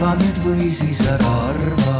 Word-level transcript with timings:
arva 0.00 0.14
nüüd 0.16 0.38
või 0.40 0.70
siis 0.72 1.02
ära 1.12 1.30
arva 1.50 1.96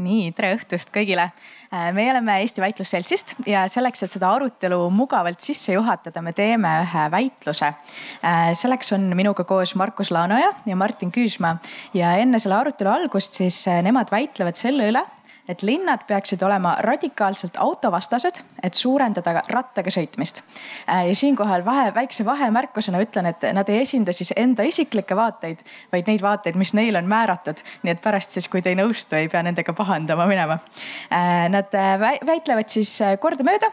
nii, 0.00 0.28
tere 0.38 0.52
õhtust 0.54 0.92
kõigile. 0.94 1.24
Äh, 1.74 1.88
meie 1.94 2.12
oleme 2.12 2.36
Eesti 2.44 2.62
Väitlusseltsist 2.62 3.34
ja 3.50 3.64
selleks, 3.70 4.04
et 4.06 4.12
seda 4.12 4.30
arutelu 4.30 4.78
mugavalt 4.94 5.42
sisse 5.42 5.74
juhatada, 5.74 6.22
me 6.22 6.30
teeme 6.36 6.70
ühe 6.84 7.04
väitluse. 7.10 7.72
Äh, 8.22 8.52
selleks 8.58 8.94
on 8.94 9.10
minuga 9.18 9.42
koos 9.48 9.74
Markus 9.74 10.12
Laanoja 10.14 10.52
ja 10.66 10.78
Martin 10.78 11.10
Küüsma 11.10 11.56
ja 11.94 12.14
enne 12.22 12.38
selle 12.38 12.60
arutelu 12.60 12.94
algust 12.94 13.40
siis 13.42 13.58
äh, 13.66 13.82
nemad 13.82 14.14
väitlevad 14.14 14.58
selle 14.58 14.92
üle, 14.92 15.02
et 15.50 15.66
linnad 15.66 16.06
peaksid 16.06 16.42
olema 16.46 16.76
radikaalselt 16.86 17.58
autovastased, 17.58 18.44
et 18.62 18.74
suurendada 18.74 19.42
rattaga 19.48 19.92
sõitmist. 19.92 20.42
Äh, 20.88 21.08
ja 21.10 21.16
siinkohal 21.16 21.64
vahe, 21.64 21.90
väikse 21.94 22.24
vahemärkusena 22.24 23.00
ütlen, 23.02 23.30
et 23.30 23.46
nad 23.56 23.68
ei 23.72 23.82
esinda 23.84 24.12
siis 24.16 24.32
enda 24.36 24.64
isiklikke 24.66 25.16
vaateid, 25.16 25.64
vaid 25.92 26.10
neid 26.10 26.22
vaateid, 26.24 26.58
mis 26.60 26.74
neile 26.76 27.00
on 27.00 27.08
määratud. 27.08 27.62
nii 27.82 27.94
et 27.94 28.02
pärast 28.02 28.36
siis, 28.36 28.48
kui 28.48 28.62
te 28.62 28.72
ei 28.72 28.78
nõustu, 28.78 29.16
ei 29.16 29.28
pea 29.28 29.42
nendega 29.46 29.72
pahandama 29.76 30.26
minema. 30.30 30.58
Äh, 31.12 31.48
nad 31.52 31.74
äh, 31.74 31.96
väitlevad 32.26 32.68
siis 32.68 32.98
kordamööda. 33.20 33.70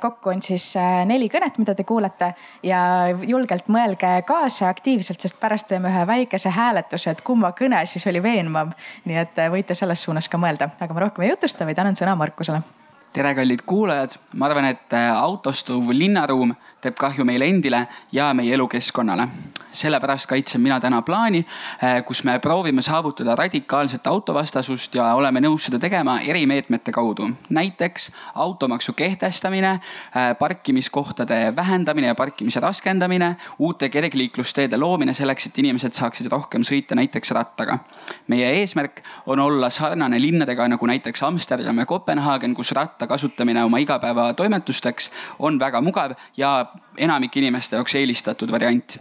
kokku 0.00 0.30
on 0.30 0.42
siis 0.42 0.72
neli 1.06 1.28
kõnet, 1.28 1.58
mida 1.58 1.74
te 1.74 1.84
kuulete 1.84 2.32
ja 2.62 2.80
julgelt 3.26 3.68
mõelge 3.68 4.22
kaasa 4.26 4.68
aktiivselt, 4.68 5.20
sest 5.20 5.40
pärast 5.40 5.68
teeme 5.68 5.90
ühe 5.90 6.06
väikese 6.06 6.52
hääletuse, 6.54 7.10
et 7.10 7.22
kumma 7.26 7.52
kõne 7.58 7.84
siis 7.86 8.06
oli 8.06 8.22
veenvam. 8.22 8.72
nii 9.04 9.16
et 9.18 9.40
võite 9.52 9.74
selles 9.74 10.02
suunas 10.02 10.28
ka 10.28 10.38
mõelda, 10.38 10.70
aga 10.80 10.94
ma 10.94 11.06
rohkem 11.06 11.26
ei 11.26 11.34
jutusta, 11.34 11.66
vaid 11.66 11.78
annan 11.78 11.98
sõna 11.98 12.16
Markusele. 12.16 12.77
Tere, 13.12 13.34
kallid 13.34 13.62
kuulajad, 13.66 14.18
ma 14.36 14.46
arvan, 14.46 14.68
et 14.68 14.96
autostuv 15.14 15.92
linnaruum 15.96 16.52
teeb 16.82 16.94
kahju 16.98 17.24
meile 17.26 17.48
endile 17.50 17.86
ja 18.12 18.32
meie 18.34 18.54
elukeskkonnale. 18.54 19.28
sellepärast 19.72 20.26
kaitsen 20.26 20.60
mina 20.60 20.80
täna 20.80 21.02
plaani, 21.02 21.38
eh, 21.82 22.04
kus 22.04 22.24
me 22.24 22.38
proovime 22.38 22.82
saavutada 22.82 23.34
radikaalset 23.36 24.06
autovastasust 24.06 24.94
ja 24.94 25.14
oleme 25.14 25.40
nõus 25.40 25.66
seda 25.66 25.78
tegema 25.78 26.18
erimeetmete 26.20 26.92
kaudu. 26.92 27.30
näiteks 27.50 28.10
automaksu 28.34 28.92
kehtestamine, 28.92 29.70
eh, 29.70 30.38
parkimiskohtade 30.38 31.56
vähendamine 31.56 32.06
ja 32.06 32.14
parkimise 32.14 32.60
raskendamine, 32.60 33.36
uute 33.58 33.88
kergliiklusteede 33.88 34.76
loomine 34.76 35.14
selleks, 35.14 35.46
et 35.46 35.58
inimesed 35.58 35.92
saaksid 35.92 36.26
rohkem 36.26 36.62
sõita 36.62 36.94
näiteks 36.94 37.30
rattaga. 37.30 37.78
meie 38.26 38.50
eesmärk 38.50 39.02
on 39.26 39.38
olla 39.38 39.70
sarnane 39.70 40.20
linnadega 40.20 40.68
nagu 40.68 40.86
näiteks 40.86 41.22
Amsterdam 41.22 41.78
ja 41.78 41.86
Kopenhaagen, 41.86 42.54
kus 42.54 42.72
ratta 42.98 43.06
kasutamine 43.06 43.64
oma 43.64 43.78
igapäevatoimetusteks 43.78 45.10
on 45.38 45.58
väga 45.60 45.80
mugav 45.80 46.16
ja 46.36 46.66
enamike 46.98 47.38
inimeste 47.38 47.76
jaoks 47.76 47.94
eelistatud 47.94 48.50
variant 48.50 48.98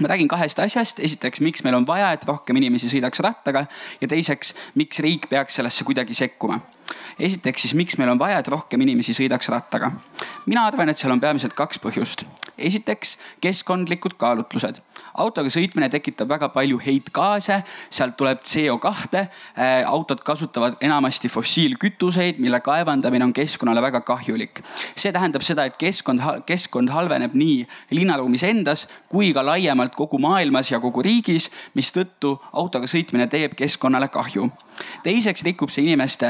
ma 0.00 0.08
räägin 0.08 0.28
kahest 0.28 0.58
asjast, 0.58 0.98
esiteks, 0.98 1.40
miks 1.40 1.62
meil 1.62 1.74
on 1.74 1.86
vaja, 1.86 2.12
et 2.12 2.24
rohkem 2.26 2.56
inimesi 2.56 2.88
sõidaks 2.90 3.20
rattaga 3.22 3.66
ja 4.00 4.08
teiseks, 4.08 4.54
miks 4.74 4.98
riik 4.98 5.28
peaks 5.30 5.54
sellesse 5.54 5.84
kuidagi 5.84 6.14
sekkuma. 6.14 6.60
esiteks 7.18 7.62
siis, 7.62 7.74
miks 7.74 7.98
meil 7.98 8.10
on 8.10 8.18
vaja, 8.18 8.38
et 8.38 8.48
rohkem 8.48 8.80
inimesi 8.80 9.14
sõidaks 9.14 9.50
rattaga. 9.50 9.92
mina 10.46 10.66
arvan, 10.66 10.88
et 10.88 10.98
seal 10.98 11.12
on 11.12 11.20
peamiselt 11.20 11.54
kaks 11.54 11.78
põhjust. 11.78 12.26
esiteks 12.58 13.18
keskkondlikud 13.40 14.14
kaalutlused 14.18 14.82
autoga 15.14 15.50
sõitmine 15.52 15.88
tekitab 15.92 16.28
väga 16.28 16.48
palju 16.54 16.80
heitgaase, 16.82 17.60
sealt 17.90 18.16
tuleb 18.18 18.42
CO2. 18.44 19.14
Äh, 19.14 19.84
autod 19.86 20.24
kasutavad 20.26 20.78
enamasti 20.84 21.28
fossiilkütuseid, 21.28 22.40
mille 22.42 22.60
kaevandamine 22.64 23.24
on 23.24 23.32
keskkonnale 23.32 23.82
väga 23.82 24.00
kahjulik. 24.00 24.62
see 24.96 25.12
tähendab 25.12 25.42
seda, 25.42 25.64
et 25.64 25.76
keskkond, 25.76 26.20
keskkond 26.46 26.90
halveneb 26.90 27.34
nii 27.34 27.66
linnaruumis 27.90 28.42
endas 28.42 28.86
kui 29.08 29.32
ka 29.34 29.44
laiemalt 29.46 29.94
kogu 29.94 30.18
maailmas 30.18 30.70
ja 30.70 30.80
kogu 30.80 31.02
riigis, 31.02 31.50
mistõttu 31.74 32.38
autoga 32.52 32.86
sõitmine 32.90 33.28
teeb 33.30 33.54
keskkonnale 33.58 34.08
kahju 34.08 34.50
teiseks 35.02 35.44
rikub 35.46 35.70
see 35.72 35.84
inimeste 35.86 36.28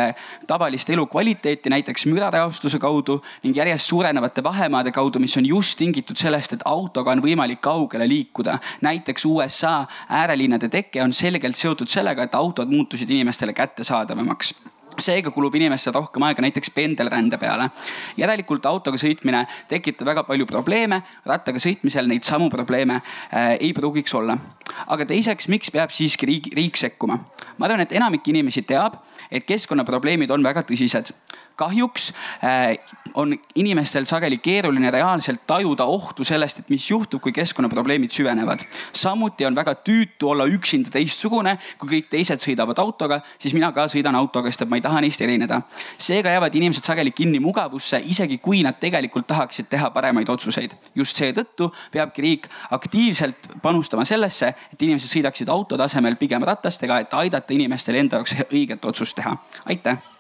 tavalist 0.48 0.90
elukvaliteeti 0.90 1.70
näiteks 1.72 2.06
mürareostuse 2.10 2.78
kaudu 2.78 3.20
ning 3.42 3.56
järjest 3.56 3.88
suurenevate 3.88 4.44
vahemaade 4.44 4.92
kaudu, 4.92 5.20
mis 5.22 5.36
on 5.36 5.46
just 5.46 5.78
tingitud 5.78 6.18
sellest, 6.20 6.52
et 6.56 6.66
autoga 6.68 7.14
on 7.14 7.22
võimalik 7.24 7.62
kaugele 7.64 8.08
liikuda. 8.08 8.53
Näiteks 8.80 9.24
USA 9.24 9.86
äärelinnade 10.08 10.68
teke 10.68 11.02
on 11.02 11.12
selgelt 11.12 11.56
seotud 11.56 11.88
sellega, 11.88 12.22
et 12.22 12.34
autod 12.34 12.70
muutusid 12.70 13.10
inimestele 13.10 13.52
kättesaadavamaks 13.52 14.54
seega 15.02 15.30
kulub 15.34 15.54
inimestel 15.58 15.94
rohkem 15.94 16.22
aega 16.26 16.42
näiteks 16.44 16.70
pendelrände 16.74 17.38
peale. 17.38 17.70
järelikult 18.16 18.66
autoga 18.66 18.98
sõitmine 19.00 19.44
tekitab 19.68 20.06
väga 20.06 20.24
palju 20.24 20.46
probleeme, 20.46 21.00
rattaga 21.26 21.58
sõitmisel 21.58 22.08
neid 22.08 22.22
samu 22.26 22.50
probleeme 22.50 23.00
äh, 23.00 23.56
ei 23.60 23.72
pruugiks 23.72 24.14
olla. 24.14 24.38
aga 24.86 25.06
teiseks, 25.06 25.48
miks 25.48 25.70
peab 25.70 25.90
siiski 25.90 26.26
riik, 26.26 26.50
riik 26.54 26.76
sekkuma? 26.76 27.18
ma 27.58 27.66
arvan, 27.66 27.80
et 27.80 27.92
enamik 27.92 28.28
inimesi 28.28 28.62
teab, 28.62 29.00
et 29.30 29.46
keskkonnaprobleemid 29.46 30.30
on 30.30 30.42
väga 30.42 30.62
tõsised 30.62 31.14
kahjuks 31.56 32.12
äh, 32.44 32.76
on 33.14 33.38
inimestel 33.54 34.04
sageli 34.04 34.38
keeruline 34.38 34.90
reaalselt 34.90 35.46
tajuda 35.46 35.84
ohtu 35.84 36.24
sellest, 36.24 36.58
et 36.58 36.70
mis 36.72 36.90
juhtub, 36.90 37.22
kui 37.22 37.32
keskkonnaprobleemid 37.32 38.10
süvenevad. 38.10 38.64
samuti 38.92 39.46
on 39.46 39.54
väga 39.54 39.74
tüütu 39.74 40.30
olla 40.30 40.46
üksinda 40.46 40.90
teistsugune, 40.90 41.58
kui 41.78 41.88
kõik 41.88 42.08
teised 42.10 42.42
sõidavad 42.42 42.78
autoga, 42.82 43.20
siis 43.38 43.54
mina 43.54 43.70
ka 43.72 43.86
sõidan 43.90 44.16
autoga, 44.18 44.50
sest 44.50 44.64
et 44.66 44.70
ma 44.70 44.80
ei 44.80 44.84
taha 44.84 45.00
neist 45.04 45.20
erineda. 45.20 45.62
seega 45.98 46.30
jäävad 46.34 46.54
inimesed 46.54 46.84
sageli 46.84 47.10
kinni 47.10 47.40
mugavusse, 47.40 48.02
isegi 48.04 48.38
kui 48.38 48.62
nad 48.62 48.80
tegelikult 48.80 49.26
tahaksid 49.26 49.70
teha 49.70 49.90
paremaid 49.90 50.28
otsuseid. 50.28 50.74
just 50.94 51.16
seetõttu 51.16 51.72
peabki 51.92 52.22
riik 52.22 52.48
aktiivselt 52.70 53.48
panustama 53.62 54.04
sellesse, 54.04 54.54
et 54.72 54.82
inimesed 54.82 55.10
sõidaksid 55.18 55.48
autode 55.48 55.82
asemel 55.82 56.16
pigem 56.16 56.42
ratastega, 56.42 56.98
et 56.98 57.14
aidata 57.14 57.54
inimestel 57.54 57.94
enda 57.94 58.16
jaoks 58.16 58.34
õiget 58.50 58.84
otsust 58.84 59.16
teha. 59.16 59.36
aitäh 59.66 60.13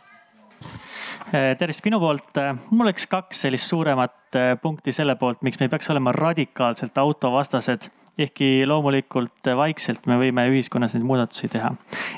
tervist 1.32 1.84
minu 1.86 2.00
poolt. 2.02 2.30
Eh, 2.40 2.54
mul 2.70 2.88
oleks 2.88 3.06
kaks 3.10 3.44
sellist 3.46 3.70
suuremat 3.70 4.38
eh, 4.38 4.54
punkti 4.60 4.92
selle 4.94 5.16
poolt, 5.20 5.42
miks 5.46 5.60
me 5.60 5.68
ei 5.68 5.72
peaks 5.72 5.90
olema 5.94 6.12
radikaalselt 6.16 6.98
autovastased 6.98 7.90
ehkki 8.14 8.62
loomulikult 8.70 9.48
vaikselt 9.58 10.04
me 10.06 10.14
võime 10.20 10.44
ühiskonnas 10.52 10.92
neid 10.94 11.06
muudatusi 11.06 11.48
teha. 11.50 11.72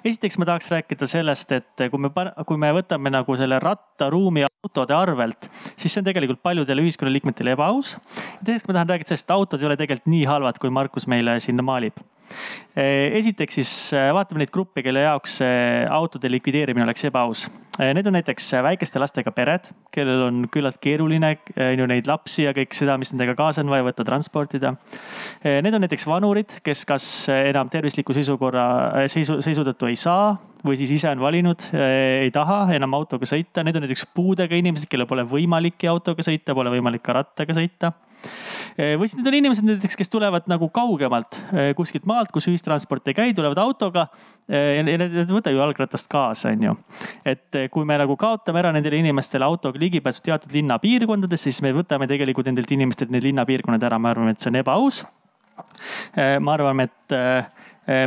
esiteks 0.04 0.36
ma 0.36 0.48
tahaks 0.50 0.68
rääkida 0.68 1.08
sellest, 1.08 1.54
et 1.56 1.84
kui 1.90 2.02
me, 2.02 2.10
kui 2.44 2.60
me 2.60 2.68
võtame 2.76 3.12
nagu 3.14 3.36
selle 3.40 3.56
rattaruumi 3.62 4.44
autode 4.44 4.92
arvelt, 4.92 5.48
siis 5.72 5.88
see 5.94 6.02
on 6.02 6.10
tegelikult 6.10 6.42
paljudele 6.44 6.84
ühiskonnaliikmetele 6.84 7.56
ebaaus. 7.56 7.94
teiseks 8.44 8.68
ma 8.68 8.76
tahan 8.76 8.92
rääkida 8.92 9.14
sellest, 9.14 9.30
et 9.30 9.36
autod 9.38 9.64
ei 9.64 9.70
ole 9.70 9.78
tegelikult 9.80 10.12
nii 10.12 10.28
halvad, 10.28 10.60
kui 10.60 10.74
Markus 10.74 11.08
meile 11.08 11.38
sinna 11.40 11.64
maalib 11.64 12.04
esiteks 12.76 13.54
siis 13.60 13.72
vaatame 14.14 14.42
neid 14.42 14.50
gruppe, 14.54 14.82
kelle 14.82 15.04
jaoks 15.04 15.38
autode 15.94 16.30
likvideerimine 16.32 16.82
oleks 16.86 17.06
ebaaus. 17.06 17.46
Need 17.76 18.06
on 18.08 18.14
näiteks 18.16 18.46
väikeste 18.64 19.00
lastega 19.00 19.32
pered, 19.36 19.68
kellel 19.92 20.22
on 20.30 20.38
küllalt 20.52 20.78
keeruline 20.80 21.34
on 21.60 21.82
ju 21.82 21.88
neid 21.90 22.08
lapsi 22.08 22.46
ja 22.46 22.54
kõik 22.56 22.72
seda, 22.76 22.96
mis 23.00 23.12
nendega 23.12 23.34
kaasa 23.36 23.60
on 23.60 23.72
vaja 23.72 23.84
võtta, 23.84 24.06
transportida. 24.08 24.72
Need 25.44 25.76
on 25.76 25.84
näiteks 25.84 26.06
vanurid, 26.08 26.56
kes 26.64 26.86
kas 26.88 27.08
enam 27.34 27.68
tervisliku 27.72 28.16
seisukorra, 28.16 28.66
seisu, 29.12 29.42
seisu 29.44 29.66
tõttu 29.66 29.90
ei 29.90 29.98
saa 30.00 30.32
või 30.66 30.78
siis 30.80 30.94
ise 30.96 31.12
on 31.12 31.20
valinud, 31.20 31.68
ei 31.76 32.32
taha 32.34 32.64
enam 32.78 32.96
autoga 32.96 33.28
sõita. 33.28 33.64
Need 33.66 33.76
on 33.76 33.84
näiteks 33.84 34.08
puudega 34.16 34.56
inimesed, 34.56 34.88
kellel 34.90 35.08
pole 35.10 35.26
võimalikki 35.28 35.90
autoga 35.92 36.24
sõita, 36.24 36.56
pole 36.56 36.72
võimalik 36.72 37.04
ka 37.04 37.20
rattaga 37.20 37.56
sõita 37.56 37.92
või 38.76 39.08
siis 39.08 39.16
need 39.16 39.30
on 39.30 39.36
inimesed 39.38 39.64
näiteks, 39.66 39.96
kes 39.96 40.10
tulevad 40.12 40.48
nagu 40.50 40.68
kaugemalt 40.74 41.38
kuskilt 41.78 42.04
maalt, 42.08 42.32
kus 42.34 42.48
ühistransport 42.50 43.08
ei 43.08 43.16
käi, 43.16 43.34
tulevad 43.34 43.58
autoga. 43.62 44.06
ja 44.48 44.82
need 44.84 45.02
ei 45.06 45.24
võta 45.30 45.52
ju 45.52 45.60
jalgratast 45.60 46.10
kaasa, 46.12 46.52
on 46.52 46.66
ju. 46.68 46.74
et 47.24 47.58
kui 47.72 47.86
me 47.88 47.98
nagu 48.00 48.16
kaotame 48.20 48.62
ära 48.62 48.72
nendele 48.74 49.00
inimestele 49.02 49.46
autoga 49.46 49.80
ligipääsu 49.80 50.24
teatud 50.26 50.52
linnapiirkondades, 50.56 51.46
siis 51.48 51.62
me 51.64 51.74
võtame 51.76 52.08
tegelikult 52.10 52.48
nendelt 52.50 52.72
inimestelt 52.72 53.12
need 53.14 53.26
linnapiirkonnad 53.28 53.88
ära, 53.88 53.98
me 53.98 54.12
arvame, 54.12 54.36
et 54.36 54.42
see 54.42 54.52
on 54.52 54.60
ebaaus. 54.62 55.04
ma 56.16 56.52
arvan, 56.52 56.80
et 56.84 57.14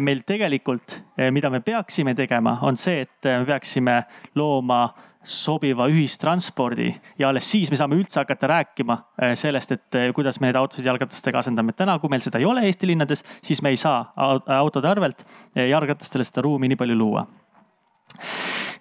meil 0.06 0.20
tegelikult, 0.28 1.00
mida 1.34 1.50
me 1.50 1.64
peaksime 1.66 2.14
tegema, 2.16 2.60
on 2.62 2.78
see, 2.78 3.08
et 3.08 3.30
me 3.30 3.46
peaksime 3.48 4.04
looma 4.38 4.84
sobiva 5.24 5.88
ühistranspordi 5.92 6.90
ja 7.20 7.30
alles 7.30 7.50
siis 7.52 7.72
me 7.72 7.78
saame 7.80 7.98
üldse 8.00 8.22
hakata 8.22 8.48
rääkima 8.50 8.96
äh, 9.22 9.34
sellest, 9.40 9.74
et 9.76 9.98
äh, 10.00 10.08
kuidas 10.16 10.40
me 10.40 10.48
neid 10.48 10.60
autosid 10.60 10.88
jalgratastega 10.88 11.42
asendame. 11.44 11.74
täna, 11.74 11.98
kui 12.00 12.12
meil 12.12 12.24
seda 12.24 12.40
ei 12.40 12.48
ole 12.48 12.64
Eesti 12.68 12.88
linnades, 12.88 13.24
siis 13.44 13.62
me 13.62 13.74
ei 13.74 13.78
saa 13.78 14.14
autode 14.60 14.88
arvelt 14.88 15.26
äh, 15.26 15.68
jalgratastele 15.70 16.24
seda 16.24 16.46
ruumi 16.48 16.72
nii 16.72 16.80
palju 16.80 16.98
luua 16.98 17.28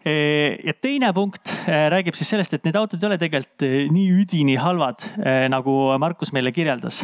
ja 0.05 0.75
teine 0.81 1.11
punkt 1.13 1.51
räägib 1.67 2.17
siis 2.17 2.31
sellest, 2.31 2.55
et 2.55 2.65
need 2.67 2.77
autod 2.79 3.03
ei 3.03 3.09
ole 3.09 3.19
tegelikult 3.21 3.65
nii 3.93 4.07
üdini 4.23 4.55
halvad, 4.61 5.05
nagu 5.51 5.75
Markus 6.01 6.33
meile 6.33 6.53
kirjeldas. 6.55 7.03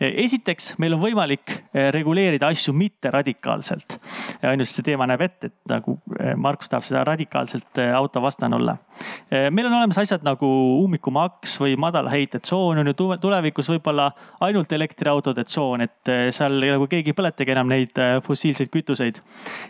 esiteks, 0.00 0.72
meil 0.82 0.96
on 0.96 1.02
võimalik 1.02 1.54
reguleerida 1.94 2.50
asju 2.52 2.74
mitte 2.76 3.10
radikaalselt. 3.14 3.98
ainult 4.42 4.68
see 4.68 4.84
teema 4.86 5.06
näeb 5.06 5.22
ette, 5.22 5.52
et 5.52 5.70
nagu 5.70 5.96
Markus 6.36 6.68
tahab 6.72 6.86
seda 6.86 7.04
radikaalselt 7.06 7.78
auto 7.94 8.22
vastane 8.22 8.56
olla. 8.56 8.76
meil 9.50 9.66
on 9.66 9.78
olemas 9.78 9.98
asjad 10.02 10.26
nagu 10.26 10.46
ummikumaks 10.82 11.58
või 11.62 11.76
madalheitetsoon 11.76 12.82
on 12.82 12.92
ju 12.92 12.94
tulevikus 13.20 13.70
võib-olla 13.70 14.10
ainult 14.40 14.72
elektriautode 14.72 15.44
tsoon, 15.44 15.86
et 15.86 16.12
seal 16.30 16.58
nagu 16.60 16.86
keegi 16.90 17.12
ei 17.12 17.18
põletagi 17.18 17.54
enam 17.54 17.70
neid 17.70 17.98
fossiilseid 18.26 18.72
kütuseid. 18.72 19.22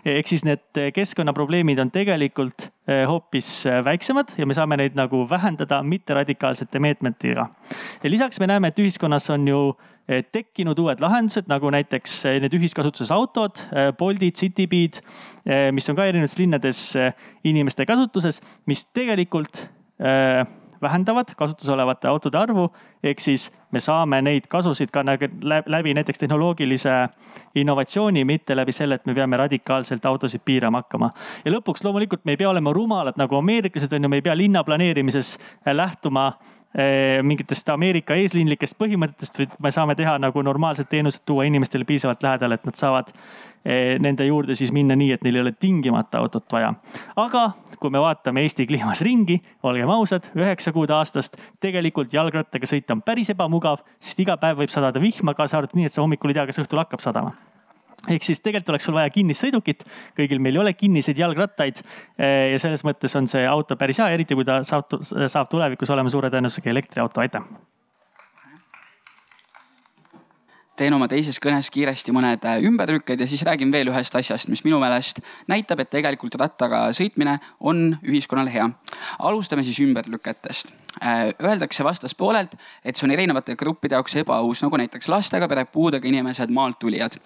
ehk 0.05 0.29
siis 0.29 0.45
need 0.49 0.83
keskkonnaprobleemid 0.95 1.79
on 1.79 1.91
tegelikult 1.93 2.67
eh, 2.67 2.72
hoopis 3.07 3.67
eh, 3.67 3.85
väiksemad 3.85 4.35
ja 4.39 4.47
me 4.47 4.55
saame 4.55 4.77
neid 4.81 4.97
nagu 4.99 5.23
vähendada 5.31 5.83
mitteradikaalsete 5.87 6.81
meetmetega. 6.83 7.47
lisaks 8.03 8.41
me 8.41 8.47
näeme, 8.47 8.69
et 8.69 8.79
ühiskonnas 8.79 9.31
on 9.31 9.47
ju 9.49 9.61
eh, 10.09 10.25
tekkinud 10.33 10.79
uued 10.79 11.01
lahendused, 11.01 11.47
nagu 11.49 11.71
näiteks 11.71 12.25
need 12.43 12.57
ühiskasutuses 12.59 13.13
autod, 13.15 13.63
Boltid, 13.99 14.35
Citybeed, 14.35 14.99
mis 15.73 15.89
on 15.91 15.97
ka 15.97 16.09
erinevates 16.11 16.39
linnades 16.39 16.83
inimeste 17.45 17.87
kasutuses, 17.87 18.43
mis 18.67 18.85
tegelikult 18.91 19.63
vähendavad 20.83 21.35
kasutusel 21.37 21.75
olevate 21.75 22.09
autode 22.09 22.39
arvu. 22.39 22.69
ehk 23.03 23.21
siis 23.21 23.51
me 23.71 23.81
saame 23.81 24.23
neid 24.23 24.47
kasusid 24.49 24.91
ka 24.91 25.03
läbi 25.67 25.95
näiteks 25.95 26.19
tehnoloogilise 26.19 27.09
innovatsiooni, 27.55 28.25
mitte 28.25 28.57
läbi 28.57 28.73
selle, 28.73 28.95
et 28.95 29.07
me 29.07 29.15
peame 29.15 29.37
radikaalselt 29.37 30.07
autosid 30.07 30.41
piirama 30.45 30.83
hakkama. 30.83 31.11
ja 31.45 31.53
lõpuks 31.53 31.85
loomulikult 31.85 32.25
me 32.25 32.33
ei 32.33 32.37
pea 32.37 32.51
olema 32.51 32.73
rumalad 32.73 33.15
nagu 33.17 33.37
ameeriklased 33.37 33.93
on 33.93 34.03
ju, 34.03 34.09
me 34.09 34.17
ei 34.17 34.23
pea 34.23 34.37
linna 34.37 34.65
planeerimises 34.65 35.39
lähtuma 35.67 36.33
Eh, 36.33 36.62
mingitest 37.23 37.69
Ameerika 37.69 38.17
eesliinlikest 38.17 38.79
põhimõtetest, 38.81 39.39
vaid 39.39 39.57
me 39.61 39.73
saame 39.75 39.97
teha 39.99 40.15
nagu 40.23 40.43
normaalsed 40.43 40.89
teenused, 40.89 41.21
tuua 41.29 41.45
inimestele 41.45 41.85
piisavalt 41.85 42.25
lähedale, 42.25 42.57
et 42.57 42.65
nad 42.65 42.79
saavad 42.81 43.13
eh, 43.13 43.99
nende 44.01 44.25
juurde 44.25 44.57
siis 44.57 44.73
minna 44.73 44.97
nii, 44.97 45.11
et 45.13 45.27
neil 45.27 45.37
ei 45.37 45.45
ole 45.45 45.53
tingimata 45.53 46.23
autot 46.23 46.49
vaja. 46.53 46.73
aga 47.17 47.51
kui 47.83 47.93
me 47.93 48.01
vaatame 48.01 48.47
Eesti 48.47 48.67
kliimas 48.71 49.03
ringi, 49.05 49.41
olgem 49.69 49.91
ausad, 49.93 50.31
üheksa 50.39 50.73
kuud 50.73 50.91
aastast 50.97 51.37
tegelikult 51.61 52.15
jalgrattaga 52.15 52.69
sõita 52.69 52.97
on 52.97 53.05
päris 53.05 53.33
ebamugav, 53.35 53.85
sest 54.01 54.25
iga 54.25 54.39
päev 54.41 54.63
võib 54.63 54.73
sadada 54.73 55.03
vihma, 55.03 55.37
kaasa 55.37 55.61
arvatud 55.61 55.81
nii, 55.81 55.91
et 55.91 55.97
sa 55.97 56.05
hommikul 56.05 56.33
ei 56.33 56.41
tea, 56.41 56.49
kas 56.49 56.65
õhtul 56.65 56.81
hakkab 56.87 57.05
sadama 57.05 57.37
ehk 58.11 58.25
siis 58.27 58.41
tegelikult 58.43 58.75
oleks 58.75 58.89
sul 58.89 58.97
vaja 58.97 59.11
kinnist 59.15 59.45
sõidukit, 59.45 59.85
kõigil 60.19 60.43
meil 60.43 60.59
ei 60.59 60.65
ole 60.65 60.73
kinniseid 60.79 61.19
jalgrattaid. 61.19 61.83
ja 62.19 62.59
selles 62.59 62.85
mõttes 62.85 63.15
on 63.19 63.29
see 63.31 63.47
auto 63.47 63.77
päris 63.77 64.03
hea, 64.03 64.11
eriti 64.17 64.35
kui 64.39 64.45
ta 64.49 64.63
saab, 64.67 64.99
saab 65.03 65.51
tulevikus 65.51 65.91
olema 65.91 66.11
suure 66.11 66.31
tõenäosusega 66.31 66.75
elektriauto, 66.75 67.21
aitäh. 67.21 67.47
Teen 70.77 70.95
oma 70.97 71.09
teises 71.11 71.39
kõnes 71.43 71.71
kiiresti 71.73 72.15
mõned 72.15 72.47
äh, 72.49 72.63
ümberlükked 72.69 73.21
ja 73.21 73.29
siis 73.29 73.45
räägin 73.47 73.73
veel 73.73 73.93
ühest 73.93 74.15
asjast, 74.19 74.49
mis 74.53 74.65
minu 74.67 74.81
meelest 74.83 75.21
näitab, 75.51 75.85
et 75.85 75.93
tegelikult 75.93 76.39
rattaga 76.41 76.87
sõitmine 76.97 77.39
on 77.61 77.99
ühiskonnale 78.03 78.53
hea. 78.55 78.71
alustame 79.19 79.65
siis 79.65 79.81
ümberlüketest 79.85 80.73
Äh, 81.01 81.33
öeldakse 81.43 81.85
vastaspoolelt, 81.85 82.53
et 82.85 82.97
see 82.97 83.07
on 83.07 83.15
erinevate 83.15 83.55
gruppide 83.57 83.97
jaoks 83.97 84.13
ebaaus, 84.21 84.61
nagu 84.61 84.77
näiteks 84.77 85.09
lastega 85.09 85.47
pered, 85.49 85.71
puudega 85.73 86.05
inimesed, 86.09 86.51
maalt 86.53 86.77
tulijad. 86.79 87.17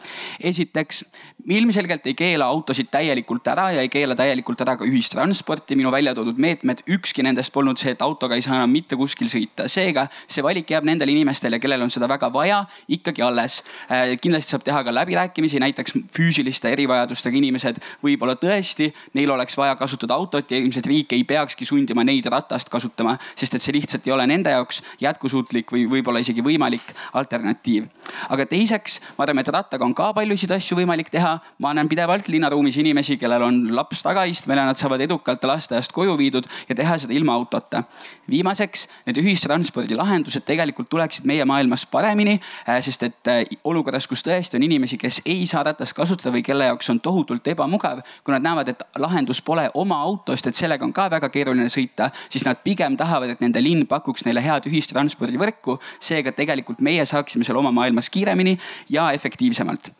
esiteks, 0.40 1.02
ilmselgelt 1.50 2.06
ei 2.06 2.14
keela 2.14 2.46
autosid 2.46 2.86
täielikult 2.90 3.48
ära 3.50 3.72
ja 3.74 3.82
ei 3.82 3.88
keela 3.90 4.14
täielikult 4.14 4.60
ära 4.62 4.76
ka 4.76 4.86
ühistransporti. 4.86 5.76
minu 5.76 5.90
välja 5.90 6.14
toodud 6.14 6.38
meetmed, 6.38 6.84
ükski 6.86 7.22
nendest 7.26 7.52
polnud 7.52 7.76
see, 7.76 7.90
et 7.90 8.02
autoga 8.02 8.34
ei 8.34 8.42
saa 8.42 8.54
enam 8.54 8.70
mitte 8.70 8.96
kuskil 8.96 9.26
sõita. 9.26 9.66
seega 9.66 10.06
see 10.28 10.46
valik 10.46 10.70
jääb 10.70 10.84
nendele 10.84 11.10
inimestele, 11.10 11.58
kellel 11.58 11.82
on 11.82 11.90
seda 11.90 12.08
väga 12.08 12.32
vaja, 12.32 12.64
ikkagi 12.88 13.22
alles. 13.22 13.35
Äh, 13.42 14.16
kindlasti 14.20 14.54
saab 14.54 14.64
teha 14.66 14.82
ka 14.84 14.94
läbirääkimisi, 14.94 15.60
näiteks 15.62 15.96
füüsiliste 16.14 16.70
erivajadustega 16.72 17.36
inimesed, 17.36 17.78
võib-olla 18.04 18.36
tõesti, 18.40 18.88
neil 19.14 19.30
oleks 19.30 19.56
vaja 19.58 19.76
kasutada 19.76 20.16
autot 20.16 20.50
ja 20.50 20.58
ilmselt 20.58 20.86
riik 20.86 21.12
ei 21.12 21.24
peakski 21.24 21.66
sundima 21.68 22.04
neid 22.06 22.26
ratast 22.32 22.70
kasutama, 22.72 23.16
sest 23.34 23.56
et 23.56 23.64
see 23.64 23.76
lihtsalt 23.76 24.06
ei 24.06 24.14
ole 24.14 24.26
nende 24.26 24.52
jaoks 24.52 24.82
jätkusuutlik 25.02 25.72
või 25.72 25.86
võib-olla 25.90 26.22
isegi 26.22 26.44
võimalik 26.44 26.94
alternatiiv. 27.16 27.88
aga 28.28 28.46
teiseks, 28.46 29.00
ma 29.18 29.26
arvan, 29.26 29.42
et 29.42 29.52
rattaga 29.52 29.84
on 29.84 29.94
ka 29.94 30.12
paljusid 30.16 30.50
asju 30.56 30.78
võimalik 30.80 31.10
teha. 31.10 31.38
ma 31.58 31.74
näen 31.74 31.88
pidevalt 31.88 32.28
linnaruumis 32.28 32.76
inimesi, 32.76 33.16
kellel 33.16 33.42
on 33.42 33.74
laps 33.74 34.02
tagaistmel 34.02 34.58
ja 34.58 34.66
nad 34.66 34.78
saavad 34.78 35.00
edukalt 35.00 35.44
lasteaiast 35.44 35.92
koju 35.92 36.16
viidud 36.18 36.46
ja 36.68 36.74
teha 36.74 36.98
seda 36.98 37.14
ilma 37.14 37.34
autota. 37.34 37.84
viimaseks, 38.30 38.88
need 39.06 39.20
ühistranspordilahendused 39.22 40.44
tegelikult 40.46 40.88
tuleksid 40.88 41.26
meie 41.26 41.44
maailmas 41.44 41.86
paremini, 41.86 42.40
äh, 42.68 42.80
sest 42.82 43.02
et 43.02 43.25
äh, 43.28 43.42
olukorras, 43.64 44.06
kus 44.08 44.22
tõesti 44.26 44.58
on 44.58 44.66
inimesi, 44.66 44.98
kes 44.98 45.20
ei 45.24 45.46
saa 45.46 45.62
ratast 45.66 45.96
kasutada 45.96 46.32
või 46.34 46.44
kelle 46.46 46.68
jaoks 46.70 46.90
on 46.92 47.00
tohutult 47.00 47.46
ebamugav, 47.52 48.02
kui 48.24 48.34
nad 48.34 48.44
näevad, 48.44 48.70
et 48.72 48.84
lahendus 49.02 49.42
pole 49.42 49.68
oma 49.74 49.98
autost, 50.02 50.46
et 50.46 50.58
sellega 50.58 50.84
on 50.84 50.94
ka 50.96 51.08
väga 51.10 51.30
keeruline 51.34 51.68
sõita, 51.72 52.10
siis 52.28 52.44
nad 52.46 52.62
pigem 52.64 52.96
tahavad, 52.96 53.34
et 53.34 53.42
nende 53.44 53.62
linn 53.62 53.86
pakuks 53.86 54.26
neile 54.26 54.44
head 54.44 54.70
ühistranspordivõrku. 54.70 55.78
seega 56.00 56.32
tegelikult 56.32 56.80
meie 56.80 57.06
saaksime 57.06 57.44
seal 57.44 57.58
oma 57.58 57.72
maailmas 57.72 58.10
kiiremini 58.10 58.58
ja 58.90 59.10
efektiivsemalt 59.12 59.92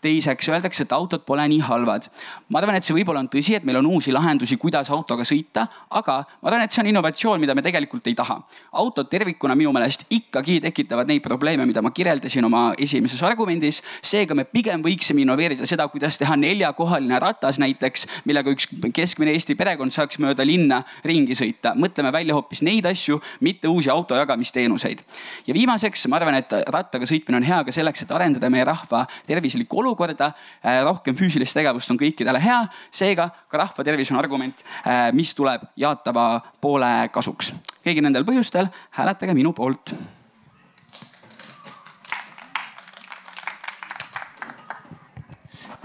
teiseks 0.00 0.48
öeldakse, 0.48 0.84
et 0.84 0.92
autod 0.92 1.24
pole 1.26 1.46
nii 1.48 1.60
halvad. 1.64 2.08
ma 2.48 2.60
arvan, 2.60 2.76
et 2.76 2.84
see 2.84 2.94
võib-olla 2.96 3.22
on 3.24 3.30
tõsi, 3.32 3.56
et 3.56 3.64
meil 3.64 3.78
on 3.80 3.86
uusi 3.86 4.12
lahendusi, 4.12 4.58
kuidas 4.60 4.90
autoga 4.94 5.24
sõita, 5.24 5.66
aga 5.90 6.18
ma 6.42 6.50
arvan, 6.50 6.66
et 6.66 6.74
see 6.74 6.82
on 6.82 6.90
innovatsioon, 6.92 7.40
mida 7.40 7.54
me 7.54 7.64
tegelikult 7.66 8.06
ei 8.06 8.14
taha. 8.14 8.40
autod 8.72 9.10
tervikuna 9.10 9.54
minu 9.54 9.72
meelest 9.72 10.06
ikkagi 10.10 10.60
tekitavad 10.60 11.08
neid 11.08 11.22
probleeme, 11.22 11.66
mida 11.66 11.82
ma 11.82 11.90
kirjeldasin 11.90 12.44
oma 12.44 12.65
esimeses 12.78 13.22
argumendis. 13.22 13.82
seega 14.02 14.34
me 14.34 14.44
pigem 14.44 14.82
võiksime 14.82 15.22
innoveerida 15.24 15.66
seda, 15.66 15.88
kuidas 15.88 16.18
teha 16.18 16.36
neljakohaline 16.36 17.18
ratas 17.18 17.58
näiteks, 17.58 18.06
millega 18.24 18.50
üks 18.50 18.68
keskmine 18.94 19.32
Eesti 19.32 19.54
perekond 19.54 19.92
saaks 19.92 20.18
mööda 20.18 20.46
linna 20.46 20.82
ringi 21.04 21.34
sõita. 21.34 21.74
mõtleme 21.74 22.12
välja 22.12 22.34
hoopis 22.34 22.62
neid 22.62 22.86
asju, 22.86 23.20
mitte 23.40 23.68
uusi 23.68 23.90
auto 23.90 24.14
jagamisteenuseid. 24.14 25.02
ja 25.46 25.54
viimaseks, 25.54 26.06
ma 26.08 26.16
arvan, 26.16 26.34
et 26.34 26.52
rattaga 26.68 27.06
sõitmine 27.06 27.36
on 27.36 27.42
hea 27.42 27.64
ka 27.64 27.72
selleks, 27.72 28.02
et 28.02 28.10
arendada 28.10 28.50
meie 28.50 28.64
rahva 28.64 29.06
tervislikku 29.26 29.78
olukorda 29.78 29.96
olukorda. 29.96 30.32
Äh, 30.64 30.82
rohkem 30.84 31.16
füüsilist 31.16 31.56
tegevust 31.56 31.90
on 31.90 31.98
kõikidele 32.00 32.40
hea, 32.42 32.60
seega 32.90 33.30
ka 33.50 33.58
rahva 33.58 33.84
tervis 33.84 34.10
on 34.12 34.20
argument, 34.20 34.62
äh, 34.84 35.12
mis 35.12 35.34
tuleb 35.34 35.62
jaatava 35.76 36.40
poole 36.60 37.08
kasuks. 37.12 37.52
kõigil 37.86 38.02
nendel 38.02 38.24
põhjustel 38.24 38.66
hääletage 38.90 39.34
minu 39.34 39.52
poolt 39.52 39.94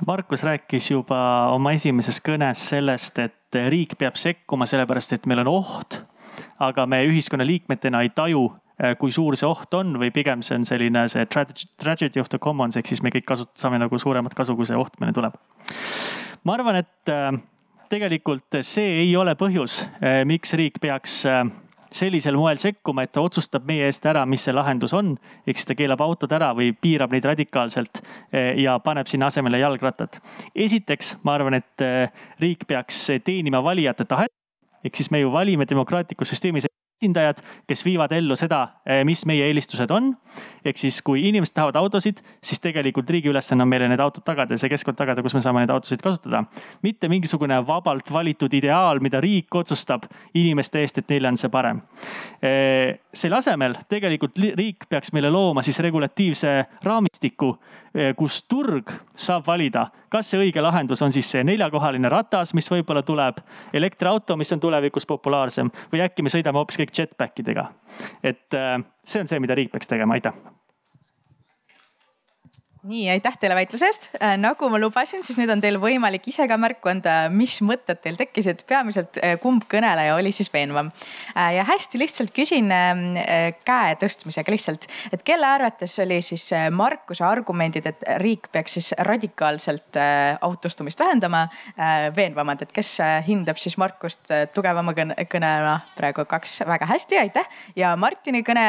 Markus 0.07 0.43
rääkis 0.43 0.91
juba 0.91 1.19
oma 1.53 1.75
esimeses 1.77 2.17
kõnes 2.25 2.63
sellest, 2.71 3.19
et 3.19 3.59
riik 3.69 3.97
peab 3.99 4.17
sekkuma, 4.17 4.65
sellepärast 4.65 5.13
et 5.13 5.27
meil 5.29 5.43
on 5.43 5.51
oht. 5.59 6.01
aga 6.61 6.85
me 6.85 7.03
ühiskonnaliikmetena 7.05 8.01
ei 8.01 8.09
taju 8.09 8.49
Äh, 8.81 8.95
kui 8.97 9.11
suur 9.13 9.35
see 9.37 9.45
oht 9.45 9.73
on 9.77 9.93
või 10.01 10.09
pigem 10.13 10.41
see 10.45 10.55
on 10.57 10.63
selline 10.65 11.03
see 11.11 11.25
tragedy 11.29 12.21
of 12.21 12.31
the 12.33 12.39
commons 12.41 12.79
ehk 12.79 12.87
siis 12.89 13.03
me 13.05 13.11
kõik 13.13 13.27
kasut-, 13.29 13.53
saame 13.59 13.77
nagu 13.81 13.99
suuremat 13.99 14.33
kasu, 14.37 14.55
kui 14.57 14.65
see 14.65 14.79
oht 14.79 14.95
meile 15.01 15.13
tuleb. 15.13 15.35
ma 16.47 16.55
arvan, 16.55 16.79
et 16.81 17.11
äh, 17.11 17.29
tegelikult 17.91 18.61
see 18.65 19.03
ei 19.03 19.11
ole 19.19 19.35
põhjus, 19.37 19.83
äh, 19.99 20.23
miks 20.25 20.55
riik 20.57 20.79
peaks 20.81 21.19
sellisel 21.91 22.37
moel 22.39 22.59
sekkuma, 22.61 23.03
et 23.03 23.11
ta 23.11 23.21
otsustab 23.21 23.65
meie 23.67 23.85
eest 23.89 24.05
ära, 24.07 24.25
mis 24.25 24.43
see 24.47 24.55
lahendus 24.55 24.93
on. 24.97 25.17
ehk 25.47 25.57
siis 25.57 25.67
ta 25.69 25.75
keelab 25.75 26.01
autod 26.01 26.31
ära 26.31 26.51
või 26.57 26.71
piirab 26.73 27.11
neid 27.11 27.25
radikaalselt 27.25 28.01
ja 28.57 28.77
paneb 28.79 29.07
sinna 29.07 29.27
asemele 29.27 29.59
jalgrattad. 29.59 30.21
esiteks, 30.55 31.17
ma 31.23 31.35
arvan, 31.35 31.59
et 31.59 31.87
riik 32.39 32.67
peaks 32.67 33.07
teenima 33.23 33.63
valijate 33.63 34.05
tahet. 34.05 34.31
ehk 34.83 34.95
siis 34.95 35.11
me 35.11 35.19
ju 35.19 35.31
valime 35.31 35.65
demokraatlikus 35.69 36.29
süsteemis 36.33 36.70
esindajad, 37.01 37.41
kes 37.67 37.81
viivad 37.85 38.11
ellu 38.13 38.35
seda, 38.37 38.67
eh, 38.85 39.03
mis 39.03 39.25
meie 39.25 39.47
eelistused 39.49 39.89
on. 39.91 40.15
ehk 40.65 40.77
siis, 40.77 41.01
kui 41.01 41.23
inimesed 41.27 41.55
tahavad 41.55 41.75
autosid, 41.75 42.21
siis 42.43 42.59
tegelikult 42.61 43.09
riigi 43.09 43.29
ülesanne 43.29 43.63
on 43.63 43.67
meile 43.67 43.87
need 43.89 43.99
autod 43.99 44.23
tagada 44.23 44.53
ja 44.53 44.57
see 44.61 44.69
keskkond 44.69 44.95
tagada, 44.95 45.21
kus 45.21 45.33
me 45.33 45.41
saame 45.41 45.59
neid 45.59 45.69
autosid 45.73 46.01
kasutada. 46.01 46.43
mitte 46.83 47.09
mingisugune 47.09 47.57
vabalt 47.67 48.11
valitud 48.11 48.53
ideaal, 48.53 48.99
mida 48.99 49.19
riik 49.19 49.55
otsustab 49.55 50.03
inimeste 50.33 50.79
eest, 50.79 50.97
et 50.97 51.09
neile 51.09 51.27
on 51.27 51.37
see 51.37 51.49
parem. 51.49 51.81
Eh, 52.41 52.99
selle 53.13 53.37
asemel 53.37 53.75
tegelikult 53.89 54.37
riik 54.37 54.85
peaks 54.89 55.11
meile 55.11 55.31
looma 55.31 55.61
siis 55.61 55.79
regulatiivse 55.79 56.65
raamistiku, 56.83 57.57
eh, 57.95 58.13
kus 58.15 58.43
turg 58.43 58.91
saab 59.15 59.47
valida 59.47 59.89
kas 60.11 60.27
see 60.27 60.41
õige 60.41 60.61
lahendus 60.63 61.01
on 61.05 61.13
siis 61.15 61.29
see 61.31 61.43
neljakohaline 61.47 62.09
ratas, 62.11 62.51
mis 62.57 62.67
võib-olla 62.71 63.03
tuleb, 63.07 63.39
elektriauto, 63.73 64.35
mis 64.39 64.51
on 64.51 64.59
tulevikus 64.59 65.07
populaarsem 65.07 65.71
või 65.93 66.03
äkki 66.03 66.25
me 66.25 66.33
sõidame 66.33 66.59
hoopis 66.59 66.81
kõik 66.81 66.90
jetpack 66.97 67.39
idega. 67.39 67.71
et 68.23 68.53
äh, 68.53 68.79
see 69.05 69.21
on 69.21 69.27
see, 69.27 69.39
mida 69.39 69.55
riik 69.55 69.71
peaks 69.71 69.87
tegema, 69.87 70.13
aitäh 70.13 70.33
nii, 72.81 73.09
aitäh 73.13 73.35
teile 73.37 73.55
väitluse 73.55 73.85
eest. 73.85 74.07
Äh, 74.17 74.33
nagu 74.41 74.69
ma 74.73 74.79
lubasin, 74.81 75.21
siis 75.25 75.37
nüüd 75.37 75.51
on 75.53 75.61
teil 75.61 75.77
võimalik 75.81 76.25
ise 76.31 76.47
ka 76.49 76.57
märku 76.57 76.89
anda, 76.89 77.27
mis 77.29 77.59
mõtted 77.65 77.99
teil 78.01 78.17
tekkisid, 78.17 78.63
peamiselt 78.69 79.19
äh, 79.21 79.35
kumb 79.41 79.67
kõneleja 79.69 80.15
oli 80.17 80.31
siis 80.33 80.49
veenvam. 80.53 80.89
Äh, 81.35 81.51
ja 81.59 81.65
hästi 81.67 82.01
lihtsalt 82.01 82.33
küsin 82.33 82.71
käe 82.71 83.95
tõstmisega 84.01 84.53
lihtsalt, 84.53 84.87
et 85.13 85.21
kelle 85.25 85.45
arvates 85.45 85.93
oli 86.01 86.17
siis 86.25 86.47
Markuse 86.73 87.23
argumendid, 87.25 87.85
et 87.89 88.05
riik 88.21 88.49
peaks 88.53 88.77
siis 88.77 88.91
radikaalselt 89.05 89.97
autostumist 90.41 90.99
vähendama, 91.01 91.43
veenvamad, 92.15 92.61
et 92.63 92.71
kes 92.73 92.93
hindab 93.27 93.59
siis 93.61 93.77
Markust 93.81 94.31
tugevama 94.55 94.93
kõnena 94.95 95.75
praegu 95.97 96.25
kaks 96.29 96.61
väga 96.69 96.87
hästi, 96.89 97.19
aitäh. 97.21 97.49
ja 97.75 97.93
Martini 97.99 98.43
kõne, 98.47 98.65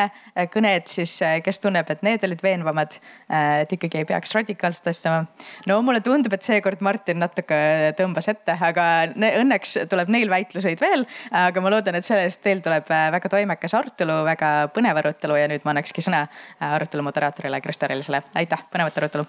kõned 0.52 0.90
siis, 0.90 1.18
kes 1.44 1.62
tunneb, 1.62 1.90
et 1.92 2.02
need 2.06 2.24
olid 2.26 2.42
veenvamad, 2.44 2.98
et 3.30 3.76
ikkagi 3.76 4.01
ei 4.02 4.08
peaks 4.08 4.34
radikaalselt 4.36 4.90
asjama. 4.92 5.24
no 5.70 5.78
mulle 5.86 6.02
tundub, 6.04 6.34
et 6.36 6.46
seekord 6.46 6.82
Martin 6.84 7.20
natuke 7.22 7.58
tõmbas 7.98 8.28
ette, 8.32 8.56
aga 8.68 8.88
õnneks 9.14 9.76
tuleb 9.90 10.12
neil 10.12 10.30
väitluseid 10.32 10.82
veel. 10.82 11.06
aga 11.44 11.64
ma 11.64 11.72
loodan, 11.74 11.98
et 11.98 12.06
sellest 12.06 12.42
teil 12.44 12.62
tuleb 12.64 12.90
äh, 12.90 13.08
väga 13.16 13.32
toimekas 13.32 13.76
arutelu, 13.78 14.22
väga 14.28 14.52
põnev 14.74 15.02
arutelu 15.02 15.38
ja 15.40 15.50
nüüd 15.52 15.66
ma 15.66 15.76
annakski 15.76 16.04
sõna 16.04 16.24
äh, 16.26 16.74
arutelu 16.74 17.06
moderaatorile 17.06 17.62
Kristo 17.64 17.88
Erilisele. 17.88 18.22
aitäh, 18.34 18.66
põnevat 18.72 18.98
arutelu 19.02 19.26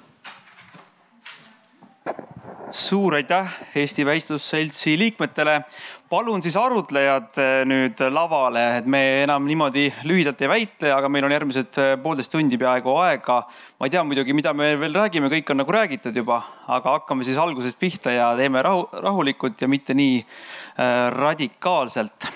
suur 2.73 3.13
aitäh 3.13 3.49
Eesti 3.75 4.05
Väistlusseltsi 4.05 4.97
liikmetele. 4.97 5.61
palun 6.09 6.41
siis 6.41 6.55
arutlejad 6.57 7.37
eh, 7.37 7.65
nüüd 7.69 7.99
lavale, 8.09 8.63
et 8.77 8.87
me 8.89 9.01
enam 9.23 9.45
niimoodi 9.45 9.91
lühidalt 10.09 10.41
ei 10.41 10.49
väitle, 10.49 10.89
aga 10.93 11.09
meil 11.09 11.25
on 11.27 11.35
järgmised 11.35 11.77
eh, 11.81 11.91
poolteist 12.01 12.33
tundi 12.33 12.57
peaaegu 12.57 12.95
aega. 12.97 13.43
ma 13.79 13.85
ei 13.85 13.93
tea 13.93 14.03
muidugi, 14.03 14.33
mida 14.33 14.55
me 14.57 14.71
veel 14.81 14.97
räägime, 14.97 15.29
kõik 15.29 15.53
on 15.53 15.61
nagu 15.61 15.75
räägitud 15.77 16.17
juba, 16.17 16.41
aga 16.65 16.97
hakkame 16.97 17.23
siis 17.23 17.37
algusest 17.37 17.77
pihta 17.77 18.11
ja 18.11 18.31
teeme 18.37 18.65
rahu, 18.65 18.89
rahulikult 19.05 19.61
ja 19.61 19.69
mitte 19.69 19.93
nii 19.93 20.17
äh, 20.17 21.13
radikaalselt. 21.13 22.31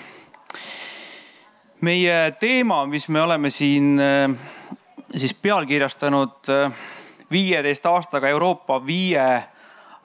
meie 1.80 2.30
teema, 2.38 2.84
mis 2.86 3.08
me 3.08 3.22
oleme 3.22 3.50
siin 3.50 3.98
siis 5.14 5.34
pealkirjastanud 5.34 6.50
viieteist 7.30 7.86
aastaga 7.86 8.28
Euroopa 8.28 8.78
viie 8.86 9.28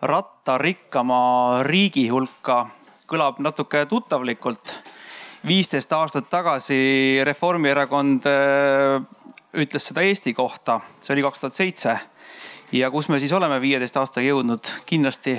rattarikkama 0.03 1.63
riigi 1.63 2.09
hulka 2.11 2.65
kõlab 3.07 3.39
natuke 3.43 3.85
tuttavlikult. 3.85 4.75
viisteist 5.47 5.91
aastat 5.91 6.29
tagasi 6.31 7.19
Reformierakond 7.23 8.25
äh, 8.27 9.03
ütles 9.59 9.87
seda 9.87 10.01
Eesti 10.01 10.33
kohta, 10.33 10.79
see 11.01 11.13
oli 11.13 11.23
kaks 11.23 11.39
tuhat 11.39 11.53
seitse. 11.53 11.97
ja 12.71 12.91
kus 12.91 13.09
me 13.09 13.19
siis 13.19 13.33
oleme 13.33 13.61
viieteist 13.61 13.97
aastaga 13.97 14.27
jõudnud, 14.27 14.71
kindlasti, 14.85 15.37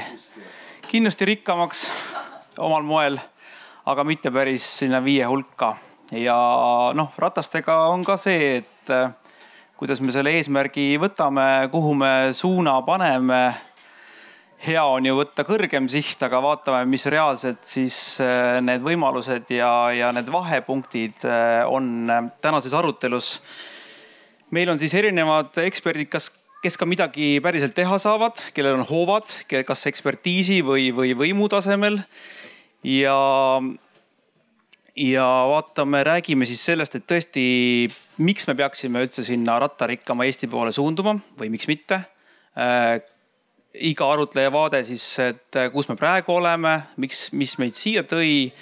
kindlasti 0.90 1.24
rikkamaks 1.24 1.90
omal 2.58 2.82
moel, 2.82 3.18
aga 3.86 4.04
mitte 4.04 4.30
päris 4.30 4.78
sinna 4.78 5.04
viie 5.04 5.24
hulka. 5.24 5.76
ja 6.12 6.38
noh, 6.94 7.12
ratastega 7.18 7.86
on 7.88 8.04
ka 8.04 8.16
see, 8.16 8.56
et 8.62 8.90
äh, 8.90 9.12
kuidas 9.76 10.00
me 10.00 10.12
selle 10.12 10.32
eesmärgi 10.38 10.94
võtame, 11.00 11.68
kuhu 11.72 11.94
me 11.94 12.32
suuna 12.32 12.80
paneme 12.82 13.73
hea 14.64 14.82
on 14.88 15.06
ju 15.06 15.16
võtta 15.18 15.44
kõrgem 15.46 15.86
siht, 15.92 16.20
aga 16.24 16.40
vaatame, 16.42 16.84
mis 16.88 17.04
reaalselt 17.12 17.64
siis 17.68 17.96
äh, 18.22 18.60
need 18.64 18.84
võimalused 18.84 19.50
ja, 19.52 19.70
ja 19.94 20.10
need 20.14 20.30
vahepunktid 20.32 21.26
äh, 21.28 21.62
on 21.68 22.10
äh, 22.10 22.26
tänases 22.44 22.74
arutelus. 22.76 23.38
meil 24.54 24.70
on 24.70 24.78
siis 24.78 24.94
erinevad 24.94 25.56
eksperdid, 25.64 26.08
kas, 26.12 26.30
kes 26.64 26.78
ka 26.80 26.88
midagi 26.88 27.38
päriselt 27.44 27.74
teha 27.76 27.98
saavad, 28.00 28.40
kellel 28.56 28.78
on 28.78 28.86
hoovad, 28.88 29.32
kas 29.66 29.86
ekspertiisi 29.90 30.62
või, 30.64 30.90
või 30.96 31.14
võimu 31.18 31.48
tasemel. 31.52 32.00
ja, 32.84 33.18
ja 34.96 35.28
vaatame, 35.50 36.04
räägime 36.06 36.48
siis 36.48 36.64
sellest, 36.64 36.96
et 36.96 37.08
tõesti, 37.10 37.46
miks 38.16 38.48
me 38.48 38.56
peaksime 38.56 39.04
üldse 39.04 39.26
sinna 39.26 39.58
rattarikkama 39.60 40.24
Eesti 40.28 40.48
poole 40.48 40.72
suunduma 40.72 41.18
või 41.40 41.52
miks 41.52 41.68
mitte 41.68 42.04
iga 43.74 44.06
arutleja 44.12 44.52
vaade 44.54 44.82
siis, 44.86 45.04
et 45.22 45.58
äh, 45.58 45.68
kus 45.72 45.88
me 45.90 45.96
praegu 45.98 46.36
oleme, 46.36 46.76
miks, 47.02 47.28
mis 47.34 47.56
meid 47.58 47.74
siia 47.76 48.04
tõi, 48.06 48.52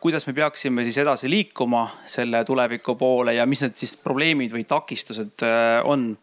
kuidas 0.00 0.26
me 0.28 0.34
peaksime 0.36 0.84
siis 0.86 0.98
edasi 1.02 1.30
liikuma 1.30 1.86
selle 2.08 2.42
tuleviku 2.46 2.96
poole 2.96 3.36
ja 3.36 3.46
mis 3.48 3.64
need 3.64 3.76
siis 3.76 3.96
probleemid 4.00 4.54
või 4.54 4.64
takistused 4.68 5.44
äh, 5.44 5.80
on 5.84 6.14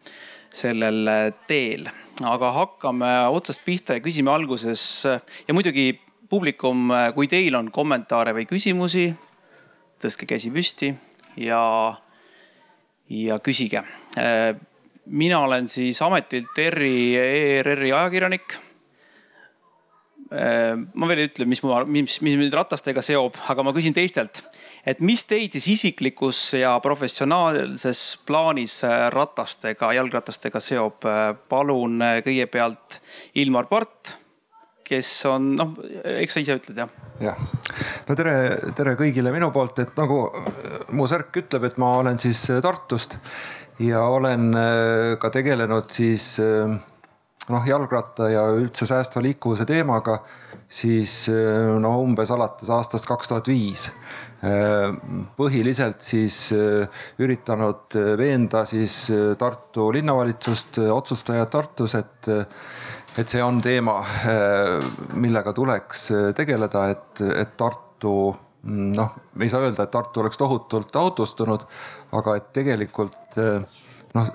sellel 0.54 1.10
äh, 1.10 1.28
teel. 1.48 1.88
aga 2.22 2.52
hakkame 2.54 3.12
otsast 3.34 3.64
pihta 3.64 3.96
ja 3.96 4.02
küsime 4.02 4.30
alguses 4.30 5.04
ja 5.04 5.54
muidugi 5.54 5.98
publikum, 6.30 6.90
kui 7.14 7.26
teil 7.30 7.54
on 7.58 7.70
kommentaare 7.74 8.32
või 8.34 8.46
küsimusi, 8.46 9.08
tõstke 10.02 10.26
käsi 10.30 10.50
püsti 10.54 10.92
ja, 11.42 11.62
ja 13.10 13.38
küsige 13.42 13.82
mina 15.06 15.40
olen 15.44 15.68
siis 15.68 16.00
ametilt 16.02 16.58
ERR-i, 16.58 17.16
ERR-i 17.18 17.92
ajakirjanik. 17.92 18.56
Äh, 20.34 20.72
ma 20.94 21.08
veel 21.10 21.22
ei 21.22 21.28
ütle, 21.28 21.46
mis, 21.46 21.60
mis, 21.62 22.18
mis 22.24 22.38
mind 22.40 22.54
ratastega 22.56 23.02
seob, 23.04 23.36
aga 23.52 23.62
ma 23.66 23.74
küsin 23.76 23.94
teistelt, 23.94 24.40
et 24.88 25.02
mis 25.04 25.22
teid 25.28 25.54
siis 25.54 25.68
isiklikus 25.76 26.40
ja 26.58 26.72
professionaalses 26.82 28.02
plaanis 28.26 28.80
äh, 28.88 29.06
ratastega, 29.14 29.92
jalgratastega 30.00 30.62
seob? 30.64 31.04
Äh, 31.06 31.26
palun 31.48 32.02
kõigepealt 32.24 32.98
Ilmar 33.44 33.68
Part, 33.70 34.14
kes 34.84 35.10
on, 35.30 35.52
noh, 35.60 35.76
eks 36.16 36.34
sa 36.34 36.42
ise 36.42 36.58
ütled 36.58 36.80
jah? 36.82 37.00
jah, 37.22 37.38
no 38.08 38.16
tere, 38.18 38.32
tere 38.74 38.96
kõigile 38.98 39.30
minu 39.32 39.52
poolt, 39.54 39.78
et 39.84 39.94
nagu 40.00 40.24
mu 40.96 41.06
särk 41.08 41.36
ütleb, 41.44 41.68
et 41.68 41.78
ma 41.78 41.92
olen 42.00 42.18
siis 42.18 42.40
Tartust 42.64 43.20
ja 43.78 44.02
olen 44.06 44.54
äh, 44.54 45.16
ka 45.18 45.30
tegelenud 45.34 45.90
siis 45.90 46.38
äh, 46.42 46.70
noh, 47.50 47.66
jalgratta 47.66 48.28
ja 48.30 48.46
üldse 48.54 48.86
säästva 48.86 49.22
liikuvuse 49.24 49.66
teemaga 49.68 50.20
siis 50.68 51.24
äh, 51.32 51.72
no 51.80 51.96
umbes 52.02 52.30
alates 52.34 52.70
aastast 52.70 53.08
kaks 53.10 53.30
tuhat 53.30 53.50
viis. 53.50 53.90
põhiliselt 55.38 56.02
siis 56.04 56.50
üritanud 57.16 57.94
veenda 58.20 58.66
siis 58.68 59.06
Tartu 59.40 59.86
linnavalitsust, 59.96 60.82
otsustajad 60.92 61.48
Tartus, 61.48 61.94
et 61.96 62.28
et 63.16 63.30
see 63.30 63.40
on 63.40 63.62
teema, 63.64 63.94
millega 65.16 65.54
tuleks 65.56 66.10
tegeleda, 66.36 66.82
et, 66.92 67.24
et 67.40 67.56
Tartu 67.56 68.34
noh, 68.64 69.16
me 69.34 69.46
ei 69.46 69.52
saa 69.52 69.64
öelda, 69.64 69.84
et 69.84 69.92
Tartu 69.94 70.22
oleks 70.22 70.40
tohutult 70.40 70.96
autostunud, 70.96 71.66
aga 72.16 72.36
et 72.38 72.50
tegelikult 72.56 73.38
noh, 74.14 74.30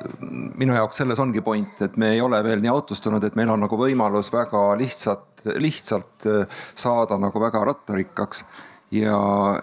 minu 0.59 0.75
jaoks 0.75 1.01
selles 1.01 1.19
ongi 1.23 1.41
point, 1.45 1.81
et 1.85 1.97
me 1.97 2.13
ei 2.15 2.21
ole 2.21 2.41
veel 2.45 2.61
nii 2.63 2.71
autostunud, 2.71 3.23
et 3.23 3.37
meil 3.39 3.51
on 3.53 3.63
nagu 3.65 3.79
võimalus 3.79 4.31
väga 4.33 4.63
lihtsalt, 4.79 5.45
lihtsalt 5.57 6.27
saada 6.75 7.17
nagu 7.21 7.41
väga 7.41 7.63
rattarikkaks 7.71 8.43
ja, 8.91 9.17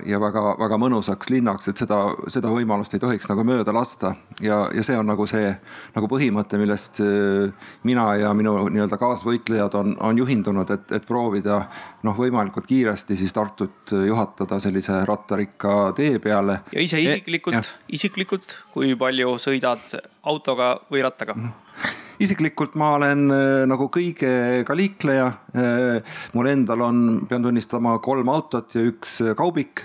ja 0.06 0.20
väga-väga 0.20 0.78
mõnusaks 0.78 1.30
linnaks, 1.30 1.68
et 1.70 1.80
seda, 1.82 1.98
seda 2.32 2.50
võimalust 2.52 2.94
ei 2.94 3.02
tohiks 3.02 3.28
nagu 3.30 3.44
mööda 3.46 3.74
lasta. 3.74 4.14
ja, 4.42 4.66
ja 4.74 4.84
see 4.86 4.98
on 4.98 5.06
nagu 5.10 5.26
see 5.26 5.50
nagu 5.96 6.10
põhimõte, 6.10 6.58
millest 6.60 7.00
äh, 7.02 7.50
mina 7.86 8.06
ja 8.20 8.32
minu 8.34 8.54
nii-öelda 8.70 8.98
kaasvõitlejad 9.00 9.74
on, 9.80 9.96
on 10.00 10.22
juhindunud, 10.22 10.70
et, 10.70 10.92
et 11.00 11.06
proovida 11.06 11.60
noh, 12.06 12.16
võimalikult 12.16 12.66
kiiresti 12.70 13.18
siis 13.18 13.34
Tartut 13.36 13.92
juhatada 14.06 14.60
sellise 14.62 15.02
rattarikka 15.08 15.92
tee 15.96 16.18
peale. 16.22 16.60
ja 16.72 16.82
ise 16.82 17.02
e- 17.02 17.16
isiklikult 17.16 17.60
e, 17.60 17.78
isiklikult, 17.98 18.58
kui 18.72 18.94
palju 18.98 19.36
sõidad 19.42 20.00
autoga 20.22 20.76
või 20.90 21.06
rattaga 21.06 21.34
mm? 21.36 21.46
-hmm 21.46 22.05
isiklikult 22.22 22.76
ma 22.78 22.92
olen 22.96 23.26
äh, 23.32 23.64
nagu 23.68 23.88
kõigega 23.92 24.76
liikleja. 24.78 25.26
Äh, 25.56 26.18
mul 26.36 26.50
endal 26.50 26.84
on, 26.86 27.02
pean 27.28 27.44
tunnistama, 27.44 27.96
kolm 28.04 28.30
autot 28.32 28.76
ja 28.76 28.84
üks 28.86 29.20
äh, 29.24 29.34
kaubik 29.38 29.84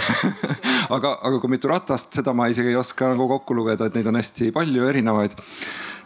aga, 0.96 1.14
aga 1.14 1.38
kui 1.40 1.52
mitu 1.52 1.70
ratast, 1.70 2.12
seda 2.16 2.34
ma 2.36 2.48
isegi 2.50 2.72
ei 2.72 2.78
oska 2.80 3.12
nagu 3.14 3.28
kokku 3.30 3.56
lugeda, 3.56 3.88
et 3.88 3.96
neid 3.98 4.08
on 4.10 4.18
hästi 4.20 4.50
palju 4.54 4.88
erinevaid 4.90 5.36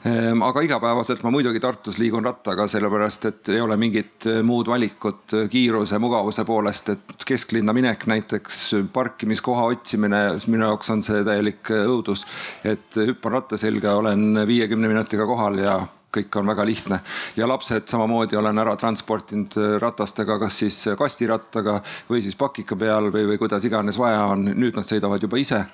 aga 0.05 0.63
igapäevaselt 0.65 1.23
ma 1.25 1.31
muidugi 1.33 1.61
Tartus 1.61 1.97
liigun 1.99 2.27
rattaga, 2.27 2.67
sellepärast 2.69 3.25
et 3.31 3.49
ei 3.55 3.61
ole 3.65 3.77
mingit 3.81 4.27
eh, 4.29 4.43
muud 4.45 4.69
valikut 4.69 5.33
eh, 5.39 5.47
kiiruse, 5.49 5.99
mugavuse 6.03 6.45
poolest, 6.45 6.93
et 6.93 7.25
kesklinna 7.27 7.73
minek 7.73 8.05
näiteks, 8.11 8.61
parkimiskoha 8.93 9.65
otsimine, 9.73 10.23
minu 10.47 10.69
jaoks 10.69 10.93
on 10.93 11.03
see 11.07 11.25
täielik 11.25 11.73
eh, 11.73 11.87
õudus. 11.89 12.27
et 12.65 13.01
hüppan 13.01 13.39
ratta 13.39 13.57
selga, 13.61 13.97
olen 13.97 14.45
viiekümne 14.47 14.93
minutiga 14.93 15.27
kohal 15.27 15.59
ja 15.63 15.79
kõik 16.15 16.39
on 16.41 16.49
väga 16.53 16.67
lihtne 16.67 17.01
ja 17.37 17.49
lapsed 17.49 17.89
samamoodi 17.91 18.39
olen 18.39 18.63
ära 18.63 18.77
transportinud 18.81 19.57
ratastega, 19.83 20.39
kas 20.43 20.61
siis 20.65 20.81
kastirattaga 20.99 21.81
või 22.11 22.23
siis 22.25 22.39
pakika 22.39 22.79
peal 22.79 23.11
või, 23.15 23.27
või 23.33 23.41
kuidas 23.43 23.65
iganes 23.65 23.99
vaja 24.01 24.25
on, 24.35 24.49
nüüd 24.55 24.79
nad 24.79 24.89
sõidavad 24.89 25.23
juba 25.23 25.41
ise. 25.41 25.65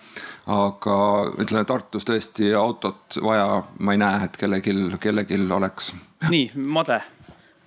aga 0.50 0.96
ütleme 1.38 1.64
Tartus 1.68 2.06
tõesti 2.08 2.52
autot 2.56 3.20
vaja, 3.22 3.62
ma 3.78 3.94
ei 3.94 4.02
näe, 4.02 4.24
et 4.24 4.36
kellelgi, 4.40 4.76
kellelgi 5.00 5.40
oleks. 5.52 5.94
nii, 6.28 6.50
Made 6.54 7.00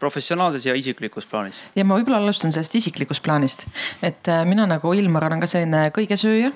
professionaalses 0.03 0.65
ja 0.65 0.75
isiklikus 0.75 1.25
plaanis? 1.29 1.59
ja 1.75 1.85
ma 1.87 1.97
võib-olla 1.99 2.19
alustan 2.23 2.51
sellest 2.51 2.75
isiklikust 2.81 3.23
plaanist, 3.23 3.67
et 4.03 4.27
äh, 4.31 4.43
mina 4.49 4.67
nagu 4.69 4.93
Ilmar 4.97 5.29
olen 5.29 5.43
ka 5.43 5.49
selline 5.49 5.87
kõigesööja 5.95 6.51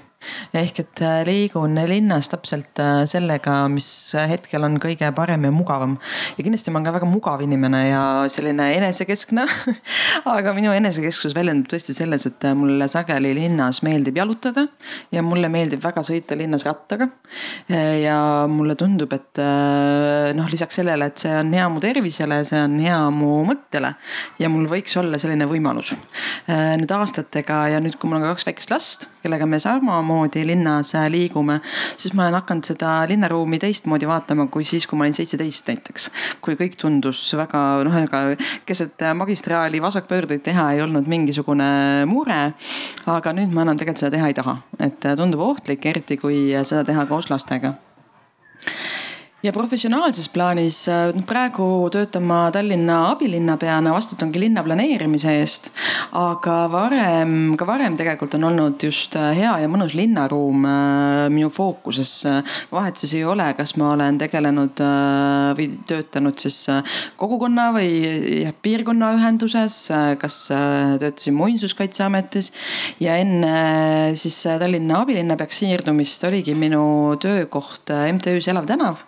ehk 0.57 0.79
et 0.81 1.01
äh, 1.05 1.19
liigun 1.27 1.77
linnas 1.87 2.29
täpselt 2.31 2.79
äh, 2.81 3.03
sellega, 3.09 3.59
mis 3.71 3.87
hetkel 4.17 4.65
on 4.65 4.77
kõige 4.81 5.09
parem 5.15 5.45
ja 5.45 5.51
mugavam. 5.53 5.97
ja 6.37 6.45
kindlasti 6.45 6.71
ma 6.71 6.79
olen 6.79 6.87
ka 6.87 6.93
väga 6.95 7.09
mugav 7.09 7.43
inimene 7.45 7.81
ja 7.89 8.01
selline 8.31 8.69
enesekeskne 8.79 9.45
aga 10.37 10.53
minu 10.57 10.73
enesekesksus 10.73 11.35
väljendub 11.37 11.69
tõesti 11.71 11.95
selles, 11.97 12.25
et 12.29 12.47
äh, 12.49 12.55
mulle 12.57 12.89
sageli 12.91 13.33
linnas 13.37 13.83
meeldib 13.85 14.17
jalutada 14.17 14.65
ja 15.13 15.23
mulle 15.25 15.51
meeldib 15.53 15.83
väga 15.83 16.03
sõita 16.05 16.37
linnas 16.37 16.65
rattaga. 16.65 17.09
ja 18.01 18.17
mulle 18.49 18.75
tundub, 18.79 19.11
et 19.13 19.39
noh, 20.35 20.47
lisaks 20.49 20.79
sellele, 20.79 21.09
et 21.09 21.21
see 21.21 21.33
on 21.35 21.51
hea 21.53 21.67
mu 21.69 21.81
tervisele, 21.83 22.39
see 22.47 22.59
on 22.63 22.77
hea 22.81 22.97
mu 23.13 23.41
mõttele 23.47 23.93
ja 24.41 24.49
mul 24.51 24.67
võiks 24.71 24.95
olla 24.99 25.19
selline 25.21 25.47
võimalus. 25.49 25.93
nüüd 26.47 26.91
aastatega 26.95 27.59
ja 27.73 27.81
nüüd, 27.83 27.97
kui 27.99 28.09
mul 28.09 28.21
on 28.21 28.27
ka 28.27 28.35
kaks 28.35 28.47
väikest 28.49 28.73
last, 28.73 29.07
kellega 29.23 29.47
me 29.49 29.59
sama 29.61 29.99
samamoodi 30.07 30.45
linnas 30.47 30.93
liigume, 31.09 31.59
siis 31.97 32.13
ma 32.15 32.23
olen 32.23 32.37
hakanud 32.39 32.67
seda 32.67 32.91
linnaruumi 33.09 33.59
teistmoodi 33.59 34.07
vaatama 34.07 34.47
kui 34.51 34.63
siis, 34.63 34.87
kui 34.87 34.97
ma 34.97 35.05
olin 35.05 35.15
seitseteist 35.15 35.67
näiteks. 35.67 36.09
kui 36.41 36.55
kõik 36.55 36.77
tundus 36.79 37.21
väga 37.35 37.83
noh, 37.83 37.97
ega 38.03 38.21
keset 38.65 39.03
magistraali 39.15 39.81
vasakpöördeid 39.81 40.45
teha 40.47 40.71
ei 40.73 40.81
olnud 40.81 41.07
mingisugune 41.07 42.05
mure. 42.07 42.53
aga 43.05 43.33
nüüd 43.33 43.51
ma 43.51 43.65
enam 43.67 43.77
tegelikult 43.77 44.05
seda 44.05 44.15
teha 44.15 44.31
ei 44.31 44.37
taha, 44.37 44.57
et 44.79 45.11
tundub 45.17 45.43
ohtlik, 45.43 45.85
eriti 45.85 46.17
kui 46.17 46.39
seda 46.63 46.85
teha 46.87 47.05
koos 47.09 47.29
lastega 47.33 47.75
ja 49.45 49.51
professionaalses 49.53 50.31
plaanis 50.33 50.79
äh, 50.89 51.11
praegu 51.29 51.65
töötan 51.93 52.23
ma 52.25 52.47
Tallinna 52.53 53.11
abilinnapeana, 53.11 53.91
vastutangi 53.93 54.41
linna 54.41 54.63
planeerimise 54.65 55.35
eest. 55.37 55.69
aga 56.17 56.55
varem, 56.71 57.53
ka 57.59 57.67
varem 57.69 57.97
tegelikult 57.99 58.33
on 58.39 58.47
olnud 58.49 58.81
just 58.81 59.13
äh, 59.19 59.35
hea 59.37 59.51
ja 59.61 59.69
mõnus 59.69 59.93
linnaruum 59.97 60.65
äh, 60.65 61.27
minu 61.29 61.51
fookuses. 61.53 62.25
vahet 62.71 62.97
siis 62.97 63.13
ei 63.19 63.25
ole, 63.29 63.45
kas 63.59 63.75
ma 63.77 63.91
olen 63.93 64.17
tegelenud 64.17 64.81
või 65.57 65.67
töötanud 65.85 66.41
siis 66.41 66.63
kogukonna 67.17 67.69
või 67.75 68.47
piirkonnaühenduses, 68.61 69.77
kas 70.17 70.39
töötasin 70.49 71.37
muinsuskaitseametis. 71.37 72.49
ja 72.99 73.19
enne 73.21 74.15
siis 74.17 74.41
Tallinna 74.47 75.03
abilinnapeaks 75.05 75.61
siirdumist 75.61 76.25
oligi 76.25 76.57
minu 76.57 76.81
töökoht 77.21 77.93
MTÜ-s 78.17 78.49
Elav 78.49 78.65
tänav 78.65 79.05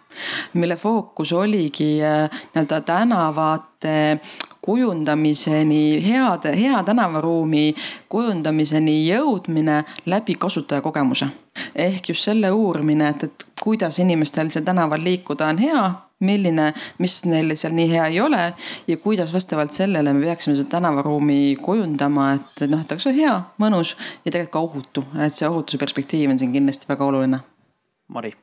mille 0.54 0.76
fookus 0.76 1.34
oligi 1.34 2.00
äh, 2.04 2.30
nii-öelda 2.54 2.82
tänavate 2.82 4.20
kujundamiseni, 4.62 6.08
heade, 6.08 6.52
hea 6.62 6.84
tänavaruumi 6.84 7.76
kujundamiseni 8.10 9.08
jõudmine 9.08 9.84
läbi 10.06 10.36
kasutajakogemuse. 10.36 11.28
ehk 11.76 12.10
just 12.10 12.24
selle 12.24 12.52
uurimine, 12.52 13.08
et, 13.10 13.24
et 13.24 13.46
kuidas 13.64 14.00
inimestel 14.00 14.50
seal 14.50 14.64
tänaval 14.64 15.04
liikuda 15.04 15.48
on 15.48 15.58
hea, 15.58 15.86
milline, 16.20 16.74
mis 17.00 17.16
neil 17.26 17.56
seal 17.56 17.74
nii 17.76 17.90
hea 17.92 18.06
ei 18.06 18.22
ole 18.22 18.54
ja 18.88 18.98
kuidas 18.98 19.34
vastavalt 19.34 19.72
sellele 19.72 20.14
me 20.14 20.26
peaksime 20.26 20.56
seda 20.56 20.70
tänavaruumi 20.76 21.56
kujundama, 21.62 22.34
et 22.34 22.68
noh, 22.68 22.84
et 22.84 22.92
oleks 22.92 23.10
hea, 23.16 23.40
mõnus 23.58 23.96
ja 24.26 24.32
tegelikult 24.32 24.54
ka 24.54 24.66
ohutu, 24.68 25.08
et 25.26 25.34
see 25.34 25.50
ohutuse 25.50 25.82
perspektiiv 25.82 26.30
on 26.36 26.40
siin 26.40 26.54
kindlasti 26.54 26.92
väga 26.92 27.10
oluline. 27.10 27.44
Mari 28.10 28.36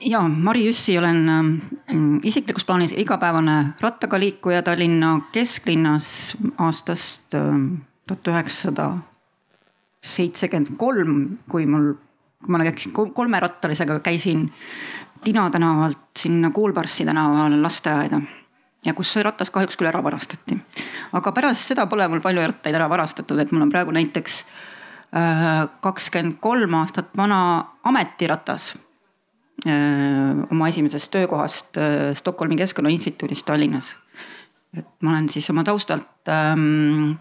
ja 0.00 0.20
Mari 0.28 0.66
Jüssi 0.66 0.98
olen 0.98 1.28
ähm, 1.28 2.18
isiklikus 2.22 2.64
plaanis 2.64 2.92
igapäevane 2.92 3.74
rattaga 3.80 4.18
liikuja 4.20 4.62
Tallinna 4.62 5.20
kesklinnas 5.32 6.36
aastast 6.58 7.34
ähm, 7.34 7.74
tuhat 8.06 8.28
üheksasada 8.32 8.90
seitsekümmend 10.06 10.76
kolm, 10.78 11.38
kui 11.50 11.66
mul, 11.66 11.92
kui 12.42 12.52
ma 12.52 12.62
läksin 12.62 12.92
kolmerattalisega, 12.92 14.00
käisin 14.00 14.48
Tina 15.24 15.48
tänavalt 15.50 16.18
sinna 16.18 16.50
Kuulbarssi 16.50 17.04
tänavale 17.04 17.60
lasteaeda 17.62 18.20
ja 18.84 18.94
kus 18.94 19.12
see 19.12 19.22
ratas 19.26 19.50
kahjuks 19.50 19.78
küll 19.78 19.90
ära 19.90 20.02
varastati. 20.04 20.58
aga 21.12 21.32
pärast 21.32 21.72
seda 21.72 21.86
pole 21.86 22.08
mul 22.08 22.22
palju 22.22 22.46
rattaid 22.46 22.74
ära 22.74 22.88
varastatud, 22.90 23.38
et 23.38 23.52
mul 23.52 23.66
on 23.66 23.70
praegu 23.72 23.94
näiteks 23.94 24.44
äh, 25.16 25.68
kakskümmend 25.80 26.38
kolm 26.40 26.74
aastat 26.74 27.10
vana 27.16 27.40
ametiratas 27.84 28.74
oma 29.64 30.68
esimesest 30.68 31.10
töökohast 31.10 31.76
äh, 31.76 32.14
Stockholmi 32.14 32.56
Keskkonnainstituudis 32.56 33.44
Tallinnas. 33.44 33.96
et 34.76 34.86
ma 35.00 35.10
olen 35.10 35.28
siis 35.28 35.50
oma 35.50 35.64
taustalt 35.64 36.28
ähm, 36.28 37.12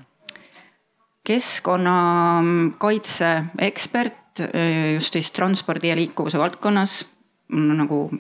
keskkonnakaitse 1.23 3.43
ekspert 3.57 4.39
äh, 4.39 4.93
just 4.93 5.13
siis 5.13 5.31
transpordi 5.31 5.87
ja 5.87 5.95
liikuvuse 5.95 6.39
valdkonnas. 6.39 7.05
mul 7.47 7.69
on 7.69 7.77
nagu 7.77 8.11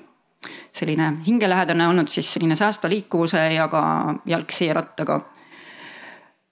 selline 0.71 1.13
hingelähedane 1.27 1.87
olnud 1.87 2.07
siis 2.07 2.33
selline 2.33 2.55
säästva 2.55 2.89
liikuvuse 2.89 3.53
ja 3.53 3.67
ka 3.67 4.15
jalgsi 4.25 4.65
ja 4.65 4.73
rattaga 4.73 5.21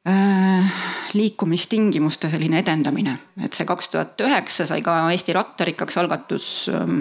äh, 0.09 0.73
liikumistingimuste 1.13 2.29
selline 2.29 2.59
edendamine, 2.59 3.19
et 3.43 3.53
see 3.53 3.65
kaks 3.65 3.89
tuhat 3.89 4.21
üheksa 4.21 4.65
sai 4.65 4.81
ka 4.81 5.11
Eesti 5.11 5.33
rattarikkaks 5.33 5.97
algatus 5.97 6.69
ähm, 6.73 6.99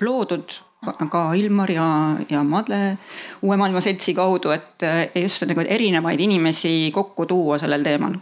loodud 0.00 0.56
ka 1.10 1.20
Ilmar 1.34 1.70
ja, 1.70 1.86
ja 2.28 2.42
Madle 2.44 2.98
Uue 3.42 3.56
Maailma 3.56 3.80
Seltsi 3.80 4.14
kaudu, 4.14 4.50
et 4.52 4.84
just 5.16 5.46
nagu 5.48 5.64
erinevaid 5.64 6.20
inimesi 6.20 6.90
kokku 6.94 7.26
tuua 7.26 7.58
sellel 7.58 7.84
teemal. 7.86 8.18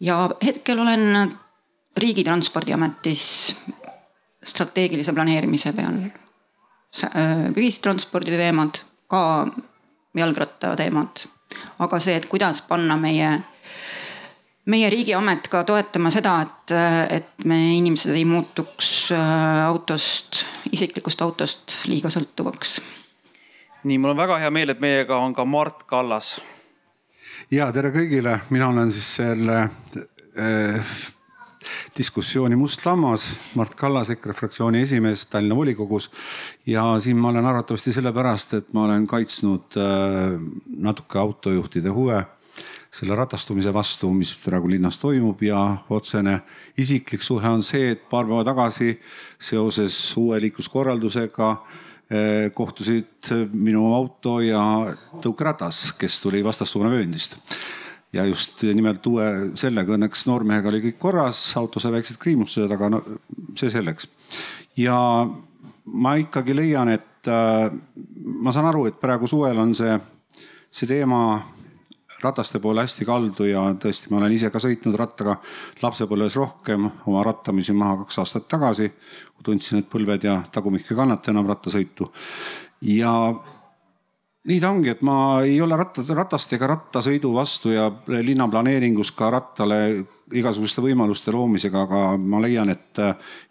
ja 0.00 0.30
hetkel 0.44 0.78
olen 0.78 1.32
Riigitranspordiametis 1.96 3.54
strateegilise 4.44 5.12
planeerimise 5.12 5.72
peal. 5.72 6.00
ühistranspordi 7.56 8.36
teemad, 8.36 8.82
ka 9.08 9.46
jalgratta 10.16 10.74
teemad, 10.76 11.24
aga 11.78 12.00
see, 12.00 12.16
et 12.16 12.26
kuidas 12.28 12.62
panna 12.68 12.98
meie 13.00 13.30
meie 14.70 14.90
riigiamet 14.90 15.48
ka 15.50 15.64
toetama 15.66 16.10
seda, 16.14 16.36
et, 16.44 16.74
et 17.18 17.46
me 17.48 17.58
inimesed 17.76 18.14
ei 18.14 18.24
muutuks 18.28 19.10
äh, 19.14 19.62
autost, 19.66 20.44
isiklikust 20.70 21.22
autost 21.24 21.80
liiga 21.90 22.12
sõltuvaks. 22.12 22.78
nii, 23.82 23.98
mul 23.98 24.14
on 24.14 24.20
väga 24.22 24.38
hea 24.44 24.50
meel, 24.54 24.74
et 24.74 24.82
meiega 24.82 25.18
on 25.18 25.34
ka 25.34 25.44
Mart 25.44 25.82
Kallas. 25.90 26.36
ja 27.50 27.72
tere 27.74 27.90
kõigile, 27.94 28.38
mina 28.50 28.68
olen 28.70 28.92
siis 28.94 29.08
selle 29.18 29.64
äh, 30.38 30.94
diskussiooni 31.98 32.54
must 32.58 32.86
lammas, 32.86 33.26
Mart 33.58 33.74
Kallas, 33.78 34.12
EKRE 34.14 34.36
fraktsiooni 34.38 34.84
esimees 34.86 35.26
Tallinna 35.26 35.58
volikogus. 35.58 36.06
ja 36.66 36.84
siin 37.02 37.18
ma 37.18 37.34
olen 37.34 37.50
arvatavasti 37.50 37.96
sellepärast, 37.98 38.54
et 38.60 38.70
ma 38.78 38.86
olen 38.86 39.10
kaitsnud 39.10 39.74
äh, 39.74 40.38
natuke 40.86 41.18
autojuhtide 41.18 41.90
huve 41.90 42.22
selle 42.92 43.16
ratastumise 43.16 43.72
vastu, 43.72 44.10
mis 44.12 44.34
praegu 44.42 44.68
linnas 44.68 44.98
toimub 45.00 45.40
ja 45.42 45.60
otsene 45.90 46.38
isiklik 46.78 47.22
suhe 47.24 47.48
on 47.48 47.62
see, 47.64 47.94
et 47.94 48.02
paar 48.10 48.26
päeva 48.28 48.44
tagasi 48.44 48.92
seoses 49.40 49.96
uue 50.20 50.40
liikluskorraldusega 50.44 51.48
eh, 51.52 52.50
kohtusid 52.54 53.32
minu 53.52 53.86
auto 53.96 54.40
ja 54.44 54.64
tõukeratas, 55.24 55.94
kes 55.98 56.20
tuli 56.20 56.44
vastassuuna 56.44 56.92
vööndist 56.92 57.38
ja 58.12 58.26
just 58.28 58.60
nimelt 58.76 59.06
uue 59.08 59.28
sellega 59.56 59.96
õnneks 59.96 60.26
noormehega 60.28 60.68
oli 60.68 60.82
kõik 60.86 60.98
korras, 61.00 61.40
auto 61.56 61.80
sai 61.80 61.94
väiksed 61.96 62.20
kriimustused, 62.20 62.70
aga 62.76 62.90
no 62.92 63.00
see 63.56 63.72
selleks. 63.72 64.08
ja 64.76 64.98
ma 65.84 66.14
ikkagi 66.20 66.56
leian, 66.56 66.92
et 66.92 67.28
äh, 67.28 67.72
ma 68.44 68.52
saan 68.52 68.68
aru, 68.68 68.86
et 68.90 69.00
praegu 69.00 69.28
suvel 69.30 69.58
on 69.58 69.74
see, 69.74 69.96
see 70.70 70.90
teema 70.90 71.22
rataste 72.22 72.60
poole 72.62 72.84
hästi 72.84 73.06
kaldu 73.08 73.46
ja 73.48 73.64
tõesti, 73.82 74.10
ma 74.10 74.20
olen 74.20 74.34
ise 74.36 74.50
ka 74.52 74.60
sõitnud 74.62 74.96
rattaga 74.98 75.36
lapsepõlves 75.82 76.36
rohkem, 76.40 76.88
oma 77.06 77.24
rattamisi 77.26 77.74
maha 77.76 78.02
kaks 78.04 78.22
aastat 78.22 78.48
tagasi. 78.48 78.92
tundsin, 79.42 79.78
et 79.78 79.88
põlved 79.90 80.22
ja 80.22 80.36
tagumik 80.52 80.86
ei 80.90 80.96
kannata 80.96 81.30
enam 81.30 81.46
rattasõitu. 81.46 82.12
ja 82.82 83.12
nii 84.44 84.60
ta 84.60 84.70
ongi, 84.70 84.88
et 84.90 85.02
ma 85.02 85.42
ei 85.46 85.60
ole 85.60 85.76
ratta, 85.76 86.02
ratast 86.14 86.52
ega 86.52 86.66
rattasõidu 86.66 87.32
vastu 87.34 87.70
ja 87.70 87.90
linnaplaneeringus 88.06 89.12
ka 89.12 89.30
rattale 89.30 89.78
igasuguste 90.32 90.82
võimaluste 90.82 91.32
loomisega, 91.34 91.82
aga 91.82 92.16
ma 92.18 92.40
leian, 92.40 92.70
et 92.72 93.02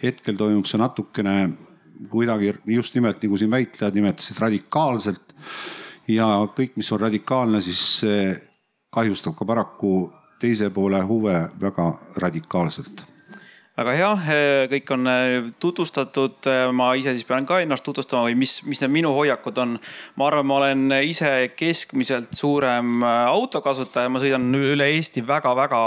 hetkel 0.02 0.38
toimub 0.38 0.66
see 0.66 0.82
natukene 0.82 1.36
kuidagi 2.10 2.54
just 2.66 2.96
nimelt 2.96 3.22
nagu 3.24 3.38
siin 3.38 3.52
väitlejad 3.52 3.96
nimetasid 3.96 4.40
radikaalselt. 4.42 5.36
ja 6.08 6.26
kõik, 6.58 6.74
mis 6.76 6.92
on 6.92 7.00
radikaalne, 7.00 7.62
siis 7.62 8.02
kahjustab 8.92 9.38
ka 9.40 9.46
paraku 9.48 10.12
teise 10.42 10.70
poole 10.74 11.02
huve 11.08 11.38
väga 11.62 11.94
radikaalselt 12.24 13.06
väga 13.82 13.94
hea, 13.96 14.10
kõik 14.70 14.90
on 14.94 15.10
äh, 15.10 15.46
tutvustatud, 15.62 16.48
ma 16.76 16.92
ise 17.00 17.14
siis 17.16 17.26
pean 17.26 17.46
ka 17.48 17.62
ennast 17.64 17.86
tutvustama 17.88 18.28
või 18.28 18.36
mis, 18.44 18.58
mis 18.68 18.82
need 18.84 18.92
minu 18.98 19.14
hoiakud 19.16 19.58
on. 19.64 19.78
ma 20.20 20.28
arvan, 20.28 20.46
ma 20.46 20.58
olen 20.60 20.96
ise 21.08 21.32
keskmiselt 21.58 22.36
suurem 22.38 23.02
autokasutaja, 23.08 24.12
ma 24.12 24.22
sõidan 24.22 24.50
üle 24.60 24.90
Eesti 24.98 25.24
väga-väga 25.28 25.82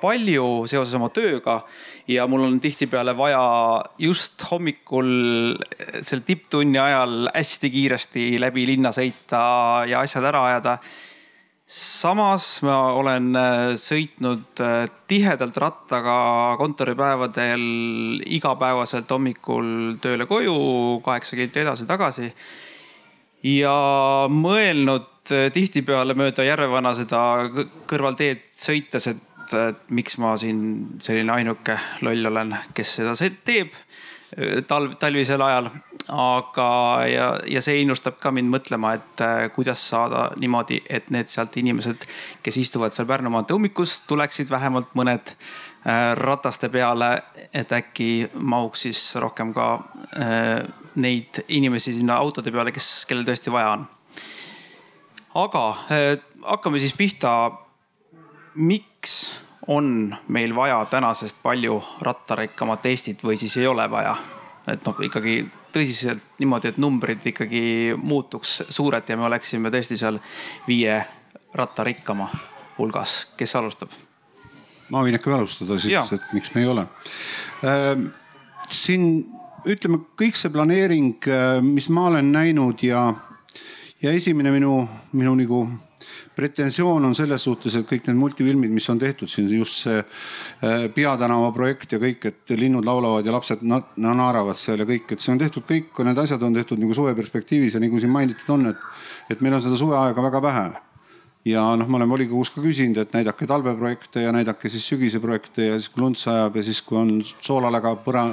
palju 0.00 0.48
seoses 0.70 0.96
oma 0.98 1.10
tööga. 1.14 1.60
ja 2.08 2.26
mul 2.26 2.46
on 2.46 2.60
tihtipeale 2.62 3.16
vaja 3.18 3.42
just 3.98 4.42
hommikul 4.50 5.58
selle 6.00 6.22
tipptunni 6.26 6.78
ajal 6.78 7.28
hästi 7.34 7.70
kiiresti 7.70 8.26
läbi 8.40 8.66
linna 8.66 8.94
sõita 8.94 9.84
ja 9.90 10.00
asjad 10.06 10.24
ära 10.24 10.46
ajada 10.52 10.78
samas 11.66 12.60
ma 12.62 12.76
olen 12.94 13.32
äh, 13.34 13.72
sõitnud 13.80 14.60
äh, 14.62 14.86
tihedalt 15.10 15.56
rattaga 15.58 16.54
kontoripäevadel 16.60 18.22
igapäevaselt 18.38 19.10
hommikul 19.10 19.98
tööle 20.02 20.28
koju, 20.30 20.54
kaheksa 21.04 21.36
kilti 21.36 21.64
edasi-tagasi. 21.64 22.30
ja 23.42 23.76
mõelnud 24.30 25.34
äh, 25.34 25.50
tihtipeale 25.52 26.14
mööda 26.14 26.46
Järvevana 26.46 26.94
seda 26.94 27.50
kõrvalteed 27.90 28.46
sõites, 28.46 29.10
et, 29.10 29.54
et 29.58 29.90
miks 29.90 30.18
ma 30.22 30.36
siin 30.38 31.00
selline 31.02 31.34
ainuke 31.34 31.78
loll 32.06 32.30
olen, 32.30 32.54
kes 32.74 32.94
seda 33.00 33.18
teeb 33.44 33.74
talv, 34.66 34.96
talvisel 34.98 35.42
ajal. 35.42 35.70
aga, 36.08 36.68
ja, 37.10 37.26
ja 37.50 37.60
see 37.64 37.80
innustab 37.82 38.20
ka 38.22 38.30
mind 38.30 38.50
mõtlema, 38.52 38.92
et 38.94 39.22
äh, 39.24 39.48
kuidas 39.54 39.82
saada 39.90 40.28
niimoodi, 40.38 40.78
et 40.90 41.08
need 41.10 41.30
sealt 41.32 41.56
inimesed, 41.58 42.06
kes 42.46 42.58
istuvad 42.62 42.94
seal 42.94 43.08
Pärnu 43.10 43.32
maantee 43.34 43.56
ummikus, 43.58 43.98
tuleksid 44.06 44.50
vähemalt 44.50 44.92
mõned 44.94 45.32
äh, 45.34 46.12
rataste 46.18 46.70
peale, 46.70 47.10
et 47.50 47.74
äkki 47.74 48.28
mahuks 48.38 48.86
siis 48.86 49.02
rohkem 49.18 49.50
ka 49.56 49.68
äh, 50.14 50.62
neid 50.94 51.42
inimesi 51.48 51.96
sinna 51.96 52.20
autode 52.22 52.54
peale, 52.54 52.74
kes, 52.74 53.02
kellel 53.10 53.26
tõesti 53.26 53.50
vaja 53.52 53.74
on. 53.74 53.88
aga 55.34 55.64
hakkame 56.46 56.78
siis 56.78 56.94
pihta. 56.96 57.50
miks 58.54 59.45
on 59.66 60.16
meil 60.28 60.54
vaja 60.54 60.84
tänasest 60.90 61.42
palju 61.42 61.82
rattarikkamat 62.00 62.86
Eestit 62.86 63.24
või 63.24 63.36
siis 63.36 63.56
ei 63.56 63.66
ole 63.66 63.90
vaja? 63.90 64.16
et 64.66 64.82
noh, 64.82 64.98
ikkagi 65.06 65.44
tõsiselt 65.74 66.24
niimoodi, 66.40 66.72
et 66.72 66.78
numbrid 66.82 67.22
ikkagi 67.30 67.94
muutuks 68.02 68.62
suured 68.68 69.06
ja 69.08 69.16
me 69.16 69.28
oleksime 69.28 69.70
tõesti 69.70 69.98
seal 70.00 70.18
viie 70.66 70.98
rattarikkama 71.54 72.28
hulgas. 72.78 73.32
kes 73.36 73.56
alustab? 73.56 73.94
ma 74.90 75.02
võin 75.02 75.18
äkki 75.18 75.32
alustada 75.32 75.78
siis, 75.78 76.12
et 76.12 76.32
miks 76.34 76.54
me 76.54 76.62
ei 76.62 76.70
ole 76.70 76.86
äh,. 77.62 78.06
siin 78.68 79.26
ütleme, 79.66 79.98
kõik 80.18 80.38
see 80.38 80.52
planeering, 80.54 81.26
mis 81.66 81.88
ma 81.90 82.06
olen 82.10 82.30
näinud 82.32 82.82
ja, 82.86 83.08
ja 84.02 84.12
esimene 84.14 84.52
minu, 84.54 84.84
minu 85.12 85.34
nagu 85.38 85.64
pretensioon 86.36 87.04
on 87.08 87.14
selles 87.16 87.42
suhtes, 87.48 87.74
et 87.78 87.88
kõik 87.88 88.10
need 88.10 88.18
multifilmid, 88.20 88.72
mis 88.76 88.88
on 88.92 89.00
tehtud 89.00 89.30
siin, 89.32 89.48
just 89.56 89.80
see 89.86 89.98
äh, 89.98 90.86
Peatänava 90.94 91.48
projekt 91.56 91.96
ja 91.96 92.00
kõik, 92.02 92.28
et 92.28 92.56
linnud 92.60 92.84
laulavad 92.84 93.26
ja 93.26 93.34
lapsed 93.34 93.62
na 93.64 93.80
naeravad 93.96 94.58
seal 94.60 94.84
ja 94.84 94.88
kõik, 94.88 95.14
et 95.14 95.24
see 95.24 95.32
on 95.32 95.40
tehtud, 95.40 95.64
kõik 95.68 96.04
need 96.04 96.24
asjad 96.26 96.42
on 96.44 96.56
tehtud 96.56 96.82
nagu 96.82 96.96
suve 96.96 97.14
perspektiivis 97.16 97.78
ja 97.78 97.82
nagu 97.82 98.00
siin 98.02 98.12
mainitud 98.12 98.52
on, 98.52 98.68
et, 98.74 98.90
et 99.32 99.40
meil 99.40 99.56
on 99.56 99.64
seda 99.64 99.80
suveaega 99.80 100.28
väga 100.28 100.42
vähe 100.44 100.66
ja 101.46 101.62
noh, 101.78 101.88
ma 101.88 102.00
olen 102.00 102.10
volikogus 102.10 102.50
ka 102.54 102.62
küsinud, 102.62 102.98
et 103.00 103.12
näidake 103.14 103.46
talveprojekte 103.46 104.24
ja 104.24 104.32
näidake 104.34 104.70
siis 104.72 104.86
sügise 104.88 105.20
projekte 105.22 105.70
ja 105.70 105.76
siis 105.78 105.88
kui 105.92 106.02
lund 106.02 106.18
sajab 106.18 106.58
ja 106.58 106.64
siis, 106.66 106.80
kui 106.82 106.98
on 106.98 107.20
soolaläga 107.24 107.94
põra-, 108.04 108.32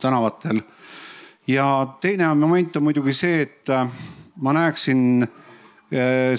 tänavatel. 0.00 0.60
ja 1.48 1.66
teine 2.00 2.34
moment 2.34 2.76
on 2.76 2.84
muidugi 2.84 3.14
see, 3.16 3.40
et 3.42 3.72
äh, 3.72 3.88
ma 4.36 4.52
näeksin 4.52 5.26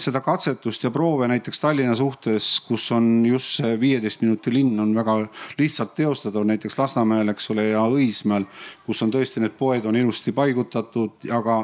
seda 0.01 0.19
katsetust 0.19 0.83
ja 0.83 0.89
proove 0.91 1.27
näiteks 1.31 1.59
Tallinna 1.59 1.95
suhtes, 1.95 2.59
kus 2.67 2.89
on 2.91 3.25
just 3.25 3.61
see 3.61 3.75
viieteist 3.79 4.21
minuti 4.21 4.51
linn 4.53 4.79
on 4.83 4.91
väga 4.95 5.13
lihtsalt 5.59 5.93
teostatav, 5.95 6.43
näiteks 6.47 6.77
Lasnamäel, 6.79 7.29
eks 7.31 7.49
ole, 7.53 7.69
ja 7.69 7.85
Õismäel, 7.87 8.47
kus 8.85 9.03
on 9.05 9.13
tõesti 9.13 9.43
need 9.43 9.55
poed 9.57 9.85
on 9.87 9.95
ilusti 9.95 10.33
paigutatud, 10.35 11.27
aga, 11.31 11.57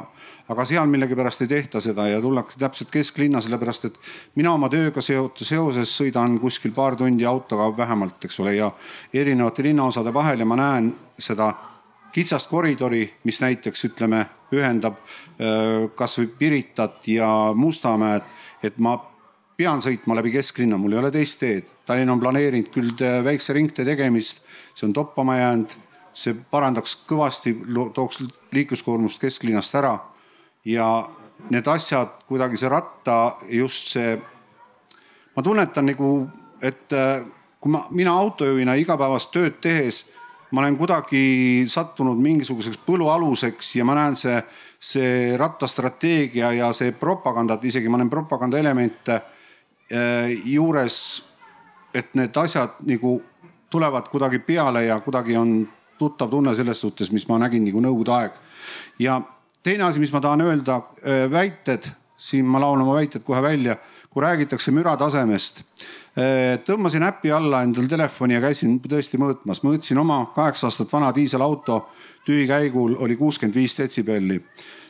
aga 0.54 0.66
seal 0.70 0.88
millegipärast 0.92 1.44
ei 1.44 1.52
tehta 1.52 1.82
seda 1.84 2.08
ja 2.08 2.22
tullakse 2.24 2.60
täpselt 2.62 2.94
kesklinna, 2.94 3.42
sellepärast 3.44 3.90
et 3.90 4.00
mina 4.40 4.54
oma 4.56 4.70
tööga 4.72 5.04
seoses 5.04 5.98
sõidan 5.98 6.40
kuskil 6.40 6.72
paar 6.76 6.96
tundi 6.96 7.28
autoga 7.28 7.68
vähemalt, 7.78 8.24
eks 8.24 8.40
ole, 8.40 8.56
ja 8.56 8.72
erinevate 9.14 9.68
linnaosade 9.68 10.14
vahel 10.14 10.40
ja 10.40 10.48
ma 10.48 10.60
näen 10.64 10.94
seda 11.20 11.52
kitsast 12.12 12.50
koridori, 12.50 13.06
mis 13.24 13.42
näiteks 13.42 13.86
ütleme, 13.90 14.26
ühendab 14.56 14.98
äh, 15.00 15.88
kasvõi 15.96 16.28
Piritat 16.40 17.08
ja 17.08 17.30
Mustamäed, 17.56 18.28
et 18.64 18.78
ma 18.78 18.98
pean 19.58 19.82
sõitma 19.84 20.18
läbi 20.18 20.34
kesklinna, 20.34 20.78
mul 20.82 20.96
ei 20.96 21.02
ole 21.02 21.12
teist 21.14 21.40
teed. 21.42 21.70
Tallinn 21.86 22.12
on 22.12 22.20
planeerinud 22.20 22.72
küll 22.74 22.92
äh, 23.00 23.22
väikse 23.26 23.56
ringtee 23.56 23.86
tegemist, 23.88 24.44
see 24.76 24.88
on 24.90 24.96
toppama 24.98 25.38
jäänud, 25.40 25.76
see 26.14 26.36
parandaks 26.52 26.98
kõvasti, 27.08 27.56
tooks 27.96 28.20
liikluskoormust 28.52 29.22
kesklinnast 29.22 29.76
ära 29.80 29.96
ja 30.68 30.88
need 31.50 31.68
asjad 31.68 32.26
kuidagi 32.28 32.60
see 32.60 32.70
ratta, 32.70 33.38
just 33.50 33.94
see, 33.96 34.18
ma 35.36 35.44
tunnetan 35.44 35.88
nagu, 35.88 36.12
et 36.62 36.92
äh, 36.94 37.22
kui 37.62 37.72
ma, 37.72 37.86
mina 37.94 38.14
autojuhina 38.18 38.76
igapäevast 38.82 39.32
tööd 39.34 39.62
tehes 39.64 40.04
ma 40.52 40.62
olen 40.62 40.78
kuidagi 40.78 41.64
sattunud 41.68 42.20
mingisuguseks 42.20 42.80
põlualuseks 42.86 43.76
ja 43.78 43.86
ma 43.88 43.96
näen 43.96 44.18
see, 44.20 44.38
see 44.80 45.38
rattastrateegia 45.40 46.52
ja 46.58 46.72
see 46.76 46.92
propaganda, 46.98 47.56
et 47.56 47.70
isegi 47.72 47.90
ma 47.90 48.00
näen 48.02 48.12
propaganda 48.12 48.60
elemente 48.60 49.16
äh, 49.16 50.32
juures. 50.46 51.28
et 51.94 52.14
need 52.16 52.38
asjad 52.40 52.78
nagu 52.88 53.18
tulevad 53.70 54.06
kuidagi 54.08 54.40
peale 54.40 54.86
ja 54.86 55.00
kuidagi 55.04 55.36
on 55.38 55.68
tuttav 56.00 56.30
tunne 56.30 56.56
selles 56.56 56.80
suhtes, 56.82 57.10
mis 57.12 57.28
ma 57.28 57.36
nägin 57.40 57.66
nagu 57.66 57.82
nõukogude 57.84 58.14
aeg. 58.16 58.32
ja 59.00 59.22
teine 59.64 59.84
asi, 59.84 60.00
mis 60.00 60.12
ma 60.12 60.22
tahan 60.22 60.42
öelda, 60.42 60.82
äh, 61.04 61.26
väited, 61.32 61.90
siin 62.18 62.46
ma 62.46 62.60
laon 62.60 62.82
oma 62.82 62.96
väited 62.96 63.24
kohe 63.24 63.42
välja, 63.42 63.76
kui 64.10 64.24
räägitakse 64.24 64.72
müratasemest 64.72 65.64
tõmbasin 66.68 67.06
äpi 67.08 67.32
alla 67.32 67.62
endal 67.64 67.86
telefoni 67.88 68.36
ja 68.36 68.42
käisin 68.44 68.80
tõesti 68.84 69.16
mõõtmas, 69.22 69.62
mõõtsin 69.64 70.00
oma 70.02 70.26
kaheksa 70.36 70.68
aastat 70.68 70.92
vana 70.92 71.14
diiselauto 71.16 71.78
tühikäigul 72.26 72.96
oli 73.00 73.16
kuuskümmend 73.16 73.56
viis 73.56 73.78
detsibelli. 73.78 74.42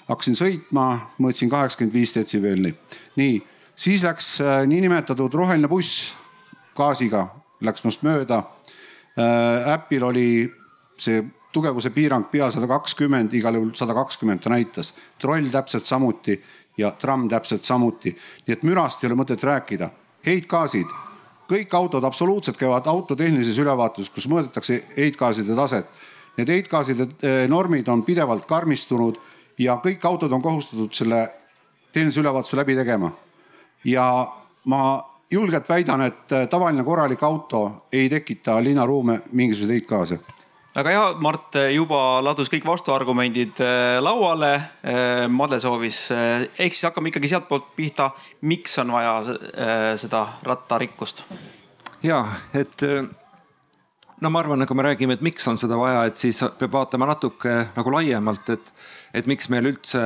hakkasin 0.07 0.35
sõitma, 0.35 1.13
mõõtsin 1.21 1.49
kaheksakümmend 1.49 1.93
viis 1.93 2.15
detsibelli. 2.15 2.75
nii, 3.15 3.43
siis 3.75 4.03
läks 4.03 4.41
äh, 4.41 4.67
niinimetatud 4.67 5.33
roheline 5.33 5.67
buss 5.67 6.15
gaasiga, 6.75 7.27
läks 7.61 7.83
minust 7.83 8.03
mööda. 8.03 8.43
Äh, 9.19 9.73
äpil 9.73 10.03
oli 10.03 10.51
see 10.97 11.23
tugevuse 11.51 11.89
piirang 11.89 12.31
peal 12.31 12.51
sada 12.51 12.67
kakskümmend, 12.67 13.33
igal 13.33 13.55
juhul 13.55 13.71
sada 13.75 13.93
kakskümmend 13.93 14.41
ta 14.41 14.49
näitas. 14.49 14.93
troll 15.19 15.49
täpselt 15.51 15.85
samuti 15.85 16.41
ja 16.77 16.91
tramm 16.91 17.29
täpselt 17.29 17.63
samuti. 17.63 18.17
nii 18.47 18.53
et 18.53 18.63
mürast 18.63 19.03
ei 19.03 19.07
ole 19.07 19.15
mõtet 19.15 19.43
rääkida. 19.43 19.89
heitgaasid 20.25 21.10
kõik 21.51 21.73
autod 21.75 22.03
absoluutselt 22.07 22.57
käivad 22.57 22.87
autotehnilises 22.87 23.59
ülevaatuses, 23.59 24.11
kus 24.13 24.27
mõõdetakse 24.31 24.79
heitgaaside 24.95 25.55
taset. 25.55 25.87
Need 26.37 26.49
heitgaaside 26.49 27.07
eh, 27.07 27.43
normid 27.51 27.89
on 27.91 28.05
pidevalt 28.07 28.47
karmistunud 28.47 29.19
ja 29.59 29.77
kõik 29.83 30.05
autod 30.07 30.31
on 30.31 30.41
kohustatud 30.41 30.93
selle 30.95 31.25
tehnilise 31.91 32.21
ülevaatuse 32.23 32.57
läbi 32.57 32.75
tegema. 32.75 33.11
ja 33.83 34.27
ma 34.65 35.03
julgelt 35.31 35.69
väidan, 35.69 36.01
et 36.01 36.31
eh, 36.31 36.47
tavaline 36.47 36.83
korralik 36.83 37.23
auto 37.23 37.87
ei 37.91 38.09
tekita 38.09 38.63
linnaruume 38.63 39.21
mingisuguseid 39.31 39.79
heitgaase 39.79 40.19
väga 40.75 40.91
hea, 40.93 41.07
Mart 41.23 41.57
juba 41.73 41.99
ladus 42.23 42.49
kõik 42.51 42.65
vastuargumendid 42.67 43.59
äh, 43.63 43.97
lauale. 44.03 44.53
Äh, 44.87 45.25
Madle 45.31 45.59
soovis, 45.59 46.03
ehk 46.11 46.75
siis 46.75 46.87
hakkame 46.87 47.11
ikkagi 47.11 47.31
sealtpoolt 47.31 47.73
pihta. 47.75 48.11
miks 48.41 48.77
on 48.79 48.93
vaja 48.95 49.95
seda 49.99 50.27
rattarikkust? 50.43 51.25
ja, 52.03 52.23
et 52.57 52.81
no 54.21 54.29
ma 54.33 54.39
arvan, 54.39 54.65
kui 54.65 54.77
me 54.77 54.85
räägime, 54.87 55.13
et 55.13 55.21
miks 55.21 55.45
on 55.47 55.59
seda 55.59 55.77
vaja, 55.77 56.05
et 56.09 56.17
siis 56.17 56.39
peab 56.57 56.73
vaatama 56.73 57.09
natuke 57.11 57.53
nagu 57.75 57.93
laiemalt, 57.93 58.49
et, 58.49 58.71
et 59.13 59.27
miks 59.29 59.51
meil 59.53 59.69
üldse 59.69 60.01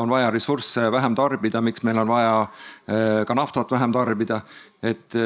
on 0.00 0.08
vaja 0.08 0.30
ressursse 0.32 0.86
vähem 0.92 1.18
tarbida, 1.18 1.60
miks 1.60 1.84
meil 1.84 2.00
on 2.00 2.08
vaja 2.08 3.26
ka 3.28 3.36
naftat 3.36 3.74
vähem 3.76 3.92
tarbida. 3.92 4.40
et 4.80 5.18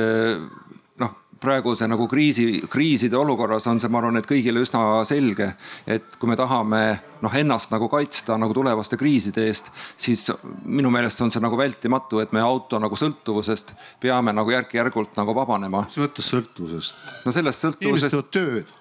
praeguse 1.41 1.89
nagu 1.89 2.07
kriisi, 2.09 2.63
kriiside 2.71 3.17
olukorras 3.17 3.67
on 3.71 3.81
see, 3.81 3.91
ma 3.93 4.01
arvan, 4.03 4.21
et 4.21 4.29
kõigile 4.29 4.63
üsna 4.65 5.03
selge, 5.09 5.53
et 5.89 6.19
kui 6.21 6.31
me 6.31 6.37
tahame 6.39 6.83
noh, 7.25 7.37
ennast 7.37 7.73
nagu 7.73 7.89
kaitsta 7.93 8.37
nagu 8.41 8.57
tulevaste 8.57 8.99
kriiside 9.01 9.47
eest, 9.49 9.71
siis 10.01 10.27
minu 10.65 10.93
meelest 10.93 11.21
on 11.25 11.33
see 11.33 11.43
nagu 11.43 11.59
vältimatu, 11.61 12.21
et 12.25 12.35
me 12.37 12.45
auto 12.45 12.81
nagu 12.83 12.97
sõltuvusest 12.97 13.75
peame 14.01 14.35
nagu 14.37 14.53
järk-järgult 14.53 15.17
nagu 15.21 15.37
vabanema. 15.37 15.87
mis 15.89 16.03
mõttes 16.03 16.29
sõltuvusest? 16.35 17.01
no 17.25 17.35
sellest 17.35 17.67
sõltuvusest. 17.67 17.89
inimesed 17.89 18.15
teevad 18.17 18.31
tööd 18.37 18.77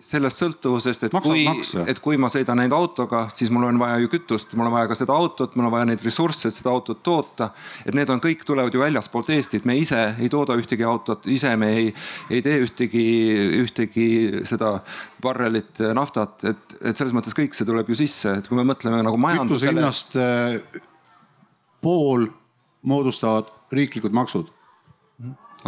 sellest 0.00 0.40
sõltuvusest, 0.40 1.04
et 1.04 1.12
Maksavad 1.12 1.36
kui, 1.36 1.82
et 1.90 1.98
kui 2.00 2.18
ma 2.20 2.30
sõidan 2.32 2.62
ainult 2.62 2.78
autoga, 2.78 3.26
siis 3.36 3.50
mul 3.52 3.66
on 3.68 3.78
vaja 3.80 3.98
ju 4.00 4.08
kütust, 4.14 4.54
mul 4.56 4.70
on 4.70 4.74
vaja 4.74 4.88
ka 4.88 4.96
seda 4.96 5.12
autot, 5.12 5.52
mul 5.58 5.68
on 5.68 5.74
vaja 5.74 5.88
neid 5.90 6.04
ressursse, 6.04 6.48
et 6.48 6.56
seda 6.56 6.72
autot 6.72 7.02
toota. 7.04 7.50
et 7.84 7.94
need 7.94 8.08
on 8.10 8.22
kõik 8.22 8.46
tulevad 8.48 8.72
ju 8.72 8.80
väljaspoolt 8.80 9.28
Eestit, 9.36 9.66
me 9.68 9.76
ise 9.76 10.00
ei 10.18 10.30
tooda 10.32 10.56
ühtegi 10.56 10.86
autot, 10.88 11.26
ise 11.28 11.52
me 11.60 11.68
ei, 11.76 11.92
ei 12.30 12.40
tee 12.42 12.62
ühtegi, 12.64 13.04
ühtegi 13.60 14.08
seda 14.48 14.78
barrelit 15.22 15.84
naftat, 15.94 16.40
et, 16.48 16.78
et 16.80 16.96
selles 16.96 17.12
mõttes 17.12 17.36
kõik 17.36 17.52
see 17.54 17.68
tuleb 17.68 17.92
ju 17.92 18.00
sisse, 18.00 18.38
et 18.40 18.48
kui 18.48 18.56
me 18.56 18.64
mõtleme 18.64 19.04
nagu 19.04 19.18
kütuse 19.18 19.28
majandusele. 19.28 19.76
hinnast 19.76 20.16
äh, 20.16 20.80
pool 21.84 22.30
moodustavad 22.82 23.52
riiklikud 23.72 24.16
maksud 24.16 24.48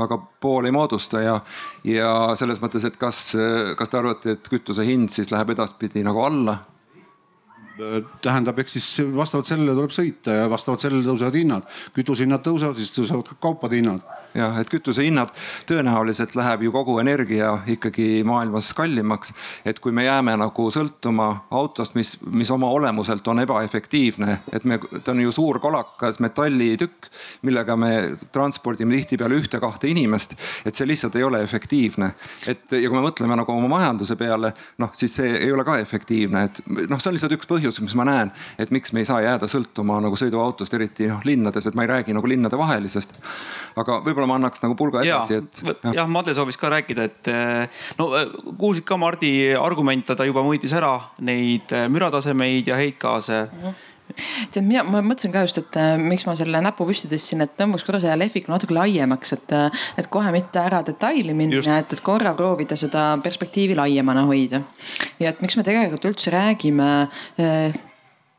aga 0.01 0.19
pool 0.41 0.67
ei 0.69 0.75
moodusta 0.75 1.23
ja, 1.23 1.39
ja 1.87 2.13
selles 2.39 2.61
mõttes, 2.63 2.87
et 2.89 2.97
kas, 3.01 3.33
kas 3.79 3.91
te 3.91 3.99
arvate, 3.99 4.37
et 4.37 4.49
kütuse 4.51 4.87
hind 4.87 5.13
siis 5.15 5.31
läheb 5.35 5.55
edaspidi 5.55 6.05
nagu 6.07 6.25
alla? 6.25 6.59
Tähendab, 8.23 8.59
eks 8.63 8.77
siis 8.79 8.91
vastavalt 9.17 9.49
sellele 9.49 9.75
tuleb 9.75 9.95
sõita 9.95 10.41
ja 10.41 10.51
vastavalt 10.51 10.85
sellele 10.85 11.07
tõusevad 11.07 11.39
hinnad. 11.39 11.71
kütusehinnad 11.95 12.45
tõusevad, 12.45 12.79
siis 12.79 12.95
tõusevad 12.95 13.33
ka 13.33 13.41
kaupade 13.49 13.81
hinnad 13.81 14.05
jah, 14.35 14.57
et 14.59 14.71
kütusehinnad 14.71 15.31
tõenäoliselt 15.69 16.35
läheb 16.39 16.65
ju 16.67 16.73
kogu 16.75 16.97
energia 17.03 17.53
ikkagi 17.71 18.25
maailmas 18.27 18.73
kallimaks. 18.75 19.33
et 19.65 19.79
kui 19.81 19.93
me 19.93 20.05
jääme 20.05 20.37
nagu 20.37 20.67
sõltuma 20.71 21.47
autost, 21.51 21.95
mis, 21.95 22.17
mis 22.31 22.51
oma 22.51 22.71
olemuselt 22.71 23.27
on 23.29 23.41
ebaefektiivne, 23.45 24.39
et 24.53 24.65
me, 24.65 24.79
ta 25.05 25.13
on 25.13 25.21
ju 25.21 25.33
suur 25.33 25.59
kolakas 25.61 26.21
metallitükk, 26.21 27.09
millega 27.43 27.77
me 27.77 27.93
transpordime 28.33 28.97
tihtipeale 28.99 29.39
ühte-kahte 29.39 29.89
inimest, 29.89 30.35
et 30.65 30.75
see 30.75 30.87
lihtsalt 30.89 31.17
ei 31.17 31.25
ole 31.25 31.43
efektiivne. 31.43 32.15
et 32.49 32.73
ja 32.73 32.89
kui 32.89 32.99
me 32.99 33.07
mõtleme 33.07 33.39
nagu 33.39 33.53
oma 33.53 33.69
majanduse 33.69 34.17
peale, 34.17 34.53
noh, 34.79 34.91
siis 34.95 35.15
see 35.15 35.31
ei 35.39 35.53
ole 35.53 35.65
ka 35.65 35.79
efektiivne, 35.79 36.45
et 36.45 36.63
noh, 36.67 36.99
see 36.99 37.11
on 37.11 37.19
lihtsalt 37.19 37.39
üks 37.39 37.47
põhjus, 37.51 37.64
mis 37.85 37.95
ma 37.99 38.07
näen, 38.09 38.33
et 38.59 38.73
miks 38.75 38.93
me 38.93 39.03
ei 39.03 39.09
saa 39.09 39.21
jääda 39.25 39.49
sõltuma 39.51 40.01
nagu 40.05 40.19
sõiduautost, 40.19 40.75
eriti 40.77 41.09
noh 41.11 41.25
linnades, 41.25 41.67
et 41.67 41.79
ma 41.79 41.87
ei 41.87 41.91
räägi 41.91 42.17
nagu 42.17 42.29
linnadevahelisest. 42.29 43.17
aga 43.81 44.01
võib-olla 44.05 44.29
ma 44.31 44.39
annaks 44.41 44.63
nagu 44.65 44.77
pulga 44.79 45.03
edasi, 45.05 45.41
et. 45.41 45.89
jah, 45.95 46.09
Madle 46.11 46.35
soovis 46.35 46.61
ka 46.61 46.71
rääkida, 46.75 47.09
et 47.09 47.33
no 47.99 48.11
kuulsid 48.59 48.85
ka 48.89 48.99
Mardi 49.01 49.55
argumente, 49.59 50.15
ta 50.15 50.27
juba 50.29 50.45
mõõtis 50.47 50.75
ära 50.77 50.95
neid 51.25 51.73
müratasemeid 51.89 52.71
ja 52.71 52.79
heitgaase 52.81 53.45
tead, 54.55 54.65
mina, 54.67 54.85
ma 54.87 55.03
mõtlesin 55.05 55.33
ka 55.35 55.45
just, 55.47 55.61
et 55.63 55.79
äh, 55.81 55.95
miks 56.01 56.27
ma 56.29 56.37
selle 56.39 56.61
näpu 56.65 56.87
püsti 56.89 57.11
tõstsin, 57.11 57.45
et 57.45 57.55
tõmbaks 57.61 57.87
korra 57.87 58.01
selle 58.03 58.19
lehviku 58.25 58.53
natuke 58.53 58.77
laiemaks, 58.77 59.35
et, 59.39 59.57
äh, 59.57 59.87
et 60.01 60.11
kohe 60.13 60.33
mitte 60.35 60.61
ära 60.63 60.83
detaili 60.87 61.37
minna, 61.37 61.81
et, 61.81 61.97
et 61.97 62.05
korra 62.05 62.35
proovida 62.37 62.79
seda 62.81 63.13
perspektiivi 63.25 63.79
laiemana 63.79 64.27
hoida. 64.29 64.63
ja 65.21 65.33
et 65.33 65.43
miks 65.45 65.57
me 65.59 65.67
tegelikult 65.67 66.13
üldse 66.13 66.35
räägime 66.35 66.91
äh, 67.41 67.83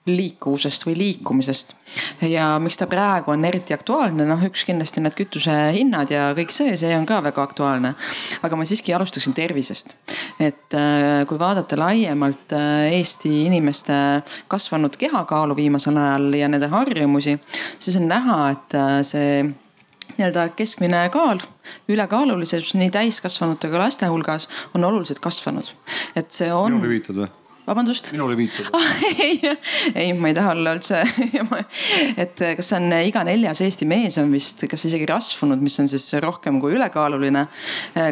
liikuvusest 0.05 0.85
või 0.85 0.93
liikumisest. 0.99 1.73
ja 2.21 2.59
miks 2.61 2.77
ta 2.77 2.85
praegu 2.87 3.31
on 3.33 3.45
eriti 3.45 3.73
aktuaalne, 3.73 4.25
noh 4.29 4.41
üks 4.45 4.65
kindlasti 4.67 5.01
need 5.01 5.15
kütusehinnad 5.17 6.11
ja 6.13 6.27
kõik 6.37 6.53
see, 6.53 6.75
see 6.77 6.93
on 6.97 7.07
ka 7.09 7.21
väga 7.25 7.41
aktuaalne. 7.41 7.95
aga 8.45 8.55
ma 8.55 8.65
siiski 8.65 8.93
alustaksin 8.93 9.33
tervisest. 9.33 9.95
et 10.39 10.77
äh, 10.77 11.25
kui 11.27 11.39
vaadata 11.41 11.79
laiemalt 11.79 12.53
äh, 12.53 12.93
Eesti 12.99 13.45
inimeste 13.45 13.93
kasvanud 14.47 14.97
kehakaalu 14.97 15.55
viimasel 15.55 15.97
ajal 15.97 16.33
ja 16.37 16.49
nende 16.53 16.69
harjumusi, 16.69 17.39
siis 17.79 17.97
on 17.97 18.07
näha, 18.07 18.41
et 18.51 18.75
äh, 18.77 18.99
see 19.01 19.29
nii-öelda 20.15 20.51
keskmine 20.55 20.99
kaal, 21.09 21.41
ülekaalulisus 21.89 22.75
nii 22.77 22.91
täiskasvanute 22.93 23.71
kui 23.71 23.81
laste 23.81 24.05
hulgas 24.11 24.45
on 24.77 24.85
oluliselt 24.85 25.19
kasvanud. 25.19 25.73
et 26.15 26.29
see 26.31 26.53
on. 26.53 26.77
minule 26.77 26.93
viitad 26.93 27.23
või? 27.23 27.31
Vabandust? 27.65 28.11
minule 28.13 28.37
viitad 28.37 28.69
ei, 29.25 29.39
ei, 29.95 30.13
ma 30.13 30.29
ei 30.29 30.37
taha 30.37 30.53
olla 30.55 30.75
üldse 30.77 31.01
et 32.23 32.43
kas 32.57 32.69
see 32.71 32.79
on 32.79 32.93
iga 32.99 33.23
neljas 33.27 33.61
Eesti 33.65 33.87
mees 33.89 34.17
on 34.21 34.31
vist, 34.33 34.65
kas 34.69 34.85
isegi 34.89 35.07
rasvunud, 35.09 35.61
mis 35.63 35.77
on 35.81 35.89
siis 35.91 36.05
rohkem 36.23 36.59
kui 36.61 36.75
ülekaaluline. 36.77 37.45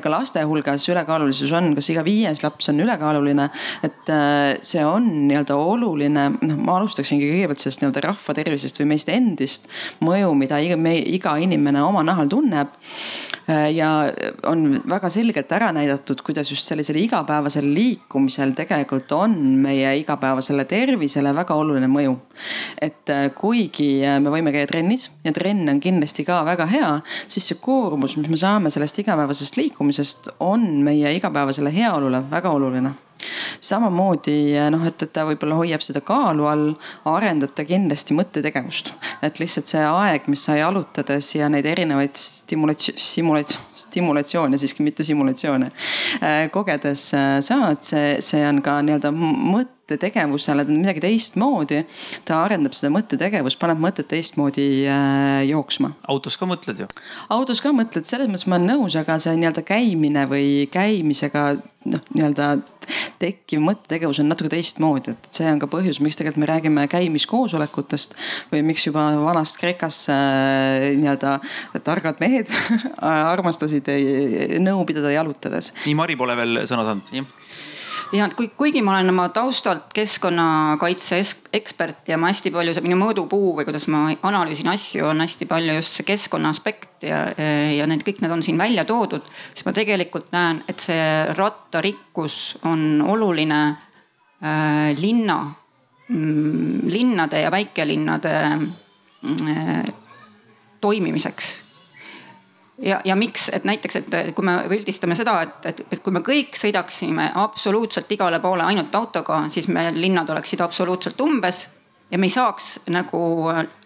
ka 0.03 0.11
laste 0.11 0.43
hulgas 0.47 0.87
ülekaalulisus 0.89 1.51
on, 1.55 1.71
kas 1.77 1.89
iga 1.93 2.03
viies 2.05 2.43
laps 2.43 2.69
on 2.71 2.81
ülekaaluline. 2.83 3.49
et 3.85 4.11
äh, 4.13 4.55
see 4.61 4.83
on 4.85 5.09
nii-öelda 5.29 5.57
oluline, 5.59 6.27
noh, 6.41 6.57
ma 6.65 6.77
alustaksingi 6.79 7.29
kõigepealt 7.29 7.63
sellest 7.63 7.83
nii-öelda 7.83 8.05
rahva 8.07 8.37
tervisest 8.37 8.81
või 8.81 8.91
meist 8.95 9.11
endist. 9.13 9.69
mõju, 10.03 10.33
mida 10.37 10.59
iga, 10.63 10.79
iga 11.03 11.37
inimene 11.41 11.83
oma 11.83 12.03
nahal 12.05 12.31
tunneb. 12.31 12.73
Äh, 13.49 13.69
ja 13.75 13.91
on 14.49 14.81
väga 14.89 15.09
selgelt 15.13 15.51
ära 15.51 15.71
näidatud, 15.75 16.21
kuidas 16.25 16.51
just 16.51 16.67
sellisel 16.69 16.97
igapäevasel 17.01 17.67
liikumisel 17.75 18.55
tegelikult 18.57 19.11
on 19.17 19.42
meie 19.43 19.93
igapäevasele 19.99 20.65
tervisele 20.69 21.33
väga 21.35 21.55
oluline 21.59 21.89
mõju. 21.91 22.15
et 22.81 23.09
äh, 23.09 23.29
kuigi 23.35 24.03
äh, 24.05 24.19
me 24.23 24.33
võime 24.33 24.53
käia 24.55 24.67
trennis 24.67 25.09
ja 25.23 25.33
trenn 25.35 25.69
on 25.69 25.79
kindlasti 25.83 26.25
ka 26.25 26.43
väga 26.45 26.65
hea, 26.71 26.91
siis 27.27 27.47
see 27.51 27.61
koormus, 27.61 28.17
mis 28.17 28.29
me 28.29 28.37
saame 28.39 28.71
sellest 28.73 28.99
igapäevasest 29.03 29.57
liikumisest, 29.57 30.35
on 30.39 30.83
meie 30.83 31.15
igapäevasele 31.17 31.73
heaolule 31.73 32.23
väga 32.31 32.51
oluline 32.51 32.93
samamoodi 33.63 34.37
noh, 34.73 34.85
et, 34.87 35.05
et 35.05 35.13
ta 35.13 35.25
võib-olla 35.27 35.57
hoiab 35.59 35.83
seda 35.85 36.03
kaalu 36.05 36.47
all, 36.49 36.65
arendab 37.09 37.53
ta 37.55 37.65
kindlasti 37.67 38.15
mõttetegevust. 38.17 38.93
et 39.23 39.39
lihtsalt 39.39 39.71
see 39.71 39.83
aeg, 39.83 40.27
mis 40.31 40.43
sa 40.47 40.57
jalutades 40.59 41.33
ja 41.35 41.49
neid 41.51 41.67
erinevaid 41.69 42.15
stimulatsioone, 42.19 42.99
simulatsioone, 42.99 43.83
stimulatsioone 43.85 44.57
siiski, 44.61 44.83
mitte 44.83 45.03
simulatsioone 45.03 45.71
äh, 46.21 46.49
kogedes 46.51 47.09
äh, 47.17 47.37
saad, 47.45 47.83
see, 47.85 48.17
see 48.23 48.43
on 48.47 48.61
ka 48.65 48.79
nii-öelda 48.85 49.13
mõte 49.13 49.82
mõttetegevusele 49.83 50.63
midagi 50.69 51.01
teistmoodi. 51.03 51.83
ta 52.25 52.43
arendab 52.45 52.73
seda 52.73 52.91
mõttetegevust, 52.93 53.59
paneb 53.59 53.81
mõtted 53.83 54.07
teistmoodi 54.07 54.87
äh, 54.87 55.43
jooksma. 55.49 55.91
autos 56.07 56.37
ka 56.37 56.47
mõtled 56.47 56.79
ju? 56.79 56.87
autos 57.29 57.59
ka 57.61 57.73
mõtled, 57.75 58.07
selles 58.07 58.31
mõttes 58.31 58.47
ma 58.47 58.55
olen 58.55 58.71
nõus, 58.71 58.95
aga 58.95 59.19
see 59.19 59.35
nii-öelda 59.35 59.63
käimine 59.67 60.23
või 60.31 60.69
käimisega 60.71 61.57
noh, 61.91 61.99
nii-öelda 62.15 62.47
tekkiv 63.19 63.59
mõttetegevus 63.59 64.23
on 64.23 64.31
natuke 64.31 64.53
teistmoodi, 64.55 65.17
et 65.17 65.29
see 65.35 65.51
on 65.51 65.59
ka 65.59 65.67
põhjus, 65.67 65.99
miks 65.99 66.15
tegelikult 66.15 66.45
me 66.45 66.51
räägime 66.53 66.87
käimiskoosolekutest 66.87 68.15
või 68.53 68.63
miks 68.71 68.87
juba 68.87 69.09
vanast 69.19 69.59
Kreekas 69.59 70.05
äh, 70.13 70.93
nii-öelda 70.95 71.37
targad 71.83 72.23
mehed 72.23 72.51
armastasid 73.35 73.91
nõu 74.63 74.87
pidada 74.87 75.11
jalutades. 75.11 75.73
nii 75.83 75.99
Mari 75.99 76.15
pole 76.15 76.39
veel 76.39 76.63
sõna 76.63 76.87
saanud, 76.87 77.11
jah 77.11 77.42
ja 78.13 78.27
kui, 78.35 78.49
kuigi 78.57 78.81
ma 78.85 78.93
olen 78.93 79.09
oma 79.13 79.27
taustalt 79.33 79.93
keskkonnakaitse 79.95 81.19
ekspert 81.53 82.09
ja 82.09 82.17
ma 82.21 82.29
hästi 82.31 82.51
palju, 82.53 82.75
minu 82.85 82.97
mõõdupuu 83.01 83.55
või 83.57 83.65
kuidas 83.67 83.87
ma 83.91 84.05
analüüsin 84.13 84.69
asju, 84.71 85.07
on 85.09 85.23
hästi 85.23 85.47
palju 85.49 85.77
just 85.79 85.97
see 85.97 86.07
keskkonna 86.07 86.51
aspekt 86.53 87.07
ja, 87.07 87.25
ja 87.73 87.87
need 87.89 88.05
kõik 88.05 88.21
need 88.23 88.35
on 88.35 88.45
siin 88.45 88.61
välja 88.61 88.85
toodud. 88.89 89.25
siis 89.53 89.65
ma 89.65 89.73
tegelikult 89.75 90.29
näen, 90.35 90.63
et 90.69 90.83
see 90.83 91.09
rattarikkus 91.37 92.59
on 92.69 93.01
oluline 93.15 93.61
äh, 93.71 94.93
linna 94.99 95.39
mm,, 96.07 96.85
linnade 96.93 97.41
ja 97.41 97.51
väikelinnade 97.51 98.37
äh, 98.45 99.83
toimimiseks 100.81 101.62
ja, 102.77 103.01
ja 103.05 103.15
miks, 103.15 103.49
et 103.53 103.63
näiteks, 103.63 103.95
et 103.95 104.35
kui 104.35 104.45
me 104.45 104.57
üldistame 104.69 105.15
seda, 105.15 105.35
et, 105.45 105.65
et, 105.69 105.81
et 105.91 106.01
kui 106.03 106.13
me 106.13 106.23
kõik 106.25 106.57
sõidaksime 106.57 107.29
absoluutselt 107.39 108.11
igale 108.11 108.39
poole 108.43 108.65
ainult 108.65 108.95
autoga, 108.95 109.43
siis 109.53 109.67
meil 109.67 109.97
linnad 109.99 110.29
oleksid 110.29 110.61
absoluutselt 110.61 111.21
umbes. 111.21 111.67
ja 112.11 112.17
me 112.19 112.27
ei 112.27 112.33
saaks 112.33 112.79
nagu 112.93 113.19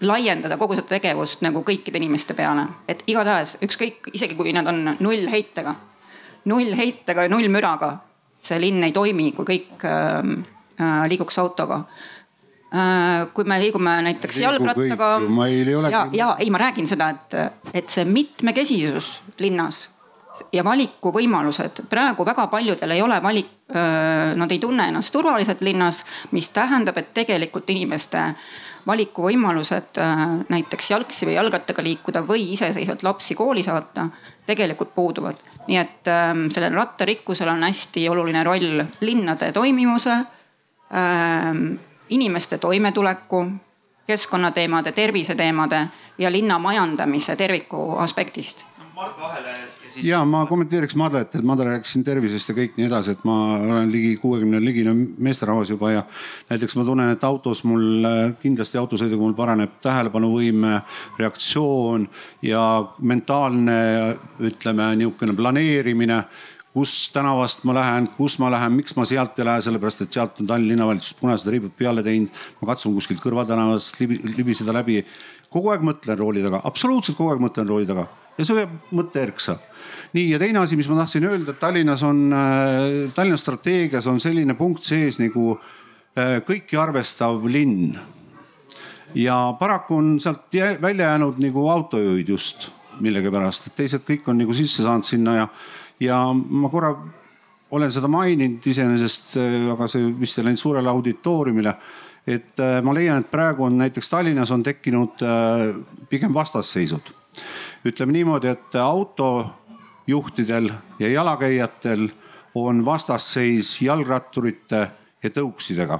laiendada 0.02 0.58
kogu 0.58 0.76
seda 0.76 0.88
tegevust 0.88 1.41
nagu 1.41 1.62
kõikide 1.63 1.97
inimeste 1.97 2.34
peale, 2.34 2.65
et 2.88 3.04
igatahes 3.08 3.58
ükskõik, 3.63 4.10
isegi 4.13 4.36
kui 4.36 4.52
nad 4.54 4.67
on 4.67 4.97
nullheitega, 5.00 5.76
nullheitega 6.45 7.23
ja 7.23 7.32
nullmüraga, 7.32 7.93
see 8.41 8.60
linn 8.60 8.84
ei 8.84 8.91
toimi, 8.91 9.32
kui 9.32 9.45
kõik 9.45 9.86
äh, 9.88 10.19
äh, 10.82 11.08
liiguks 11.08 11.39
autoga 11.39 11.86
kui 13.34 13.46
me 13.48 13.60
liigume 13.62 13.94
näiteks 14.04 14.42
jalgrattaga. 14.44 15.12
ja, 15.92 16.08
ja 16.12 16.36
ei, 16.40 16.50
ma 16.52 16.58
räägin 16.58 16.88
seda, 16.88 17.10
et, 17.10 17.38
et 17.74 17.90
see 17.90 18.04
mitmekesisus 18.06 19.22
linnas, 19.40 19.86
ja 20.54 20.64
valikuvõimalused. 20.64 21.84
praegu 21.90 22.26
väga 22.26 22.48
paljudel 22.48 22.92
ei 22.92 23.02
ole 23.02 23.18
valik, 23.24 23.50
nad 24.36 24.52
ei 24.52 24.60
tunne 24.60 24.88
ennast 24.88 25.12
turvaliselt 25.14 25.62
linnas, 25.62 26.04
mis 26.32 26.50
tähendab, 26.50 26.98
et 26.98 27.14
tegelikult 27.14 27.70
inimeste 27.70 28.24
valikuvõimalused 28.88 30.00
näiteks 30.50 30.92
jalgsi 30.92 31.28
või 31.28 31.36
jalgrattaga 31.36 31.84
liikuda 31.84 32.24
või 32.28 32.54
iseseisvalt 32.54 33.04
lapsi 33.04 33.36
kooli 33.36 33.64
saata 33.64 34.08
tegelikult 34.48 34.96
puuduvad. 34.96 35.44
nii 35.68 35.78
et 35.78 36.08
sellel 36.56 36.74
rattarikkusel 36.74 37.50
on 37.52 37.64
hästi 37.64 38.10
oluline 38.10 38.44
roll 38.44 38.84
linnade 39.02 39.52
toimivuse, 39.52 40.16
inimeste 42.10 42.58
toimetuleku, 42.58 43.46
keskkonnateemade, 44.08 44.91
terviseteemade 44.91 45.88
ja 46.17 46.32
linna 46.32 46.60
majandamise 46.60 47.36
terviku 47.36 47.91
aspektist 47.98 48.65
Mart 48.98 49.20
vahele 49.20 49.50
ja 49.50 49.89
siis. 49.89 50.06
ja 50.06 50.24
ma 50.26 50.39
kommenteeriks 50.50 50.96
Madlet, 50.98 51.36
et 51.36 51.46
Madle 51.46 51.67
rääkis 51.67 51.91
siin 51.93 52.04
tervisest 52.06 52.50
ja 52.50 52.56
kõik 52.58 52.80
nii 52.80 52.88
edasi, 52.88 53.13
et 53.13 53.26
ma 53.30 53.36
olen 53.60 53.91
ligi 53.93 54.15
kuuekümne 54.17 54.58
ligine 54.63 54.96
meesterahvas 55.22 55.70
juba 55.70 55.91
ja 55.91 56.02
näiteks 56.50 56.74
ma 56.80 56.86
tunnen, 56.88 57.12
et 57.13 57.28
autos 57.28 57.62
mul 57.70 58.08
kindlasti 58.41 58.82
autosõiduga 58.82 59.22
mul 59.22 59.38
paraneb 59.38 59.78
tähelepanuvõime, 59.86 60.80
reaktsioon 61.20 62.10
ja 62.41 62.63
mentaalne 63.13 63.78
ütleme 64.50 64.89
nihukene 65.04 65.38
planeerimine 65.38 66.24
kus 66.78 67.08
tänavast 67.10 67.63
ma 67.66 67.74
lähen, 67.74 68.06
kus 68.18 68.36
ma 68.38 68.52
lähen, 68.54 68.76
miks 68.78 68.94
ma 68.98 69.06
sealt 69.08 69.40
ei 69.40 69.48
lähe, 69.48 69.63
sellepärast 69.66 70.04
et 70.06 70.13
sealt 70.13 70.38
on 70.44 70.50
Tallinna 70.50 70.76
linnavalitsus 70.76 71.16
punased 71.18 71.50
ribud 71.50 71.74
peale 71.78 72.04
teinud. 72.06 72.30
ma 72.62 72.70
katsun 72.70 72.94
kuskilt 72.94 73.24
kõrvaltänavast 73.24 73.98
libiseda 74.38 74.76
läbi. 74.76 75.02
kogu 75.50 75.72
aeg 75.74 75.82
mõtlen 75.82 76.20
rooli 76.20 76.44
taga, 76.44 76.62
absoluutselt 76.70 77.18
kogu 77.18 77.34
aeg 77.34 77.42
mõtlen 77.42 77.68
rooli 77.68 77.88
taga 77.90 78.06
ja 78.38 78.46
see 78.46 78.60
hoiab 78.60 78.76
mõtte 78.94 79.24
erksa. 79.24 79.58
nii 80.13 80.30
ja 80.30 80.40
teine 80.40 80.62
asi, 80.62 80.78
mis 80.78 80.90
ma 80.90 81.00
tahtsin 81.02 81.26
öelda, 81.26 81.56
et 81.56 81.60
Tallinnas 81.60 82.04
on, 82.04 82.22
äh, 82.34 83.10
Tallinna 83.16 83.38
strateegias 83.38 84.08
on 84.08 84.20
selline 84.22 84.54
punkt 84.54 84.84
sees 84.84 85.18
nagu 85.20 85.58
äh, 85.58 86.38
kõiki 86.46 86.78
arvestav 86.78 87.42
linn. 87.46 87.98
ja 89.16 89.56
paraku 89.60 89.98
on 89.98 90.20
sealt 90.20 90.54
välja 90.82 91.10
jäänud 91.10 91.42
nagu 91.42 91.70
autojuhid 91.70 92.30
just 92.30 92.70
millegipärast, 93.02 93.68
et 93.68 93.76
teised 93.76 94.06
kõik 94.06 94.28
on 94.28 94.38
nagu 94.38 94.54
sisse 94.54 94.84
saanud 94.84 95.06
sinna 95.06 95.36
ja, 95.36 95.48
ja 96.00 96.22
ma 96.34 96.70
korra 96.70 96.94
olen 97.72 97.92
seda 97.92 98.08
maininud 98.08 98.66
iseenesest, 98.66 99.38
äh, 99.38 99.72
aga 99.74 99.88
see 99.92 100.12
vist 100.20 100.40
ei 100.40 100.48
läinud 100.48 100.62
suurele 100.62 100.90
auditooriumile 100.90 101.76
et 102.28 102.60
ma 102.84 102.92
leian, 102.92 103.22
et 103.24 103.30
praegu 103.32 103.64
on 103.64 103.78
näiteks 103.80 104.10
Tallinnas 104.12 104.52
on 104.52 104.64
tekkinud 104.64 105.22
pigem 106.10 106.34
vastasseisud 106.36 107.14
ütleme 107.86 108.12
niimoodi, 108.12 108.48
et 108.48 108.76
autojuhtidel 108.76 110.72
ja 111.00 111.10
jalakäijatel 111.10 112.10
on 112.56 112.86
vastasseis 112.86 113.82
jalgratturite 113.82 114.92
ja 115.24 115.30
tõuksidega. 115.30 116.00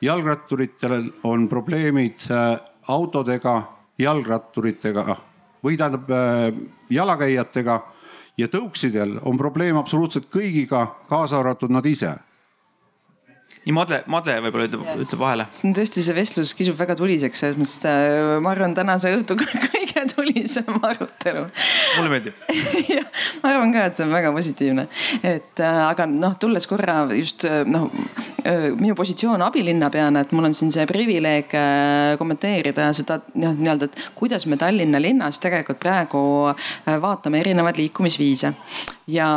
jalgratturitel 0.00 1.12
on 1.24 1.48
probleemid 1.48 2.26
äh, 2.30 2.60
autodega, 2.88 3.62
jalgratturitega 3.98 5.16
või 5.64 5.76
tähendab 5.76 6.10
äh, 6.10 6.52
jalakäijatega 6.90 7.80
ja 8.38 8.48
tõuksidel 8.50 9.18
on 9.22 9.38
probleem 9.40 9.76
absoluutselt 9.78 10.30
kõigiga, 10.32 10.86
kaasa 11.10 11.40
arvatud 11.42 11.72
nad 11.74 11.86
ise 11.86 12.16
nii 13.64 13.72
Madle, 13.72 14.02
Madle 14.10 14.34
võib-olla 14.44 14.66
ütleb, 14.68 14.82
ütleb 15.06 15.20
vahele. 15.20 15.46
see 15.54 15.68
on 15.70 15.76
tõesti, 15.76 16.02
see 16.04 16.16
vestlus 16.16 16.52
kisub 16.56 16.76
väga 16.78 16.96
tuliseks, 16.98 17.40
selles 17.40 17.60
mõttes, 17.60 17.78
et 17.80 17.86
äh, 17.88 18.34
ma 18.44 18.52
arvan, 18.52 18.74
tänase 18.76 19.14
õhtu 19.16 19.36
kõige 19.40 19.93
tulisem 20.12 20.78
arutelu. 20.82 21.46
mulle 21.96 22.12
meeldib 22.12 22.34
ma 23.42 23.52
arvan 23.52 23.74
ka, 23.74 23.86
et 23.88 23.96
see 23.96 24.06
on 24.06 24.14
väga 24.14 24.32
positiivne, 24.34 24.86
et 25.22 25.62
äh, 25.64 25.80
aga 25.88 26.06
noh, 26.10 26.36
tulles 26.40 26.68
korra 26.70 27.02
just 27.14 27.46
äh, 27.48 27.62
noh 27.68 27.90
minu 28.76 28.92
positsioon 28.92 29.40
abilinnapeana, 29.40 30.20
et 30.20 30.32
mul 30.36 30.44
on 30.50 30.54
siin 30.56 30.68
see 30.74 30.84
privileeg 30.88 31.54
kommenteerida 32.20 32.90
seda 32.96 33.16
noh, 33.40 33.54
nii-öelda, 33.56 33.88
et 33.88 34.02
kuidas 34.18 34.44
me 34.50 34.58
Tallinna 34.60 35.00
linnas 35.00 35.40
tegelikult 35.40 35.80
praegu 35.80 36.20
vaatame 37.00 37.40
erinevaid 37.40 37.80
liikumisviise 37.80 38.52
ja 39.10 39.28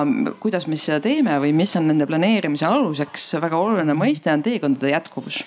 kuidas 0.43 0.67
me 0.67 0.77
seda 0.79 0.99
teeme 1.03 1.37
või 1.43 1.53
mis 1.55 1.75
on 1.79 1.87
nende 1.89 2.07
planeerimise 2.07 2.67
aluseks, 2.67 3.29
väga 3.43 3.59
oluline 3.59 3.95
mõiste 3.97 4.31
on 4.31 4.43
teekondade 4.43 4.91
jätkuvus. 4.93 5.43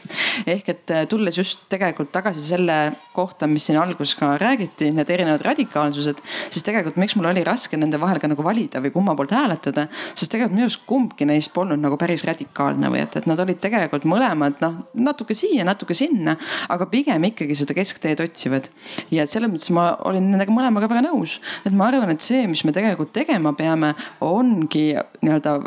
ehk 0.46 0.68
et 0.68 0.94
tulles 1.08 1.36
just 1.36 1.68
tegelikult 1.72 2.12
tagasi 2.12 2.40
selle 2.40 2.80
kohta, 3.20 3.48
mis 3.50 3.68
siin 3.68 3.78
alguses 3.80 4.16
ka 4.18 4.32
räägiti, 4.40 4.90
need 4.96 5.10
erinevad 5.12 5.44
radikaalsused, 5.46 6.20
siis 6.48 6.66
tegelikult 6.66 6.98
miks 7.00 7.16
mul 7.18 7.30
oli 7.30 7.44
raske 7.46 7.78
nende 7.80 8.00
vahel 8.00 8.20
ka 8.22 8.30
nagu 8.30 8.44
valida 8.46 8.82
või 8.82 8.92
kumma 8.94 9.14
poolt 9.18 9.34
hääletada. 9.36 9.86
sest 10.14 10.32
tegelikult 10.32 10.56
minu 10.56 10.68
arust 10.68 10.84
kumbki 10.88 11.28
neist 11.28 11.52
polnud 11.54 11.80
nagu 11.80 11.98
päris 12.00 12.24
radikaalne 12.28 12.90
või 12.92 13.02
et, 13.04 13.16
et 13.20 13.28
nad 13.30 13.40
olid 13.44 13.60
tegelikult 13.62 14.06
mõlemad 14.08 14.60
noh, 14.64 14.80
natuke 14.94 15.36
siia, 15.36 15.66
natuke 15.68 15.96
sinna, 15.96 16.36
aga 16.68 16.88
pigem 16.90 17.28
ikkagi 17.30 17.56
seda 17.62 17.76
keskteed 17.76 18.24
otsivad. 18.24 18.70
ja 19.10 19.26
selles 19.26 19.52
mõttes 19.52 19.70
ma 19.76 19.90
olin 20.08 20.30
nendega 20.32 20.54
mõlemaga 20.54 20.90
väga 20.90 21.04
nõus, 21.10 21.38
et 21.64 21.76
ma 21.76 21.90
arvan, 21.90 22.10
et 22.14 22.24
see, 22.24 22.46
mis 22.50 22.64
me 22.64 22.74
tegelikult 22.76 23.12
tegema 23.16 23.52
peame, 23.56 23.94
ongi 24.24 24.90
nii-öelda 25.20 25.58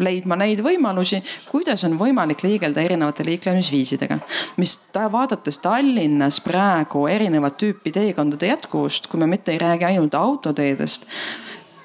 leidma 0.00 0.36
neid 0.40 0.62
võimalusi, 0.64 1.22
kuidas 1.50 1.84
on 1.84 1.98
võimalik 2.00 2.42
liigelda 2.42 2.80
erinevate 2.80 3.24
liiklemisviisidega. 3.26 4.18
mis 4.56 4.76
ta, 4.92 5.08
vaadates 5.12 5.58
Tallinnas 5.58 6.40
praegu 6.40 7.06
erinevat 7.06 7.56
tüüpi 7.60 7.92
teekondade 7.92 8.46
jätkuvust, 8.46 9.06
kui 9.06 9.20
me 9.20 9.26
mitte 9.26 9.52
ei 9.52 9.58
räägi 9.58 9.84
ainult 9.84 10.14
autoteedest 10.14 11.06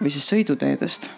või 0.01 0.11
siis 0.13 0.27
sõiduteedest 0.29 1.09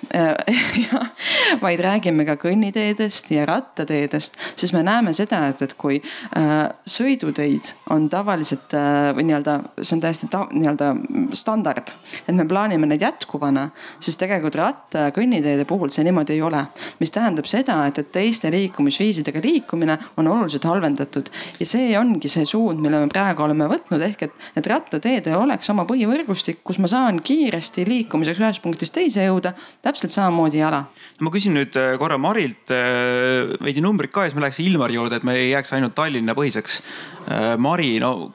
vaid 1.63 1.81
räägime 1.83 2.25
ka 2.27 2.35
kõnniteedest 2.39 3.31
ja 3.33 3.45
rattateedest, 3.49 4.37
siis 4.59 4.73
me 4.73 4.83
näeme 4.85 5.13
seda, 5.15 5.41
et, 5.51 5.61
et 5.65 5.73
kui 5.79 5.99
äh, 5.99 6.55
sõiduteid 6.87 7.73
on 7.93 8.07
tavaliselt 8.11 8.73
äh, 8.77 9.11
või 9.17 9.27
nii-öelda, 9.29 9.57
see 9.81 9.97
on 9.97 10.03
täiesti 10.03 10.29
nii-öelda 10.29 10.91
standard, 11.37 11.93
et 12.25 12.35
me 12.35 12.45
plaanime 12.49 12.89
neid 12.89 13.03
jätkuvana, 13.03 13.69
siis 13.99 14.17
tegelikult 14.19 14.57
ratta 14.59 15.07
ja 15.07 15.15
kõnniteede 15.15 15.67
puhul 15.69 15.91
see 15.93 16.05
niimoodi 16.07 16.37
ei 16.37 16.43
ole. 16.45 16.65
mis 16.99 17.13
tähendab 17.15 17.47
seda, 17.49 17.81
et, 17.87 17.99
et 18.01 18.11
teiste 18.11 18.51
liikumisviisidega 18.53 19.41
liikumine 19.43 19.97
on 20.17 20.27
oluliselt 20.27 20.65
halvendatud 20.69 21.29
ja 21.59 21.67
see 21.67 21.91
ongi 21.99 22.31
see 22.31 22.45
suund, 22.47 22.81
mille 22.83 23.03
me 23.03 23.11
praegu 23.11 23.43
oleme 23.45 23.69
võtnud, 23.69 24.03
ehk 24.09 24.27
et, 24.29 24.49
et 24.59 24.67
rattateedel 24.67 25.37
oleks 25.39 25.69
oma 25.73 25.85
põhivõrgustik, 25.89 26.63
kus 26.63 26.79
ma 26.81 26.89
saan 26.91 27.21
kiiresti 27.25 27.85
liikumiseks 27.87 28.41
ühest 28.43 28.63
punktist 28.63 28.68
punktist 28.69 28.95
teise 28.95 29.25
jõuda, 29.25 29.53
täpselt 29.85 30.13
samamoodi 30.13 30.61
jala. 30.61 30.85
ma 31.19 31.31
küsin 31.33 31.55
nüüd 31.57 31.75
äh, 31.79 31.95
korra 32.01 32.19
Marilt 32.21 32.71
äh, 32.73 33.49
veidi 33.63 33.83
numbrit 33.83 34.13
ka 34.13 34.23
ja 34.23 34.31
siis 34.31 34.37
me 34.37 34.45
läheks 34.45 34.61
Ilmari 34.63 34.99
juurde, 34.99 35.19
et 35.19 35.27
me 35.27 35.35
ei 35.37 35.49
jääks 35.51 35.73
ainult 35.77 35.95
Tallinna 35.97 36.35
põhiseks. 36.37 36.81
Äh, 37.27 37.55
Mari, 37.57 37.97
no 38.03 38.31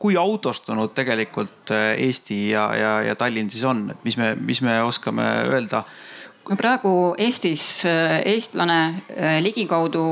kui 0.00 0.16
autostunud 0.18 0.92
tegelikult 0.96 1.70
Eesti 1.70 2.40
ja, 2.50 2.66
ja, 2.76 2.92
ja 3.06 3.14
Tallinn 3.16 3.52
siis 3.52 3.62
on, 3.64 3.86
et 3.94 4.02
mis 4.04 4.16
me, 4.18 4.34
mis 4.40 4.62
me 4.64 4.80
oskame 4.82 5.28
öelda? 5.52 5.84
kui 6.46 6.58
praegu 6.58 6.90
Eestis 7.18 7.82
eestlane 7.86 8.78
ligikaudu 9.42 10.02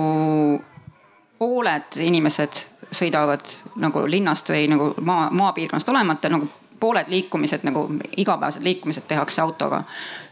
pooled 1.38 1.98
inimesed 2.02 2.64
sõidavad 2.94 3.54
nagu 3.82 4.02
linnast 4.10 4.50
või 4.50 4.66
nagu 4.70 4.88
maa, 5.04 5.28
maapiirkonnast 5.34 5.90
olemata 5.92 6.30
nagu 6.32 6.48
pooled 6.84 7.08
liikumised 7.08 7.64
nagu 7.64 7.86
igapäevased 8.16 8.64
liikumised 8.66 9.08
tehakse 9.08 9.42
autoga. 9.42 9.82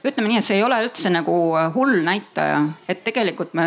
ütleme 0.04 0.28
nii, 0.28 0.38
et 0.42 0.50
see 0.50 0.60
ei 0.60 0.68
ole 0.68 0.82
üldse 0.84 1.10
nagu 1.12 1.34
hull 1.74 2.04
näitaja, 2.04 2.62
et 2.88 3.04
tegelikult 3.04 3.56
me 3.58 3.66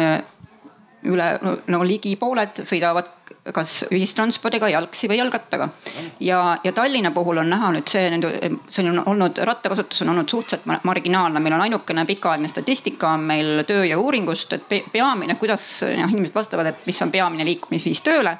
üle 1.05 1.27
nagu 1.69 1.85
ligi 1.85 2.15
pooled 2.19 2.63
sõidavad 2.65 3.11
kas 3.53 3.83
ühistranspordiga, 3.93 4.69
jalgsi 4.73 5.09
või 5.09 5.19
jalgrattaga. 5.19 5.69
ja, 6.19 6.39
ja 6.63 6.71
Tallinna 6.73 7.11
puhul 7.11 7.41
on 7.41 7.49
näha 7.49 7.71
nüüd 7.75 7.89
see, 7.89 8.07
see 8.69 8.89
on 8.89 9.03
olnud, 9.05 9.41
rattakasutus 9.49 10.01
on 10.05 10.13
olnud 10.13 10.29
suhteliselt 10.29 10.83
marginaalne, 10.83 11.39
meil 11.39 11.57
on 11.57 11.65
ainukene 11.67 12.05
pikaaegne 12.09 12.49
statistika 12.49 13.13
on 13.13 13.25
meil 13.29 13.63
tööjõu-uuringust, 13.69 14.57
et 14.57 14.91
peamine, 14.91 15.37
kuidas 15.41 15.67
noh 15.85 16.17
inimesed 16.17 16.35
vastavad, 16.35 16.73
et 16.73 16.89
mis 16.89 17.01
on 17.05 17.13
peamine 17.13 17.45
liikumisviis 17.45 18.01
tööle 18.05 18.37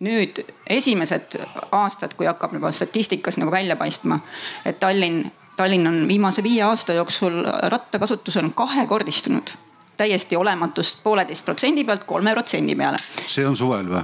nüüd 0.00 0.40
esimesed 0.70 1.38
aastad, 1.72 2.16
kui 2.18 2.26
hakkab 2.26 2.56
juba 2.56 2.72
statistikas 2.72 3.38
nagu 3.38 3.50
välja 3.54 3.76
paistma, 3.76 4.18
et 4.64 4.80
Tallinn, 4.80 5.30
Tallinn 5.56 5.86
on 5.86 6.08
viimase 6.08 6.42
viie 6.42 6.62
aasta 6.66 6.96
jooksul 6.96 7.44
rattakasutus 7.70 8.36
on 8.36 8.52
kahekordistunud 8.52 9.54
täiesti 9.96 10.36
olematust 10.36 11.02
pooleteist 11.02 11.44
protsendi 11.44 11.84
pealt 11.84 12.04
kolme 12.04 12.32
protsendi 12.34 12.74
peale. 12.74 12.98
see 13.26 13.46
on 13.46 13.56
suvel 13.56 13.88
või? 13.90 14.02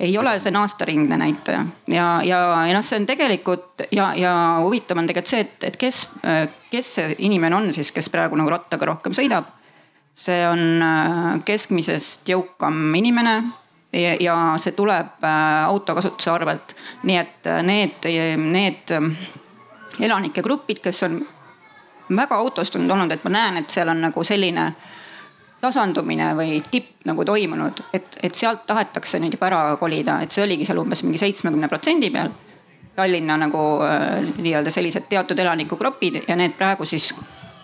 ei 0.00 0.18
ole, 0.18 0.38
see 0.40 0.50
on 0.52 0.60
aastaringne 0.62 1.16
näitaja 1.20 1.64
ja, 1.88 2.06
ja, 2.24 2.40
ja 2.66 2.74
noh, 2.76 2.84
see 2.84 3.00
on 3.00 3.06
tegelikult 3.08 3.84
ja, 3.92 4.10
ja 4.16 4.34
huvitav 4.64 5.00
on 5.00 5.08
tegelikult 5.08 5.32
see, 5.32 5.46
et, 5.46 5.64
et 5.70 5.80
kes, 5.80 6.02
kes 6.72 6.94
see 6.98 7.16
inimene 7.26 7.56
on 7.56 7.72
siis, 7.76 7.92
kes 7.92 8.10
praegu 8.12 8.38
nagu 8.40 8.52
rattaga 8.52 8.88
rohkem 8.92 9.16
sõidab. 9.16 9.48
see 10.14 10.40
on 10.48 10.82
äh, 10.84 11.40
keskmisest 11.44 12.28
jõukam 12.28 12.94
inimene 12.96 13.36
ja, 13.92 14.36
see 14.58 14.72
tuleb 14.72 15.24
äh, 15.24 15.64
autokasutuse 15.66 16.30
arvelt. 16.30 16.76
nii 17.02 17.16
et 17.16 17.46
äh, 17.46 17.62
need, 17.62 17.98
need 18.36 18.90
äh, 18.90 19.10
elanike 20.00 20.42
grupid, 20.42 20.78
kes 20.82 21.02
on 21.02 21.20
väga 22.16 22.36
autostunud 22.36 22.90
olnud, 22.90 23.12
et 23.12 23.24
ma 23.24 23.30
näen, 23.30 23.56
et 23.62 23.70
seal 23.70 23.88
on 23.88 24.00
nagu 24.00 24.24
selline 24.24 24.72
tasandumine 25.60 26.32
või 26.36 26.60
tipp 26.70 27.04
nagu 27.04 27.24
toimunud, 27.24 27.82
et, 27.92 28.16
et 28.22 28.34
sealt 28.34 28.64
tahetakse 28.66 29.20
nüüd 29.20 29.34
juba 29.36 29.50
ära 29.50 29.60
kolida, 29.80 30.20
et 30.22 30.32
see 30.32 30.44
oligi 30.44 30.64
seal 30.64 30.80
umbes 30.80 31.02
mingi 31.04 31.20
seitsmekümne 31.20 31.68
protsendi 31.68 32.10
peal. 32.10 32.32
Tallinna 32.96 33.36
nagu 33.38 33.60
äh, 33.86 34.32
nii-öelda 34.38 34.70
sellised 34.70 35.06
teatud 35.08 35.38
elanikugrupid 35.38 36.24
ja 36.28 36.36
need 36.36 36.56
praegu 36.58 36.84
siis 36.88 37.12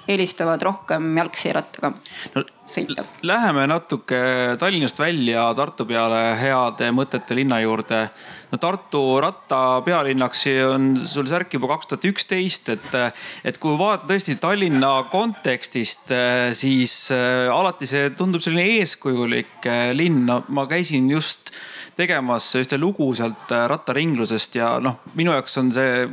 eelistavad 0.06 0.62
rohkem 0.62 1.08
jalgsi 1.18 1.52
rattaga 1.54 1.90
no, 2.34 2.42
sõita. 2.68 3.04
Läheme 3.26 3.66
natuke 3.70 4.18
Tallinnast 4.60 4.98
välja 5.00 5.46
Tartu 5.58 5.86
peale 5.88 6.20
heade 6.40 6.90
mõtete 6.94 7.36
linna 7.38 7.58
juurde. 7.62 8.06
no 8.52 8.58
Tartu 8.62 9.02
ratta 9.22 9.60
pealinnaks 9.86 10.46
on 10.66 10.88
sul 11.06 11.26
särk 11.30 11.54
juba 11.58 11.70
kaks 11.74 11.90
tuhat 11.90 12.08
üksteist, 12.10 12.70
et, 12.76 12.98
et 13.44 13.58
kui 13.62 13.78
vaadata 13.78 14.12
tõesti 14.12 14.38
Tallinna 14.42 14.92
kontekstist, 15.12 16.12
siis 16.52 16.98
äh, 17.14 17.50
alati 17.52 17.88
see 17.90 18.10
tundub 18.18 18.44
selline 18.44 18.80
eeskujulik 18.80 19.66
äh, 19.66 19.90
linn. 19.94 20.30
ma 20.48 20.66
käisin 20.70 21.10
just 21.10 21.52
tegemas 21.96 22.48
ühte 22.58 22.78
lugu 22.78 23.08
sealt 23.16 23.50
äh, 23.52 23.66
rattaringlusest 23.70 24.58
ja 24.58 24.76
noh, 24.82 25.00
minu 25.14 25.34
jaoks 25.34 25.58
on 25.62 25.72
see 25.74 26.06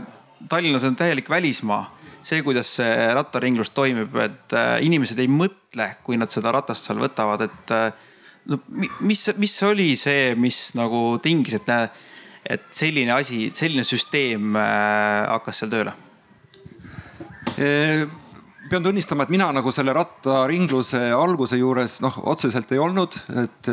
Tallinnas 0.49 0.83
on 0.83 0.95
täielik 0.99 1.29
välismaa 1.29 1.85
see, 2.23 2.41
kuidas 2.45 2.71
see 2.79 3.11
rattaringlus 3.15 3.73
toimib, 3.75 4.15
et 4.23 4.55
äh, 4.57 4.77
inimesed 4.85 5.19
ei 5.21 5.29
mõtle, 5.31 5.89
kui 6.05 6.17
nad 6.19 6.31
seda 6.33 6.53
ratast 6.55 6.87
seal 6.87 7.01
võtavad, 7.03 7.45
et 7.45 7.75
äh, 7.75 7.91
no 8.51 8.59
mis, 9.03 9.25
mis 9.39 9.55
oli 9.67 9.93
see, 9.99 10.33
mis 10.39 10.59
nagu 10.79 11.03
tingis, 11.23 11.59
et, 11.59 11.71
et 12.55 12.67
selline 12.73 13.15
asi, 13.15 13.47
selline 13.55 13.85
süsteem 13.87 14.57
äh, 14.59 15.29
hakkas 15.35 15.63
seal 15.63 15.73
tööle? 15.77 15.99
pean 17.53 18.81
tunnistama, 18.81 19.27
et 19.27 19.31
mina 19.33 19.49
nagu 19.53 19.69
selle 19.75 19.93
rattaringluse 19.93 21.01
alguse 21.13 21.59
juures 21.59 21.99
noh, 22.01 22.15
otseselt 22.31 22.71
ei 22.73 22.79
olnud, 22.81 23.13
et, 23.43 23.69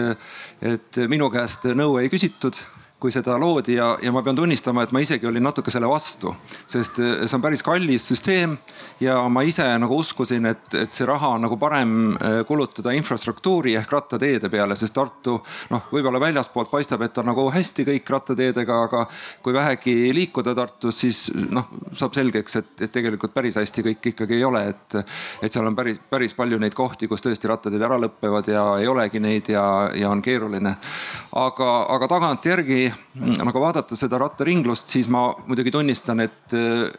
et 0.68 0.98
minu 1.08 1.30
käest 1.32 1.64
nõu 1.78 1.94
ei 2.02 2.10
küsitud 2.12 2.58
kui 3.00 3.12
seda 3.14 3.38
loodi 3.40 3.78
ja, 3.78 3.94
ja 4.02 4.12
ma 4.12 4.22
pean 4.22 4.36
tunnistama, 4.36 4.84
et 4.84 4.92
ma 4.92 5.00
isegi 5.00 5.26
olin 5.26 5.44
natuke 5.48 5.72
selle 5.72 5.88
vastu, 5.88 6.34
sest 6.68 7.00
eh, 7.00 7.24
see 7.24 7.36
on 7.38 7.44
päris 7.44 7.64
kallis 7.64 8.04
süsteem 8.10 8.58
ja 9.00 9.16
ma 9.32 9.42
ise 9.48 9.64
nagu 9.80 9.96
uskusin, 10.02 10.50
et, 10.50 10.66
et 10.76 10.92
see 10.94 11.08
raha 11.08 11.32
on 11.36 11.46
nagu 11.46 11.56
parem 11.60 12.12
eh, 12.12 12.40
kulutada 12.48 12.92
infrastruktuuri 12.96 13.76
ehk 13.80 13.94
rattateede 13.96 14.50
peale, 14.52 14.76
sest 14.76 14.94
Tartu 15.00 15.38
noh, 15.72 15.86
võib-olla 15.94 16.20
väljaspoolt 16.20 16.70
paistab, 16.72 17.06
et 17.06 17.16
on 17.22 17.30
nagu 17.30 17.46
hästi 17.54 17.86
kõik 17.88 18.12
rattateedega, 18.12 18.80
aga 18.88 19.06
kui 19.40 19.56
vähegi 19.56 19.96
liikuda 20.16 20.54
Tartus, 20.58 21.00
siis 21.00 21.22
noh, 21.32 21.70
saab 21.96 22.18
selgeks, 22.18 22.58
et, 22.60 22.72
et 22.84 22.92
tegelikult 22.92 23.32
päris 23.32 23.56
hästi 23.56 23.86
kõik 23.86 24.10
ikkagi 24.12 24.36
ei 24.36 24.44
ole, 24.44 24.66
et, 24.74 24.98
et 25.40 25.48
seal 25.48 25.70
on 25.70 25.78
päris, 25.78 26.02
päris 26.10 26.36
palju 26.36 26.60
neid 26.60 26.76
kohti, 26.76 27.08
kus 27.08 27.24
tõesti 27.24 27.48
rattateed 27.48 27.88
ära 27.88 27.96
lõpevad 28.04 28.52
ja 28.52 28.66
ei 28.82 28.90
olegi 28.90 29.24
neid 29.24 29.48
ja, 29.54 29.64
ja 29.96 30.12
on 30.12 30.20
keeruline. 30.22 30.76
aga, 31.40 31.70
aga 31.96 32.10
tagantjärgi 32.10 32.89
nagu 33.14 33.62
vaadata 33.62 33.96
seda 33.98 34.18
rattaringlust, 34.20 34.88
siis 34.92 35.08
ma 35.08 35.28
muidugi 35.46 35.72
tunnistan, 35.74 36.20
et, 36.26 36.56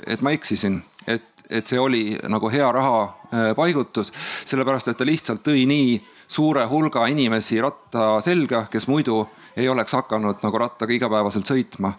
et 0.08 0.22
ma 0.22 0.34
eksisin, 0.36 0.80
et, 1.08 1.46
et 1.50 1.68
see 1.68 1.80
oli 1.80 2.04
nagu 2.32 2.50
hea 2.52 2.72
raha 2.72 3.04
äh, 3.04 3.52
paigutus, 3.58 4.14
sellepärast 4.46 4.92
et 4.92 5.00
ta 5.00 5.08
lihtsalt 5.08 5.44
tõi 5.46 5.66
nii 5.70 6.00
suure 6.32 6.64
hulga 6.72 7.06
inimesi 7.12 7.60
ratta 7.62 8.22
selga, 8.24 8.66
kes 8.72 8.88
muidu 8.88 9.26
ei 9.60 9.68
oleks 9.70 9.92
hakanud 9.98 10.40
nagu 10.46 10.60
rattaga 10.62 10.94
igapäevaselt 10.96 11.50
sõitma. 11.50 11.92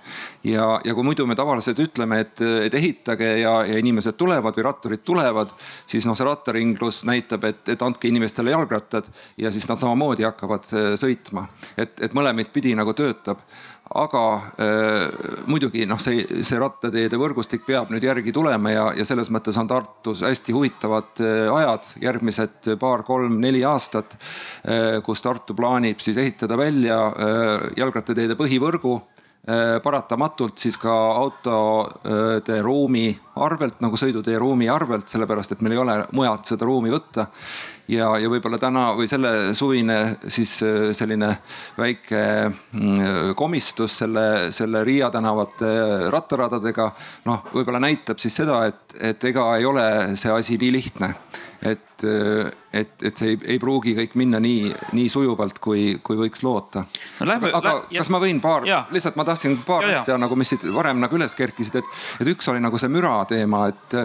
ja, 0.45 0.80
ja 0.84 0.95
kui 0.95 1.05
muidu 1.05 1.26
me 1.28 1.36
tavaliselt 1.36 1.82
ütleme, 1.84 2.22
et, 2.24 2.40
et 2.40 2.74
ehitage 2.74 3.28
ja, 3.43 3.59
ja 3.68 3.78
inimesed 3.78 4.16
tulevad 4.16 4.57
või 4.57 4.64
ratturid 4.64 5.05
tulevad, 5.05 5.53
siis 5.86 6.07
noh, 6.09 6.16
see 6.16 6.24
rattaringlus 6.28 7.03
näitab, 7.09 7.45
et, 7.45 7.61
et 7.74 7.84
andke 7.84 8.09
inimestele 8.09 8.55
jalgrattad 8.55 9.11
ja 9.36 9.53
siis 9.53 9.68
nad 9.68 9.80
samamoodi 9.80 10.24
hakkavad 10.24 10.72
äh, 10.72 10.88
sõitma. 11.01 11.45
et, 11.76 12.01
et 12.01 12.16
mõlemat 12.16 12.53
pidi 12.57 12.72
nagu 12.78 12.97
töötab 12.97 13.45
aga 13.91 14.24
äh, 14.57 15.45
muidugi 15.51 15.85
noh, 15.89 16.01
see, 16.01 16.24
see 16.47 16.59
rattateede 16.61 17.18
võrgustik 17.20 17.66
peab 17.66 17.91
nüüd 17.93 18.05
järgi 18.07 18.33
tulema 18.33 18.72
ja, 18.72 18.87
ja 18.97 19.05
selles 19.09 19.28
mõttes 19.35 19.59
on 19.61 19.68
Tartus 19.68 20.22
hästi 20.24 20.55
huvitavad 20.57 21.20
äh, 21.20 21.49
ajad, 21.53 21.93
järgmised 22.03 22.72
paar-kolm-neli 22.80 23.64
aastat 23.68 24.16
äh,, 24.16 25.01
kus 25.05 25.24
Tartu 25.24 25.57
plaanib 25.59 26.01
siis 26.01 26.20
ehitada 26.20 26.57
välja 26.59 26.99
jalgrattateede 27.76 28.37
põhivõrgu 28.39 28.95
paratamatult 29.82 30.61
siis 30.62 30.76
ka 30.78 30.93
autode 31.18 32.61
ruumi 32.62 33.09
arvelt 33.43 33.80
nagu 33.82 33.97
sõidutee 33.99 34.36
ruumi 34.38 34.68
arvelt, 34.70 35.09
sellepärast 35.11 35.55
et 35.55 35.62
meil 35.64 35.76
ei 35.76 35.80
ole 35.82 35.97
mujalt 36.14 36.51
seda 36.53 36.68
ruumi 36.68 36.93
võtta. 36.93 37.26
Ja, 37.90 38.12
ja 38.22 38.28
võib-olla 38.30 38.61
täna 38.62 38.84
või 38.95 39.09
selle 39.11 39.53
suvine 39.59 39.97
siis 40.30 40.53
äh, 40.62 40.93
selline 40.95 41.32
väike 41.76 42.22
mm, 42.47 43.32
komistus 43.36 43.99
selle, 44.05 44.53
selle 44.55 44.84
Riia 44.86 45.11
tänavate 45.12 45.72
rattaradadega 46.14 46.86
noh, 47.26 47.49
võib-olla 47.51 47.82
näitab 47.82 48.22
siis 48.22 48.38
seda, 48.38 48.62
et, 48.70 48.95
et 49.11 49.26
ega 49.32 49.49
ei 49.59 49.66
ole 49.66 49.86
see 50.16 50.30
asi 50.30 50.61
nii 50.62 50.70
lihtne 50.78 51.11
et, 51.62 52.04
et, 52.72 52.94
et 53.02 53.16
see 53.16 53.34
ei, 53.34 53.38
ei 53.54 53.58
pruugi 53.62 53.94
kõik 53.98 54.16
minna 54.18 54.40
nii, 54.42 54.72
nii 54.98 55.08
sujuvalt, 55.12 55.60
kui, 55.62 56.00
kui 56.02 56.18
võiks 56.18 56.42
loota 56.42 56.82
no,. 56.82 57.28
aga, 57.28 57.52
aga 57.52 57.74
lähe, 57.78 58.00
kas 58.00 58.10
ma 58.12 58.20
võin 58.22 58.42
paar, 58.42 58.66
lihtsalt 58.90 59.18
ma 59.20 59.26
tahtsin 59.28 59.60
paar 59.66 59.86
asja 59.86 60.18
nagu, 60.18 60.38
mis 60.38 60.50
siit 60.54 60.66
varem 60.74 61.00
nagu 61.02 61.18
üles 61.18 61.36
kerkisid, 61.38 61.80
et, 61.82 61.96
et 62.22 62.32
üks 62.34 62.50
oli 62.50 62.62
nagu 62.62 62.80
see 62.80 62.90
müra 62.92 63.20
teema, 63.30 63.68
et 63.70 63.98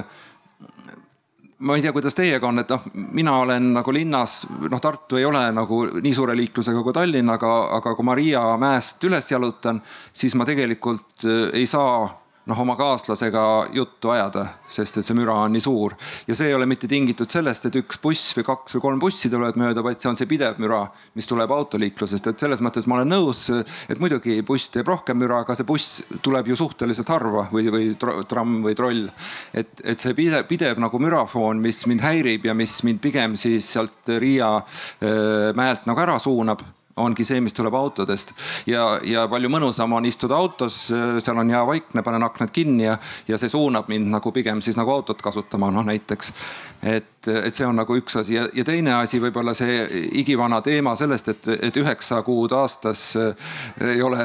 ma 1.59 1.75
ei 1.75 1.81
tea, 1.81 1.91
kuidas 1.93 2.15
teiega 2.17 2.47
on, 2.47 2.61
et 2.61 2.69
noh, 2.69 2.85
mina 3.17 3.33
olen 3.41 3.71
nagu 3.79 3.93
linnas, 3.93 4.43
noh, 4.69 4.81
Tartu 4.81 5.17
ei 5.17 5.25
ole 5.25 5.41
nagu 5.55 5.81
nii 5.95 6.13
suure 6.13 6.35
liiklusega 6.37 6.83
kui 6.85 6.93
Tallinn, 6.93 7.33
aga, 7.33 7.53
aga 7.79 7.95
kui 7.97 8.05
ma 8.05 8.15
Riia 8.17 8.43
mäest 8.61 9.03
üles 9.09 9.31
jalutan, 9.31 9.81
siis 10.13 10.37
ma 10.37 10.45
tegelikult 10.45 11.25
äh, 11.25 11.47
ei 11.57 11.65
saa 11.69 12.05
noh, 12.47 12.59
oma 12.63 12.75
kaaslasega 12.79 13.43
juttu 13.75 14.11
ajada, 14.13 14.45
sest 14.71 14.99
et 14.99 15.07
see 15.07 15.17
müra 15.17 15.35
on 15.43 15.53
nii 15.55 15.63
suur. 15.63 15.95
ja 16.27 16.35
see 16.35 16.47
ei 16.49 16.55
ole 16.55 16.67
mitte 16.69 16.87
tingitud 16.87 17.31
sellest, 17.31 17.67
et 17.67 17.75
üks 17.81 17.99
buss 18.03 18.35
või 18.37 18.47
kaks 18.47 18.77
või 18.77 18.83
kolm 18.85 19.01
bussi 19.03 19.31
tulevad 19.31 19.59
mööda, 19.59 19.83
vaid 19.83 19.99
see 20.01 20.09
on 20.11 20.19
see 20.19 20.29
pidev 20.29 20.61
müra, 20.63 20.85
mis 21.17 21.27
tuleb 21.27 21.51
autoliiklusest, 21.51 22.31
et 22.31 22.45
selles 22.45 22.63
mõttes 22.63 22.87
ma 22.87 22.99
olen 22.99 23.11
nõus, 23.11 23.47
et 23.89 23.99
muidugi 24.03 24.39
buss 24.47 24.71
teeb 24.73 24.87
rohkem 24.87 25.19
müra, 25.19 25.41
aga 25.43 25.57
see 25.57 25.67
buss 25.67 26.01
tuleb 26.23 26.51
ju 26.51 26.59
suhteliselt 26.59 27.11
harva 27.11 27.47
või, 27.51 27.67
või 27.73 27.91
tramm 28.29 28.61
või 28.65 28.77
troll. 28.79 29.05
et, 29.53 29.83
et 29.83 29.99
see 29.99 30.15
pidev, 30.17 30.47
pidev 30.47 30.79
nagu 30.81 31.03
mürafoon, 31.03 31.59
mis 31.63 31.83
mind 31.89 32.05
häirib 32.05 32.47
ja 32.47 32.55
mis 32.57 32.79
mind 32.87 33.03
pigem 33.03 33.35
siis 33.39 33.67
sealt 33.75 34.15
Riia 34.17 34.55
äh, 34.57 35.53
mäelt 35.57 35.87
nagu 35.89 35.99
ära 36.01 36.19
suunab 36.23 36.63
ongi 36.97 37.25
see, 37.27 37.41
mis 37.43 37.55
tuleb 37.57 37.75
autodest 37.77 38.33
ja, 38.69 38.85
ja 39.05 39.25
palju 39.29 39.51
mõnusam 39.51 39.93
on 39.97 40.07
istuda 40.09 40.37
autos, 40.37 40.79
seal 40.89 41.41
on 41.41 41.51
hea 41.53 41.63
vaikne, 41.67 42.03
panen 42.05 42.25
aknad 42.27 42.53
kinni 42.55 42.87
ja, 42.87 42.97
ja 43.27 43.39
see 43.39 43.51
suunab 43.51 43.89
mind 43.91 44.09
nagu 44.13 44.31
pigem 44.35 44.61
siis 44.65 44.77
nagu 44.79 44.93
autot 44.93 45.21
kasutama, 45.23 45.71
noh 45.73 45.85
näiteks. 45.87 46.33
et, 46.81 47.29
et 47.31 47.53
see 47.55 47.67
on 47.67 47.77
nagu 47.77 47.97
üks 47.97 48.19
asi 48.21 48.37
ja, 48.37 48.47
ja 48.53 48.65
teine 48.67 48.97
asi 48.99 49.21
võib-olla 49.21 49.55
see 49.57 49.83
igivana 50.21 50.61
teema 50.65 50.95
sellest, 50.99 51.31
et, 51.33 51.51
et 51.69 51.77
üheksa 51.77 52.21
kuud 52.25 52.53
aastas 52.57 53.13
ei 53.17 54.01
ole 54.01 54.23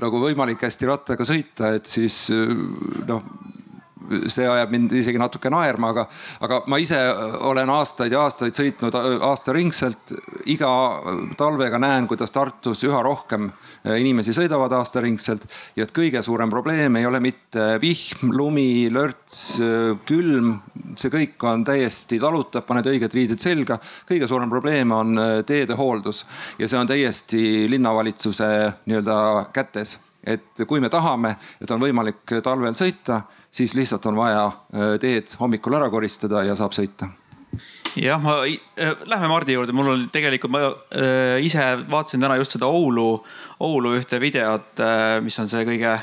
nagu 0.00 0.20
võimalik 0.22 0.66
hästi 0.66 0.90
rattaga 0.90 1.26
sõita, 1.26 1.74
et 1.78 1.90
siis 1.90 2.28
noh 3.08 3.24
see 4.30 4.46
ajab 4.48 4.72
mind 4.74 4.92
isegi 4.96 5.20
natuke 5.20 5.50
naerma, 5.52 5.92
aga, 5.94 6.06
aga 6.44 6.60
ma 6.70 6.78
ise 6.82 6.98
olen 7.46 7.70
aastaid 7.72 8.14
ja 8.14 8.24
aastaid 8.26 8.56
sõitnud 8.56 8.96
aastaringselt. 9.26 10.14
iga 10.50 10.70
talvega 11.38 11.78
näen, 11.78 12.08
kuidas 12.10 12.32
Tartus 12.34 12.82
üha 12.86 13.02
rohkem 13.04 13.50
inimesi 13.84 14.34
sõidavad 14.36 14.72
aastaringselt 14.78 15.46
ja 15.76 15.86
et 15.86 15.94
kõige 15.94 16.22
suurem 16.22 16.50
probleem 16.50 16.96
ei 16.96 17.06
ole 17.06 17.20
mitte 17.20 17.78
vihm, 17.82 18.32
lumi, 18.34 18.90
lörts, 18.92 19.60
külm, 20.08 20.52
see 20.98 21.12
kõik 21.12 21.48
on 21.48 21.64
täiesti 21.64 22.20
talutav, 22.20 22.66
paned 22.66 22.90
õiged 22.90 23.14
riided 23.14 23.40
selga. 23.40 23.78
kõige 24.08 24.28
suurem 24.28 24.50
probleem 24.50 24.92
on 24.92 25.24
teede 25.46 25.78
hooldus 25.78 26.24
ja 26.58 26.68
see 26.68 26.78
on 26.78 26.90
täiesti 26.90 27.42
linnavalitsuse 27.70 28.50
nii-öelda 28.86 29.50
kätes 29.54 29.98
et 30.24 30.64
kui 30.68 30.80
me 30.80 30.90
tahame, 30.92 31.34
et 31.60 31.70
on 31.70 31.80
võimalik 31.80 32.40
talvel 32.44 32.76
sõita 32.78 33.22
siis 33.50 33.74
lihtsalt 33.74 34.06
on 34.06 34.16
vaja 34.16 34.46
äh, 34.46 34.94
teed 35.00 35.34
hommikul 35.40 35.74
ära 35.78 35.90
koristada 35.90 36.44
ja 36.46 36.56
saab 36.58 36.76
sõita. 36.76 37.10
Jah, 37.98 38.20
ma 38.22 38.44
äh,, 38.46 38.94
lähme 39.10 39.28
Mardi 39.28 39.56
juurde, 39.56 39.74
mul 39.74 39.90
oli 39.94 40.06
tegelikult, 40.12 40.52
ma 40.54 40.62
äh, 40.70 41.40
ise 41.42 41.64
vaatasin 41.90 42.22
täna 42.22 42.38
just 42.38 42.54
seda 42.54 42.70
Oulu, 42.70 43.24
Oulu 43.66 43.96
ühte 43.98 44.20
videot 44.22 44.80
äh,, 44.80 45.18
mis 45.24 45.38
on 45.42 45.50
see 45.50 45.66
kõige 45.66 45.96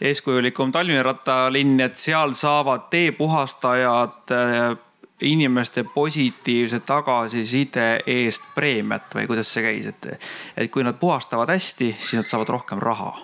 eeskujulikum 0.00 0.72
Tallinna 0.74 1.02
rattalinn, 1.06 1.78
et 1.82 1.96
seal 1.98 2.34
saavad 2.38 2.88
teepuhastajad 2.90 4.34
äh, 4.34 4.76
inimeste 5.22 5.84
positiivse 5.94 6.80
tagasiside 6.86 7.88
eest 8.06 8.52
preemiat 8.54 9.14
või 9.14 9.26
kuidas 9.30 9.50
see 9.54 9.66
käis, 9.66 9.88
et, 9.90 10.30
et 10.56 10.70
kui 10.70 10.86
nad 10.86 10.98
puhastavad 10.98 11.50
hästi, 11.50 11.94
siis 11.98 12.20
nad 12.20 12.30
saavad 12.30 12.54
rohkem 12.58 12.82
raha 12.82 13.14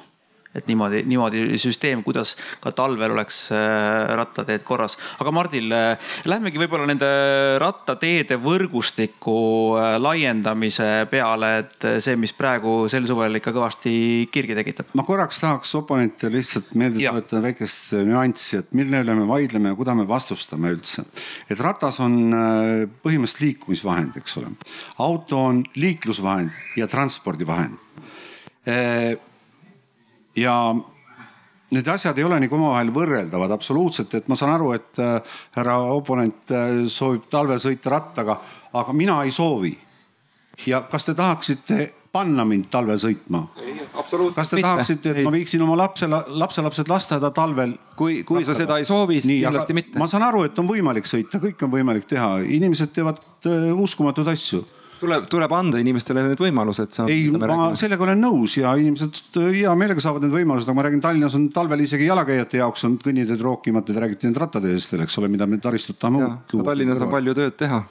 et 0.54 0.68
niimoodi, 0.70 1.02
niimoodi 1.08 1.58
süsteem, 1.58 2.02
kuidas 2.06 2.34
ka 2.62 2.72
talvel 2.76 3.14
oleks 3.16 3.40
äh, 3.54 4.14
rattateed 4.14 4.62
korras. 4.66 4.96
aga 5.18 5.32
Mardil, 5.34 5.72
äh, 5.74 6.12
lähmegi 6.30 6.60
võib-olla 6.62 6.86
nende 6.88 7.08
rattateede 7.62 8.38
võrgustiku 8.42 9.36
äh, 9.78 9.96
laiendamise 10.02 11.08
peale, 11.10 11.50
et 11.64 11.88
see, 12.04 12.14
mis 12.20 12.34
praegu 12.36 12.84
sel 12.92 13.08
suvel 13.10 13.40
ikka 13.40 13.54
kõvasti 13.56 13.94
kirgi 14.34 14.58
tekitab. 14.60 14.94
ma 14.94 15.06
korraks 15.06 15.42
tahaks 15.42 15.74
oponente 15.80 16.30
lihtsalt 16.32 16.72
meelde 16.78 17.02
tuletada 17.02 17.42
väikest 17.48 17.96
nüanssi, 18.06 18.62
et 18.62 18.72
mille 18.78 19.02
üle 19.02 19.18
me 19.18 19.26
vaidleme 19.28 19.74
ja 19.74 19.78
kuida 19.78 19.98
me 19.98 20.06
vastustame 20.08 20.70
üldse. 20.76 21.04
et 21.50 21.60
ratas 21.60 21.98
on 22.04 22.20
põhimõtteliselt 23.02 23.42
liikumisvahend, 23.42 24.18
eks 24.22 24.38
ole. 24.38 24.54
auto 25.02 25.40
on 25.50 25.62
liiklusvahend 25.74 26.78
ja 26.78 26.86
transpordivahend 26.90 27.80
ja 30.36 30.74
need 31.74 31.88
asjad 31.88 32.18
ei 32.18 32.26
ole 32.26 32.38
nagu 32.42 32.58
omavahel 32.58 32.92
võrreldavad 32.94 33.54
absoluutselt, 33.54 34.14
et 34.14 34.28
ma 34.30 34.38
saan 34.38 34.54
aru, 34.54 34.72
et 34.76 35.02
äh, 35.02 35.34
härra 35.56 35.78
oponent 35.94 36.54
äh, 36.54 36.84
soovib 36.90 37.28
talvel 37.30 37.60
sõita 37.62 37.92
rattaga, 37.94 38.38
aga 38.74 38.94
mina 38.96 39.22
ei 39.24 39.34
soovi. 39.34 39.74
ja 40.66 40.84
kas 40.90 41.04
te 41.04 41.14
tahaksite 41.14 41.88
panna 42.14 42.44
mind 42.46 42.68
talvel 42.70 42.98
sõitma? 43.02 43.48
kas 44.36 44.52
te 44.52 44.60
tahaksite, 44.62 45.10
et 45.10 45.22
ei. 45.22 45.24
ma 45.26 45.32
viiksin 45.34 45.62
oma 45.62 45.76
lapse, 45.76 46.06
lapselapsed 46.26 46.88
lasteaeda 46.88 47.30
talvel? 47.34 47.74
kui, 47.96 48.22
kui 48.22 48.40
rattaga? 48.40 48.52
sa 48.52 48.60
seda 48.62 48.78
ei 48.78 48.86
soovi, 48.88 49.20
siis 49.20 49.42
kindlasti 49.46 49.74
mitte. 49.74 49.98
ma 49.98 50.08
saan 50.10 50.26
aru, 50.28 50.44
et 50.46 50.58
on 50.58 50.70
võimalik 50.70 51.10
sõita, 51.10 51.42
kõike 51.42 51.66
on 51.66 51.74
võimalik 51.74 52.06
teha, 52.10 52.36
inimesed 52.44 52.94
teevad 52.94 53.22
äh, 53.48 53.70
uskumatuid 53.74 54.30
asju 54.34 54.64
tuleb, 55.00 55.26
tuleb 55.32 55.54
anda 55.56 55.80
inimestele 55.82 56.24
need 56.28 56.40
võimalused. 56.40 57.00
ei, 57.08 57.26
ma 57.32 57.72
sellega 57.78 58.06
olen 58.06 58.22
nõus 58.24 58.58
ja 58.60 58.74
inimesed 58.80 59.40
hea 59.42 59.74
meelega 59.78 60.04
saavad 60.04 60.26
need 60.26 60.34
võimalused, 60.34 60.68
aga 60.68 60.78
ma 60.78 60.86
räägin, 60.86 61.02
Tallinnas 61.04 61.36
on 61.38 61.48
talvel 61.54 61.84
isegi 61.84 62.08
jalakäijate 62.08 62.62
jaoks 62.62 62.86
on 62.88 62.96
kõnniteed 63.02 63.42
rookimata, 63.44 63.92
te 63.92 64.04
räägite 64.04 64.30
nüüd 64.30 64.40
rattateedest, 64.44 64.96
eks 65.06 65.20
ole, 65.22 65.30
mida 65.32 65.48
me 65.50 65.60
taristut 65.62 66.00
tahame. 66.00 66.38
Tallinnas 66.54 67.04
on 67.04 67.12
palju 67.12 67.36
tööd 67.36 67.60
teha 67.60 67.84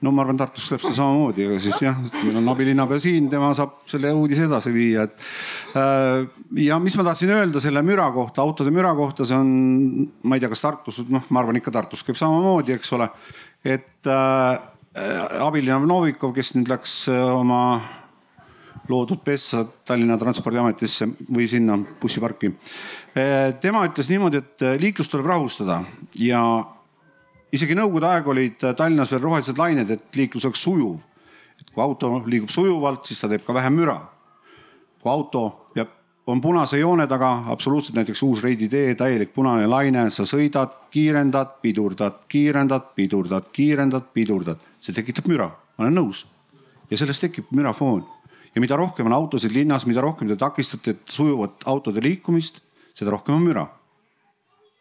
no 0.00 0.12
ma 0.16 0.22
arvan, 0.24 0.38
Tartus 0.40 0.64
see 0.70 0.94
samamoodi, 0.96 1.44
aga 1.44 1.58
siis 1.60 1.82
jah, 1.84 1.98
meil 2.22 2.38
on 2.40 2.46
abilinnapea 2.54 3.02
siin, 3.02 3.26
tema 3.32 3.50
saab 3.56 3.82
selle 3.90 4.12
uudise 4.16 4.46
edasi 4.48 4.72
viia, 4.72 5.04
et. 5.04 5.26
Äh, 5.76 6.22
ja 6.64 6.78
mis 6.80 6.96
ma 6.96 7.04
tahtsin 7.10 7.34
öelda 7.36 7.60
selle 7.60 7.82
müra 7.84 8.06
kohta, 8.14 8.40
autode 8.40 8.72
müra 8.72 8.94
kohta, 8.96 9.28
see 9.28 9.36
on, 9.36 9.50
ma 10.24 10.38
ei 10.38 10.40
tea, 10.40 10.48
kas 10.54 10.64
Tartus, 10.64 11.02
noh, 11.12 11.28
ma 11.28 11.42
arvan 11.42 11.60
ikka 11.60 11.74
Tartus 11.76 12.06
käib 12.06 12.16
samamoodi, 12.20 12.78
eks 12.78 12.96
ole. 12.96 13.10
et 13.60 13.90
Äh, 14.06 14.58
abiline 14.94 15.78
Novikov, 15.86 16.32
kes 16.34 16.54
nüüd 16.56 16.70
läks 16.70 17.04
äh, 17.12 17.18
oma 17.30 17.80
loodud 18.90 19.20
pessa 19.22 19.62
Tallinna 19.86 20.16
Transpordiametisse 20.18 21.06
või 21.30 21.46
sinna 21.50 21.76
bussiparki. 22.00 22.50
Äh, 23.14 23.52
tema 23.62 23.84
ütles 23.86 24.10
niimoodi, 24.10 24.40
et 24.42 24.66
liiklust 24.82 25.12
tuleb 25.12 25.28
rahustada 25.30 25.80
ja 26.18 26.42
isegi 27.54 27.76
nõukogude 27.78 28.10
aeg 28.10 28.32
olid 28.34 28.66
Tallinnas 28.66 29.14
veel 29.14 29.22
rohelised 29.22 29.62
lained, 29.62 29.90
et 29.94 30.18
liiklus 30.18 30.48
oleks 30.48 30.66
sujuv. 30.66 30.98
et 31.60 31.70
kui 31.70 31.82
auto 31.82 32.22
liigub 32.26 32.48
sujuvalt, 32.50 33.04
siis 33.04 33.20
ta 33.20 33.28
teeb 33.28 33.44
ka 33.44 33.54
vähem 33.54 33.74
müra. 33.76 34.00
kui 35.02 35.10
auto 35.12 35.59
on 36.26 36.40
punase 36.40 36.78
joone 36.78 37.06
taga 37.06 37.30
absoluutselt 37.46 37.96
näiteks 37.96 38.22
uus 38.22 38.42
Reidi 38.42 38.68
tee, 38.68 38.94
täielik 38.94 39.32
punane 39.34 39.66
laine, 39.66 40.10
sa 40.10 40.26
sõidad, 40.28 40.76
kiirendad, 40.90 41.56
pidurdad, 41.62 42.22
kiirendad, 42.28 42.92
pidurdad, 42.94 43.50
kiirendad, 43.52 44.10
pidurdad, 44.14 44.62
see 44.80 44.94
tekitab 44.94 45.28
müra, 45.30 45.48
ma 45.50 45.86
olen 45.86 45.98
nõus. 46.00 46.26
ja 46.90 46.98
sellest 46.98 47.22
tekib 47.22 47.52
mürafoon. 47.54 48.02
Ja 48.54 48.60
mida 48.60 48.76
rohkem 48.76 49.06
on 49.06 49.12
autosid 49.12 49.52
linnas, 49.54 49.86
mida 49.86 50.00
rohkem 50.00 50.28
te 50.28 50.36
takistate 50.36 50.96
sujuvat 51.04 51.62
autode 51.70 52.02
liikumist, 52.02 52.60
seda 52.94 53.10
rohkem 53.10 53.34
on 53.34 53.42
müra. 53.42 53.66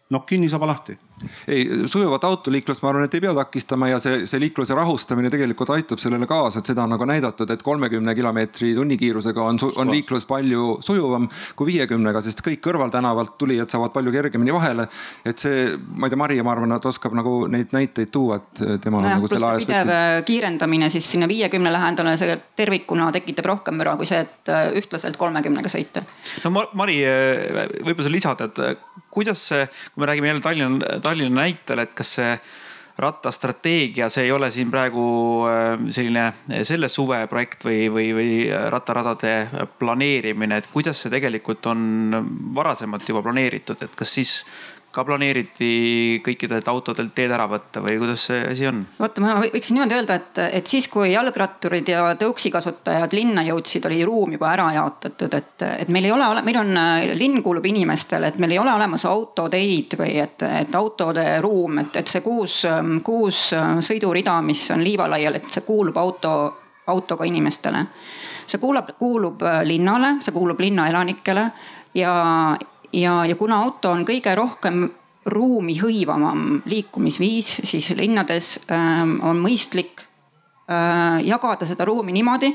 nokk 0.09 0.25
kinni, 0.25 0.49
saba 0.49 0.65
lahti 0.65 0.97
ei, 1.47 1.65
sujuvat 1.85 2.23
autoliiklust 2.23 2.83
ma 2.83 2.91
arvan, 2.91 3.05
et 3.07 3.15
ei 3.17 3.23
pea 3.23 3.33
takistama 3.35 3.89
ja 3.91 3.99
see, 4.01 4.23
see 4.29 4.41
liikluse 4.41 4.75
rahustamine 4.77 5.31
tegelikult 5.31 5.71
aitab 5.75 6.01
sellele 6.01 6.27
kaasa, 6.29 6.61
et 6.61 6.71
seda 6.71 6.85
on 6.85 6.93
nagu 6.95 7.07
näidatud, 7.09 7.49
et 7.51 7.63
kolmekümne 7.65 8.15
kilomeetri 8.15 8.73
tunnikiirusega 8.77 9.43
on, 9.51 9.59
on 9.81 9.91
liiklus 9.91 10.27
palju 10.29 10.77
sujuvam 10.85 11.27
kui 11.59 11.73
viiekümnega, 11.73 12.21
sest 12.25 12.43
kõik 12.45 12.61
kõrvaltänavalt 12.65 13.35
tulijad 13.41 13.71
saavad 13.71 13.93
palju 13.95 14.13
kergemini 14.15 14.55
vahele. 14.55 14.87
et 15.25 15.39
see, 15.39 15.67
ma 15.95 16.07
ei 16.07 16.13
tea, 16.13 16.21
Maria, 16.23 16.45
ma 16.45 16.55
arvan, 16.55 16.75
et 16.77 16.89
oskab 16.89 17.15
nagu 17.17 17.35
neid 17.51 17.75
näiteid 17.75 18.11
tuua, 18.13 18.39
et 18.39 18.63
tema 18.83 19.01
no, 19.03 19.09
nagu 19.15 19.31
selle 19.31 19.51
ajas. 19.51 19.67
pidev 19.67 19.89
võtnud. 19.89 20.27
kiirendamine 20.29 20.89
siis 20.93 21.11
sinna 21.15 21.27
viiekümne 21.29 21.73
lähedale, 21.73 22.15
see 22.19 22.37
tervikuna 22.59 23.11
tekitab 23.15 23.49
rohkem 23.49 23.79
müra 23.79 23.95
kui 23.99 24.07
see, 24.09 24.21
et 24.25 24.53
äh, 24.53 24.69
ühtlaselt 24.79 25.19
kolmekümnega 25.19 25.71
sõita. 25.71 26.05
no 26.45 26.65
Mari, 26.79 26.99
äh, 27.07 27.67
võib-olla 27.83 28.07
sa 28.07 28.13
lisad, 28.13 28.45
et 28.45 28.63
äh, 28.63 28.75
kuidas 29.09 29.41
see, 29.51 29.65
kui 29.93 30.03
me 30.03 30.09
räägime 30.11 30.31
jälle 30.31 30.43
Tallinna 30.43 30.69
Tallinna 30.69 31.08
näitel, 31.35 31.85
et 31.85 31.93
kas 31.97 32.15
see 32.19 32.33
rattastrateegia, 32.99 34.09
see 34.11 34.25
ei 34.27 34.31
ole 34.35 34.49
siin 34.51 34.71
praegu 34.71 35.03
äh, 35.47 35.69
selline 35.95 36.63
selle 36.67 36.89
suve 36.91 37.21
projekt 37.31 37.63
või, 37.65 37.87
või, 37.93 38.09
või 38.17 38.33
rattaradade 38.73 39.33
planeerimine, 39.79 40.59
et 40.59 40.67
kuidas 40.73 41.05
see 41.05 41.13
tegelikult 41.13 41.69
on 41.71 42.19
varasemalt 42.55 43.07
juba 43.07 43.23
planeeritud, 43.23 43.87
et 43.87 43.95
kas 43.95 44.17
siis 44.19 44.33
ka 44.91 45.03
planeeriti 45.05 46.19
kõikidelt 46.25 46.67
autodelt 46.71 47.11
teed 47.15 47.31
ära 47.31 47.45
võtta 47.49 47.81
või 47.83 47.97
kuidas 48.01 48.23
see 48.29 48.39
asi 48.49 48.67
on? 48.69 48.81
vaata, 48.97 49.21
ma 49.21 49.35
võiksin 49.43 49.77
niimoodi 49.77 49.97
öelda, 49.99 50.15
et, 50.17 50.39
et 50.59 50.71
siis, 50.71 50.87
kui 50.89 51.11
jalgratturid 51.11 51.91
ja 51.91 52.01
tõuksi 52.19 52.49
kasutajad 52.53 53.13
linna 53.13 53.43
jõudsid, 53.45 53.85
oli 53.85 53.99
ruum 54.07 54.33
juba 54.33 54.49
ära 54.55 54.69
jaotatud, 54.79 55.35
et, 55.37 55.65
et 55.85 55.91
meil 55.93 56.09
ei 56.09 56.13
ole, 56.15 56.29
meil 56.45 56.61
on, 56.63 56.73
linn 57.19 57.43
kuulub 57.45 57.67
inimestele, 57.69 58.31
et 58.33 58.39
meil 58.41 58.55
ei 58.55 58.61
ole 58.61 58.73
olemas 58.73 59.05
autoteid 59.09 59.93
või 59.99 60.15
et, 60.23 60.41
et 60.47 60.79
autode 60.79 61.27
ruum, 61.45 61.83
et, 61.83 62.01
et 62.01 62.09
see 62.09 62.25
kuus, 62.25 62.63
kuus 63.05 63.43
sõidurida, 63.85 64.39
mis 64.45 64.65
on 64.73 64.81
liivalaial, 64.85 65.37
et 65.37 65.53
see 65.53 65.67
kuulub 65.67 66.01
auto, 66.01 66.33
autoga 66.89 67.29
inimestele. 67.29 67.85
see 68.49 68.57
kuulub, 68.57 68.95
kuulub 68.97 69.45
linnale, 69.69 70.15
see 70.25 70.33
kuulub 70.33 70.59
linnaelanikele 70.59 71.45
ja 71.93 72.13
ja, 72.93 73.25
ja 73.25 73.35
kuna 73.35 73.61
auto 73.63 73.91
on 73.91 74.05
kõige 74.07 74.33
rohkem 74.35 74.87
ruumi 75.29 75.75
hõivavam 75.79 76.61
liikumisviis, 76.69 77.59
siis 77.67 77.91
linnades 77.97 78.57
äh, 78.71 79.03
on 79.25 79.41
mõistlik 79.43 80.03
äh, 80.69 81.19
jagada 81.27 81.67
seda 81.69 81.85
ruumi 81.89 82.15
niimoodi, 82.15 82.51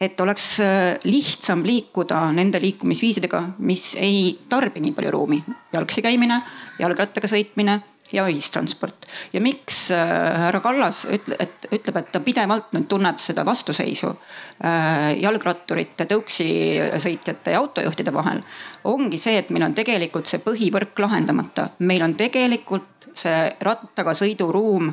et 0.00 0.20
oleks 0.20 0.48
äh, 0.60 0.98
lihtsam 1.08 1.64
liikuda 1.64 2.26
nende 2.36 2.60
liikumisviisidega, 2.60 3.42
mis 3.58 3.94
ei 4.00 4.34
tarbi 4.48 4.82
nii 4.84 4.96
palju 4.96 5.14
ruumi. 5.14 5.42
jalgsi 5.72 6.04
käimine, 6.04 6.42
jalgrattaga 6.78 7.30
sõitmine 7.30 7.80
ja 8.12 8.26
ühistransport. 8.28 9.06
ja 9.32 9.40
miks 9.40 9.90
äh, 9.90 10.00
härra 10.46 10.60
Kallas 10.60 11.04
ütle, 11.10 11.36
et 11.38 11.66
ütleb, 11.72 11.96
et 12.00 12.12
ta 12.12 12.20
pidevalt 12.20 12.72
nüüd 12.76 12.88
tunneb 12.90 13.20
seda 13.22 13.44
vastuseisu 13.46 14.12
äh, 14.12 15.16
jalgratturite, 15.22 16.06
tõuksisõitjate 16.10 17.54
ja 17.54 17.62
autojuhtide 17.62 18.14
vahel. 18.14 18.42
ongi 18.84 19.18
see, 19.18 19.38
et 19.38 19.50
meil 19.50 19.66
on 19.68 19.74
tegelikult 19.74 20.26
see 20.30 20.42
põhivõrk 20.44 20.98
lahendamata, 21.06 21.70
meil 21.78 22.02
on 22.06 22.14
tegelikult 22.18 23.10
see 23.16 23.50
rattaga 23.64 24.14
sõiduruum 24.14 24.92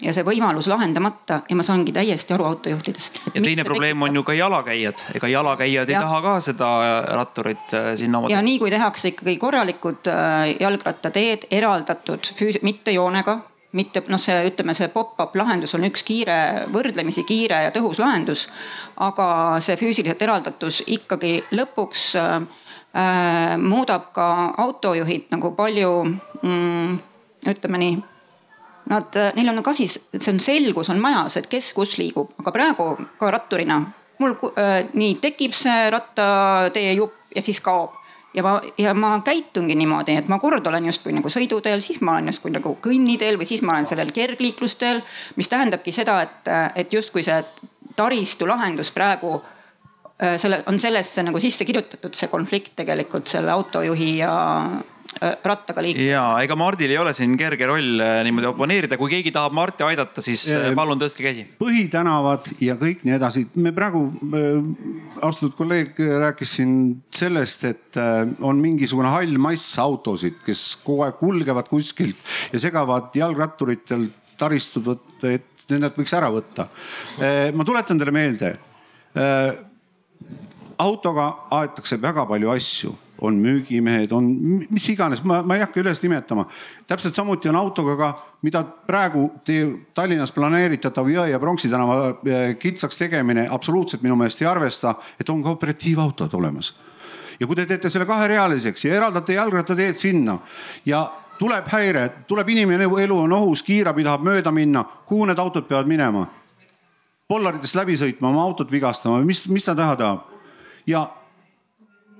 ja 0.00 0.14
see 0.14 0.24
võimalus 0.26 0.66
lahendamata 0.70 1.42
ja 1.48 1.56
ma 1.56 1.64
saangi 1.66 1.92
täiesti 1.92 2.34
aru 2.34 2.46
autojuhtidest. 2.48 3.20
ja 3.34 3.42
teine 3.42 3.64
probleem 3.64 3.96
tekib... 3.96 4.08
on 4.08 4.16
ju 4.16 4.22
ka 4.22 4.32
jalakäijad, 4.38 5.04
ega 5.14 5.28
jalakäijad 5.28 5.88
ja. 5.88 5.98
ei 5.98 6.04
taha 6.06 6.20
ka 6.22 6.34
seda 6.40 6.72
ratturit 7.12 7.76
äh, 7.76 7.92
sinna 8.00 8.18
oma. 8.18 8.32
ja 8.32 8.42
nii 8.42 8.58
kui 8.58 8.70
tehakse 8.70 9.12
ikkagi 9.12 9.36
korralikud 9.38 10.10
äh, 10.10 10.56
jalgrattateed 10.60 11.48
eraldatud, 11.50 12.32
mitte 12.62 12.94
joonega 12.96 13.40
mitte 13.72 14.02
noh, 14.12 14.20
see 14.20 14.36
ütleme, 14.48 14.74
see 14.76 14.88
pop-up 14.92 15.36
lahendus 15.38 15.74
on 15.76 15.86
üks 15.88 16.04
kiire, 16.06 16.36
võrdlemisi 16.72 17.24
kiire 17.28 17.62
ja 17.66 17.72
tõhus 17.74 18.00
lahendus. 18.02 18.48
aga 18.96 19.58
see 19.64 19.78
füüsiliselt 19.80 20.22
eraldatus 20.22 20.82
ikkagi 20.86 21.38
lõpuks 21.56 22.06
äh, 22.20 22.34
äh, 22.92 23.56
muudab 23.58 24.12
ka 24.16 24.28
autojuhid 24.60 25.32
nagu 25.32 25.54
palju 25.56 25.92
mm, 26.04 26.98
ütleme 27.48 27.84
nii 27.84 28.00
Nad, 28.90 29.14
äh, 29.16 29.32
neil 29.38 29.48
on 29.52 29.62
ka 29.62 29.74
siis, 29.76 29.98
see 30.18 30.32
on 30.32 30.40
selgus 30.42 30.90
on 30.90 31.00
majas, 31.00 31.36
et 31.38 31.46
kes 31.50 31.72
kus 31.76 31.96
liigub, 32.00 32.32
aga 32.42 32.52
praegu 32.54 32.86
ka 33.18 33.30
ratturina 33.30 33.82
mul 34.22 34.36
äh, 34.58 34.84
nii 34.92 35.16
tekib 35.22 35.54
see 35.56 35.90
rattatee 35.90 36.92
jupp 36.98 37.36
ja 37.36 37.42
siis 37.42 37.60
kaob 37.64 37.94
ja 38.34 38.42
ma, 38.44 38.56
ja 38.78 38.94
ma 38.94 39.14
käitungi 39.24 39.76
niimoodi, 39.78 40.16
et 40.18 40.28
ma 40.32 40.38
kord 40.42 40.66
olen 40.66 40.86
justkui 40.88 41.14
nagu 41.14 41.30
sõiduteel, 41.32 41.82
siis 41.84 42.00
ma 42.00 42.16
olen 42.16 42.32
justkui 42.32 42.52
nagu 42.54 42.74
kõnniteel 42.84 43.38
või 43.40 43.48
siis 43.48 43.62
ma 43.62 43.76
olen 43.76 43.88
sellel 43.88 44.12
kergliiklusteel. 44.14 45.02
mis 45.36 45.48
tähendabki 45.52 45.92
seda, 45.92 46.20
et, 46.22 46.52
et 46.76 46.92
justkui 46.92 47.24
see 47.26 47.42
taristu 47.96 48.48
lahendus 48.48 48.92
praegu 48.92 49.40
selle 50.38 50.62
on 50.70 50.78
sellesse 50.78 51.22
nagu 51.26 51.40
sisse 51.42 51.64
kirjutatud, 51.66 52.14
see 52.14 52.30
konflikt 52.30 52.76
tegelikult 52.78 53.26
selle 53.26 53.50
autojuhi 53.52 54.16
ja 54.20 54.32
rattaga 55.22 55.82
liikuda. 55.84 56.06
ja 56.06 56.22
ega 56.42 56.56
Mardil 56.58 56.92
ei 56.92 56.98
ole 56.98 57.12
siin 57.16 57.36
kerge 57.38 57.66
roll 57.68 58.00
äh, 58.02 58.20
niimoodi 58.26 58.48
oponeerida, 58.50 58.98
kui 59.00 59.12
keegi 59.12 59.32
tahab 59.34 59.54
Marti 59.56 59.86
aidata, 59.86 60.24
siis 60.24 60.44
äh, 60.54 60.70
palun 60.78 61.00
tõstke 61.00 61.24
käsi. 61.26 61.44
põhitänavad 61.60 62.48
ja 62.64 62.76
kõik 62.80 63.04
nii 63.06 63.16
edasi, 63.18 63.44
me 63.62 63.74
praegu, 63.76 64.04
austatud 65.22 65.54
kolleeg 65.58 65.98
rääkis 66.24 66.56
siin 66.58 66.74
sellest, 67.14 67.66
et 67.70 68.00
on 68.42 68.60
mingisugune 68.62 69.12
hall 69.12 69.38
mass 69.42 69.76
autosid, 69.82 70.40
kes 70.46 70.64
kogu 70.82 71.06
aeg 71.06 71.18
kulgevad 71.20 71.70
kuskilt 71.70 72.32
ja 72.52 72.62
segavad 72.62 73.14
jalgratturitel 73.16 74.08
taristut, 74.40 75.22
et 75.28 75.68
nendelt 75.70 75.98
võiks 75.98 76.14
ära 76.18 76.32
võtta. 76.34 76.66
ma 77.54 77.64
tuletan 77.66 78.00
teile 78.00 78.14
meelde 78.14 78.56
autoga 80.82 81.26
aetakse 81.54 81.98
väga 82.00 82.24
palju 82.28 82.50
asju, 82.52 82.92
on 83.22 83.36
müügimehed, 83.38 84.12
on 84.12 84.26
mis 84.70 84.88
iganes, 84.90 85.22
ma, 85.24 85.40
ma 85.46 85.54
ei 85.54 85.62
hakka 85.62 85.80
üles 85.80 86.00
nimetama. 86.02 86.44
täpselt 86.86 87.14
samuti 87.14 87.48
on 87.48 87.56
autoga 87.56 87.94
ka, 87.96 88.08
mida 88.42 88.64
praegu 88.64 89.28
Tallinnas 89.94 90.32
planeeritatav 90.34 91.06
Jõe 91.06 91.28
ja 91.30 91.38
Pronksi 91.38 91.70
tänava 91.70 92.16
eh, 92.26 92.56
kitsaks 92.58 92.98
tegemine 92.98 93.46
absoluutselt 93.50 94.02
minu 94.02 94.16
meelest 94.18 94.42
ei 94.42 94.48
arvesta, 94.50 94.96
et 95.20 95.28
on 95.30 95.42
ka 95.42 95.54
operatiivautod 95.54 96.34
olemas. 96.34 96.74
ja 97.40 97.46
kui 97.46 97.56
te 97.56 97.66
teete 97.66 97.90
selle 97.90 98.06
kaherealiseks 98.06 98.84
ja 98.84 98.94
eraldate 98.94 99.38
jalgrattateed 99.38 99.96
sinna 99.96 100.38
ja 100.86 101.06
tuleb 101.38 101.70
häire, 101.70 102.08
tuleb 102.26 102.48
inimene, 102.48 102.90
elu 103.04 103.18
on 103.18 103.32
ohus, 103.32 103.62
kiirabi 103.62 104.04
tahab 104.04 104.26
mööda 104.26 104.50
minna, 104.52 104.84
kuhu 105.06 105.26
need 105.26 105.38
autod 105.38 105.66
peavad 105.70 105.86
minema? 105.86 106.26
Pollaritest 107.28 107.78
läbi 107.78 107.96
sõitma, 107.96 108.28
oma 108.28 108.42
autot 108.42 108.70
vigastama, 108.70 109.22
mis, 109.24 109.46
mis 109.48 109.64
ta 109.64 109.74
taha 109.78 109.96
tahab? 109.96 110.28
ja 110.86 111.06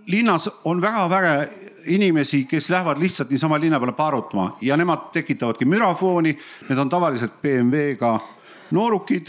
linnas 0.06 0.50
on 0.64 0.80
väga 0.82 1.10
väge 1.10 1.48
inimesi, 1.86 2.44
kes 2.44 2.70
lähevad 2.70 2.98
lihtsalt 2.98 3.30
niisama 3.30 3.60
linna 3.60 3.80
peale 3.80 3.92
paarutama 3.92 4.56
ja 4.60 4.76
nemad 4.76 5.10
tekitavadki 5.12 5.64
mürafooni. 5.64 6.38
Need 6.68 6.78
on 6.78 6.88
tavaliselt 6.88 7.42
BMW-ga 7.42 8.18
noorukid. 8.70 9.26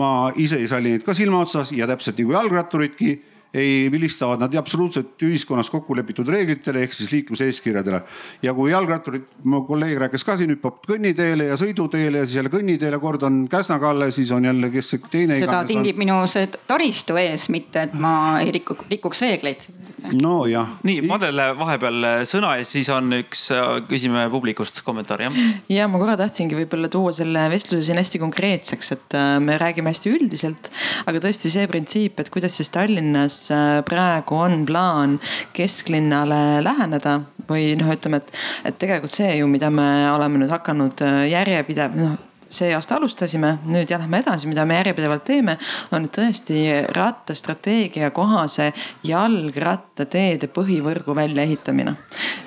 ma 0.00 0.32
ise 0.36 0.56
ei 0.56 0.68
salli 0.68 0.94
neid 0.94 1.02
ka 1.04 1.12
silma 1.14 1.42
otsas 1.44 1.72
ja 1.76 1.84
täpselt 1.86 2.16
nagu 2.18 2.32
jalgratturidki 2.32 3.10
ei 3.54 3.88
vilistavad 3.92 4.40
nad 4.40 4.54
absoluutselt 4.54 5.22
ühiskonnas 5.26 5.70
kokku 5.70 5.96
lepitud 5.98 6.28
reeglitele 6.30 6.84
ehk 6.84 6.94
siis 6.94 7.10
liikluseeskirjadele. 7.12 8.02
ja 8.42 8.54
kui 8.54 8.70
jalgratturid, 8.70 9.24
mu 9.44 9.62
kolleeg 9.66 9.98
rääkis 10.04 10.24
ka 10.24 10.36
siin, 10.38 10.52
hüppab 10.54 10.78
kõnniteele 10.86 11.48
ja 11.50 11.56
sõiduteele 11.58 12.22
ja 12.22 12.28
siis 12.28 12.38
jälle 12.38 12.52
kõnniteele, 12.52 13.00
kord 13.02 13.26
on 13.26 13.42
Käsna-Kalle, 13.50 14.10
siis 14.14 14.30
on 14.30 14.46
jälle 14.46 14.70
kes 14.70 14.94
teine. 15.10 15.40
seda 15.42 15.64
tingib 15.66 15.98
on... 15.98 16.04
minu 16.04 16.18
see 16.30 16.46
taristu 16.70 17.18
ees, 17.18 17.48
mitte 17.50 17.88
et 17.88 17.96
ma 17.98 18.12
ei 18.40 18.54
riku, 18.54 18.76
rikuks 18.90 19.24
reegleid. 19.26 19.66
nojah. 20.14 20.70
nii, 20.86 21.02
Madele 21.10 21.50
vahepeal 21.58 22.08
sõna 22.30 22.54
ja 22.60 22.68
siis 22.68 22.88
on 22.94 23.18
üks, 23.18 23.48
küsime 23.90 24.28
publikust 24.30 24.82
kommentaari 24.86 25.26
jah. 25.26 25.42
ja 25.74 25.90
ma 25.90 25.98
korra 25.98 26.14
tahtsingi 26.22 26.54
võib-olla 26.62 26.92
tuua 26.92 27.10
selle 27.16 27.48
vestluse 27.50 27.82
siin 27.88 27.98
hästi 27.98 28.22
konkreetseks, 28.22 28.94
et 28.94 29.18
äh, 29.18 29.34
me 29.42 29.58
räägime 29.58 29.90
hästi 29.90 30.14
üldiselt, 30.14 30.70
aga 31.10 31.26
tõesti 31.26 31.50
see 31.50 31.66
printsiip, 31.66 32.22
et 32.22 32.30
kuidas 32.30 32.54
siis 32.54 32.70
Tallinnas 32.70 33.39
kas 33.40 33.50
äh, 33.50 33.82
praegu 33.84 34.36
on 34.36 34.66
plaan 34.66 35.18
kesklinnale 35.56 36.62
läheneda 36.64 37.20
või 37.48 37.74
noh, 37.78 37.90
ütleme, 37.92 38.20
et, 38.20 38.32
et 38.68 38.78
tegelikult 38.78 39.14
see 39.14 39.38
ju, 39.38 39.46
mida 39.50 39.70
me 39.70 40.10
oleme 40.12 40.42
nüüd 40.42 40.52
hakanud 40.52 41.00
äh, 41.06 41.22
järjepidev, 41.32 41.96
noh 41.96 42.18
see 42.50 42.72
aasta 42.74 42.96
alustasime, 42.98 43.54
nüüd 43.70 43.90
ja 43.90 43.98
lähme 44.00 44.20
edasi, 44.24 44.48
mida 44.50 44.64
me 44.66 44.80
järjepidevalt 44.80 45.24
teeme, 45.26 45.56
on 45.94 46.08
tõesti 46.10 46.64
rattastrateegia 46.96 48.10
kohase 48.14 48.70
jalgrattateede 49.06 50.50
põhivõrgu 50.54 51.14
väljaehitamine. 51.16 51.94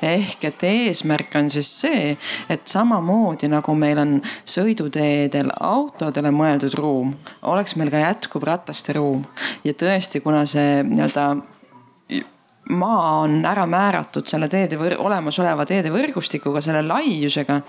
ehk 0.04 0.44
et 0.44 0.64
eesmärk 0.68 1.36
on 1.36 1.50
siis 1.50 1.72
see, 1.82 2.18
et 2.50 2.68
samamoodi 2.68 3.48
nagu 3.48 3.76
meil 3.76 3.98
on 3.98 4.22
sõiduteedel 4.46 5.52
autodele 5.60 6.32
mõeldud 6.32 6.76
ruum, 6.76 7.16
oleks 7.42 7.76
meil 7.76 7.92
ka 7.92 8.04
jätkuv 8.04 8.44
rataste 8.44 8.94
ruum. 8.94 9.26
ja 9.64 9.74
tõesti, 9.74 10.22
kuna 10.22 10.46
see 10.46 10.84
nii-öelda 10.84 11.28
maa 12.70 13.20
on 13.20 13.46
ära 13.46 13.66
määratud 13.66 14.28
selle 14.28 14.48
teede, 14.48 14.78
olemasoleva 14.98 15.66
teedevõrgustikuga, 15.66 16.62
selle 16.62 16.82
laiusega 16.88 17.62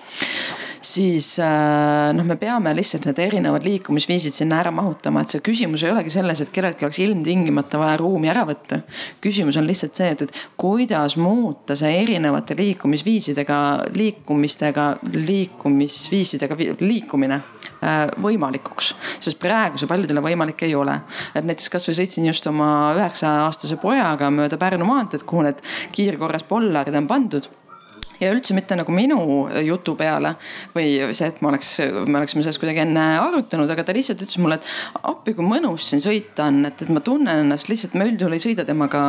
siis 0.85 1.39
äh, 1.43 2.13
noh, 2.15 2.27
me 2.27 2.37
peame 2.41 2.75
lihtsalt 2.77 3.07
need 3.09 3.21
erinevad 3.25 3.65
liikumisviisid 3.65 4.37
sinna 4.37 4.59
ära 4.63 4.73
mahutama, 4.75 5.23
et 5.25 5.35
see 5.35 5.43
küsimus 5.45 5.85
ei 5.85 5.93
olegi 5.95 6.13
selles, 6.13 6.43
et 6.45 6.53
kelleltki 6.55 6.87
oleks 6.87 7.01
ilmtingimata 7.05 7.81
vaja 7.81 7.97
ruumi 8.01 8.31
ära 8.33 8.45
võtta. 8.49 8.83
küsimus 9.25 9.59
on 9.61 9.69
lihtsalt 9.69 9.97
see, 9.97 10.11
et, 10.15 10.27
et 10.27 10.43
kuidas 10.61 11.17
muuta 11.21 11.77
see 11.79 11.95
erinevate 12.03 12.57
liikumisviisidega, 12.59 13.59
liikumistega, 13.97 14.87
liikumisviisidega 15.17 16.61
liikumine 16.85 17.41
äh, 17.41 18.05
võimalikuks, 18.21 18.93
sest 19.17 19.41
praegu 19.43 19.81
see 19.81 19.91
paljudele 19.91 20.25
võimalik 20.25 20.67
ei 20.69 20.77
ole. 20.77 21.01
et 21.35 21.45
näiteks 21.45 21.73
kasvõi 21.73 21.99
sõitsin 22.03 22.29
just 22.29 22.47
oma 22.51 22.71
üheksa 22.99 23.41
aastase 23.49 23.81
pojaga 23.81 24.31
mööda 24.31 24.61
Pärnu 24.61 24.87
maanteed, 24.89 25.25
kuhu 25.25 25.49
need 25.49 25.65
kiirkorras 25.97 26.45
pollarid 26.49 26.97
on 27.01 27.09
pandud 27.09 27.49
ja 28.25 28.33
üldse 28.35 28.57
mitte 28.57 28.77
nagu 28.79 28.95
minu 28.95 29.19
jutu 29.65 29.95
peale 29.99 30.35
või 30.75 31.13
see, 31.17 31.29
et 31.31 31.41
ma 31.45 31.53
oleks, 31.53 31.71
me 32.09 32.19
oleksime 32.21 32.45
sellest 32.45 32.63
kuidagi 32.63 32.85
enne 32.85 33.05
arutanud, 33.21 33.71
aga 33.71 33.87
ta 33.87 33.95
lihtsalt 33.97 34.25
ütles 34.25 34.41
mulle, 34.43 34.59
et 34.59 35.05
appi 35.11 35.35
kui 35.37 35.47
mõnus 35.47 35.89
siin 35.91 36.03
sõita 36.05 36.49
on, 36.51 36.63
et, 36.69 36.85
et 36.85 36.93
ma 36.95 37.03
tunnen 37.05 37.45
ennast 37.45 37.71
lihtsalt, 37.71 37.97
ma 37.99 38.09
üldjuhul 38.09 38.37
ei 38.37 38.45
sõida 38.45 38.67
temaga 38.69 39.05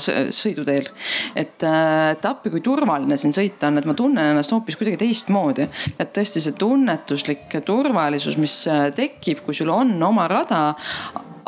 sõiduteel. 0.00 0.90
et, 1.38 1.66
et 1.66 2.30
appi 2.30 2.52
kui 2.52 2.64
turvaline 2.64 3.18
siin 3.20 3.34
sõita 3.36 3.70
on, 3.70 3.80
et 3.80 3.88
ma 3.88 3.96
tunnen 3.98 4.32
ennast 4.34 4.54
hoopis 4.54 4.78
kuidagi 4.80 5.02
teistmoodi. 5.04 5.68
et 5.98 6.14
tõesti 6.16 6.42
see 6.44 6.56
tunnetuslik 6.58 7.60
turvalisus, 7.66 8.38
mis 8.40 8.62
tekib, 8.96 9.44
kui 9.46 9.56
sul 9.56 9.72
on 9.74 9.96
oma 10.10 10.28
rada 10.30 10.62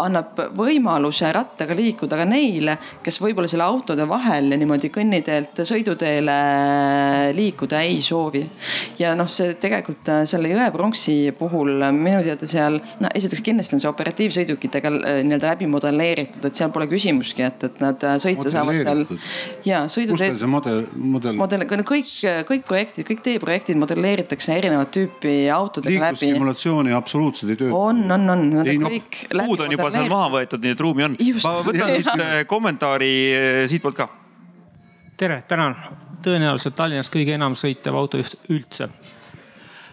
annab 0.05 0.39
võimaluse 0.57 1.31
rattaga 1.35 1.77
liikuda 1.77 2.19
ka 2.21 2.27
neile, 2.29 2.77
kes 3.03 3.21
võib-olla 3.23 3.51
selle 3.51 3.67
autode 3.67 4.07
vahel 4.09 4.53
ja 4.53 4.59
niimoodi 4.61 4.91
kõnniteelt 4.93 5.63
sõiduteele 5.69 6.37
liikuda 7.37 7.81
ei 7.87 8.01
soovi. 8.03 8.43
ja 8.99 9.15
noh, 9.19 9.29
see 9.31 9.55
tegelikult 9.61 10.09
äh, 10.13 10.23
selle 10.29 10.51
jõe-pronksi 10.53 11.17
puhul 11.39 11.85
minu 11.97 12.23
teada 12.25 12.49
seal, 12.49 12.79
no 13.01 13.11
esiteks 13.15 13.43
kindlasti 13.45 13.77
on 13.77 13.83
see 13.85 13.91
operatiivsõidukitega 13.91 14.93
äh, 14.93 15.21
nii-öelda 15.27 15.53
läbi 15.53 15.69
modelleeritud, 15.71 16.45
et 16.49 16.59
seal 16.59 16.73
pole 16.75 16.89
küsimustki, 16.91 17.47
et, 17.47 17.67
et 17.69 17.83
nad 17.83 18.07
äh, 18.09 18.19
sõita 18.23 18.53
saavad 18.53 18.81
seal. 18.83 19.05
ja 19.69 19.85
sõiduteed. 19.87 20.17
kus 20.17 20.27
teil 20.27 20.41
see 20.43 20.53
model, 20.53 20.85
model? 20.97 21.39
model, 21.41 21.67
kõik, 21.89 22.13
kõik 22.49 22.67
projektid, 22.69 23.07
kõik 23.09 23.25
teeprojektid 23.27 23.81
modelleeritakse 23.81 24.57
erinevat 24.59 24.93
tüüpi 24.95 25.37
autodega 25.53 26.09
läbi. 26.09 26.21
liiklussimulatsiooni 26.27 26.97
absoluutselt 26.97 27.55
ei 27.55 27.61
tööta. 27.65 27.77
on, 27.77 28.05
on, 28.19 28.29
on. 28.37 28.47
Ei, 28.67 28.79
no, 28.81 28.91
kõik. 28.93 29.23
puud 29.33 29.65
on 29.65 29.77
juba 29.77 29.92
seal 29.93 30.11
maha 30.11 30.29
võetud, 30.37 30.63
nii 30.63 30.75
et 30.75 30.85
ruumi 30.85 31.07
on. 31.07 31.17
ma 31.45 31.55
võtan 31.67 31.95
siit 31.97 32.11
äh, 32.15 32.35
kommentaari 32.49 33.13
äh, 33.37 33.59
siitpoolt 33.71 33.99
ka. 33.99 34.09
tere, 35.17 35.43
tänan. 35.49 35.77
tõenäoliselt 36.23 36.77
Tallinnas 36.79 37.11
kõige 37.11 37.35
enam 37.35 37.57
sõitev 37.59 37.97
autojuht 37.99 38.39
üldse 38.55 38.89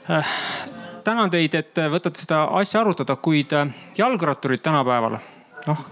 äh,. 0.10 0.38
tänan 1.04 1.32
teid, 1.34 1.56
et 1.56 1.84
võtate 1.92 2.22
seda 2.22 2.46
asja 2.60 2.82
arutada, 2.82 3.16
kuid 3.16 3.54
äh, 3.58 3.74
jalgratturid 3.98 4.64
tänapäeval, 4.66 5.20
noh 5.68 5.86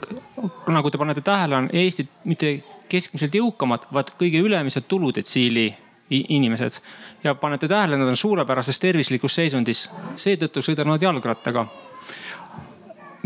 nagu 0.74 0.92
te 0.92 0.98
panete 0.98 1.22
tähele, 1.22 1.56
on 1.56 1.70
Eesti 1.74 2.08
mitte 2.24 2.54
keskmiselt 2.90 3.36
jõukamad, 3.36 3.90
vaid 3.94 4.14
kõige 4.20 4.40
ülemised 4.44 4.88
tuludetsiili 4.88 5.68
inimesed. 6.10 6.80
ja 7.24 7.36
panete 7.36 7.68
tähele, 7.68 7.98
nad 7.98 8.08
on 8.08 8.18
suurepärases 8.18 8.80
tervislikus 8.80 9.36
seisundis, 9.36 9.90
seetõttu 10.16 10.62
sõidavad 10.64 10.96
nad 10.96 11.04
jalgrattaga 11.04 11.66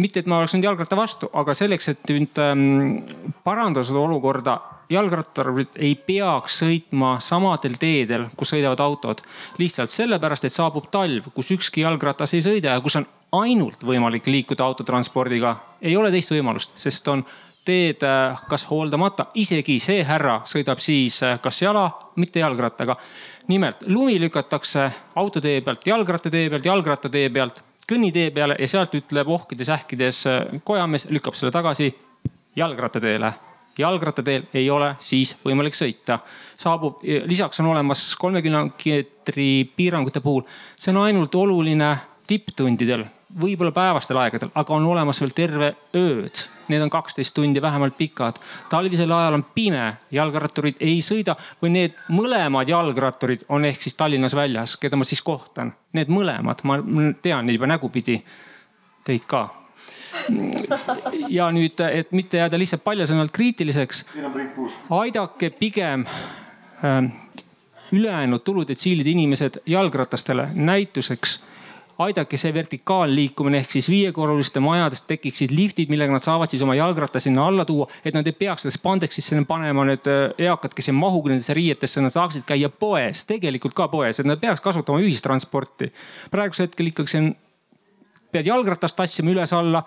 mitte, 0.02 0.22
et 0.22 0.30
ma 0.30 0.42
oleks 0.42 0.56
nüüd 0.56 0.66
jalgratta 0.66 0.98
vastu, 0.98 1.30
aga 1.38 1.56
selleks, 1.58 1.92
et 1.94 2.12
nüüd 2.12 2.42
ähm, 2.42 3.02
parandada 3.46 3.86
seda 3.88 4.02
olukorda, 4.02 4.58
jalgrattarid 4.92 5.78
ei 5.80 5.94
peaks 5.96 6.60
sõitma 6.64 7.14
samadel 7.24 7.78
teedel, 7.80 8.28
kus 8.38 8.54
sõidavad 8.54 8.82
autod. 8.84 9.22
lihtsalt 9.62 9.92
sellepärast, 9.92 10.46
et 10.48 10.54
saabub 10.54 10.90
talv, 10.92 11.32
kus 11.36 11.54
ükski 11.56 11.86
jalgratas 11.86 12.36
ei 12.36 12.44
sõida 12.44 12.76
ja 12.76 12.84
kus 12.84 13.00
on 13.00 13.08
ainult 13.44 13.84
võimalik 13.88 14.28
liikuda 14.28 14.66
autotranspordiga. 14.66 15.56
ei 15.82 15.96
ole 15.98 16.12
teist 16.12 16.34
võimalust, 16.34 16.76
sest 16.76 17.08
on 17.08 17.24
teed 17.66 18.04
äh, 18.04 18.42
kas 18.50 18.66
hooldamata, 18.70 19.28
isegi 19.38 19.80
see 19.80 20.04
härra 20.04 20.42
sõidab 20.50 20.82
siis 20.82 21.22
äh, 21.24 21.40
kas 21.42 21.62
jala, 21.62 21.90
mitte 22.16 22.40
jalgrattaga. 22.40 22.98
nimelt 23.48 23.88
lumi 23.88 24.20
lükatakse 24.20 24.92
autotee 25.16 25.62
pealt 25.62 25.88
jalgrattatee 25.88 26.50
pealt, 26.50 26.66
jalgrattatee 26.66 27.30
pealt 27.30 27.64
kõnnitee 27.92 28.32
peale 28.36 28.56
ja 28.60 28.68
sealt 28.72 28.96
ütleb 28.98 29.30
ohkides-ähkides 29.36 30.26
äh, 30.32 30.60
kojamees, 30.64 31.08
lükkab 31.12 31.38
selle 31.38 31.54
tagasi 31.54 31.92
jalgrattateele. 32.56 33.34
Jalgrattateel 33.78 34.50
ei 34.60 34.66
ole 34.70 34.90
siis 35.00 35.32
võimalik 35.46 35.76
sõita. 35.78 36.20
saabub, 36.60 37.00
lisaks 37.04 37.60
on 37.64 37.70
olemas 37.72 38.04
kolme 38.20 38.42
kilomeetri 38.44 39.48
piirangute 39.76 40.20
puhul, 40.20 40.44
see 40.76 40.92
on 40.92 41.06
ainult 41.06 41.36
oluline 41.36 41.94
tipptundidel, 42.28 43.06
võib-olla 43.40 43.72
päevastel 43.76 44.18
aegadel, 44.22 44.52
aga 44.56 44.74
on 44.76 44.86
olemas 44.92 45.22
veel 45.22 45.34
terve 45.36 45.72
ööd. 45.98 46.44
Need 46.72 46.84
on 46.86 46.92
kaksteist 46.92 47.36
tundi 47.36 47.62
vähemalt 47.62 47.98
pikad. 47.98 48.40
talvisel 48.70 49.12
ajal 49.12 49.40
on 49.40 49.46
pime, 49.56 49.94
jalgratturid 50.12 50.80
ei 50.80 51.00
sõida 51.02 51.36
või 51.62 51.74
need 51.78 51.98
mõlemad 52.10 52.70
jalgratturid 52.70 53.46
on 53.50 53.66
ehk 53.66 53.82
siis 53.82 53.96
Tallinnas 53.96 54.36
väljas, 54.36 54.78
keda 54.78 54.96
ma 54.96 55.08
siis 55.08 55.22
kohtan. 55.22 55.74
Need 55.94 56.12
mõlemad, 56.12 56.64
ma 56.64 56.80
tean 57.22 57.46
neid 57.46 57.60
juba 57.60 57.68
nägupidi. 57.68 58.22
Teid 59.04 59.26
ka 59.28 59.48
ja 61.30 61.48
nüüd, 61.56 61.80
et 61.80 62.12
mitte 62.12 62.38
jääda 62.42 62.60
lihtsalt 62.60 62.84
paljasõnalt 62.84 63.32
kriitiliseks, 63.32 64.04
aidake 64.92 65.50
pigem 65.56 66.04
äh, 66.06 67.08
ülejäänud 67.92 68.44
tuludetsiilide 68.44 69.10
inimesed 69.10 69.62
jalgratastele 69.66 70.50
näituseks 70.54 71.40
aidake 72.06 72.38
see 72.40 72.54
vertikaalliikumine 72.56 73.62
ehk 73.62 73.74
siis 73.76 73.88
viiekorruliste 73.92 74.62
majadest 74.64 75.08
tekiksid 75.10 75.54
liftid, 75.56 75.92
millega 75.92 76.14
nad 76.14 76.24
saavad 76.24 76.52
siis 76.52 76.64
oma 76.66 76.76
jalgratta 76.78 77.20
sinna 77.24 77.48
alla 77.48 77.66
tuua, 77.66 77.88
et 78.06 78.16
nad 78.18 78.28
ei 78.28 78.36
peaks 78.38 78.66
seda 78.66 78.76
spandexisse 78.76 79.40
panema 79.48 79.86
need 79.88 80.10
äh, 80.12 80.34
eakad, 80.48 80.76
kes 80.78 80.92
ei 80.92 80.98
mahugi 80.98 81.34
nendesse 81.34 81.56
riietesse, 81.58 82.04
nad 82.04 82.14
saaksid 82.14 82.46
käia 82.48 82.70
poes, 82.70 83.26
tegelikult 83.30 83.76
ka 83.78 83.88
poes, 83.92 84.20
et 84.20 84.30
nad 84.30 84.42
peaks 84.42 84.64
kasutama 84.64 85.02
ühistransporti. 85.04 85.92
praegusel 86.32 86.70
hetkel 86.70 86.92
ikkagi 86.92 87.14
see 87.14 87.24
on, 87.24 87.32
pead 88.32 88.48
jalgratast 88.48 88.98
tassima 88.98 89.34
üles-alla 89.34 89.84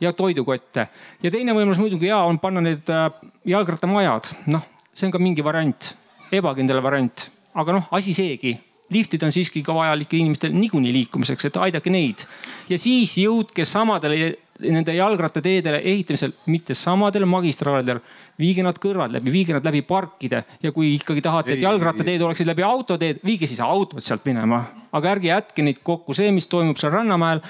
ja 0.00 0.12
toidukotte. 0.12 0.88
ja 1.22 1.30
teine 1.30 1.54
võimalus 1.56 1.80
muidugi 1.82 2.10
ja 2.10 2.24
on 2.28 2.38
panna 2.42 2.64
need 2.64 2.90
äh, 2.92 3.08
jalgrattamajad, 3.54 4.34
noh, 4.52 4.68
see 4.92 5.08
on 5.08 5.16
ka 5.16 5.22
mingi 5.22 5.44
variant, 5.44 5.94
ebakindel 6.32 6.82
variant, 6.82 7.28
aga 7.54 7.80
noh, 7.80 7.90
asi 7.94 8.14
seegi 8.16 8.56
liftid 8.94 9.22
on 9.26 9.34
siiski 9.34 9.62
ka 9.66 9.74
vajalik 9.74 10.14
inimestel 10.14 10.54
niikuinii 10.54 10.92
liikumiseks, 11.00 11.50
et 11.50 11.60
aidake 11.66 11.90
neid. 11.90 12.26
ja 12.68 12.78
siis 12.78 13.16
jõudke 13.18 13.66
samadele 13.68 14.34
nende 14.62 14.94
jalgrattateedele 14.94 15.80
ehitamisel, 15.82 16.32
mitte 16.46 16.74
samadel 16.78 17.26
magistraalidel. 17.26 18.00
viige 18.38 18.62
nad 18.62 18.78
kõrvad 18.78 19.12
läbi, 19.14 19.30
viige 19.30 19.54
nad 19.54 19.64
läbi 19.66 19.82
parkide 19.82 20.44
ja 20.62 20.72
kui 20.72 20.94
ikkagi 20.94 21.22
tahate, 21.22 21.54
et 21.54 21.62
jalgrattateed 21.62 22.22
oleksid 22.22 22.46
läbi 22.46 22.62
autoteed, 22.62 23.20
viige 23.24 23.46
siis 23.46 23.60
autod 23.60 24.02
sealt 24.02 24.24
minema. 24.24 24.64
aga 24.92 25.10
ärge 25.10 25.28
jätke 25.28 25.62
neid 25.62 25.82
kokku, 25.82 26.14
see, 26.14 26.30
mis 26.32 26.48
toimub 26.48 26.78
seal 26.78 26.92
Rannamäel, 26.92 27.40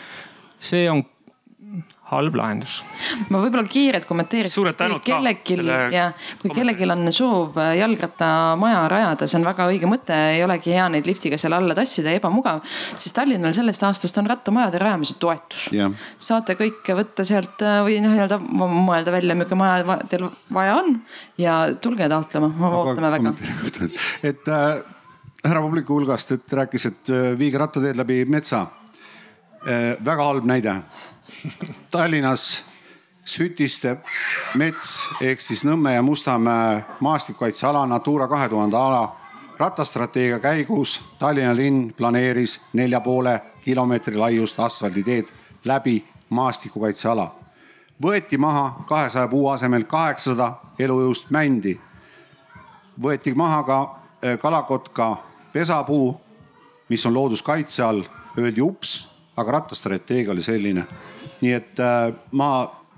see 0.59 0.89
on 0.91 1.05
halb 2.17 2.39
lahendus. 2.39 2.81
ma 3.31 3.41
võib-olla 3.43 3.67
kiirelt 3.69 4.09
kommenteeriks. 4.09 4.55
suured 4.55 4.79
tänud 4.79 5.03
ka. 5.03 5.13
kellelgi 5.13 5.59
ja 5.95 6.11
kui 6.43 6.55
kellelgi 6.55 6.89
on 6.91 7.13
soov 7.13 7.59
äh, 7.61 7.75
jalgrattamaja 7.81 8.85
rajada, 8.93 9.29
see 9.31 9.41
on 9.41 9.49
väga 9.49 9.69
õige 9.71 9.91
mõte, 9.91 10.17
ei 10.35 10.45
olegi 10.45 10.75
hea 10.75 10.89
neid 10.93 11.09
liftiga 11.09 11.39
seal 11.41 11.57
alla 11.57 11.77
tassida, 11.77 12.15
ebamugav. 12.15 12.63
siis 12.67 13.13
Tallinnal 13.17 13.55
sellest 13.57 13.83
aastast 13.87 14.19
on 14.23 14.31
rattamajade 14.31 14.81
rajamise 14.83 15.19
toetus. 15.21 15.69
saate 16.19 16.59
kõike 16.61 16.99
võtta 16.99 17.27
sealt 17.27 17.63
äh, 17.63 17.81
või 17.87 18.01
noh, 18.05 18.15
nii-öelda 18.15 18.41
mõelda 18.41 19.15
välja, 19.15 19.35
milline 19.35 19.59
maja 19.59 20.01
teil 20.11 20.29
vaja 20.55 20.79
on 20.81 20.99
ja 21.39 21.59
tulge 21.81 22.09
taotlema, 22.09 22.51
ootame 22.71 23.11
väga. 23.15 23.35
et 24.31 24.49
äh, 24.49 24.83
härra 25.45 25.63
publiku 25.63 25.99
hulgast, 25.99 26.33
et 26.33 26.57
rääkis, 26.61 26.89
et 26.91 27.13
äh, 27.13 27.33
viige 27.39 27.61
rattateed 27.61 27.99
läbi 28.01 28.25
metsa 28.29 28.67
äh,. 29.65 29.97
väga 30.05 30.25
halb 30.25 30.45
näide 30.49 30.79
Tallinnas 31.91 32.65
Sütiste 33.25 33.97
mets 34.55 35.09
ehk 35.21 35.41
siis 35.41 35.65
Nõmme 35.65 35.95
ja 35.95 36.03
Mustamäe 36.03 36.85
maastikukaitseala 37.01 37.87
Natura 37.87 38.29
kahe 38.29 38.49
tuhande 38.49 38.77
ala 38.77 39.17
rattastrateegia 39.59 40.39
käigus 40.39 41.01
Tallinna 41.19 41.57
linn 41.57 41.95
planeeris 41.97 42.61
nelja 42.73 43.01
poole 43.01 43.41
kilomeetri 43.65 44.17
laiust 44.17 44.61
asfalditeed 44.61 45.29
läbi 45.65 46.05
maastikukaitseala. 46.31 47.35
võeti 48.03 48.39
maha 48.39 48.85
kahesaja 48.87 49.29
puu 49.29 49.49
asemel 49.49 49.85
kaheksasada 49.85 50.53
elujõust 50.79 51.31
mändi. 51.31 51.81
võeti 53.03 53.35
maha 53.35 53.63
ka 53.63 53.97
eh, 54.23 54.39
kalakotka 54.39 55.17
pesapuu, 55.53 56.21
mis 56.89 57.07
on 57.07 57.15
looduskaitse 57.15 57.83
all, 57.83 58.03
öeldi 58.39 58.61
ups, 58.61 59.09
aga 59.37 59.53
rattastrateegia 59.53 60.33
oli 60.33 60.43
selline 60.43 60.85
nii 61.45 61.55
et 61.61 61.81
äh, 61.85 62.15
ma 62.33 62.51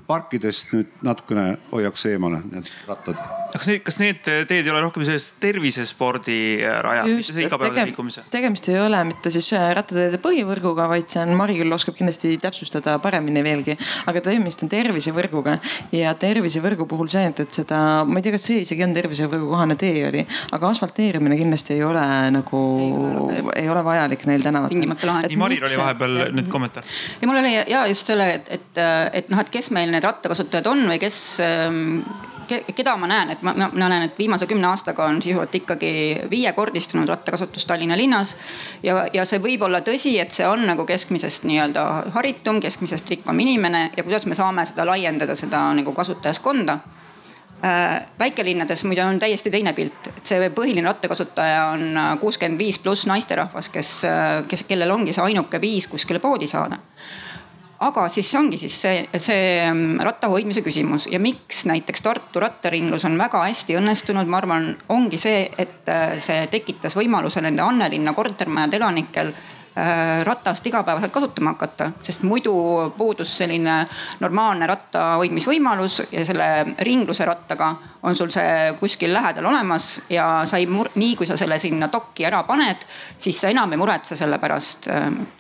parkidest 0.06 0.72
nüüd 0.74 0.92
natukene 1.06 1.56
hoiaks 1.72 2.06
eemale 2.10 2.40
need 2.46 2.68
rattad. 2.86 3.18
kas 3.52 3.68
need, 3.70 3.82
kas 3.86 3.98
need 4.02 4.20
teed 4.22 4.54
ei 4.54 4.70
ole 4.70 4.82
rohkem 4.84 5.04
selles 5.06 5.28
tervisespordi 5.42 6.36
äh, 6.62 6.78
raja, 6.84 7.06
mitte 7.08 7.34
see 7.34 7.46
igapäevase 7.46 7.86
liikumise? 7.90 8.24
tegemist 8.30 8.68
ei 8.70 8.78
ole 8.82 9.00
mitte 9.08 9.32
siis 9.34 9.48
äh, 9.56 9.68
rattateede 9.76 10.20
põhivõrguga, 10.22 10.86
vaid 10.92 11.10
see 11.10 11.22
on, 11.24 11.34
Mari 11.38 11.58
küll 11.58 11.74
oskab 11.74 11.96
kindlasti 11.98 12.36
täpsustada 12.42 12.96
paremini 13.02 13.42
veelgi, 13.46 13.76
aga 14.06 14.22
tegemist 14.28 14.62
on 14.66 14.70
tervisevõrguga 14.72 15.56
ja 15.96 16.14
tervisevõrgu 16.18 16.86
puhul 16.90 17.10
see, 17.12 17.26
et, 17.32 17.42
et 17.42 17.60
seda, 17.60 17.80
ma 18.06 18.20
ei 18.20 18.26
tea, 18.26 18.36
kas 18.36 18.46
see 18.50 18.62
isegi 18.62 18.86
on 18.86 18.94
tervisevõrgu 18.96 19.50
kohane 19.50 19.78
tee 19.80 20.06
oli, 20.06 20.22
aga 20.54 20.70
asfalteerimine 20.70 21.38
kindlasti 21.40 21.76
ei 21.76 21.84
ole 21.86 22.06
nagu, 22.36 22.62
ei 23.56 23.66
ole 23.72 23.84
vajalik 23.86 24.26
neil 24.30 24.46
tänavatel. 24.46 24.76
tingimata 24.76 25.10
lahendus. 25.10 25.34
nii 25.34 25.42
Maril 25.42 25.66
oli 25.66 25.82
vahepeal 25.82 26.18
nüüd 26.36 26.52
kommentaar. 26.52 26.86
ja 27.20 27.30
mul 27.30 27.42
oli 27.42 27.54
ja 27.58 27.84
just 27.90 28.14
selle, 28.14 28.30
et, 28.38 28.50
et, 28.60 28.82
et 29.22 29.34
noh, 29.34 29.42
et 29.42 29.50
kes 29.52 29.72
meil 29.74 29.95
need 29.96 30.06
rattakasutajad 30.06 30.70
on 30.70 30.86
või 30.92 31.00
kes 31.02 31.20
ähm, 31.44 32.00
keda 32.46 32.96
ma 32.96 33.08
näen, 33.10 33.30
et 33.34 33.42
ma, 33.42 33.54
ma 33.56 33.88
näen, 33.88 34.06
et 34.06 34.18
viimase 34.18 34.46
kümne 34.46 34.68
aastaga 34.70 35.06
on 35.10 35.20
sisuliselt 35.22 35.54
ikkagi 35.58 35.92
viiekordistunud 36.30 37.08
rattakasutus 37.08 37.66
Tallinna 37.66 37.96
linnas. 37.96 38.36
ja, 38.82 39.06
ja 39.12 39.24
see 39.26 39.40
võib 39.42 39.62
olla 39.66 39.80
tõsi, 39.86 40.16
et 40.20 40.34
see 40.34 40.46
on 40.46 40.66
nagu 40.66 40.86
keskmisest 40.86 41.46
nii-öelda 41.48 41.86
haritum, 42.14 42.60
keskmisest 42.62 43.10
rikkam 43.10 43.40
inimene 43.42 43.90
ja 43.96 44.04
kuidas 44.04 44.26
me 44.26 44.38
saame 44.38 44.66
seda 44.66 44.86
laiendada, 44.86 45.36
seda 45.36 45.66
nagu 45.74 45.92
kasutajaskonda. 45.92 46.78
Äh, 47.64 48.02
väikelinnades 48.18 48.84
muide 48.84 49.04
on 49.04 49.18
täiesti 49.18 49.50
teine 49.50 49.72
pilt, 49.72 50.10
et 50.12 50.26
see 50.28 50.50
põhiline 50.52 50.84
rattakasutaja 50.86 51.70
on 51.72 52.00
kuuskümmend 52.20 52.60
viis 52.60 52.78
pluss 52.78 53.06
naisterahvas, 53.08 53.70
kes, 53.72 53.92
kes, 54.48 54.66
kellel 54.68 54.92
ongi 54.92 55.16
see 55.16 55.24
ainuke 55.24 55.60
viis 55.60 55.88
kuskile 55.88 56.20
poodi 56.20 56.50
saada 56.50 56.78
aga 57.84 58.06
siis 58.08 58.30
see 58.30 58.38
ongi 58.40 58.58
siis 58.60 58.76
see, 58.82 59.02
see 59.20 59.42
mm, 59.66 59.98
ratta 60.06 60.30
hoidmise 60.32 60.62
küsimus. 60.64 61.08
Ja 61.12 61.20
miks 61.22 61.64
näiteks 61.68 62.04
Tartu 62.04 62.40
rattaringlus 62.40 63.04
on 63.08 63.18
väga 63.20 63.42
hästi 63.44 63.76
õnnestunud, 63.80 64.30
ma 64.30 64.40
arvan, 64.40 64.70
ongi 64.92 65.20
see, 65.20 65.44
et 65.58 65.90
äh, 65.92 66.16
see 66.22 66.46
tekitas 66.52 66.96
võimaluse 66.96 67.42
nende 67.44 67.64
Annelinna 67.66 68.16
kortermajade 68.16 68.80
elanikel 68.80 69.34
Äh, 69.76 70.24
ratast 70.24 70.66
igapäevaselt 70.66 71.12
kasutama 71.12 71.50
hakata, 71.52 71.90
sest 72.00 72.22
muidu 72.24 72.52
puudus 72.96 73.34
selline 73.36 73.74
normaalne 74.22 74.64
ratta 74.66 75.02
hoidmisvõimalus 75.20 75.98
ja 76.14 76.22
selle 76.24 76.46
ringluse 76.80 77.26
rattaga 77.28 77.74
on 78.06 78.16
sul 78.18 78.32
see 78.34 78.72
kuskil 78.80 79.12
lähedal 79.14 79.48
olemas 79.50 80.00
ja 80.10 80.26
sa 80.48 80.60
ei, 80.60 80.66
nii 80.66 81.12
kui 81.18 81.28
sa 81.28 81.36
selle 81.38 81.58
sinna 81.62 81.90
dokki 81.92 82.26
ära 82.28 82.42
paned, 82.48 82.86
siis 83.18 83.40
sa 83.42 83.50
enam 83.52 83.72
ei 83.74 83.80
muretse 83.80 84.18
selle 84.18 84.40
pärast. 84.42 84.88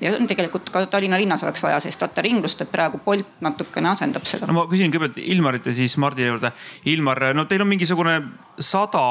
Ja 0.02 0.14
tegelikult 0.28 0.70
ka 0.74 0.84
Tallinna 0.90 1.18
linnas 1.20 1.44
oleks 1.46 1.62
vaja 1.64 1.80
sellist 1.82 2.02
rattaringlust, 2.04 2.62
et 2.62 2.72
praegu 2.72 3.00
Bolt 3.04 3.40
natukene 3.44 3.90
asendab 3.92 4.26
seda. 4.28 4.48
no 4.48 4.58
ma 4.60 4.66
küsin 4.70 4.92
kõigepealt 4.92 5.20
Ilmarit 5.22 5.66
ja 5.66 5.74
siis 5.76 5.96
Mardi 6.02 6.26
juurde. 6.26 6.52
Ilmar, 6.92 7.22
no 7.36 7.46
teil 7.50 7.64
on 7.64 7.70
mingisugune 7.72 8.20
sada 8.62 9.02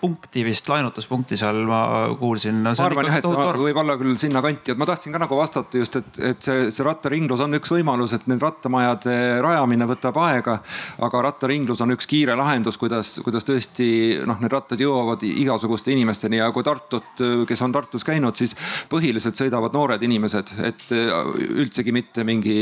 punkti 0.00 0.42
vist 0.44 0.66
laenutuspunkti 0.68 1.36
seal 1.38 1.60
ma 1.68 1.82
kuulsin 2.18 2.62
no,. 2.64 2.72
ma 2.76 2.88
arvan 2.88 3.10
jah, 3.10 3.20
et 3.20 3.28
võib 3.62 3.78
olla 3.84 3.94
küll 4.00 4.16
sinnakanti 4.18 4.62
kanti, 4.62 4.72
et 4.72 4.78
ma 4.78 4.86
tahtsin 4.86 5.12
ka 5.12 5.20
nagu 5.22 5.36
vastata 5.36 5.78
just, 5.78 5.96
et, 5.96 6.18
et 6.18 6.42
see, 6.42 6.70
see 6.70 6.84
rattaringlus 6.86 7.40
on 7.42 7.58
üks 7.58 7.72
võimalus, 7.72 8.14
et 8.16 8.26
need 8.30 8.42
rattamajade 8.42 9.40
rajamine 9.42 9.88
võtab 9.90 10.18
aega. 10.22 10.58
aga 11.02 11.22
rattaringlus 11.28 11.80
on 11.82 11.94
üks 11.96 12.06
kiire 12.06 12.36
lahendus, 12.38 12.78
kuidas, 12.82 13.14
kuidas 13.24 13.46
tõesti 13.46 13.86
noh, 14.26 14.40
need 14.42 14.52
rattad 14.52 14.80
jõuavad 14.82 15.22
igasuguste 15.28 15.94
inimesteni 15.94 16.40
ja 16.40 16.50
kui 16.54 16.66
Tartut, 16.66 17.22
kes 17.48 17.62
on 17.62 17.74
Tartus 17.74 18.06
käinud, 18.06 18.36
siis 18.38 18.56
põhiliselt 18.90 19.38
sõidavad 19.38 19.74
noored 19.76 20.02
inimesed, 20.02 20.52
et 20.66 20.84
üldsegi 20.92 21.94
mitte 21.94 22.26
mingi 22.26 22.58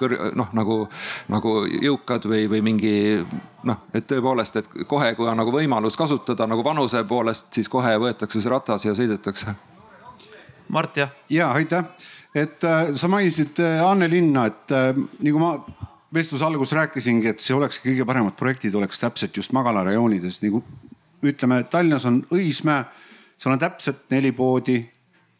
kõr-, 0.00 0.16
noh, 0.38 0.54
nagu, 0.56 0.78
nagu 1.34 1.58
jõukad 1.66 2.30
või, 2.30 2.46
või 2.50 2.62
mingi 2.70 2.94
noh, 3.66 3.84
et 3.94 4.06
tõepoolest, 4.10 4.62
et 4.62 4.72
kohe, 4.88 5.12
kui 5.18 5.28
on 5.30 5.38
nagu 5.42 5.52
võimalus 5.54 5.98
kasutada 5.98 6.46
nagu 6.50 6.64
vanuse 6.64 7.02
poolest, 7.08 7.50
siis 7.54 7.70
kohe 7.72 7.96
võetakse 8.00 8.40
see 8.40 8.52
ratas 8.52 8.86
ja 8.86 8.94
sõidetakse 8.96 9.56
Mart, 10.68 10.96
jah? 10.96 11.10
ja 11.28 11.50
aitäh, 11.52 11.84
et 12.34 12.64
äh, 12.64 12.94
sa 12.94 13.08
mainisid 13.08 13.60
äh, 13.60 13.82
Anne 13.84 14.08
linna, 14.10 14.46
et 14.46 14.72
äh, 14.72 14.96
nagu 15.20 15.42
ma 15.42 15.52
vestluse 16.14 16.44
alguses 16.46 16.74
rääkisingi, 16.78 17.32
et 17.32 17.42
see 17.42 17.56
olekski 17.56 17.90
kõige 17.90 18.06
paremad 18.06 18.36
projektid 18.38 18.74
oleks 18.78 19.00
täpselt 19.02 19.36
just 19.36 19.54
magalarajoonides 19.56 20.40
nagu 20.44 20.62
ütleme, 21.24 21.62
Tallinnas 21.70 22.04
on 22.08 22.20
Õismäe, 22.34 22.84
seal 23.40 23.54
on 23.54 23.62
täpselt 23.62 24.04
neli 24.14 24.32
poodi. 24.36 24.82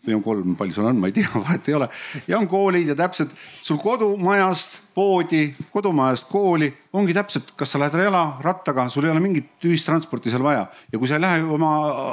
Või 0.04 0.18
on 0.18 0.20
kolm, 0.20 0.50
palju 0.52 0.74
sul 0.76 0.84
on, 0.84 0.98
ma 1.00 1.08
ei 1.08 1.14
tea, 1.16 1.30
vahet 1.46 1.68
ei 1.70 1.74
ole. 1.78 1.86
ja 2.28 2.36
on 2.36 2.44
koolid 2.48 2.90
ja 2.90 2.96
täpselt 2.98 3.30
sul 3.64 3.78
kodumajast 3.80 4.74
poodi, 4.92 5.46
kodumajast 5.72 6.28
kooli 6.28 6.68
ongi 6.92 7.14
täpselt, 7.16 7.54
kas 7.56 7.72
sa 7.72 7.80
lähed 7.80 7.96
jala, 8.04 8.36
rattaga, 8.44 8.84
sul 8.92 9.06
ei 9.08 9.14
ole 9.14 9.22
mingit 9.24 9.64
ühistransporti 9.64 10.28
seal 10.28 10.44
vaja. 10.44 10.66
Ja 10.92 11.00
kui 11.00 11.08
sa 11.08 11.16
ei 11.16 11.24
lähe 11.24 11.40
oma 11.56 11.70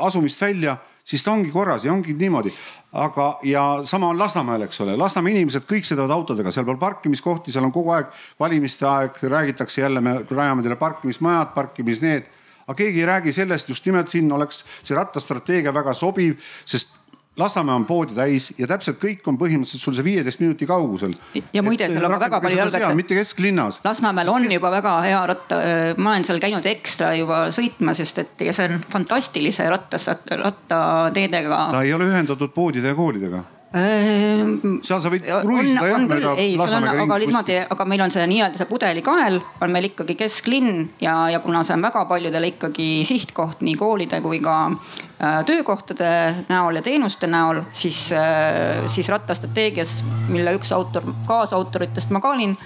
asumist 0.08 0.40
välja 0.40 0.78
siis 1.12 1.24
ta 1.24 1.34
ongi 1.36 1.52
korras 1.52 1.86
ja 1.86 1.94
ongi 1.94 2.16
niimoodi. 2.18 2.54
Aga, 2.92 3.28
ja 3.48 3.64
sama 3.88 4.10
on 4.12 4.20
Lasnamäel, 4.20 4.66
eks 4.66 4.82
ole, 4.84 4.98
Lasnamäe 5.00 5.36
inimesed 5.36 5.68
kõik 5.68 5.88
sõidavad 5.88 6.12
autodega, 6.16 6.52
seal 6.52 6.68
pole 6.68 6.80
parkimiskohti, 6.80 7.52
seal 7.52 7.68
on 7.68 7.74
kogu 7.76 7.94
aeg 7.96 8.12
valimiste 8.40 8.88
aeg, 8.88 9.20
räägitakse 9.32 9.84
jälle, 9.84 10.04
me 10.04 10.18
rajame 10.30 10.66
teile 10.66 10.80
parkimismajad, 10.80 11.54
parkimis 11.56 12.04
need. 12.04 12.28
aga 12.68 12.78
keegi 12.78 13.00
ei 13.00 13.06
räägi 13.06 13.32
sellest, 13.34 13.70
just 13.70 13.86
nimelt 13.86 14.12
siin 14.12 14.32
oleks 14.32 14.64
see 14.84 14.96
rattastrateegia 14.96 15.74
väga 15.74 15.94
sobiv, 15.98 16.38
sest 16.66 17.01
Lasnamäe 17.40 17.76
on 17.76 17.86
poodi 17.88 18.12
täis 18.12 18.50
ja 18.58 18.68
täpselt 18.68 18.98
kõik 19.00 19.24
on 19.32 19.38
põhimõtteliselt 19.40 19.80
sul 19.80 19.96
see 19.96 20.04
viieteist 20.04 20.42
minuti 20.44 20.68
kaugusel. 20.68 21.14
ja 21.54 21.64
muide, 21.64 21.88
seal 21.88 22.04
on 22.04 22.18
ka 22.18 22.20
väga 22.26 22.42
palju 22.44 22.60
jalgrattaid. 22.60 23.00
mitte 23.00 23.16
kesklinnas. 23.16 23.80
Lasnamäel 23.86 24.30
on 24.34 24.50
juba 24.52 24.72
väga 24.74 24.98
hea 25.06 25.22
ratta, 25.32 25.62
ma 25.96 26.12
olen 26.12 26.28
seal 26.28 26.44
käinud 26.44 26.68
ekstra 26.74 27.14
juba 27.16 27.46
sõitmas, 27.56 28.04
sest 28.04 28.20
et 28.26 28.46
ja 28.50 28.52
see 28.56 28.68
on 28.68 28.84
fantastilise 28.92 29.70
rattas, 29.72 30.10
rattateedega. 30.44 31.64
ta 31.72 31.88
ei 31.88 31.96
ole 31.96 32.12
ühendatud 32.12 32.52
poodide 32.52 32.92
ja 32.92 33.00
koolidega 33.00 33.46
seal 33.72 35.00
sa 35.00 35.10
võid 35.12 35.24
kruiisida 35.24 35.86
jah 35.88 36.02
mööda 36.04 36.34
Lasnamäega 36.60 36.98
ringi. 36.98 37.06
aga 37.06 37.20
niimoodi, 37.22 37.58
aga 37.72 37.86
meil 37.88 38.02
on 38.04 38.12
see 38.12 38.26
nii-öelda 38.28 38.60
see 38.60 38.68
pudelikael 38.68 39.38
on 39.64 39.72
meil 39.72 39.88
ikkagi 39.88 40.18
kesklinn 40.20 40.82
ja, 41.00 41.14
ja 41.32 41.40
kuna 41.40 41.62
see 41.64 41.78
on 41.78 41.86
väga 41.86 42.02
paljudele 42.10 42.50
ikkagi 42.52 42.90
sihtkoht 43.08 43.64
nii 43.64 43.78
koolide 43.80 44.20
kui 44.26 44.42
ka 44.44 44.58
äh, 44.68 45.38
töökohtade 45.48 46.10
näol 46.50 46.82
ja 46.82 46.84
teenuste 46.84 47.32
näol, 47.32 47.64
siis 47.72 48.10
äh,, 48.12 48.84
siis 48.92 49.08
rattastrateegias, 49.14 50.02
mille 50.28 50.52
üks 50.60 50.74
autor, 50.76 51.08
kaasautoritest 51.30 52.12
ma 52.12 52.20
ka 52.20 52.36
olin 52.36 52.58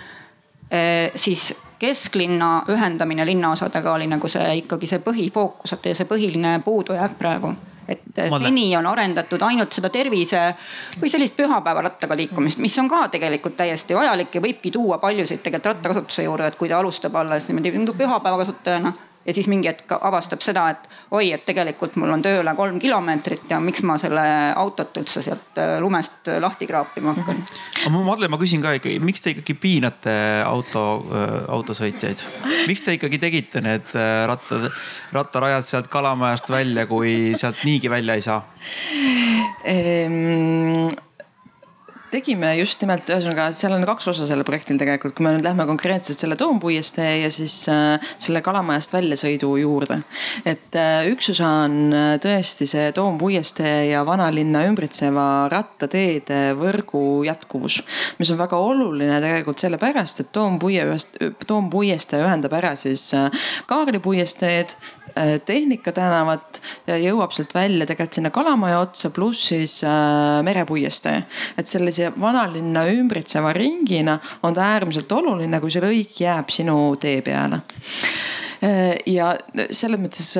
äh,, 0.73 1.13
siis 1.13 1.51
kesklinna 1.77 2.63
ühendamine 2.73 3.29
linnaosadega 3.29 3.93
oli 3.93 4.09
nagu 4.09 4.31
see 4.31 4.57
ikkagi 4.63 4.89
see 4.89 5.05
põhifookus, 5.05 5.77
et 5.77 5.93
see 5.93 6.09
põhiline 6.09 6.57
puudujääk 6.65 7.19
praegu 7.21 7.53
et 7.87 8.01
seni 8.15 8.67
on 8.77 8.87
arendatud 8.89 9.41
ainult 9.45 9.73
seda 9.73 9.89
tervise 9.93 10.43
või 11.01 11.09
sellist 11.11 11.35
pühapäevarattaga 11.37 12.17
liikumist, 12.17 12.61
mis 12.63 12.77
on 12.81 12.89
ka 12.89 13.07
tegelikult 13.13 13.57
täiesti 13.57 13.97
vajalik 13.97 14.35
ja 14.35 14.41
võibki 14.41 14.71
tuua 14.71 14.97
paljusid 14.97 15.43
tegelikult 15.43 15.73
rattakasutuse 15.73 16.23
juurde, 16.27 16.47
et 16.47 16.59
kui 16.59 16.69
ta 16.69 16.79
alustab 16.79 17.15
alles 17.15 17.49
niimoodi 17.49 17.97
pühapäevakasutajana 17.97 18.93
ja 19.25 19.33
siis 19.33 19.47
mingi 19.51 19.69
hetk 19.69 19.95
avastab 19.97 20.43
seda, 20.45 20.67
et 20.73 20.89
oi, 21.15 21.31
et 21.33 21.45
tegelikult 21.47 21.97
mul 22.01 22.13
on 22.13 22.23
tööle 22.25 22.53
kolm 22.57 22.77
kilomeetrit 22.81 23.49
ja 23.49 23.59
miks 23.63 23.83
ma 23.87 23.97
selle 24.01 24.25
autot 24.55 24.97
üldse 25.01 25.23
sealt 25.25 25.59
äh, 25.61 25.77
lumest 25.83 26.29
lahti 26.41 26.67
kraapima 26.69 27.15
hakkan. 27.17 27.41
aga 27.87 28.03
Madle, 28.05 28.29
ma 28.31 28.39
küsin 28.41 28.63
ka 28.63 28.75
ikkagi, 28.77 28.99
miks 29.03 29.25
te 29.25 29.33
ikkagi 29.35 29.57
piinate 29.59 30.15
auto, 30.45 30.85
äh, 31.09 31.37
autosõitjaid? 31.57 32.21
miks 32.69 32.85
te 32.85 32.97
ikkagi 32.99 33.21
tegite 33.21 33.63
need 33.65 33.95
äh, 33.97 34.25
rattad, 34.29 34.69
rattarajad 35.15 35.65
sealt 35.65 35.89
Kalamajast 35.93 36.51
välja, 36.53 36.85
kui 36.89 37.33
sealt 37.37 37.65
niigi 37.65 37.89
välja 37.91 38.17
ei 38.17 38.25
saa 38.25 38.41
ehm, 39.65 40.87
tegime 42.13 42.51
just 42.59 42.81
nimelt, 42.83 43.07
ühesõnaga 43.09 43.47
seal 43.55 43.73
on 43.75 43.85
kaks 43.87 44.07
osa 44.11 44.27
sellel 44.29 44.45
projektil 44.47 44.77
tegelikult, 44.79 45.15
kui 45.17 45.25
me 45.25 45.33
nüüd 45.35 45.45
lähme 45.45 45.65
konkreetselt 45.69 46.21
selle 46.21 46.37
Toompuiestee 46.39 47.21
ja 47.23 47.31
siis 47.33 47.55
äh, 47.71 48.11
selle 48.21 48.41
Kalamajast 48.45 48.93
väljasõidu 48.95 49.51
juurde. 49.61 50.01
et 50.45 50.77
äh, 50.79 51.07
üks 51.11 51.31
osa 51.33 51.49
on 51.65 51.93
äh, 51.93 52.09
tõesti 52.23 52.67
see 52.69 52.91
Toompuiestee 52.95 53.89
ja 53.91 54.05
vanalinna 54.07 54.65
ümbritseva 54.69 55.27
rattateede 55.51 56.41
võrgu 56.59 57.23
jätkuvus, 57.27 57.81
mis 58.19 58.31
on 58.31 58.41
väga 58.41 58.59
oluline 58.59 59.19
tegelikult 59.23 59.63
sellepärast, 59.63 60.23
et 60.23 60.31
Toompuie 60.35 60.85
ühest, 60.85 61.17
Toompuiestee 61.47 62.21
ühendab 62.25 62.53
ära 62.57 62.75
siis 62.79 63.09
Kaarli 63.69 63.99
puiesteed 64.03 64.77
Tehnika 65.45 65.93
tänavat 65.95 66.59
ja 66.87 66.97
jõuab 66.99 67.31
sealt 67.35 67.53
välja 67.55 67.87
tegelikult 67.87 68.17
sinna 68.17 68.31
Kalamaja 68.35 68.81
otsa, 68.83 69.11
pluss 69.15 69.47
siis 69.53 69.77
äh, 69.87 70.41
Merepuiestee. 70.43 71.23
et 71.57 71.67
sellise 71.71 72.11
vanalinna 72.19 72.85
ümbritseva 72.91 73.53
ringina 73.55 74.17
on 74.43 74.53
ta 74.53 74.65
äärmiselt 74.75 75.11
oluline, 75.11 75.59
kui 75.63 75.71
see 75.71 75.83
lõik 75.83 76.19
jääb 76.19 76.51
sinu 76.51 76.75
tee 76.99 77.21
peale 77.23 77.61
äh, 78.59 78.91
ja 79.07 79.31
selles 79.71 80.03
mõttes 80.03 80.35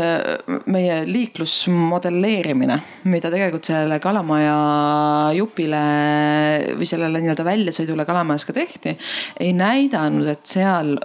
meie 0.67 1.01
liiklusmodelleerimine, 1.07 2.79
mida 3.07 3.31
tegelikult 3.31 3.71
sellele 3.71 4.01
Kalamaja 4.03 4.59
jupile 5.39 5.83
või 6.75 6.87
sellele 6.89 7.23
nii-öelda 7.23 7.47
väljasõidule 7.47 8.07
Kalamajas 8.07 8.47
ka 8.49 8.59
tehti, 8.59 8.97
ei 9.39 9.55
näidanud, 9.55 10.27
et 10.35 10.43
seal 10.51 10.97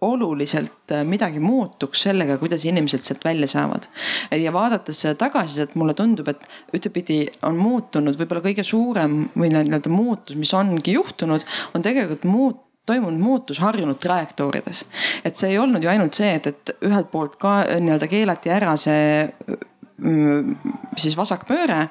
oluliselt 0.00 0.92
äh, 0.92 1.04
midagi 1.04 1.40
muutuks 1.42 2.04
sellega, 2.06 2.38
kuidas 2.38 2.64
inimesed 2.68 3.04
sealt 3.06 3.24
välja 3.24 3.48
saavad. 3.50 3.88
ja 4.30 4.52
vaadates 4.52 5.02
tagasisidet, 5.18 5.74
mulle 5.74 5.94
tundub, 5.94 6.28
et 6.28 6.48
ühtepidi 6.74 7.24
on 7.42 7.56
muutunud 7.56 8.18
võib-olla 8.18 8.44
kõige 8.44 8.64
suurem 8.66 9.20
või 9.36 9.50
nii-öelda 9.54 9.92
muutus, 9.92 10.36
mis 10.36 10.54
ongi 10.54 10.94
juhtunud, 10.94 11.44
on 11.74 11.82
tegelikult 11.82 12.24
muut-, 12.28 12.64
toimunud 12.88 13.20
muutus 13.20 13.60
harjunud 13.60 13.98
trajektoorides. 14.00 14.84
et 15.24 15.36
see 15.36 15.52
ei 15.54 15.58
olnud 15.58 15.84
ju 15.84 15.90
ainult 15.92 16.18
see, 16.18 16.34
et, 16.38 16.46
et 16.46 16.76
ühelt 16.88 17.10
poolt 17.12 17.36
ka 17.40 17.60
nii-öelda 17.68 18.08
keelati 18.10 18.54
ära 18.54 18.76
see 18.80 19.26
siis 20.96 21.16
vasakpööre, 21.18 21.88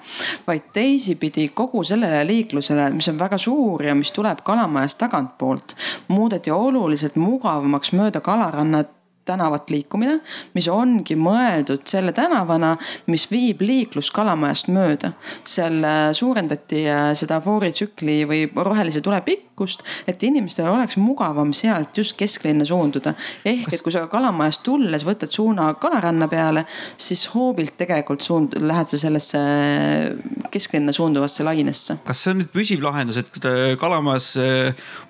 vaid 0.48 0.70
teisipidi 0.74 1.50
kogu 1.56 1.84
sellele 1.84 2.22
liiklusele, 2.28 2.90
mis 2.96 3.10
on 3.12 3.20
väga 3.20 3.40
suur 3.42 3.84
ja 3.84 3.96
mis 3.96 4.12
tuleb 4.16 4.44
Kalamajast 4.48 5.00
tagantpoolt, 5.02 5.76
muudeti 6.08 6.52
oluliselt 6.52 7.18
mugavamaks 7.20 7.92
mööda 7.92 8.22
kalarannat 8.24 8.94
tänavat 9.28 9.70
liikumine, 9.70 10.22
mis 10.56 10.70
ongi 10.72 11.18
mõeldud 11.20 11.84
selle 11.90 12.14
tänavana, 12.16 12.78
mis 13.12 13.28
viib 13.32 13.62
liiklust 13.62 14.14
Kalamajast 14.16 14.72
mööda. 14.72 15.12
seal 15.44 15.84
suurendati 16.16 16.86
äh, 16.88 17.12
seda 17.16 17.42
fooritsükli 17.44 18.22
või 18.30 18.46
rohelise 18.56 19.04
tule 19.04 19.20
pikkust, 19.58 19.82
et 20.08 20.22
inimestel 20.24 20.70
oleks 20.70 20.98
mugavam 21.02 21.52
sealt 21.54 21.98
just 21.98 22.16
kesklinna 22.18 22.66
suunduda. 22.66 23.14
ehk 23.46 23.66
Kas... 23.66 23.74
et 23.74 23.84
kui 23.84 23.92
sa 23.92 24.06
Kalamajast 24.08 24.64
tulles 24.64 25.04
võtad 25.06 25.34
suuna 25.34 25.74
kalaranna 25.82 26.28
peale, 26.30 26.66
siis 26.98 27.26
hoobilt 27.34 27.74
tegelikult 27.78 28.22
suund-, 28.22 28.58
lähed 28.62 28.88
sa 28.88 29.00
sellesse 29.02 29.38
äh, 29.42 30.50
kesklinna 30.54 30.94
suunduvasse 30.94 31.44
lainesse. 31.44 31.98
kas 32.06 32.22
see 32.24 32.36
on 32.36 32.42
nüüd 32.44 32.52
püsiv 32.54 32.84
lahendus, 32.86 33.18
et 33.18 33.50
Kalamajas 33.80 34.30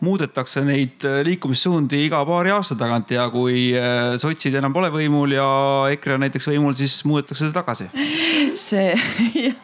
muudetakse 0.06 0.64
neid 0.66 1.04
liikumissuundi 1.28 2.06
iga 2.08 2.24
paari 2.28 2.54
aasta 2.56 2.78
tagant 2.80 3.12
ja 3.12 3.28
kui 3.34 3.70
sotsid 4.22 4.56
enam 4.58 4.76
pole 4.76 4.90
võimul 4.94 5.36
ja 5.36 5.48
EKRE 5.92 6.16
on 6.16 6.26
näiteks 6.26 6.50
võimul, 6.54 6.76
siis 6.78 7.02
muudetakse 7.08 7.44
seda 7.46 7.60
tagasi. 7.60 7.90
see 8.58 8.96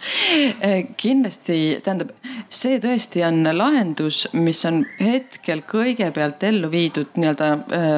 kindlasti 1.03 1.79
tähendab, 1.83 2.13
see 2.51 2.79
tõesti 2.83 3.23
on 3.25 3.47
lahendus, 3.55 4.25
mis 4.33 4.59
on 4.67 4.72
hetkel 4.99 5.63
kõigepealt 5.69 6.43
ellu 6.49 6.69
viidud 6.71 7.17
nii-öelda 7.19 7.49
äh, 7.53 7.97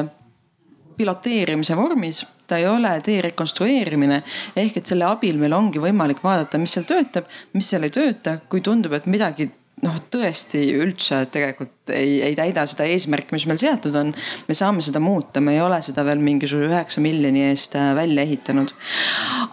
piloteerimise 0.96 1.76
vormis 1.76 2.24
ta 2.46 2.56
ei 2.56 2.66
ole 2.66 3.00
tee 3.04 3.20
rekonstrueerimine. 3.26 4.22
ehk 4.56 4.76
et 4.76 4.86
selle 4.86 5.04
abil 5.04 5.38
meil 5.38 5.54
ongi 5.56 5.82
võimalik 5.82 6.22
vaadata, 6.24 6.58
mis 6.62 6.76
seal 6.76 6.86
töötab, 6.88 7.26
mis 7.52 7.70
seal 7.70 7.86
ei 7.86 7.94
tööta, 7.94 8.38
kui 8.48 8.60
tundub, 8.60 8.94
et 8.96 9.06
midagi 9.10 9.50
noh, 9.82 9.98
tõesti 10.10 10.68
üldse 10.78 11.24
tegelikult 11.32 11.75
ei, 11.94 12.22
ei 12.22 12.36
täida 12.36 12.64
seda 12.68 12.86
eesmärki, 12.90 13.34
mis 13.36 13.46
meil 13.48 13.60
seatud 13.60 13.94
on. 13.98 14.12
me 14.48 14.54
saame 14.56 14.82
seda 14.84 15.00
muuta, 15.02 15.40
me 15.40 15.56
ei 15.56 15.60
ole 15.60 15.78
seda 15.84 16.04
veel 16.06 16.22
mingisuguse 16.22 16.70
üheksa 16.70 17.02
miljoni 17.04 17.46
eest 17.50 17.76
äh, 17.78 17.92
välja 17.96 18.24
ehitanud. 18.26 18.72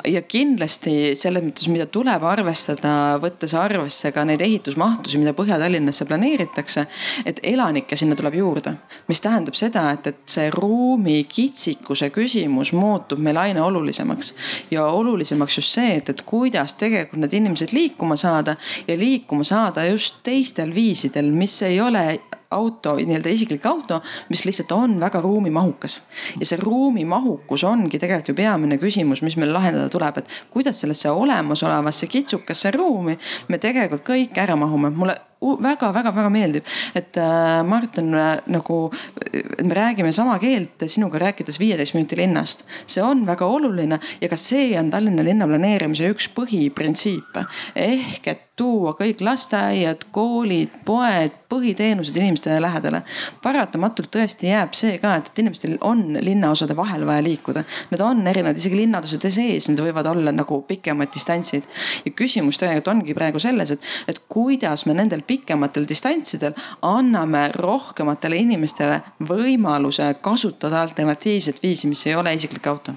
ja 0.08 0.22
kindlasti 0.22 1.14
selles 1.20 1.44
mõttes, 1.46 1.68
mida 1.72 1.88
tuleb 1.92 2.24
arvestada, 2.28 3.20
võttes 3.24 3.54
arvesse 3.58 4.12
ka 4.16 4.26
neid 4.28 4.42
ehitusmahtusid, 4.44 5.22
mida 5.22 5.36
Põhja-Tallinnasse 5.38 6.08
planeeritakse. 6.10 6.86
et 7.26 7.40
elanikke 7.44 7.96
sinna 8.00 8.16
tuleb 8.20 8.38
juurde, 8.40 8.76
mis 9.08 9.22
tähendab 9.22 9.58
seda, 9.58 9.90
et, 9.94 10.08
et 10.08 10.22
see 10.30 10.50
ruumi 10.54 11.24
kitsikuse 11.30 12.10
küsimus 12.14 12.74
muutub 12.74 13.20
meil 13.20 13.38
aina 13.38 13.66
olulisemaks. 13.66 14.34
ja 14.72 14.86
olulisemaks 14.86 15.58
just 15.58 15.78
see, 15.78 15.98
et, 15.98 16.10
et 16.10 16.26
kuidas 16.26 16.78
tegelikult 16.80 17.22
need 17.24 17.38
inimesed 17.42 17.74
liikuma 17.76 18.18
saada 18.20 18.56
ja 18.88 18.98
liikuma 18.98 19.46
saada 19.48 19.86
just 19.86 20.22
teistel 20.24 20.74
viisidel, 20.76 21.32
mis 21.32 21.62
ei 21.62 21.82
ole 21.82 22.23
auto, 22.54 22.96
nii-öelda 23.00 23.34
isiklik 23.34 23.66
auto, 23.66 24.02
mis 24.30 24.46
lihtsalt 24.46 24.72
on 24.76 24.96
väga 25.02 25.22
ruumimahukas. 25.22 26.02
ja 26.40 26.46
see 26.46 26.60
ruumimahukus 26.62 27.64
ongi 27.68 28.00
tegelikult 28.00 28.30
ju 28.30 28.36
peamine 28.38 28.78
küsimus, 28.78 29.22
mis 29.26 29.38
meil 29.38 29.54
lahendada 29.54 29.90
tuleb, 29.90 30.22
et 30.22 30.40
kuidas 30.54 30.82
sellesse 30.82 31.12
olemasolevasse 31.12 32.08
kitsukasse 32.08 32.72
ruumi 32.72 33.18
me 33.48 33.58
tegelikult 33.58 34.06
kõik 34.08 34.38
ära 34.38 34.56
mahume. 34.56 34.90
mulle 34.90 35.20
väga-väga-väga 35.64 36.30
meeldib, 36.34 36.68
et 36.96 37.18
äh, 37.22 37.64
Martin 37.68 38.14
äh, 38.18 38.38
nagu, 38.54 38.80
me 39.64 39.78
räägime 39.78 40.14
sama 40.16 40.40
keelt 40.40 40.88
sinuga 40.88 41.22
rääkides 41.24 41.60
viieteist 41.62 41.98
minuti 41.98 42.18
linnast. 42.20 42.66
see 42.88 43.04
on 43.04 43.26
väga 43.28 43.46
oluline 43.46 44.00
ja 44.22 44.30
ka 44.30 44.38
see 44.40 44.74
on 44.80 44.90
Tallinna 44.92 45.24
linna 45.24 45.48
planeerimise 45.48 46.10
üks 46.14 46.30
põhiprintsiipe 46.36 47.46
ehk 47.76 48.28
et 48.28 48.50
tuua 48.56 48.92
kõik 48.94 49.22
lasteaiad, 49.26 50.04
koolid, 50.14 50.74
poed, 50.86 51.34
põhiteenused 51.50 52.18
inimestele 52.18 52.60
lähedale. 52.62 53.02
paratamatult 53.42 54.12
tõesti 54.14 54.52
jääb 54.52 54.76
see 54.78 55.00
ka, 55.02 55.16
et, 55.18 55.32
et 55.32 55.42
inimestel 55.42 55.74
on 55.82 56.04
linnaosade 56.22 56.76
vahel 56.78 57.06
vaja 57.10 57.24
liikuda. 57.26 57.64
Need 57.90 58.04
on 58.06 58.22
erinevad, 58.30 58.62
isegi 58.62 58.78
linnaosade 58.78 59.32
sees, 59.34 59.70
need 59.70 59.82
võivad 59.82 60.10
olla 60.12 60.32
nagu 60.36 60.62
pikemad 60.70 61.10
distantsid. 61.14 61.66
ja 62.06 62.12
küsimus 62.12 62.62
tegelikult 62.62 62.92
ongi 62.94 63.18
praegu 63.18 63.42
selles, 63.42 63.74
et, 63.74 63.90
et 64.08 64.22
kuidas 64.30 64.86
me 64.86 64.94
nendel 64.94 65.26
pikematel 65.34 65.88
distantsidel 65.90 66.54
anname 66.82 67.48
rohkematele 67.58 68.38
inimestele 68.46 69.02
võimaluse 69.30 70.14
kasutada 70.22 70.82
alternatiivset 70.86 71.64
viisi, 71.64 71.90
mis 71.92 72.06
ei 72.08 72.16
ole 72.20 72.38
isiklik 72.38 72.72
auto 72.72 72.96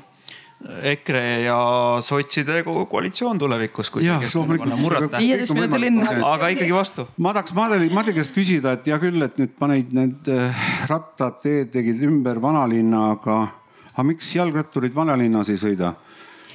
EKRE 0.66 1.42
ja 1.44 1.56
sotside 2.00 2.62
koalitsioon 2.64 3.38
tulevikus, 3.38 3.90
kui 3.92 4.06
viieteist 4.06 5.52
minuti 5.54 5.80
linna. 5.80 6.14
aga 6.30 6.48
ikkagi 6.54 6.72
vastu. 6.74 7.04
ma 7.20 7.34
tahaks 7.36 7.52
Madeli, 7.54 7.90
Madeli 7.92 8.16
käest 8.16 8.34
küsida, 8.34 8.72
et 8.72 8.88
hea 8.88 8.98
küll, 9.02 9.20
et 9.22 9.36
nüüd 9.40 9.52
panid 9.60 9.92
need 9.96 10.30
äh, 10.32 10.64
rattad, 10.88 11.42
teed 11.44 11.70
tegid 11.76 12.00
ümber 12.08 12.40
vanalinna, 12.42 13.10
aga, 13.18 13.36
aga 13.92 14.06
miks 14.08 14.32
jalgratturid 14.38 14.96
vanalinnas 14.96 15.52
ei 15.52 15.60
sõida? 15.60 15.94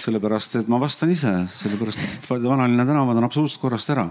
sellepärast, 0.02 0.56
et 0.64 0.70
ma 0.72 0.80
vastan 0.82 1.12
ise, 1.14 1.32
sellepärast 1.54 2.02
et 2.02 2.30
vanalinna 2.32 2.88
tänavad 2.90 3.22
on 3.22 3.28
absoluutselt 3.28 3.62
korrast 3.62 3.94
ära 3.94 4.10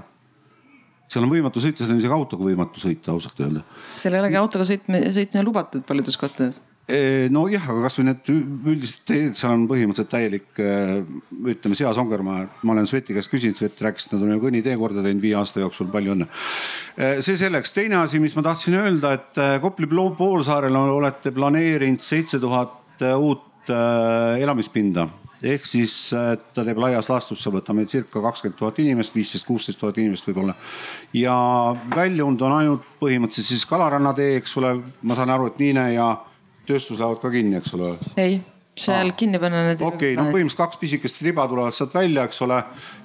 seal 1.11 1.26
on 1.26 1.32
võimatu 1.32 1.62
sõita, 1.62 1.82
seal 1.82 1.94
on 1.94 2.02
isegi 2.02 2.16
autoga 2.16 2.46
võimatu 2.46 2.82
sõita, 2.82 3.14
ausalt 3.14 3.40
öelda. 3.42 3.64
seal 3.90 4.16
ei 4.16 4.24
olegi 4.24 4.40
autoga 4.40 4.66
sõitmine, 4.68 5.06
sõitmine 5.14 5.46
lubatud 5.46 5.86
paljudes 5.88 6.18
kohtades 6.20 6.62
nojah, 7.30 7.66
aga 7.70 7.84
kasvõi 7.84 8.06
need 8.08 8.30
üldised 8.30 9.04
teed, 9.08 9.36
seal 9.38 9.54
on 9.54 9.66
põhimõtteliselt 9.70 10.11
täielik, 10.11 10.48
ütleme, 11.52 11.78
seasongermaa. 11.78 12.40
ma 12.66 12.74
olen 12.74 12.88
Sveti 12.90 13.14
käest 13.16 13.30
küsinud, 13.32 13.58
Svet 13.58 13.80
rääkis, 13.84 14.08
et 14.08 14.16
nad 14.16 14.24
on 14.26 14.32
ju 14.34 14.40
kõnnitee 14.42 14.76
korda 14.80 15.04
teinud 15.04 15.22
viie 15.22 15.36
aasta 15.38 15.62
jooksul, 15.62 15.90
palju 15.92 16.16
õnne. 16.16 16.26
see 17.22 17.38
selleks, 17.38 17.74
teine 17.76 18.00
asi, 18.00 18.18
mis 18.18 18.34
ma 18.36 18.42
tahtsin 18.46 18.78
öelda, 18.80 19.14
et 19.18 19.42
Kopli 19.62 19.86
poolsaarel 20.18 20.76
olete 20.80 21.30
planeerinud 21.36 22.02
seitse 22.02 22.40
tuhat 22.42 23.06
uut 23.16 23.70
elamispinda 23.70 25.06
ehk 25.43 25.64
siis 25.66 25.95
ta 26.55 26.64
teeb 26.64 26.78
laias 26.80 27.09
laastus, 27.09 27.47
võtame 27.53 27.86
circa 27.88 28.20
kakskümmend 28.20 28.59
tuhat 28.59 28.78
inimest, 28.82 29.14
viisteist, 29.14 29.47
kuusteist 29.49 29.80
tuhat 29.80 29.99
inimest 29.99 30.28
võib-olla. 30.28 30.55
ja 31.16 31.34
väljund 31.95 32.43
on 32.43 32.57
ainult 32.57 32.86
põhimõtteliselt 33.01 33.55
siis 33.55 33.66
Kalaranna 33.66 34.12
tee, 34.16 34.36
eks 34.41 34.57
ole, 34.61 34.74
ma 35.03 35.16
saan 35.16 35.32
aru, 35.32 35.51
et 35.51 35.59
Niine 35.62 35.93
ja 35.95 36.12
tööstus 36.68 36.99
lähevad 36.99 37.20
ka 37.22 37.30
kinni, 37.32 37.57
eks 37.61 37.74
ole? 37.78 37.95
ei, 38.20 38.41
seal 38.76 39.12
ah. 39.12 39.16
kinni 39.16 39.41
panna 39.43 39.62
need. 39.66 39.80
okei 39.80 40.12
okay,, 40.12 40.18
no 40.18 40.28
põhimõtteliselt 40.28 40.61
kaks 40.61 40.80
pisikest 40.82 41.22
riba 41.26 41.47
tulevad 41.49 41.76
sealt 41.76 41.95
välja, 41.97 42.26
eks 42.28 42.43
ole. 42.47 42.61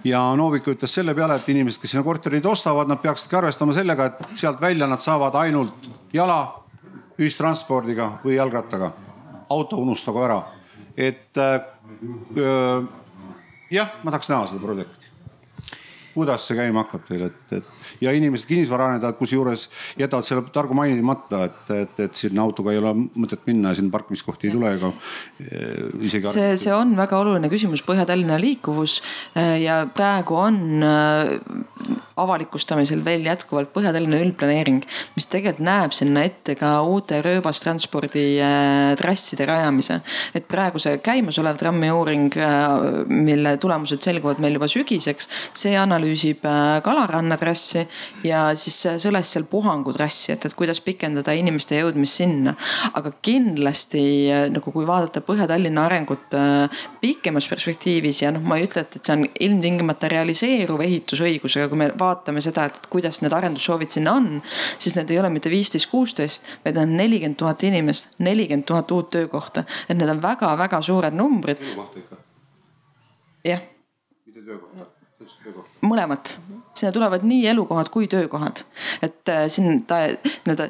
ja 0.07 0.21
Novik 0.37 0.67
ütles 0.75 0.97
selle 0.99 1.15
peale, 1.17 1.39
et 1.39 1.49
inimesed, 1.55 1.81
kes 1.81 1.95
sinna 1.95 2.03
korterid 2.05 2.45
ostavad, 2.51 2.91
nad 2.91 3.01
peaksidki 3.03 3.39
arvestama 3.39 3.75
sellega, 3.75 4.11
et 4.11 4.41
sealt 4.41 4.61
välja 4.61 4.89
nad 4.91 5.03
saavad 5.03 5.37
ainult 5.45 5.89
jala, 6.13 6.39
ühistranspordiga 7.15 8.17
või 8.25 8.35
jalgrattaga. 8.35 8.91
auto 9.49 9.77
unustagu 9.77 10.23
ära, 10.25 10.39
et 10.97 11.37
äh, 11.37 11.59
jah, 13.71 13.97
ma 14.03 14.11
tahaks 14.13 14.31
näha 14.31 14.47
seda 14.51 14.63
projekti 14.63 15.05
kuidas 16.15 16.45
see 16.47 16.55
käima 16.57 16.85
hakkab 16.85 17.03
teil, 17.09 17.25
et, 17.27 17.55
et 17.57 18.03
ja 18.03 18.13
inimesed, 18.15 18.47
kinnisvaraarendajad, 18.47 19.17
kusjuures 19.19 19.67
jätavad 19.99 20.27
selle 20.27 20.45
targu 20.55 20.77
mainimata, 20.77 21.43
et, 21.49 21.73
et, 21.75 22.01
et 22.07 22.19
sinna 22.19 22.45
autoga 22.45 22.71
ei 22.71 22.79
ole 22.79 22.93
mõtet 22.95 23.43
minna 23.49 23.73
sinna 23.75 23.91
parkimiskohti 23.93 24.49
ei 24.49 24.55
tule 24.55 24.71
ega 24.77 24.91
eh, 25.43 25.91
isegi. 26.07 26.31
see, 26.31 26.55
see 26.61 26.75
on 26.75 26.95
väga 26.97 27.19
oluline 27.19 27.51
küsimus, 27.51 27.83
Põhja-Tallinna 27.85 28.39
liikuvus 28.39 29.01
eh, 29.35 29.57
ja 29.65 29.81
praegu 29.91 30.39
on 30.39 30.87
eh, 30.87 31.35
avalikustamisel 32.21 33.03
veel 33.05 33.25
jätkuvalt 33.27 33.71
Põhja-Tallinna 33.75 34.21
üldplaneering, 34.23 34.83
mis 35.17 35.27
tegelikult 35.31 35.65
näeb 35.65 35.95
sinna 35.95 36.23
ette 36.27 36.55
ka 36.59 36.77
uute 36.87 37.19
rööbastranspordi 37.25 38.25
trasside 38.99 39.47
rajamise. 39.49 39.99
et 40.35 40.47
praegu 40.47 40.79
see 40.79 40.97
käimasolev 41.03 41.57
trammiuuring, 41.59 42.35
mille 43.07 43.57
tulemused 43.57 44.01
selguvad 44.01 44.39
meil 44.43 44.57
juba 44.57 44.67
sügiseks, 44.71 45.29
see 45.53 45.75
analüüsib 45.79 46.45
Kalaranna 46.85 47.37
trassi 47.37 47.85
ja 48.23 48.47
siis 48.55 48.79
sõles 49.03 49.31
seal 49.31 49.47
Puhangu 49.49 49.93
trassi, 49.93 50.31
et, 50.33 50.45
et 50.45 50.55
kuidas 50.57 50.81
pikendada 50.83 51.33
inimeste 51.35 51.79
jõudmist 51.79 52.21
sinna. 52.21 52.55
aga 52.95 53.11
kindlasti 53.21 54.05
nagu 54.53 54.71
kui 54.71 54.85
vaadata 54.87 55.23
Põhja-Tallinna 55.25 55.85
arengut 55.89 56.35
äh, 56.37 56.83
pikemas 57.01 57.47
perspektiivis 57.51 58.21
ja 58.23 58.31
noh, 58.35 58.43
ma 58.45 58.59
ei 58.59 58.67
ütle, 58.67 58.85
et, 58.85 58.97
et 58.97 59.07
see 59.07 59.15
on 59.15 59.25
ilmtingimata 59.47 60.09
realiseeruv 60.11 60.83
ehitusõigus, 60.85 61.57
aga 61.59 61.69
kui 61.71 61.81
me 61.81 61.89
vaatame 62.05 62.43
seda, 62.43 62.67
et 62.69 62.89
kuidas 62.91 63.21
need 63.23 63.33
arendussoovid 63.35 63.91
sinna 63.93 64.15
on, 64.19 64.41
siis 64.79 64.95
need 64.97 65.11
ei 65.11 65.19
ole 65.21 65.31
mitte 65.33 65.51
viisteist, 65.53 65.89
kuusteist, 65.91 66.49
vaid 66.65 66.77
on 66.81 66.95
nelikümmend 66.97 67.39
tuhat 67.41 67.63
inimest, 67.67 68.15
nelikümmend 68.25 68.67
tuhat 68.69 68.91
uut 68.95 69.09
töökohta, 69.15 69.65
et 69.89 69.97
need 69.97 70.11
on 70.11 70.21
väga-väga 70.23 70.81
suured 70.85 71.17
numbrid. 71.17 71.63
jah. 73.45 73.61
mitte 74.25 74.45
töökohta, 74.45 74.91
mõlemat 75.85 76.37
sinna 76.75 76.91
tulevad 76.91 77.23
nii 77.23 77.47
elukohad 77.47 77.89
kui 77.91 78.07
töökohad. 78.07 78.63
et 79.01 79.29
äh, 79.29 79.45
siin 79.47 79.83
ta 79.87 79.95
nii-öelda 80.05 80.69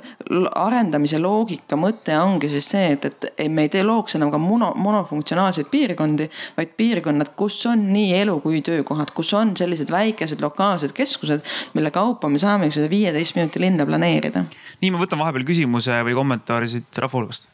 arendamise 0.55 1.19
loogika 1.19 1.77
mõte 1.79 2.17
ongi 2.19 2.49
siis 2.49 2.69
see, 2.75 2.91
et, 2.95 3.05
et 3.05 3.51
me 3.51 3.65
ei 3.65 3.71
tee 3.73 3.83
looks 3.83 4.15
enam 4.19 4.31
ka 4.31 4.39
mono, 4.41 4.71
monofunktsionaalseid 4.75 5.69
piirkondi, 5.71 6.29
vaid 6.57 6.75
piirkonnad, 6.77 7.33
kus 7.37 7.61
on 7.69 7.87
nii 7.93 8.13
elu 8.21 8.39
kui 8.43 8.61
töökohad, 8.65 9.13
kus 9.15 9.33
on 9.37 9.55
sellised 9.57 9.91
väikesed 9.91 10.41
lokaalsed 10.41 10.93
keskused, 10.95 11.45
mille 11.73 11.91
kaupa 11.91 12.29
me 12.29 12.41
saame 12.41 12.71
seda 12.71 12.89
viieteist 12.89 13.35
minuti 13.35 13.63
linna 13.63 13.85
planeerida. 13.85 14.45
nii, 14.81 14.93
ma 14.93 15.01
võtan 15.01 15.21
vahepeal 15.21 15.47
küsimuse 15.47 16.03
või 16.05 16.17
kommentaari 16.17 16.69
siit 16.71 17.01
rahva 17.01 17.19
hulgast. 17.19 17.49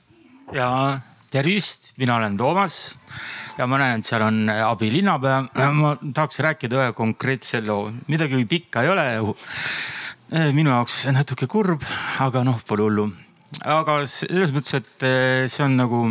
ja 0.53 0.71
tervist, 1.31 1.93
mina 2.01 2.17
olen 2.19 2.37
Toomas 2.37 2.77
ja 3.57 3.67
ma 3.69 3.79
näen, 3.81 4.01
et 4.01 4.07
seal 4.07 4.25
on 4.25 4.49
abilinnapea. 4.51 5.37
ma 5.77 5.95
tahaks 6.01 6.41
rääkida 6.43 6.79
ühe 6.79 6.93
konkreetse 6.97 7.61
loo, 7.65 7.91
midagi 8.11 8.45
pikka 8.45 8.83
ei 8.83 8.91
ole. 8.91 9.07
Äh, 10.31 10.51
minu 10.55 10.71
jaoks 10.71 11.05
natuke 11.11 11.47
kurb, 11.51 11.83
aga 12.23 12.43
noh, 12.47 12.59
pole 12.67 12.87
hullu. 12.87 13.09
aga 13.63 14.01
selles 14.07 14.53
mõttes, 14.55 14.79
et 14.79 15.07
äh, 15.07 15.47
see 15.51 15.65
on 15.65 15.79
nagu 15.79 16.03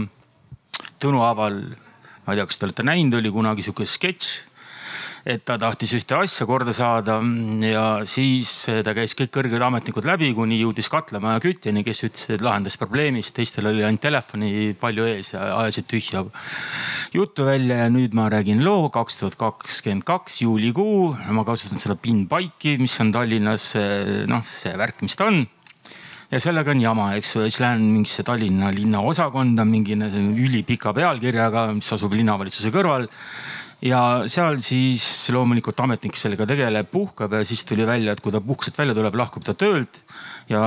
Tõnu 1.00 1.22
Aaval, 1.24 1.62
ma 2.26 2.34
ei 2.34 2.36
tea, 2.36 2.44
kas 2.48 2.58
te 2.60 2.66
olete 2.66 2.84
näinud, 2.84 3.16
oli 3.16 3.30
kunagi 3.32 3.64
sihuke 3.64 3.86
sketš 3.88 4.49
et 5.24 5.42
ta 5.44 5.56
tahtis 5.60 5.92
ühte 5.98 6.16
asja 6.16 6.46
korda 6.48 6.72
saada. 6.76 7.18
Ja 7.66 7.84
siis 8.08 8.50
ta 8.84 8.94
käis 8.96 9.14
kõik 9.18 9.32
kõrged 9.34 9.62
ametnikud 9.66 10.06
läbi, 10.08 10.32
kuni 10.36 10.60
jõudis 10.60 10.90
Katlamaja 10.92 11.42
kütjani, 11.44 11.84
kes 11.86 12.04
ütles, 12.08 12.26
et 12.36 12.44
lahendas 12.44 12.78
probleemist, 12.80 13.34
teistel 13.36 13.70
oli 13.70 13.84
ainult 13.84 14.02
telefoni 14.04 14.72
palju 14.80 15.06
ees 15.10 15.34
ja 15.34 15.46
ajasid 15.60 15.88
tühja 15.90 16.24
juttu 17.14 17.46
välja. 17.48 17.82
Ja 17.84 17.92
nüüd 17.92 18.16
ma 18.16 18.30
räägin 18.32 18.64
loo 18.64 18.88
kaks 18.92 19.20
tuhat 19.20 19.38
kakskümmend 19.40 20.06
kaks 20.08 20.42
juulikuu. 20.44 21.16
ma 21.30 21.44
kasutan 21.44 21.78
seda 21.78 21.96
PIN-paiki, 21.96 22.78
mis 22.80 22.98
on 23.00 23.12
Tallinnas 23.12 23.72
noh, 24.28 24.44
see 24.44 24.76
värk, 24.76 25.02
mis 25.02 25.16
ta 25.16 25.30
on. 25.30 25.44
Ja 26.30 26.38
sellega 26.38 26.70
on 26.70 26.78
jama, 26.78 27.08
eks 27.18 27.32
ju, 27.34 27.40
siis 27.48 27.58
lähen 27.58 27.88
mingisse 27.90 28.22
Tallinna 28.22 28.68
linnaosakonda 28.70 29.64
mingi 29.66 29.96
ülipika 29.98 30.92
pealkirjaga, 30.94 31.72
mis 31.74 31.90
asub 31.96 32.14
linnavalitsuse 32.14 32.70
kõrval 32.70 33.08
ja 33.84 34.00
seal 34.28 34.58
siis 34.62 35.04
loomulikult 35.32 35.78
ametnik 35.80 36.18
sellega 36.20 36.46
tegeleb, 36.48 36.90
puhkab 36.92 37.38
ja 37.38 37.44
siis 37.48 37.62
tuli 37.64 37.86
välja, 37.88 38.12
et 38.12 38.20
kui 38.20 38.32
ta 38.32 38.42
puhkuselt 38.44 38.78
välja 38.78 38.96
tuleb, 38.96 39.16
lahkub 39.16 39.44
ta 39.46 39.54
töölt. 39.54 40.02
ja 40.50 40.60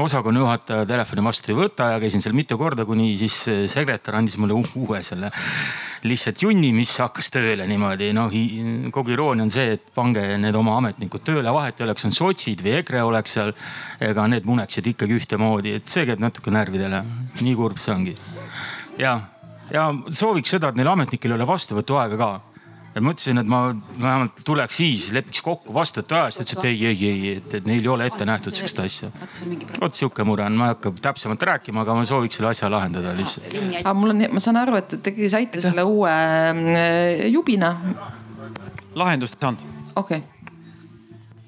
osakonna 0.00 0.40
juhataja 0.40 0.86
telefoni 0.88 1.22
vastu 1.24 1.52
ei 1.52 1.58
võta 1.58 1.90
ja 1.92 1.98
käisin 2.00 2.22
seal 2.24 2.34
mitu 2.34 2.56
korda, 2.58 2.86
kuni 2.88 3.18
siis 3.20 3.36
sekretär 3.68 4.16
andis 4.16 4.38
mulle 4.40 4.56
uue 4.56 5.02
selle 5.04 5.30
lihtsalt 6.04 6.40
junni, 6.42 6.70
mis 6.76 6.92
hakkas 7.00 7.30
tööle 7.32 7.66
niimoodi. 7.68 8.12
noh, 8.16 8.32
kogu 8.92 9.14
iroonia 9.14 9.44
on 9.44 9.52
see, 9.52 9.76
et 9.76 9.92
pange 9.94 10.24
need 10.40 10.56
oma 10.56 10.78
ametnikud 10.80 11.24
tööle, 11.24 11.52
vahet 11.52 11.80
ei 11.80 11.86
ole, 11.86 11.94
kas 11.96 12.08
on 12.08 12.16
sotsid 12.16 12.64
või 12.64 12.78
EKRE 12.80 13.04
oleks 13.04 13.36
seal. 13.38 13.54
ega 14.00 14.26
need 14.28 14.48
muneksid 14.48 14.88
ikkagi 14.94 15.20
ühtemoodi, 15.20 15.76
et 15.78 15.86
see 15.86 16.06
käib 16.08 16.20
natuke 16.20 16.50
närvidele. 16.50 17.04
nii 17.40 17.54
kurb 17.60 17.78
see 17.78 17.94
ongi. 17.94 18.16
ja 18.98 19.20
ja 19.74 19.86
sooviks 20.08 20.54
seda, 20.54 20.70
et 20.70 20.78
neil 20.78 20.90
ametnikel 20.92 21.32
ei 21.32 21.38
ole 21.38 21.46
vastuvõtuaega 21.48 22.18
ka. 22.20 22.30
ja 22.94 23.02
mõtlesin, 23.02 23.40
et 23.40 23.48
ma 23.50 23.60
vähemalt 23.74 24.42
tuleks 24.46 24.76
siis, 24.78 25.08
lepiks 25.16 25.42
kokku 25.42 25.74
vastuvõtuajas, 25.74 26.36
ta 26.38 26.44
ütles, 26.44 26.58
et 26.58 26.66
ei, 26.70 26.76
ei, 26.92 27.08
ei, 27.08 27.32
et, 27.40 27.56
et 27.58 27.64
neil 27.66 27.82
ei 27.82 27.90
ole 27.90 28.06
ette 28.06 28.26
nähtud 28.28 28.54
sihukest 28.54 28.82
asja. 28.84 29.10
vot 29.80 29.98
sihuke 29.98 30.26
mure 30.26 30.46
on, 30.46 30.58
ma 30.60 30.68
ei 30.68 30.76
hakka 30.76 30.94
täpsemalt 31.08 31.42
rääkima, 31.50 31.82
aga 31.82 31.96
ma 31.98 32.04
sooviks 32.08 32.38
selle 32.38 32.52
asja 32.52 32.70
lahendada 32.70 33.14
lihtsalt. 33.18 33.56
aga 33.80 33.96
mul 33.98 34.14
on, 34.14 34.26
ma 34.36 34.42
saan 34.42 34.60
aru, 34.62 34.78
et 34.78 34.94
te 34.94 35.10
ikkagi 35.10 35.32
saite 35.32 35.64
selle 35.64 35.86
uue 35.88 36.12
äh, 36.12 37.26
jubina. 37.34 37.74
lahendust 38.94 39.40
ei 39.40 39.48
saanud. 39.48 39.66
okei 39.96 40.22
okay 40.22 40.30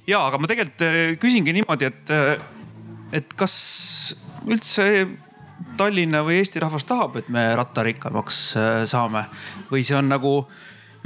ja, 0.06 0.24
aga 0.26 0.38
ma 0.40 0.50
tegelikult 0.50 0.82
äh, 0.86 1.14
küsingi 1.22 1.54
niimoodi, 1.54 1.92
et, 1.92 2.10
et 3.20 3.38
kas 3.38 3.54
üldse 4.46 5.06
Tallinna 5.76 6.22
või 6.26 6.40
Eesti 6.40 6.62
rahvas 6.62 6.86
tahab, 6.88 7.18
et 7.20 7.28
me 7.32 7.44
rattarikkamaks 7.58 8.40
saame? 8.88 9.26
Või 9.70 9.84
see 9.86 9.96
on 9.98 10.08
nagu 10.08 10.32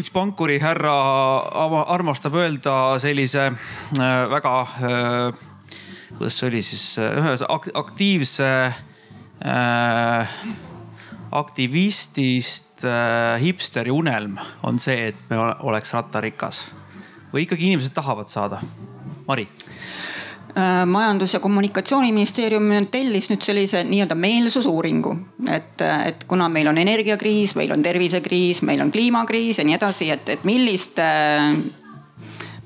üks 0.01 0.13
pankurihärra 0.15 0.95
armastab 1.93 2.39
öelda 2.41 2.77
sellise 3.03 3.51
väga, 3.99 4.55
kuidas 6.17 6.39
see 6.39 6.49
oli 6.49 6.63
siis, 6.65 6.87
ühe 7.03 7.35
aktiivse 7.83 8.51
äh, 9.45 10.39
aktivistist 11.31 12.85
äh, 12.85 13.41
hipsteri 13.41 13.91
unelm 13.91 14.39
on 14.63 14.79
see, 14.83 15.11
et 15.13 15.21
me 15.31 15.39
oleks 15.39 15.95
rattarikas. 15.95 16.65
Või 17.33 17.47
ikkagi 17.47 17.71
inimesed 17.71 17.95
tahavad 17.95 18.33
saada? 18.33 18.61
Mari? 19.29 19.47
äh, 19.47 19.70
majandus- 20.87 21.35
ja 21.35 21.41
kommunikatsiooniministeerium 21.41 22.71
tellis 22.91 23.31
nüüd 23.31 23.43
sellise 23.45 23.83
nii-öelda 23.89 24.15
meelsusuuringu, 24.15 25.15
et, 25.49 25.83
et 26.07 26.25
kuna 26.29 26.49
meil 26.49 26.69
on 26.69 26.79
energiakriis, 26.79 27.55
meil 27.57 27.73
on 27.73 27.83
tervisekriis, 27.83 28.63
meil 28.63 28.81
on 28.85 28.93
kliimakriis 28.93 29.59
ja 29.59 29.67
nii 29.67 29.77
edasi, 29.79 30.11
et, 30.11 30.29
et 30.29 30.45
milliste 30.49 31.07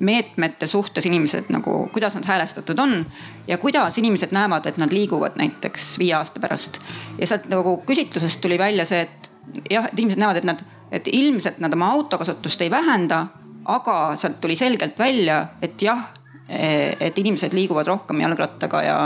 meetmete 0.04 0.66
suhtes 0.66 1.06
inimesed 1.06 1.50
nagu, 1.54 1.88
kuidas 1.92 2.14
nad 2.18 2.26
häälestatud 2.26 2.78
on 2.78 3.06
ja 3.48 3.58
kuidas 3.58 3.98
inimesed 3.98 4.32
näevad, 4.34 4.66
et 4.66 4.76
nad 4.76 4.92
liiguvad 4.92 5.38
näiteks 5.38 5.98
viie 5.98 6.14
aasta 6.14 6.40
pärast. 6.40 6.80
ja 7.18 7.26
sealt 7.26 7.48
nagu 7.48 7.76
küsitlusest 7.86 8.40
tuli 8.40 8.58
välja 8.58 8.86
see, 8.86 9.00
et 9.00 9.30
jah, 9.70 9.86
et 9.86 9.98
inimesed 9.98 10.20
näevad, 10.20 10.42
et 10.42 10.48
nad, 10.48 10.64
et 10.92 11.08
ilmselt 11.12 11.58
nad 11.62 11.72
oma 11.72 11.92
autokasutust 11.94 12.60
ei 12.60 12.70
vähenda, 12.70 13.26
aga 13.64 14.16
sealt 14.16 14.40
tuli 14.40 14.56
selgelt 14.56 14.98
välja, 14.98 15.46
et 15.62 15.82
jah, 15.82 16.10
et 16.48 17.18
inimesed 17.18 17.54
liiguvad 17.56 17.88
rohkem 17.88 18.20
jalgrattaga 18.20 18.82
ja, 18.84 18.96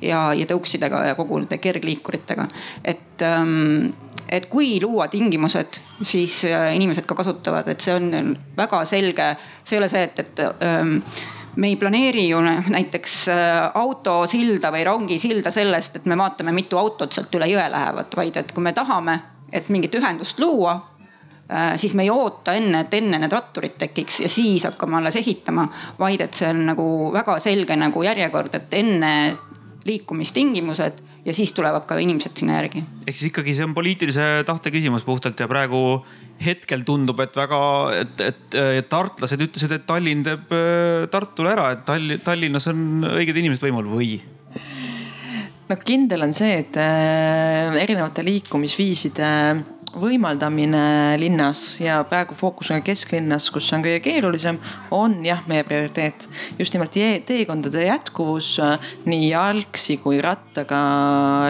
ja, 0.00 0.20
ja 0.38 0.46
tõuksidega 0.46 1.00
ja 1.08 1.14
kogu 1.18 1.40
nende 1.42 1.58
kergliikuritega, 1.58 2.46
et 2.84 3.24
ähm, 3.26 3.94
et 4.28 4.48
kui 4.50 4.80
luua 4.82 5.06
tingimused, 5.08 5.80
siis 6.02 6.40
äh, 6.48 6.74
inimesed 6.76 7.06
ka 7.06 7.14
kasutavad, 7.18 7.68
et 7.70 7.82
see 7.84 7.94
on 7.94 8.34
väga 8.56 8.82
selge, 8.88 9.30
see 9.62 9.76
ei 9.76 9.82
ole 9.82 9.88
see, 9.90 10.02
et, 10.08 10.18
et 10.24 10.42
ähm, 10.66 10.98
me 11.56 11.70
ei 11.70 11.78
planeeri 11.80 12.26
ju 12.28 12.40
näiteks 12.42 13.20
äh, 13.32 13.60
autosilda 13.74 14.72
või 14.74 14.84
rongisilda 14.88 15.52
sellest, 15.54 16.00
et 16.00 16.10
me 16.10 16.18
vaatame, 16.18 16.54
mitu 16.56 16.78
autot 16.80 17.14
sealt 17.14 17.34
üle 17.38 17.48
jõe 17.52 17.68
lähevad, 17.72 18.18
vaid 18.18 18.42
et 18.42 18.52
kui 18.52 18.66
me 18.66 18.74
tahame, 18.76 19.20
et 19.52 19.70
mingit 19.72 19.94
ühendust 19.94 20.42
luua, 20.42 20.76
siis 21.78 21.92
me 21.94 22.02
ei 22.02 22.10
oota 22.10 22.56
enne, 22.58 22.80
et 22.86 22.94
enne 22.98 23.20
need 23.22 23.32
ratturid 23.32 23.76
tekiks 23.78 24.20
ja 24.24 24.28
siis 24.30 24.64
hakkame 24.66 24.98
alles 24.98 25.14
ehitama, 25.20 25.68
vaid 25.98 26.24
et 26.24 26.34
see 26.34 26.48
on 26.50 26.64
nagu 26.72 26.86
väga 27.14 27.36
selge 27.42 27.76
nagu 27.78 28.02
järjekord, 28.02 28.56
et 28.58 28.74
enne 28.74 29.12
liikumistingimused 29.86 31.02
ja 31.26 31.34
siis 31.34 31.52
tulevad 31.54 31.86
ka 31.86 31.98
inimesed 32.02 32.38
sinna 32.38 32.58
järgi. 32.60 32.82
ehk 33.06 33.16
siis 33.16 33.30
ikkagi 33.30 33.54
see 33.54 33.66
on 33.66 33.74
poliitilise 33.74 34.26
tahte 34.46 34.70
küsimus 34.74 35.06
puhtalt 35.06 35.40
ja 35.40 35.48
praegu 35.50 35.82
hetkel 36.42 36.84
tundub, 36.86 37.20
et 37.24 37.36
väga, 37.36 37.60
et, 38.02 38.20
et, 38.20 38.58
et 38.80 38.88
tartlased 38.90 39.40
ütlesid, 39.46 39.72
et 39.72 39.86
Tallinn 39.88 40.24
teeb 40.26 40.52
äh, 40.54 41.06
Tartule 41.10 41.54
ära, 41.54 41.70
et 41.74 41.86
Tallinn, 41.88 42.22
Tallinnas 42.24 42.68
on 42.72 43.06
õiged 43.14 43.38
inimesed 43.42 43.66
võimul 43.66 43.88
või? 43.94 44.10
no 45.66 45.78
kindel 45.82 46.26
on 46.28 46.34
see, 46.36 46.60
et 46.64 46.78
äh, 46.82 47.74
erinevate 47.82 48.26
liikumisviiside 48.26 49.30
võimaldamine 50.00 51.16
linnas 51.20 51.62
ja 51.80 51.98
praegu 52.08 52.36
fookus 52.36 52.70
on 52.74 52.82
kesklinnas, 52.84 53.48
kus 53.54 53.68
on 53.74 53.84
kõige 53.84 54.00
keerulisem, 54.04 54.58
on 54.94 55.18
jah, 55.26 55.42
meie 55.48 55.64
prioriteet. 55.66 56.28
just 56.58 56.74
nimelt 56.74 56.96
teekondade 57.26 57.86
jätkuvus 57.86 58.56
äh, 58.60 58.90
nii 59.06 59.30
jalgsi 59.30 59.98
kui 60.02 60.20
rattaga 60.22 60.80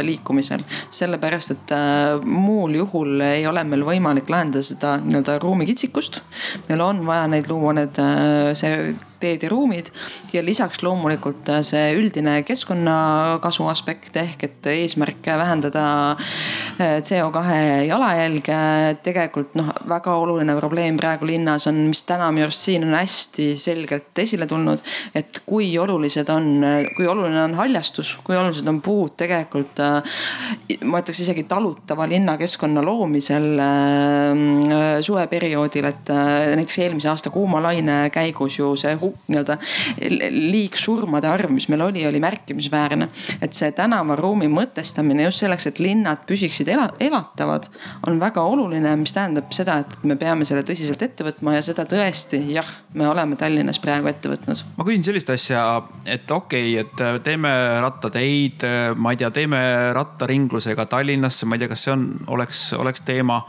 liikumisel. 0.03 0.65
sellepärast, 0.91 1.51
et 1.57 1.75
äh, 1.75 2.21
muul 2.25 2.79
juhul 2.83 3.21
ei 3.21 3.47
ole 3.47 3.65
meil 3.65 3.85
võimalik 3.87 4.31
lahendada 4.31 4.63
seda 4.63 4.97
nii-öelda 5.03 5.39
ruumikitsikust. 5.43 6.23
meil 6.69 6.81
on 6.81 7.05
vaja 7.07 7.27
neid 7.27 7.51
luua, 7.51 7.77
need, 7.77 7.99
äh, 7.99 8.55
see 8.55 8.95
teed 9.21 9.43
ja 9.43 9.51
ruumid. 9.51 9.91
ja 10.33 10.43
lisaks 10.45 10.83
loomulikult 10.83 11.49
äh, 11.53 11.63
see 11.65 11.93
üldine 11.97 12.41
keskkonnakasu 12.47 13.67
aspekt 13.71 14.17
ehk 14.21 14.45
et 14.45 14.69
eesmärk 14.73 15.27
vähendada 15.27 15.85
äh, 16.13 16.99
CO2 17.01 17.43
jalajälge. 17.89 18.59
tegelikult 19.03 19.55
noh, 19.59 19.71
väga 19.89 20.17
oluline 20.17 20.57
probleem 20.59 20.97
praegu 21.01 21.27
linnas 21.27 21.67
on, 21.71 21.87
mis 21.91 22.03
täna 22.09 22.31
minu 22.33 22.49
arust 22.49 22.67
siin 22.69 22.85
on 22.89 22.97
hästi 22.99 23.49
selgelt 23.61 24.19
esile 24.19 24.47
tulnud. 24.47 24.83
et 25.15 25.41
kui 25.47 25.71
olulised 25.79 26.29
on, 26.33 26.65
kui 26.97 27.07
oluline 27.07 27.43
on 27.45 27.57
haljastus, 27.59 28.17
kui 28.25 28.37
olulised 28.37 28.69
on 28.69 28.81
puud 28.83 29.17
tegelikult. 29.17 29.81
Äh, 29.81 30.19
ma 30.85 31.01
ütleks 31.01 31.23
isegi 31.25 31.47
talutava 31.49 32.07
linnakeskkonna 32.11 32.83
loomisel 32.85 33.47
suveperioodil, 35.07 35.89
et 35.89 36.11
näiteks 36.11 36.79
eelmise 36.85 37.09
aasta 37.11 37.31
kuuma 37.31 37.61
laine 37.63 38.11
käigus 38.15 38.59
ju 38.59 38.73
see 38.79 38.97
nii-öelda 39.27 39.57
liigsurmade 40.31 41.29
arv, 41.31 41.51
mis 41.55 41.69
meil 41.73 41.85
oli, 41.87 42.05
oli 42.07 42.21
märkimisväärne. 42.23 43.09
et 43.43 43.55
see 43.55 43.73
tänavaruumi 43.77 44.49
mõtestamine 44.53 45.27
just 45.27 45.43
selleks, 45.43 45.67
et 45.71 45.81
linnad 45.83 46.25
püsiksid 46.29 46.69
ela, 46.73 46.89
elatavad, 47.01 47.69
on 48.07 48.21
väga 48.21 48.43
oluline, 48.43 48.95
mis 49.01 49.15
tähendab 49.17 49.53
seda, 49.55 49.79
et 49.85 49.99
me 50.05 50.17
peame 50.21 50.47
selle 50.49 50.65
tõsiselt 50.67 51.03
ette 51.03 51.27
võtma 51.27 51.57
ja 51.57 51.63
seda 51.67 51.87
tõesti, 51.89 52.41
jah, 52.55 52.69
me 52.95 53.09
oleme 53.09 53.39
Tallinnas 53.41 53.81
praegu 53.83 54.11
ette 54.11 54.33
võtnud. 54.33 54.65
ma 54.77 54.89
küsin 54.89 55.07
sellist 55.07 55.31
asja, 55.35 55.63
et 56.05 56.31
okei 56.31 56.77
okay,, 56.81 56.87
et 56.87 57.25
teeme 57.27 57.53
rattateid, 57.85 58.67
ma 58.97 59.15
ei 59.15 59.23
tea, 59.23 59.31
teeme 59.35 59.63
rattaringlusega 59.97 60.87
Tallinnasse, 60.91 61.47
ma 61.47 61.57
ei 61.57 61.65
tea, 61.65 61.73
kas 61.73 61.87
see 61.87 61.97
on, 61.97 62.11
oleks, 62.37 62.69
oleks 62.79 63.05
teema 63.07 63.43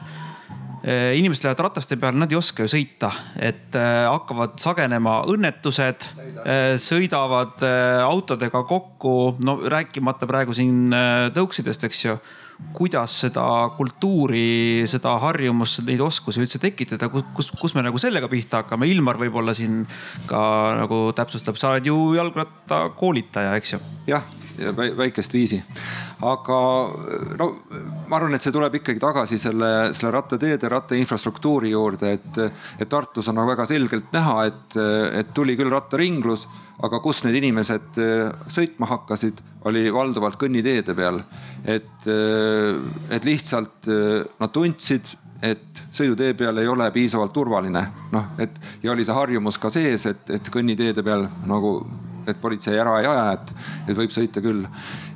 inimesed 0.88 1.44
lähevad 1.44 1.66
rataste 1.68 1.98
peale, 2.00 2.20
nad 2.22 2.32
ei 2.32 2.40
oska 2.40 2.64
ju 2.64 2.72
sõita, 2.72 3.12
et 3.36 3.76
äh, 3.76 4.06
hakkavad 4.08 4.56
sagenema 4.62 5.20
õnnetused, 5.28 6.10
äh, 6.46 6.74
sõidavad 6.82 7.64
autodega 8.08 8.64
kokku, 8.68 9.14
no 9.44 9.60
rääkimata 9.68 10.30
praegu 10.30 10.56
siin 10.56 10.94
tõuksidest, 11.36 11.88
eks 11.90 12.06
ju 12.08 12.20
kuidas 12.74 13.14
seda 13.22 13.44
kultuuri, 13.78 14.86
seda 14.90 15.14
harjumust, 15.22 15.84
neid 15.86 16.02
oskusi 16.02 16.42
üldse 16.42 16.62
tekitada, 16.62 17.10
kus, 17.12 17.52
kus 17.54 17.76
me 17.78 17.84
nagu 17.86 18.02
sellega 18.02 18.30
pihta 18.32 18.64
hakkame? 18.64 18.90
Ilmar 18.90 19.20
võib-olla 19.22 19.54
siin 19.58 19.84
ka 20.30 20.42
nagu 20.80 21.04
täpsustab, 21.18 21.60
sa 21.60 21.76
oled 21.76 21.86
ju 21.86 21.98
jalgrattakoolitaja, 22.18 23.54
eks 23.60 23.76
ju? 23.76 23.82
jah, 24.10 24.26
väikest 24.98 25.34
viisi. 25.34 25.60
aga 26.22 26.60
no 27.40 27.50
ma 28.08 28.18
arvan, 28.18 28.36
et 28.36 28.46
see 28.46 28.54
tuleb 28.56 28.80
ikkagi 28.80 29.02
tagasi 29.02 29.38
selle, 29.42 29.72
selle 29.98 30.14
rattateede, 30.16 30.70
rattainfrastruktuuri 30.72 31.74
juurde, 31.74 32.14
et, 32.18 32.40
et 32.80 32.90
Tartus 32.90 33.30
on 33.30 33.38
nagu 33.38 33.52
väga 33.52 33.68
selgelt 33.70 34.10
näha, 34.16 34.40
et, 34.50 34.80
et 35.22 35.34
tuli 35.38 35.58
küll 35.60 35.74
rattaringlus, 35.74 36.48
aga 36.84 37.00
kus 37.04 37.24
need 37.26 37.38
inimesed 37.42 38.02
sõitma 38.54 38.90
hakkasid, 38.94 39.40
oli 39.70 39.88
valdavalt 39.94 40.40
kõnniteede 40.42 40.96
peal. 40.98 41.24
et, 41.66 42.12
et 43.10 43.26
lihtsalt 43.26 43.90
nad 44.40 44.54
tundsid 44.54 45.18
et 45.42 45.82
sõidutee 45.94 46.34
peal 46.38 46.58
ei 46.58 46.68
ole 46.68 46.88
piisavalt 46.92 47.34
turvaline, 47.34 47.84
noh, 48.14 48.30
et 48.42 48.56
ja 48.84 48.92
oli 48.94 49.06
see 49.06 49.14
harjumus 49.14 49.60
ka 49.62 49.70
sees, 49.74 50.08
et, 50.10 50.30
et 50.34 50.50
kõnniteede 50.54 51.04
peal 51.06 51.28
nagu 51.46 51.74
et 52.28 52.42
politsei 52.42 52.78
ära 52.80 52.98
ei 53.02 53.08
aja, 53.10 53.26
et, 53.38 53.56
et 53.88 53.98
võib 53.98 54.14
sõita 54.14 54.44
küll. 54.44 54.66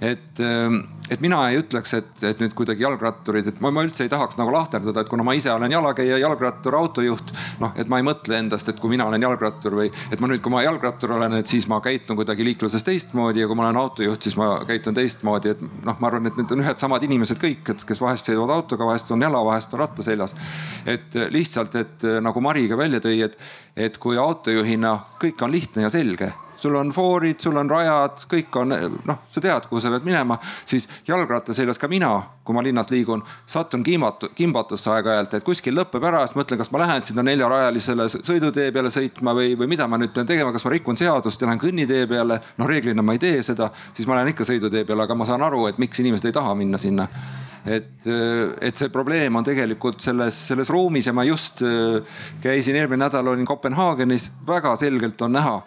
et, 0.02 0.40
ähm, 0.40 0.82
et 1.12 1.20
mina 1.20 1.42
ei 1.50 1.58
ütleks, 1.60 1.94
et, 1.98 2.12
et 2.24 2.40
nüüd 2.40 2.54
kuidagi 2.56 2.86
jalgratturid, 2.86 3.50
et 3.52 3.58
ma, 3.64 3.72
ma 3.74 3.84
üldse 3.84 4.06
ei 4.06 4.12
tahaks 4.12 4.38
nagu 4.40 4.54
lahterdada, 4.54 5.04
et 5.04 5.10
kuna 5.12 5.26
ma 5.28 5.34
ise 5.36 5.52
olen 5.52 5.72
jalakäija, 5.72 6.20
jalgrattur, 6.22 6.78
autojuht, 6.78 7.34
noh, 7.60 7.74
et 7.76 7.90
ma 7.92 8.00
ei 8.00 8.06
mõtle 8.08 8.38
endast, 8.40 8.70
et 8.72 8.80
kui 8.80 8.94
mina 8.94 9.10
olen 9.10 9.26
jalgrattur 9.26 9.76
või 9.82 9.90
et 9.92 10.24
ma 10.24 10.30
nüüd, 10.32 10.40
kui 10.44 10.54
ma 10.54 10.64
jalgrattur 10.64 11.16
olen, 11.18 11.36
et 11.42 11.52
siis 11.52 11.68
ma 11.72 11.82
käitun 11.84 12.20
kuidagi 12.20 12.46
liikluses 12.48 12.86
teistmoodi 12.88 13.44
ja 13.44 13.50
kui 13.50 13.60
ma 13.60 13.68
olen 13.68 13.82
autojuht, 13.82 14.24
siis 14.24 14.38
ma 14.40 14.54
käitun 14.68 14.96
teistmoodi, 14.98 15.56
et 15.56 15.66
noh, 15.66 15.98
ma 16.00 16.12
arvan, 16.12 16.32
et 16.32 16.40
need 16.40 16.56
on 16.56 16.64
ühed 16.64 16.80
samad 16.82 17.04
inimesed 17.08 17.42
kõik, 17.42 17.74
et 17.74 17.84
kes 17.88 18.04
vahest 18.04 18.30
sõidavad 18.30 18.56
autoga, 18.62 18.88
vahest 18.88 19.12
on 19.12 19.28
jala, 19.28 19.44
vahest 19.46 19.76
on 19.76 19.84
ratta 19.84 20.06
seljas. 20.06 20.36
et 20.86 21.18
lihtsalt, 21.34 21.76
et 21.76 22.08
nagu 22.24 22.42
Mari 22.42 22.70
ka 22.72 22.80
välja 22.80 23.02
tõi, 23.04 23.20
et, 23.26 23.36
et 23.76 24.00
kui 24.02 24.18
autojuhina 24.18 24.96
kõik 25.22 25.44
on 25.44 25.52
lihtne 25.52 25.86
ja 25.86 25.92
selge 25.92 26.32
sul 26.62 26.76
on 26.76 26.92
foorid, 26.94 27.40
sul 27.42 27.58
on 27.58 27.70
rajad, 27.70 28.26
kõik 28.30 28.58
on 28.62 28.74
noh, 29.08 29.20
sa 29.32 29.42
tead, 29.44 29.68
kuhu 29.70 29.82
sa 29.82 29.92
pead 29.94 30.06
minema, 30.06 30.38
siis 30.68 30.88
jalgratta 31.08 31.56
seljas 31.58 31.82
ka 31.82 31.90
mina, 31.92 32.12
kui 32.46 32.56
ma 32.56 32.64
linnas 32.66 32.92
liigun, 32.94 33.24
satun 33.50 33.84
kimbatu, 33.86 34.32
kimbatusse 34.38 34.92
aeg-ajalt, 34.94 35.36
et 35.38 35.48
kuskil 35.48 35.76
lõpeb 35.78 36.06
ära, 36.08 36.24
siis 36.28 36.38
mõtlen, 36.40 36.62
kas 36.62 36.72
ma 36.74 36.84
lähen 36.84 37.06
sinna 37.08 37.26
neljarajalisele 37.26 38.08
sõidutee 38.14 38.70
peale 38.76 38.94
sõitma 38.94 39.36
või, 39.38 39.56
või 39.60 39.70
mida 39.74 39.88
ma 39.90 40.00
nüüd 40.02 40.14
pean 40.16 40.30
tegema, 40.30 40.54
kas 40.54 40.66
ma 40.68 40.74
rikun 40.76 41.00
seadust 41.00 41.42
ja 41.42 41.50
lähen 41.50 41.62
kõnnitee 41.62 42.08
peale. 42.10 42.42
noh, 42.58 42.70
reeglina 42.70 43.02
ma 43.06 43.18
ei 43.18 43.22
tee 43.22 43.42
seda, 43.46 43.72
siis 43.94 44.08
ma 44.08 44.20
lähen 44.20 44.34
ikka 44.36 44.48
sõidutee 44.48 44.86
peale, 44.86 45.08
aga 45.08 45.18
ma 45.18 45.26
saan 45.30 45.42
aru, 45.46 45.66
et 45.70 45.82
miks 45.82 46.00
inimesed 46.00 46.30
ei 46.30 46.36
taha 46.36 46.56
minna 46.58 46.78
sinna 46.82 47.08
et, 47.66 48.08
et 48.62 48.78
see 48.78 48.90
probleem 48.94 49.36
on 49.38 49.46
tegelikult 49.46 50.02
selles, 50.02 50.40
selles 50.48 50.70
ruumis 50.74 51.06
ja 51.06 51.14
ma 51.14 51.26
just 51.28 51.62
käisin 52.42 52.78
eelmine 52.80 53.06
nädal 53.06 53.28
olin 53.34 53.46
Kopenhaagenis, 53.46 54.32
väga 54.48 54.74
selgelt 54.82 55.22
on 55.22 55.38
näha 55.38 55.60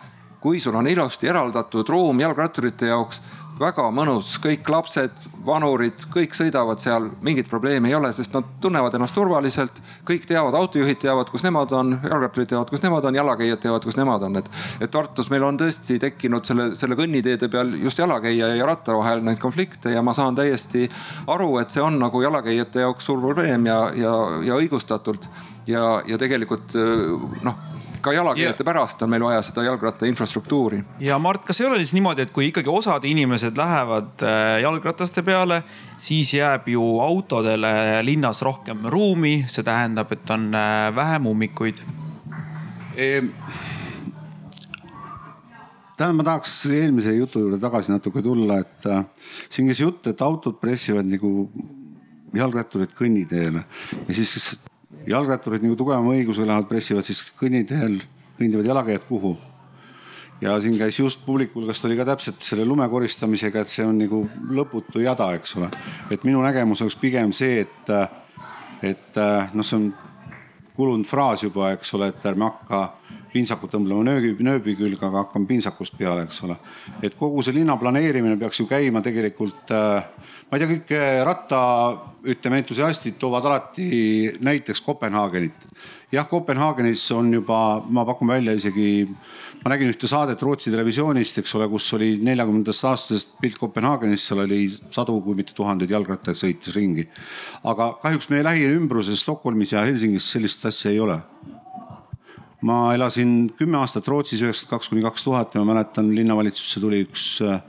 kui 0.45 0.61
sul 0.61 0.77
on 0.77 0.87
ilusti 0.87 1.31
eraldatud 1.31 1.89
ruum 1.89 2.21
jalgratturite 2.21 2.91
jaoks 2.91 3.23
väga 3.59 3.85
mõnus, 3.95 4.35
kõik 4.43 4.67
lapsed, 4.71 5.15
vanurid, 5.47 6.05
kõik 6.13 6.35
sõidavad 6.35 6.81
seal, 6.83 7.07
mingit 7.25 7.47
probleemi 7.51 7.91
ei 7.91 7.97
ole, 7.97 8.11
sest 8.13 8.35
nad 8.35 8.49
tunnevad 8.61 8.97
ennast 8.99 9.15
turvaliselt. 9.15 9.79
kõik 10.05 10.27
teavad, 10.27 10.55
autojuhid 10.59 10.99
teavad, 11.01 11.31
kus 11.31 11.45
nemad 11.47 11.73
on, 11.73 11.95
jalgratturid 12.03 12.51
teavad, 12.51 12.71
kus 12.71 12.83
nemad 12.83 13.05
on, 13.05 13.15
jalakäijad 13.15 13.63
teavad, 13.63 13.85
kus 13.85 13.97
nemad 13.97 14.23
on, 14.23 14.37
et. 14.43 14.51
et 14.81 14.91
Tartus 14.91 15.31
meil 15.31 15.43
on 15.43 15.59
tõesti 15.59 15.99
tekkinud 16.03 16.45
selle, 16.45 16.69
selle 16.79 16.99
kõnniteede 16.99 17.49
peal 17.51 17.75
just 17.79 17.99
jalakäija 17.99 18.55
ja 18.57 18.67
ratta 18.67 18.95
vahel 18.99 19.23
neid 19.25 19.39
konflikte 19.43 19.95
ja 19.95 20.03
ma 20.03 20.15
saan 20.15 20.35
täiesti 20.35 20.91
aru, 21.27 21.59
et 21.63 21.71
see 21.71 21.83
on 21.83 21.99
nagu 21.99 22.23
jalakäijate 22.23 22.85
jaoks 22.87 23.07
suur 23.07 23.21
probleem 23.23 23.67
ja, 23.67 23.81
ja, 23.95 24.15
ja 24.51 24.59
õigustatult. 24.59 25.29
Ja, 25.67 26.03
ja 26.07 26.19
tegelikult 26.19 26.77
noh 27.43 27.57
ka 28.05 28.13
jalakäijate 28.13 28.63
ja. 28.63 28.65
pärast 28.65 29.03
on 29.03 29.11
meil 29.11 29.25
vaja 29.25 29.43
seda 29.43 29.65
jalgratta 29.65 30.07
infrastruktuuri. 30.07 30.83
ja 31.01 31.19
Mart, 31.19 31.45
kas 31.49 31.61
ei 31.61 31.67
ole 31.67 31.81
siis 31.81 31.95
niimoodi, 31.97 32.27
et 32.27 32.33
kui 32.37 32.51
ikkagi 32.51 32.69
osad 32.71 33.05
inimesed 33.09 33.57
lähevad 33.57 34.25
äh, 34.25 34.61
jalgrataste 34.63 35.25
peale, 35.25 35.63
siis 35.97 36.35
jääb 36.37 36.69
ju 36.69 36.85
autodele 37.01 38.03
linnas 38.05 38.43
rohkem 38.45 38.85
ruumi, 38.93 39.37
see 39.49 39.65
tähendab, 39.65 40.13
et 40.13 40.35
on 40.37 40.51
äh, 40.55 40.91
vähem 40.97 41.31
ummikuid 41.33 41.81
ehm.? 42.97 43.33
tähendab, 45.97 46.21
ma 46.21 46.29
tahaks 46.29 46.59
eelmise 46.75 47.17
jutu 47.17 47.41
juurde 47.47 47.63
tagasi 47.63 47.95
natuke 47.95 48.23
tulla, 48.23 48.61
et 48.61 48.91
äh, 48.91 49.01
siin 49.49 49.73
käis 49.73 49.81
jutt, 49.81 50.13
et 50.13 50.21
autod 50.29 50.61
pressivad 50.61 51.09
nagu 51.09 51.49
jalgratturid 52.35 52.93
kõnniteele 52.99 53.65
ja 54.05 54.15
siis 54.15 54.59
jalgratturid 55.07 55.65
nagu 55.65 55.77
tugevama 55.79 56.15
õigusega 56.15 56.49
lähevad, 56.49 56.69
pressivad 56.69 57.07
siis 57.07 57.23
kõnniteel, 57.41 57.99
kõndivad 58.39 58.71
jalakäijad 58.71 59.05
kuhu. 59.09 59.37
ja 60.41 60.61
siin 60.61 60.79
käis 60.79 60.99
just 60.99 61.21
publiku 61.27 61.61
hulgast 61.61 61.85
oli 61.85 61.97
ka 61.97 62.05
täpselt 62.05 62.43
selle 62.43 62.65
lume 62.65 62.89
koristamisega, 62.89 63.61
et 63.61 63.69
see 63.69 63.87
on 63.87 63.99
nagu 63.99 64.25
lõputu 64.51 65.01
jada, 65.01 65.33
eks 65.35 65.57
ole. 65.57 65.71
et 66.11 66.25
minu 66.25 66.43
nägemus 66.43 66.83
oleks 66.83 66.97
pigem 66.97 67.33
see, 67.33 67.61
et, 67.61 67.91
et 68.83 69.23
noh, 69.55 69.65
see 69.65 69.77
on 69.77 69.93
kulunud 70.77 71.07
fraas 71.07 71.43
juba, 71.43 71.73
eks 71.73 71.95
ole, 71.95 72.11
et 72.11 72.27
ärme 72.27 72.49
hakka 72.51 72.83
pintsakut 73.35 73.73
tõmblema 73.75 74.05
nööbi, 74.07 74.35
nööbi 74.47 74.77
külge, 74.79 75.01
aga 75.03 75.25
hakkame 75.25 75.49
pintsakust 75.51 75.97
peale, 75.99 76.29
eks 76.29 76.43
ole. 76.47 76.57
et 77.03 77.17
kogu 77.19 77.43
see 77.43 77.57
linna 77.59 77.77
planeerimine 77.81 78.39
peaks 78.39 78.63
ju 78.63 78.69
käima 78.71 79.03
tegelikult 79.03 79.75
äh, 79.75 80.31
ma 80.55 80.59
ei 80.59 80.63
tea, 80.63 80.71
kõik 80.71 80.93
äh, 80.95 81.21
ratta, 81.27 81.61
ütleme 82.31 82.61
entusiastid 82.63 83.17
toovad 83.19 83.47
alati 83.49 84.37
näiteks 84.45 84.83
Kopenhaagenit. 84.85 85.67
jah, 86.13 86.29
Kopenhaagenis 86.31 87.09
on 87.17 87.33
juba, 87.35 87.83
ma 87.91 88.05
pakun 88.07 88.31
välja 88.31 88.55
isegi, 88.55 89.09
ma 89.65 89.73
nägin 89.73 89.91
ühte 89.91 90.07
saadet 90.07 90.43
Rootsi 90.43 90.71
televisioonist, 90.71 91.41
eks 91.43 91.57
ole, 91.59 91.69
kus 91.73 91.89
oli 91.99 92.13
neljakümnendast 92.23 92.87
aastasest 92.91 93.35
pilt 93.41 93.59
Kopenhaagenist, 93.59 94.31
seal 94.31 94.45
oli 94.45 94.69
sadu, 94.95 95.19
kui 95.25 95.35
mitte 95.35 95.57
tuhandeid 95.57 95.91
jalgrattaid 95.91 96.39
sõitis 96.39 96.77
ringi. 96.77 97.09
aga 97.65 97.95
kahjuks 98.03 98.31
meie 98.31 98.47
lähiümbruses 98.47 99.27
Stockholmis 99.27 99.75
ja 99.75 99.83
Helsingis 99.83 100.31
sellist 100.37 100.67
asja 100.71 100.95
ei 100.95 101.03
ole 101.03 101.19
ma 102.65 102.95
elasin 102.95 103.53
kümme 103.59 103.79
aastat 103.83 104.09
Rootsis, 104.09 104.41
üheksakümmend 104.41 104.71
kaks 104.71 104.89
kuni 104.89 105.05
kaks 105.05 105.25
tuhat 105.27 105.55
ja 105.55 105.61
ma 105.61 105.75
mäletan, 105.75 106.09
linnavalitsusse 106.17 106.81
tuli 106.81 107.03
üks 107.05 107.27
äh, 107.45 107.61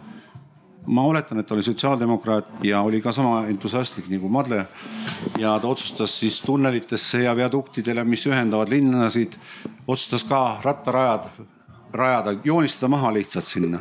ma 0.88 1.03
oletan, 1.09 1.39
et 1.41 1.51
oli 1.51 1.63
sotsiaaldemokraat 1.65 2.63
ja 2.63 2.81
oli 2.85 3.01
ka 3.01 3.11
sama 3.15 3.45
entusiastlik 3.49 4.07
nagu 4.11 4.30
Madle. 4.30 4.65
ja 5.38 5.57
ta 5.59 5.67
otsustas 5.67 6.19
siis 6.19 6.41
tunnelitesse 6.41 7.23
ja 7.23 7.35
viaduktidele, 7.35 8.03
mis 8.03 8.26
ühendavad 8.27 8.69
linnasid, 8.69 9.35
otsustas 9.88 10.23
ka 10.23 10.59
rattarajad 10.63 11.30
rajada, 11.95 12.35
joonistada 12.43 12.89
maha 12.91 13.13
lihtsalt 13.13 13.45
sinna. 13.45 13.80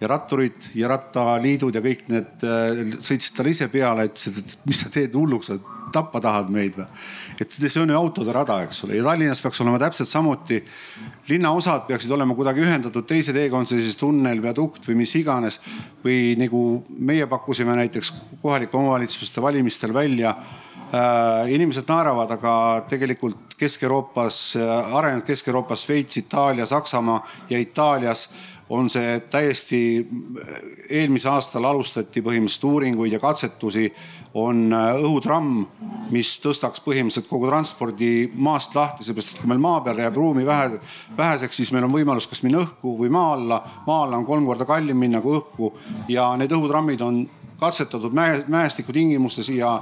ja 0.00 0.08
ratturid 0.08 0.72
ja 0.74 0.88
rattaliidud 0.88 1.74
ja 1.74 1.80
kõik 1.80 2.08
need 2.08 2.42
äh, 2.44 2.80
sõitsid 2.98 3.36
talle 3.36 3.52
ise 3.54 3.68
peale, 3.68 4.08
ütlesid, 4.10 4.40
et 4.42 4.66
mis 4.66 4.80
sa 4.82 4.90
teed 4.92 5.14
hulluks, 5.14 5.52
tappa 5.94 6.20
tahad 6.20 6.50
meid 6.50 6.74
või 6.76 6.86
et 7.40 7.50
see 7.50 7.82
on 7.82 7.90
ju 7.90 7.96
autode 7.98 8.32
rada, 8.32 8.60
eks 8.64 8.84
ole, 8.86 8.98
ja 8.98 9.04
Tallinnas 9.06 9.42
peaks 9.42 9.60
olema 9.64 9.78
täpselt 9.82 10.08
samuti. 10.08 10.62
linnaosad 11.28 11.86
peaksid 11.88 12.10
olema 12.10 12.34
kuidagi 12.34 12.60
ühendatud 12.60 13.06
teise 13.06 13.32
teega, 13.32 13.56
on 13.58 13.66
see 13.66 13.80
siis 13.80 13.96
tunnel, 13.96 14.42
viadukt 14.42 14.86
või 14.88 15.00
mis 15.02 15.14
iganes. 15.14 15.60
või 16.04 16.36
nagu 16.38 16.84
meie 16.98 17.26
pakkusime 17.26 17.76
näiteks 17.76 18.12
kohalike 18.42 18.76
omavalitsuste 18.76 19.42
valimistel 19.42 19.94
välja 19.94 20.34
äh,. 20.94 21.50
inimesed 21.50 21.88
naeravad, 21.88 22.30
aga 22.30 22.84
tegelikult 22.88 23.54
Kesk-Euroopas, 23.58 24.56
äh, 24.56 24.96
arenenud 24.96 25.24
Kesk-Euroopas, 25.24 25.86
Šveits, 25.86 26.16
Itaalia, 26.16 26.66
Saksamaa 26.66 27.26
ja 27.50 27.58
Itaalias 27.58 28.28
on 28.68 28.88
see 28.90 29.18
täiesti, 29.30 29.80
eelmisel 30.90 31.34
aastal 31.34 31.66
alustati 31.68 32.22
põhimõtteliselt 32.24 32.68
uuringuid 32.70 33.12
ja 33.12 33.20
katsetusi, 33.20 33.90
on 34.34 34.72
äh, 34.72 34.96
õhutramm, 34.98 35.62
mis 36.14 36.34
tõstaks 36.42 36.82
põhimõtteliselt 36.84 37.28
kogu 37.30 37.46
transpordi 37.48 38.08
maast 38.34 38.74
lahti, 38.74 39.06
seepärast 39.06 39.34
et 39.34 39.40
kui 39.40 39.50
meil 39.50 39.62
maa 39.62 39.80
peal 39.84 40.00
jääb 40.02 40.18
ruumi 40.18 40.46
vähe, 40.46 40.80
väheseks, 41.16 41.60
siis 41.60 41.70
meil 41.72 41.86
on 41.86 41.94
võimalus 41.94 42.26
kas 42.30 42.42
minna 42.42 42.64
õhku 42.64 42.96
või 42.98 43.12
maa 43.14 43.32
alla. 43.36 43.60
maa 43.86 44.02
alla 44.04 44.18
on 44.18 44.26
kolm 44.26 44.46
korda 44.46 44.66
kallim 44.66 44.98
minna 44.98 45.22
kui 45.22 45.38
õhku 45.38 45.70
ja 46.10 46.32
need 46.40 46.52
õhutrammid 46.52 47.06
on 47.06 47.22
katsetatud 47.60 48.12
mäe, 48.12 48.42
mäestiku 48.50 48.92
tingimustes 48.92 49.48
ja 49.54 49.78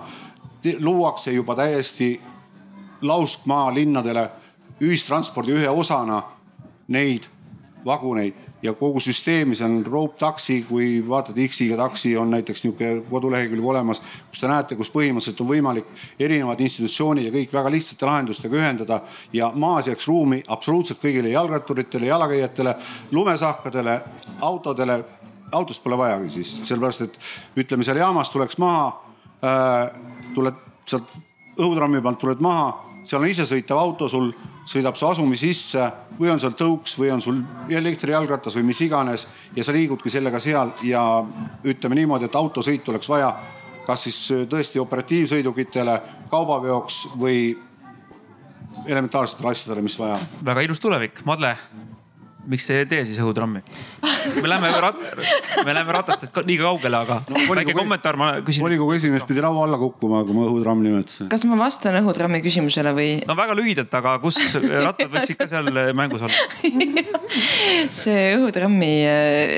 luuakse 0.80 1.32
juba 1.32 1.56
täiesti 1.56 2.14
lauskmaa 3.02 3.74
linnadele 3.74 4.28
ühistranspordi 4.80 5.56
ühe 5.56 5.68
osana 5.68 6.22
neid 6.92 7.26
vaguneid 7.84 8.51
ja 8.62 8.72
kogu 8.78 9.00
süsteemi, 9.00 9.56
see 9.58 9.66
on 9.66 9.80
rope 9.86 10.18
taksi, 10.20 10.60
kui 10.68 11.00
vaatad 11.08 11.38
X-iga 11.48 11.76
taksi 11.80 12.14
on 12.16 12.30
näiteks 12.30 12.64
niisugune 12.64 13.02
kodulehekülg 13.10 13.64
olemas, 13.66 14.02
kus 14.30 14.40
te 14.40 14.50
näete, 14.50 14.76
kus 14.78 14.90
põhimõtteliselt 14.94 15.40
on 15.42 15.48
võimalik 15.48 15.88
erinevad 16.20 16.60
institutsioonid 16.62 17.26
ja 17.26 17.32
kõik 17.34 17.54
väga 17.54 17.72
lihtsate 17.74 18.06
lahendustega 18.06 18.58
ühendada 18.60 19.00
ja 19.32 19.50
maas 19.54 19.90
jääks 19.90 20.06
ruumi 20.08 20.42
absoluutselt 20.46 21.02
kõigile 21.02 21.34
jalgratturitele, 21.34 22.06
jalakäijatele, 22.06 22.76
lumesahkadele, 23.10 23.98
autodele. 24.40 25.02
autost 25.52 25.82
pole 25.84 25.96
vajagi 25.98 26.30
siis, 26.30 26.50
sellepärast 26.64 27.02
et 27.04 27.18
ütleme, 27.60 27.84
seal 27.84 27.98
jaamas 28.00 28.30
tuleks 28.30 28.56
maha 28.58 28.86
äh,, 29.44 29.90
tuled 30.34 30.54
sealt 30.88 31.10
õhutrammi 31.60 32.00
pealt 32.02 32.18
tuled 32.18 32.40
maha 32.40 32.92
seal 33.04 33.22
on 33.22 33.30
isesõitev 33.30 33.78
auto, 33.78 34.08
sul 34.08 34.30
sõidab 34.68 34.96
su 34.96 35.06
asumi 35.08 35.36
sisse 35.36 35.88
või 36.18 36.30
on 36.32 36.40
seal 36.40 36.54
tõuks 36.58 36.94
või 36.98 37.10
on 37.14 37.22
sul 37.22 37.40
elektrijalgratas 37.70 38.54
või 38.58 38.68
mis 38.70 38.80
iganes 38.84 39.26
ja 39.56 39.64
sa 39.64 39.74
liigudki 39.74 40.10
sellega 40.10 40.40
seal 40.40 40.74
ja 40.86 41.02
ütleme 41.64 41.98
niimoodi, 41.98 42.30
et 42.30 42.38
autosõit 42.38 42.88
oleks 42.88 43.10
vaja 43.10 43.34
kas 43.86 44.04
siis 44.06 44.18
tõesti 44.50 44.80
operatiivsõidukitele, 44.82 45.96
kaubaveoks 46.30 47.00
või 47.18 47.56
elementaarsetele 48.86 49.50
asjadele, 49.50 49.82
mis 49.84 49.98
vaja. 49.98 50.20
väga 50.44 50.68
ilus 50.68 50.80
tulevik, 50.80 51.24
Madle 51.26 51.56
miks 52.50 52.66
te 52.66 52.78
ei 52.80 52.88
tee 52.90 53.04
siis 53.06 53.20
õhutrammi? 53.22 53.62
me 54.42 54.48
läheme 54.48 54.70
rat-, 54.82 55.02
me 55.66 55.74
läheme 55.74 55.96
ratastest 55.96 56.36
liiga 56.46 56.68
kaugele, 56.68 57.00
aga 57.04 57.20
no, 57.28 57.42
väike 57.54 57.74
kommentaar, 57.76 58.18
ma 58.20 58.30
küsin. 58.46 58.64
volikogu 58.64 58.96
esimees 58.96 59.26
pidi 59.28 59.44
laua 59.44 59.66
alla 59.66 59.78
kukkuma, 59.80 60.22
kui 60.28 60.36
ma 60.36 60.46
õhutramm 60.48 60.84
nimetasin. 60.84 61.30
kas 61.32 61.46
ma 61.48 61.58
vastan 61.60 61.98
õhutrammi 62.02 62.42
küsimusele 62.44 62.94
või? 62.96 63.10
no 63.28 63.38
väga 63.38 63.56
lühidalt, 63.58 63.98
aga 64.02 64.16
kus 64.22 64.40
rattad 64.58 65.12
võiksid 65.12 65.40
ka 65.40 65.50
seal 65.50 65.70
mängus 65.98 66.26
olla 66.26 66.40
see 68.02 68.32
õhutrammi, 68.36 68.92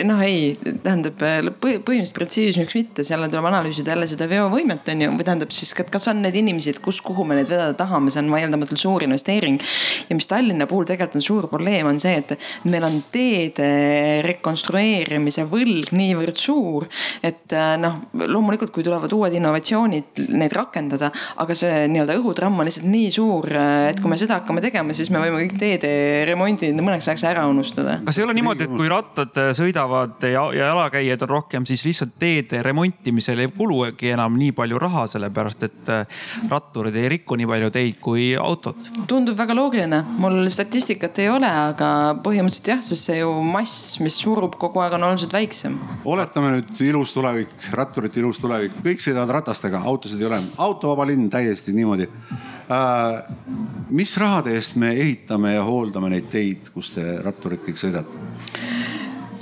noh 0.06 0.22
ei, 0.24 0.54
tähendab 0.84 1.18
põhimõtteliselt 1.62 2.16
printsiibis 2.16 2.58
miks 2.60 2.76
mitte, 2.78 3.04
seal 3.06 3.24
tuleb 3.28 3.48
analüüsida 3.50 3.94
jälle 3.94 4.08
seda 4.10 4.28
veovõimet 4.30 4.88
on 4.92 5.04
ju, 5.04 5.12
või 5.18 5.26
tähendab 5.26 5.54
siis, 5.54 5.74
kas 5.74 6.08
on 6.10 6.22
neid 6.24 6.36
inimesi, 6.38 6.74
et 6.74 6.80
kus, 6.84 7.00
kuhu 7.04 7.26
me 7.28 7.38
neid 7.38 7.50
vedada 7.50 7.74
tahame, 7.78 8.12
see 8.12 8.22
on 8.22 8.30
vaieldamatult 8.34 8.80
suur 8.80 9.04
investeering. 9.06 9.60
ja 10.08 10.16
mis 10.16 10.28
Tallinna 10.30 10.68
puhul 10.70 10.86
tegelikult 10.88 11.18
on 11.20 11.26
suur 11.26 11.48
probleem, 11.50 11.88
on 11.90 12.00
see, 12.02 12.16
et 12.22 12.34
meil 12.70 12.86
on 12.86 13.00
teede 13.12 13.68
rekonstrueerimise 14.26 15.46
võlg 15.50 15.92
niivõrd 15.96 16.40
suur, 16.40 16.88
et 17.24 17.52
äh, 17.54 17.74
noh, 17.80 18.00
loomulikult, 18.24 18.72
kui 18.74 18.86
tulevad 18.86 19.12
uued 19.14 19.34
innovatsioonid, 19.36 20.24
neid 20.34 20.54
rakendada, 20.56 21.10
aga 21.42 21.56
see 21.58 21.84
nii-öelda 21.92 22.18
õhutramm 22.20 22.60
on 22.60 22.68
lihtsalt 22.68 22.88
nii 22.90 23.10
suur, 23.14 23.50
et 23.90 24.00
kui 24.00 24.12
me 24.12 24.18
seda 24.20 24.40
hakkame 24.40 24.62
tegema, 24.64 24.94
siis 24.96 25.10
me 25.12 25.22
võime 25.22 25.42
kõik 25.42 25.58
teede 25.60 25.92
remondid 26.28 26.76
mõneks 26.84 27.08
ajaks 27.10 27.26
ära 27.28 27.44
unustada. 27.48 27.63
Kas 28.04 28.18
ei 28.18 28.24
ole 28.24 28.34
niimoodi, 28.36 28.66
et 28.66 28.74
kui 28.74 28.88
rattad 28.90 29.36
äh, 29.40 29.50
sõidavad 29.56 30.22
ja, 30.28 30.44
ja 30.54 30.70
jalakäijaid 30.72 31.24
on 31.26 31.32
rohkem, 31.34 31.66
siis 31.68 31.84
lihtsalt 31.86 32.16
teede 32.20 32.62
remontimisel 32.64 33.44
ei 33.44 33.50
kulugi 33.54 34.12
enam 34.14 34.38
nii 34.38 34.52
palju 34.56 34.80
raha, 34.82 35.06
sellepärast 35.14 35.66
et 35.68 35.92
ratturid 36.50 36.96
ei 37.00 37.08
riku 37.12 37.38
nii 37.38 37.48
palju 37.50 37.70
teid 37.74 38.00
kui 38.04 38.30
autod? 38.38 38.88
tundub 39.10 39.38
väga 39.38 39.56
loogiline, 39.56 40.00
mul 40.20 40.48
statistikat 40.52 41.18
ei 41.22 41.30
ole, 41.32 41.48
aga 41.48 41.90
põhimõtteliselt 42.24 42.72
jah, 42.74 42.82
sest 42.84 43.10
see 43.10 43.20
ju 43.20 43.30
mass, 43.46 43.98
mis 44.04 44.16
surub 44.20 44.58
kogu 44.60 44.82
aeg, 44.84 44.96
on 44.98 45.08
oluliselt 45.10 45.34
väiksem. 45.36 45.78
oletame 46.04 46.54
nüüd 46.56 46.82
ilus 46.88 47.14
tulevik, 47.16 47.54
ratturite 47.74 48.20
ilus 48.22 48.40
tulevik, 48.42 48.76
kõik 48.84 49.04
sõidavad 49.04 49.38
ratastega, 49.40 49.82
autosid 49.84 50.20
ei 50.22 50.30
ole, 50.30 50.42
autovaba 50.64 51.06
linn 51.08 51.30
täiesti 51.32 51.76
niimoodi 51.76 52.08
äh,. 52.08 52.50
Mis 53.90 54.16
rahade 54.16 54.54
eest 54.56 54.76
me 54.80 54.92
ehitame 54.96 55.54
ja 55.54 55.64
hooldame 55.64 56.10
neid 56.14 56.30
teid, 56.32 56.70
kus 56.74 56.94
te 56.94 57.18
ratturid 57.24 57.64
kõik 57.66 57.80
sõidate? 57.80 58.22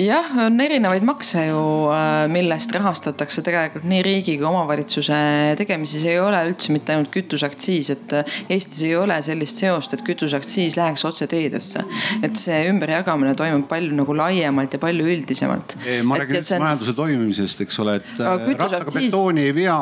Jah, 0.00 0.30
on 0.46 0.60
erinevaid 0.60 1.04
makse 1.04 1.46
ju, 1.46 1.62
äh, 1.92 2.26
millest 2.32 2.72
rahastatakse 2.74 3.42
tegelikult 3.44 3.84
nii 3.88 4.02
riigi 4.04 4.36
kui 4.40 4.46
omavalitsuse 4.48 5.16
tegemisi. 5.58 6.00
see 6.00 6.14
ei 6.14 6.20
ole 6.20 6.40
üldse 6.48 6.72
mitte 6.72 6.94
ainult 6.94 7.10
kütuseaktsiis, 7.14 7.90
et 7.94 8.14
äh, 8.16 8.38
Eestis 8.48 8.82
ei 8.88 8.96
ole 8.96 9.18
sellist 9.22 9.60
seost, 9.62 9.94
et 9.96 10.04
kütuseaktsiis 10.06 10.76
läheks 10.78 11.04
otse 11.08 11.26
teedesse. 11.30 11.84
et 12.22 12.36
see 12.36 12.62
ümberjagamine 12.70 13.34
toimub 13.38 13.68
palju 13.68 13.94
nagu 13.96 14.16
laiemalt 14.16 14.72
ja 14.72 14.80
palju 14.82 15.08
üldisemalt. 15.16 15.76
ma 16.04 16.20
räägin 16.20 16.40
üldse 16.40 16.56
on... 16.56 16.66
majanduse 16.66 16.96
toimimisest, 16.96 17.64
eks 17.66 17.80
ole, 17.84 17.98
et 18.00 18.12
äh, 18.20 18.48
rattaga 18.58 18.96
betooni 18.96 19.46
ei 19.48 19.54
vea. 19.54 19.78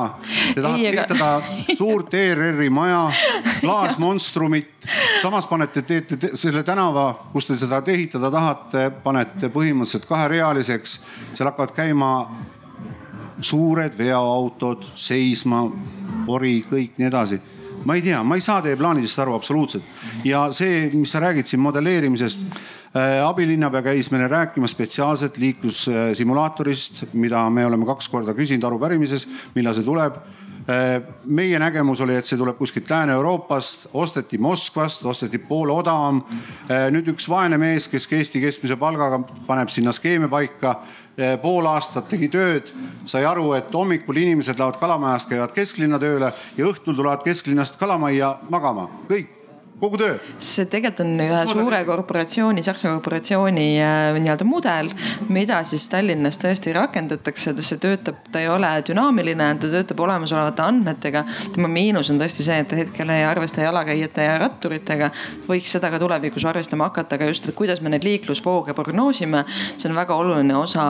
Te 0.55 0.61
tahate 0.61 0.89
ehitada 0.91 1.31
aga... 1.39 1.77
suurt 1.78 2.15
ERR-i 2.15 2.70
maja, 2.73 3.05
klaasmonstrumit, 3.61 4.73
samas 5.23 5.47
panete, 5.51 5.82
teete 5.87 6.35
selle 6.39 6.62
tänava, 6.66 7.11
kus 7.32 7.49
te 7.49 7.59
seda 7.61 7.82
ehitada 7.87 8.31
tahate, 8.32 8.89
panete 9.05 9.51
põhimõtteliselt 9.53 9.99
kaherealiseks, 10.09 11.01
seal 11.32 11.51
hakkavad 11.51 11.74
käima 11.77 12.10
suured 13.40 13.97
veoautod 13.98 14.85
seisma, 14.98 15.64
pori, 16.27 16.60
kõik 16.68 16.98
nii 17.01 17.09
edasi. 17.09 17.40
Ma 17.85 17.97
ei 17.97 18.02
tea, 18.05 18.18
ma 18.22 18.36
ei 18.36 18.43
saa 18.44 18.60
teie 18.60 18.77
plaanidest 18.77 19.22
aru 19.22 19.32
absoluutselt. 19.35 19.85
Ja 20.24 20.51
see, 20.52 20.90
mis 20.93 21.12
sa 21.14 21.22
räägid 21.24 21.48
siin 21.48 21.62
modelleerimisest 21.64 22.43
äh,. 22.93 23.22
abilinnapea 23.24 23.82
käis 23.82 24.10
meile 24.12 24.28
rääkimas 24.28 24.74
spetsiaalselt 24.77 25.39
liiklussimulaatorist, 25.40 27.06
mida 27.12 27.47
me 27.51 27.64
oleme 27.66 27.89
kaks 27.89 28.09
korda 28.12 28.35
küsinud 28.36 28.66
arupärimises, 28.68 29.28
millal 29.55 29.74
see 29.74 29.86
tuleb 29.86 30.20
meie 31.24 31.59
nägemus 31.59 32.01
oli, 32.05 32.14
et 32.18 32.28
see 32.28 32.38
tuleb 32.38 32.59
kuskilt 32.59 32.90
Lääne-Euroopast, 32.90 33.88
osteti 33.94 34.38
Moskvast, 34.38 35.05
osteti 35.06 35.38
poole 35.38 35.72
odavam. 35.72 36.22
Äh, 36.68 36.88
nüüd 36.94 37.09
üks 37.14 37.28
vaene 37.30 37.59
mees, 37.59 37.88
kes 37.88 38.09
Eesti 38.12 38.42
keskmise 38.42 38.76
palgaga 38.80 39.22
paneb 39.47 39.72
sinna 39.72 39.92
skeeme 39.97 40.28
paika 40.30 40.76
äh, 40.76 41.34
pool 41.42 41.66
aastat 41.70 42.09
tegi 42.12 42.28
tööd, 42.32 42.70
sai 43.09 43.24
aru, 43.24 43.51
et 43.59 43.72
hommikul 43.74 44.20
inimesed 44.22 44.59
lähevad 44.59 44.78
kalamajast, 44.80 45.30
käivad 45.32 45.56
kesklinna 45.56 45.98
tööle 46.02 46.32
ja 46.56 46.70
õhtul 46.70 46.97
tulevad 46.97 47.24
kesklinnast 47.26 47.80
kalamajja 47.80 48.36
magama, 48.52 48.88
kõik 49.09 49.40
kogu 49.81 49.98
töö. 50.01 50.16
see 50.39 50.66
tegelikult 50.70 51.01
on 51.05 51.23
ühe 51.24 51.40
suure 51.48 51.81
korporatsiooni, 51.89 52.62
Saksa 52.65 52.90
korporatsiooni 52.93 53.66
äh, 53.81 54.19
nii-öelda 54.20 54.47
mudel, 54.48 54.90
mida 55.32 55.61
siis 55.69 55.89
Tallinnas 55.93 56.39
tõesti 56.40 56.74
rakendatakse. 56.77 57.55
see 57.65 57.81
töötab, 57.81 58.20
ta 58.32 58.43
ei 58.43 58.48
ole 58.52 58.70
dünaamiline, 58.86 59.48
ta 59.61 59.70
töötab 59.73 60.02
olemasolevate 60.05 60.65
andmetega. 60.65 61.24
tema 61.55 61.70
miinus 61.73 62.11
on 62.12 62.20
tõesti 62.20 62.47
see, 62.47 62.59
et 62.62 62.69
ta 62.69 62.78
hetkel 62.78 63.11
ei 63.15 63.24
arvesta 63.24 63.65
jalakäijate 63.65 64.27
ja 64.28 64.36
ratturitega. 64.44 65.11
võiks 65.48 65.73
seda 65.77 65.90
ka 65.90 66.01
tulevikus 66.02 66.44
arvestama 66.44 66.90
hakata, 66.90 67.16
aga 67.16 67.31
just, 67.31 67.48
et 67.48 67.57
kuidas 67.57 67.81
me 67.81 67.93
neid 67.93 68.05
liiklusvooge 68.05 68.77
prognoosime, 68.77 69.44
see 69.77 69.89
on 69.90 69.97
väga 69.97 70.16
oluline 70.16 70.57
osa 70.57 70.85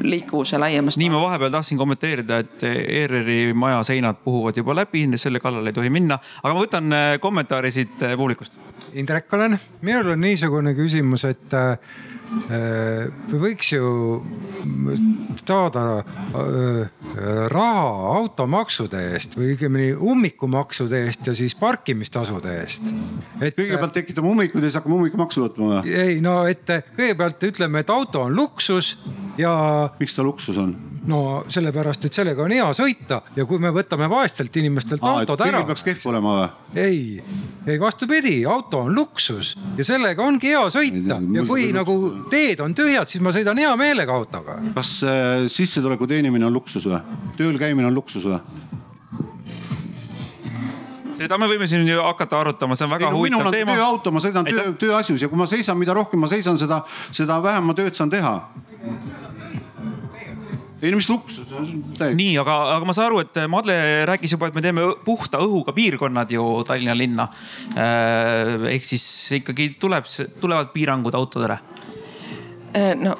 liikuvuse 0.00 0.58
laiemast. 0.58 0.98
nii, 1.00 1.12
ma 1.12 1.22
vahepeal 1.26 1.52
tahtsin 1.52 1.78
kommenteerida, 1.80 2.40
et 2.44 2.64
ERR-i 2.64 3.52
maja 3.54 3.82
seinad 3.86 4.22
puhuvad 4.24 4.56
juba 4.56 4.74
läbi, 4.82 5.04
selle 5.20 5.40
kallale 5.42 5.72
ei 5.72 5.76
tohi 5.76 5.90
minna, 5.92 6.18
aga 6.42 6.54
ma 6.54 6.64
võtan 6.64 6.96
äh, 6.96 7.12
kommentaari 7.20 7.70
siit 7.74 7.89
siit 7.90 8.10
äh, 8.10 8.16
publikust? 8.16 8.58
Indrek 8.92 9.32
olen, 9.32 9.58
minul 9.86 10.14
on 10.14 10.20
niisugune 10.20 10.74
küsimus, 10.74 11.24
et 11.28 11.54
äh, 11.54 11.78
võiks 13.30 13.72
ju 13.72 13.90
saada 15.38 15.84
äh, 16.00 16.90
raha 17.50 17.86
automaksude 18.16 19.00
eest 19.14 19.34
või 19.38 19.52
õigemini 19.54 19.92
ummikumaksude 19.94 21.04
eest 21.06 21.26
ja 21.26 21.34
siis 21.34 21.54
parkimistasude 21.58 22.54
eest. 22.62 22.92
et 23.40 23.58
kõigepealt 23.58 23.94
tekitame 23.98 24.30
ummikuid 24.30 24.62
ja 24.62 24.70
siis 24.70 24.78
hakkame 24.80 25.00
ummikumaksu 25.00 25.46
võtma 25.46 25.72
või? 25.72 25.94
ei 25.94 26.20
no, 26.22 26.44
et 26.50 26.66
kõigepealt 26.96 27.50
ütleme, 27.50 27.82
et 27.82 27.90
auto 27.90 28.26
on 28.28 28.34
luksus 28.36 28.96
ja. 29.38 29.52
miks 30.00 30.14
ta 30.18 30.26
luksus 30.26 30.58
on? 30.58 30.76
No 31.08 31.44
sellepärast, 31.48 32.04
et 32.04 32.16
sellega 32.16 32.42
on 32.44 32.52
hea 32.52 32.66
sõita 32.76 33.20
ja 33.36 33.46
kui 33.48 33.60
me 33.62 33.70
võtame 33.72 34.08
vaestelt 34.10 34.56
inimestelt 34.60 35.04
Aa, 35.04 35.20
autod 35.20 35.44
ära. 35.46 35.62
peaks 35.68 35.84
kehv 35.86 36.06
olema 36.12 36.34
või? 36.36 36.48
ei, 36.80 37.00
ei 37.66 37.80
vastupidi, 37.80 38.34
auto 38.48 38.82
on 38.84 38.94
luksus 38.96 39.54
ja 39.78 39.86
sellega 39.86 40.24
ongi 40.24 40.52
hea 40.52 40.66
sõita 40.72 41.20
ja 41.36 41.44
kui 41.48 41.70
nagu 41.76 41.96
teed 42.32 42.60
on 42.64 42.76
tühjad, 42.76 43.08
siis 43.08 43.24
ma 43.24 43.32
sõidan 43.34 43.60
hea 43.60 43.72
meelega 43.80 44.16
autoga. 44.16 44.58
kas 44.76 44.98
äh, 45.06 45.46
sissetuleku 45.48 46.08
teenimine 46.10 46.46
on 46.50 46.58
luksus 46.58 46.88
või? 46.88 47.00
tööl 47.38 47.56
käimine 47.60 47.88
on 47.88 47.96
luksus 47.96 48.28
või? 48.28 48.42
seda 51.20 51.36
me 51.40 51.48
võime 51.48 51.68
siin 51.68 51.88
ju 51.88 52.00
hakata 52.00 52.40
arutama, 52.40 52.76
see 52.76 52.86
on 52.86 52.94
väga 52.94 53.08
ei, 53.08 53.12
no, 53.12 53.18
huvitav 53.20 53.52
teema. 53.52 53.76
tööauto, 53.76 54.12
ma 54.12 54.22
sõidan 54.24 54.48
töö, 54.48 54.72
tööasjus 54.84 55.24
ja 55.24 55.28
kui 55.32 55.40
ma 55.40 55.48
seisan, 55.48 55.76
mida 55.80 55.96
rohkem 55.96 56.20
ma 56.20 56.28
seisan, 56.30 56.60
seda, 56.60 56.82
seda 57.12 57.40
vähem 57.44 57.68
ma 57.68 57.76
tööd 57.76 57.96
saan 57.96 58.12
teha 58.12 58.34
ei 60.80 60.92
no 60.92 61.00
mis 61.00 61.08
luksus. 61.10 61.50
nii, 62.16 62.36
aga, 62.40 62.56
aga 62.76 62.88
ma 62.88 62.94
saan 62.96 63.10
aru, 63.10 63.20
et 63.24 63.40
Madle 63.52 63.76
rääkis 64.08 64.36
juba, 64.36 64.48
et 64.48 64.56
me 64.56 64.64
teeme 64.64 64.86
puhta 65.04 65.40
õhuga 65.42 65.74
piirkonnad 65.76 66.32
ju 66.32 66.46
Tallinna 66.68 66.96
linna. 66.96 67.28
Äh, 67.76 68.70
ehk 68.76 68.88
siis 68.88 69.04
ikkagi 69.40 69.74
tuleb, 69.80 70.08
tulevad 70.40 70.72
piirangud 70.74 71.18
autodele. 71.18 71.60
Äh, 72.70 72.94
no 73.00 73.16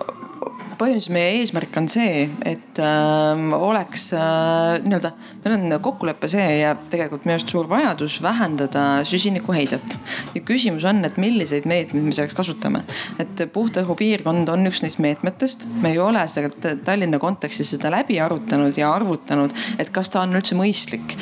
põhimõtteliselt 0.81 1.13
meie 1.13 1.33
eesmärk 1.41 1.77
on 1.77 1.89
see, 1.93 2.25
et 2.49 2.81
äh, 2.81 3.43
oleks 3.57 4.07
äh, 4.17 4.79
nii-öelda, 4.87 5.13
meil 5.45 5.57
on 5.57 5.75
kokkulepe 5.83 6.29
see 6.29 6.61
ja 6.61 6.75
tegelikult 6.93 7.25
minu 7.25 7.37
arust 7.37 7.53
suur 7.53 7.69
vajadus 7.71 8.19
vähendada 8.23 8.83
süsinikuheidet. 9.09 9.97
ja 10.35 10.43
küsimus 10.45 10.85
on, 10.89 11.05
et 11.05 11.17
milliseid 11.17 11.67
meetmeid 11.71 12.05
me 12.05 12.13
selleks 12.13 12.37
kasutame. 12.37 12.83
et 13.19 13.45
puhta 13.53 13.85
õhu 13.85 13.97
piirkond 13.97 14.49
on 14.53 14.67
üks 14.69 14.83
neist 14.85 15.01
meetmetest. 15.01 15.67
me 15.81 15.95
ei 15.95 15.99
ole 15.99 16.27
seda 16.29 16.77
Tallinna 16.85 17.19
kontekstis 17.19 17.73
seda 17.75 17.93
läbi 17.93 18.21
arutanud 18.21 18.77
ja 18.77 18.93
arvutanud, 18.93 19.55
et 19.79 19.91
kas 19.95 20.13
ta 20.13 20.25
on 20.27 20.37
üldse 20.37 20.59
mõistlik. 20.59 21.17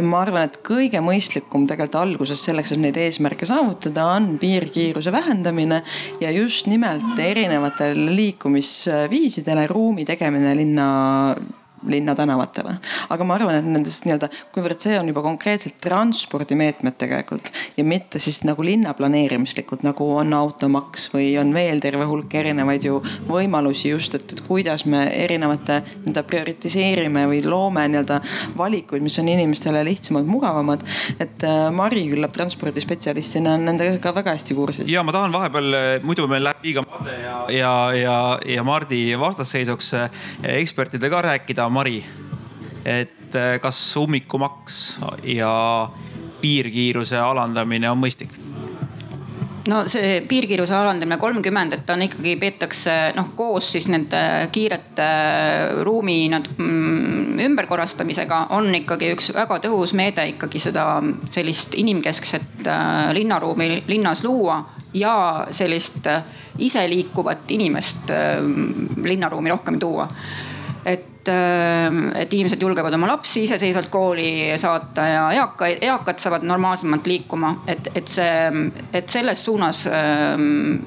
ma 0.00 0.24
arvan, 0.24 0.48
et 0.48 0.60
kõige 0.64 1.04
mõistlikum 1.04 1.68
tegelikult 1.68 2.00
alguses 2.00 2.44
selleks, 2.44 2.72
et 2.72 2.80
neid 2.80 2.96
eesmärke 2.96 3.48
saavutada, 3.48 4.06
on 4.16 4.36
piirkiiruse 4.40 5.12
vähendamine 5.12 5.82
ja 6.20 6.32
just 6.32 6.66
nimelt 6.70 7.18
erinevatel 7.20 7.98
liikumis 8.16 8.72
viisidele 9.10 9.66
ruumi 9.68 10.06
tegemine 10.08 10.54
linna 10.56 10.90
linna 11.88 12.14
tänavatele. 12.14 12.74
aga 13.08 13.24
ma 13.24 13.34
arvan, 13.34 13.54
et 13.60 13.66
nendest 13.66 14.04
nii-öelda, 14.06 14.28
kuivõrd 14.54 14.80
see 14.82 14.98
on 14.98 15.08
juba 15.08 15.22
konkreetselt 15.24 15.78
transpordimeetmed 15.82 16.96
tegelikult 17.00 17.50
ja 17.76 17.84
mitte 17.84 18.18
siis 18.22 18.42
nagu 18.44 18.64
linna 18.64 18.94
planeerimislikud, 18.94 19.84
nagu 19.86 20.08
on 20.16 20.34
automaks 20.36 21.08
või 21.14 21.32
on 21.40 21.54
veel 21.54 21.80
terve 21.80 22.04
hulk 22.08 22.34
erinevaid 22.34 22.84
ju 22.84 23.00
võimalusi 23.28 23.92
just, 23.94 24.14
et, 24.18 24.32
et 24.32 24.42
kuidas 24.46 24.84
me 24.86 25.06
erinevate 25.24 25.80
nii-öelda 25.86 26.24
prioritiseerime 26.28 27.26
või 27.30 27.42
loome 27.46 27.86
nii-öelda 27.88 28.20
valikuid, 28.58 29.02
mis 29.04 29.18
on 29.22 29.28
inimestele 29.32 29.84
lihtsamad, 29.86 30.28
mugavamad. 30.28 30.84
et 31.18 31.44
äh, 31.44 31.70
Mari 31.72 32.06
küllap 32.10 32.34
transpordispetsialistina 32.36 33.54
on 33.56 33.66
nendega 33.70 33.98
ka 34.02 34.14
väga 34.14 34.34
hästi 34.36 34.54
kursis. 34.54 34.90
ja 34.90 35.02
ma 35.02 35.12
tahan 35.16 35.32
vahepeal, 35.32 36.00
muidu 36.02 36.28
meil 36.30 36.44
läheb 36.44 36.64
liiga 36.64 36.84
Made 36.90 37.16
ja, 37.22 37.36
ja, 37.54 37.74
ja, 37.94 38.16
ja 38.46 38.64
Mardi 38.64 39.02
vastasseisuks 39.18 39.94
äh, 39.94 40.10
ekspertidega 40.60 41.22
rääkida 41.22 41.69
Mari, 41.70 42.04
et 42.84 43.34
äh, 43.38 43.56
kas 43.62 43.80
ummikumaks 43.96 45.00
ja 45.22 45.54
piirkiiruse 46.40 47.18
alandamine 47.20 47.90
on 47.90 48.00
mõistlik? 48.00 48.38
no 49.68 49.82
see 49.90 50.20
piirkiiruse 50.28 50.74
alandamine 50.74 51.18
kolmkümmend, 51.20 51.74
et 51.76 51.84
ta 51.86 51.94
on 51.94 52.04
ikkagi 52.04 52.34
peetakse 52.40 52.94
noh, 53.16 53.30
koos 53.36 53.70
siis 53.74 53.86
nende 53.92 54.20
kiirete 54.52 55.08
ruumi 55.86 56.16
nad 56.32 56.48
mm, 56.56 57.38
ümberkorrastamisega 57.44 58.46
on 58.56 58.70
ikkagi 58.80 59.12
üks 59.14 59.32
väga 59.36 59.60
tõhus 59.66 59.94
meede 59.96 60.26
ikkagi 60.32 60.62
seda 60.62 60.86
sellist 61.32 61.76
inimkeskset 61.78 62.66
äh, 62.66 63.10
linnaruumi 63.16 63.82
linnas 63.90 64.24
luua 64.24 64.62
ja 64.94 65.46
sellist 65.54 66.06
äh, 66.10 66.24
iseliikuvat 66.58 67.50
inimest 67.50 68.10
äh, 68.14 68.40
linnaruumi 69.04 69.52
rohkem 69.52 69.78
tuua 69.80 70.08
et, 71.20 71.28
ähm, 71.28 72.10
et 72.16 72.32
inimesed 72.32 72.62
julgevad 72.62 72.94
oma 72.96 73.10
lapsi 73.10 73.44
iseseisvalt 73.44 73.90
kooli 73.92 74.56
saata 74.60 75.06
ja 75.06 75.24
eakaid, 75.36 75.82
eakad 75.84 76.18
saavad 76.18 76.46
normaalsemalt 76.48 77.06
liikuma, 77.06 77.54
et, 77.68 77.90
et 77.94 78.08
see, 78.08 78.70
et 78.92 79.08
selles 79.08 79.44
suunas 79.44 79.84
ähm, 79.90 80.80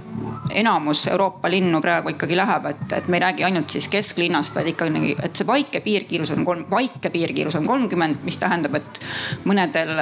enamus 0.52 1.07
Euroopa 1.07 1.49
linnu 1.52 1.82
praegu 1.82 2.11
ikkagi 2.14 2.38
läheb, 2.38 2.65
et, 2.72 2.84
et 2.98 3.07
me 3.07 3.18
ei 3.18 3.24
räägi 3.24 3.45
ainult 3.48 3.74
siis 3.74 3.88
kesklinnast, 3.91 4.56
vaid 4.56 4.72
ikkagi, 4.74 5.15
et 5.24 5.40
see 5.40 5.48
vaike 5.48 5.82
piirkiirus 5.86 6.34
on 6.36 6.45
kolm, 6.48 6.65
vaike 6.72 7.11
piirkiirus 7.14 7.56
on 7.60 7.68
kolmkümmend, 7.68 8.24
mis 8.28 8.40
tähendab, 8.41 8.76
et 8.80 9.02
mõnedel, 9.48 9.94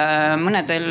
mõnedel 0.42 0.88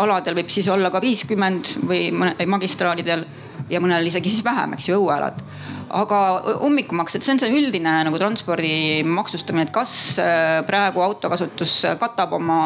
aladel 0.00 0.38
võib 0.40 0.52
siis 0.52 0.68
olla 0.72 0.90
ka 0.92 1.02
viiskümmend 1.02 1.76
või 1.86 2.08
mõne, 2.14 2.34
magistraalidel 2.48 3.26
ja 3.70 3.82
mõnel 3.82 4.08
isegi 4.10 4.32
siis 4.32 4.44
vähem, 4.46 4.74
eks 4.76 4.90
ju, 4.90 4.98
õuealad. 5.00 5.42
Aga 5.90 6.18
ummikumaks, 6.62 7.16
et 7.16 7.26
see 7.26 7.34
on 7.34 7.40
see 7.42 7.50
üldine 7.50 7.96
nagu 8.06 8.18
transpordi 8.18 9.02
maksustamine, 9.06 9.66
et 9.66 9.74
kas 9.74 9.92
äh, 10.22 10.60
praegu 10.66 11.02
autokasutus 11.02 11.80
katab 11.98 12.36
oma 12.38 12.60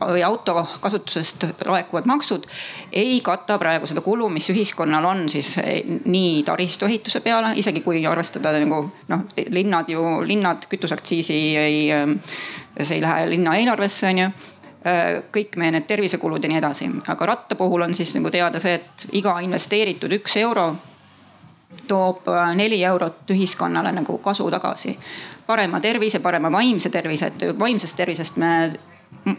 või 0.00 0.22
auto 0.26 0.54
kasutusest 0.80 1.44
laekuvad 1.66 2.06
maksud 2.06 2.46
ei 2.92 3.20
kata 3.24 3.58
praegu 3.58 3.86
seda 3.86 4.00
kulu, 4.04 4.28
mis 4.32 4.48
ühiskonnal 4.52 5.04
on 5.04 5.28
siis 5.32 5.54
nii 6.04 6.42
taristuehituse 6.46 7.20
peale, 7.20 7.52
isegi 7.60 7.82
kui 7.84 8.04
arvestada 8.06 8.54
nagu 8.58 8.84
noh, 9.08 9.26
linnad 9.50 9.90
ju, 9.92 10.04
linnad 10.26 10.66
kütuseaktsiisi 10.70 11.38
ei, 11.56 11.82
see 12.80 12.98
ei 12.98 13.04
lähe 13.04 13.28
linna 13.34 13.56
eelarvesse, 13.60 14.08
on 14.12 14.24
ju 14.24 14.32
kõik 15.32 15.58
meie 15.62 15.70
need 15.76 15.84
tervisekulud 15.86 16.42
ja 16.42 16.50
nii 16.50 16.58
edasi, 16.58 16.88
aga 17.12 17.26
ratta 17.26 17.54
puhul 17.58 17.84
on 17.86 17.94
siis 17.94 18.16
nagu 18.16 18.30
teada 18.34 18.58
see, 18.62 18.80
et 18.80 19.06
iga 19.14 19.36
investeeritud 19.44 20.10
üks 20.18 20.36
euro 20.42 20.72
toob 21.88 22.26
neli 22.58 22.82
eurot 22.84 23.30
ühiskonnale 23.30 23.92
nagu 23.94 24.18
kasu 24.18 24.50
tagasi. 24.50 24.98
parema 25.46 25.80
tervise, 25.80 26.18
parema 26.20 26.52
vaimse 26.52 26.90
tervise, 26.90 27.32
vaimsest 27.58 27.96
tervisest 27.96 28.36
me 28.36 28.72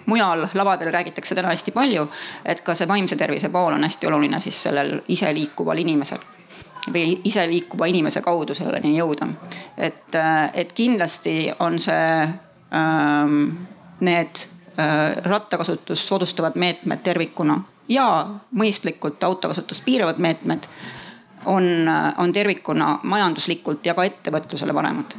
mujal 0.06 0.48
lavadel 0.54 0.92
räägitakse 0.94 1.36
täna 1.36 1.52
hästi 1.52 1.72
palju, 1.72 2.08
et 2.46 2.62
ka 2.62 2.76
see 2.76 2.88
vaimse 2.88 3.16
tervise 3.16 3.50
pool 3.50 3.74
on 3.74 3.84
hästi 3.84 4.08
oluline 4.08 4.40
siis 4.40 4.64
sellel 4.64 5.00
iseliikuval 5.08 5.78
inimesel 5.84 6.24
või 6.94 7.20
iseliikuva 7.24 7.88
inimese 7.88 8.22
kaudu 8.22 8.56
selleni 8.56 8.98
jõuda. 8.98 9.28
et, 9.78 10.16
et 10.54 10.74
kindlasti 10.74 11.52
on 11.60 11.80
see 11.80 12.24
ähm,, 12.74 13.38
need 14.00 14.44
äh, 14.80 15.16
rattakasutust 15.24 16.08
soodustavad 16.08 16.56
meetmed 16.56 17.04
tervikuna 17.04 17.62
ja 17.88 18.28
mõistlikult 18.56 19.24
autokasutust 19.24 19.86
piiravad 19.86 20.18
meetmed 20.18 20.68
on, 21.46 21.64
on 22.18 22.34
tervikuna 22.34 23.00
majanduslikult 23.04 23.86
ja 23.86 23.94
ka 23.94 24.04
ettevõtlusele 24.04 24.74
paremad 24.74 25.16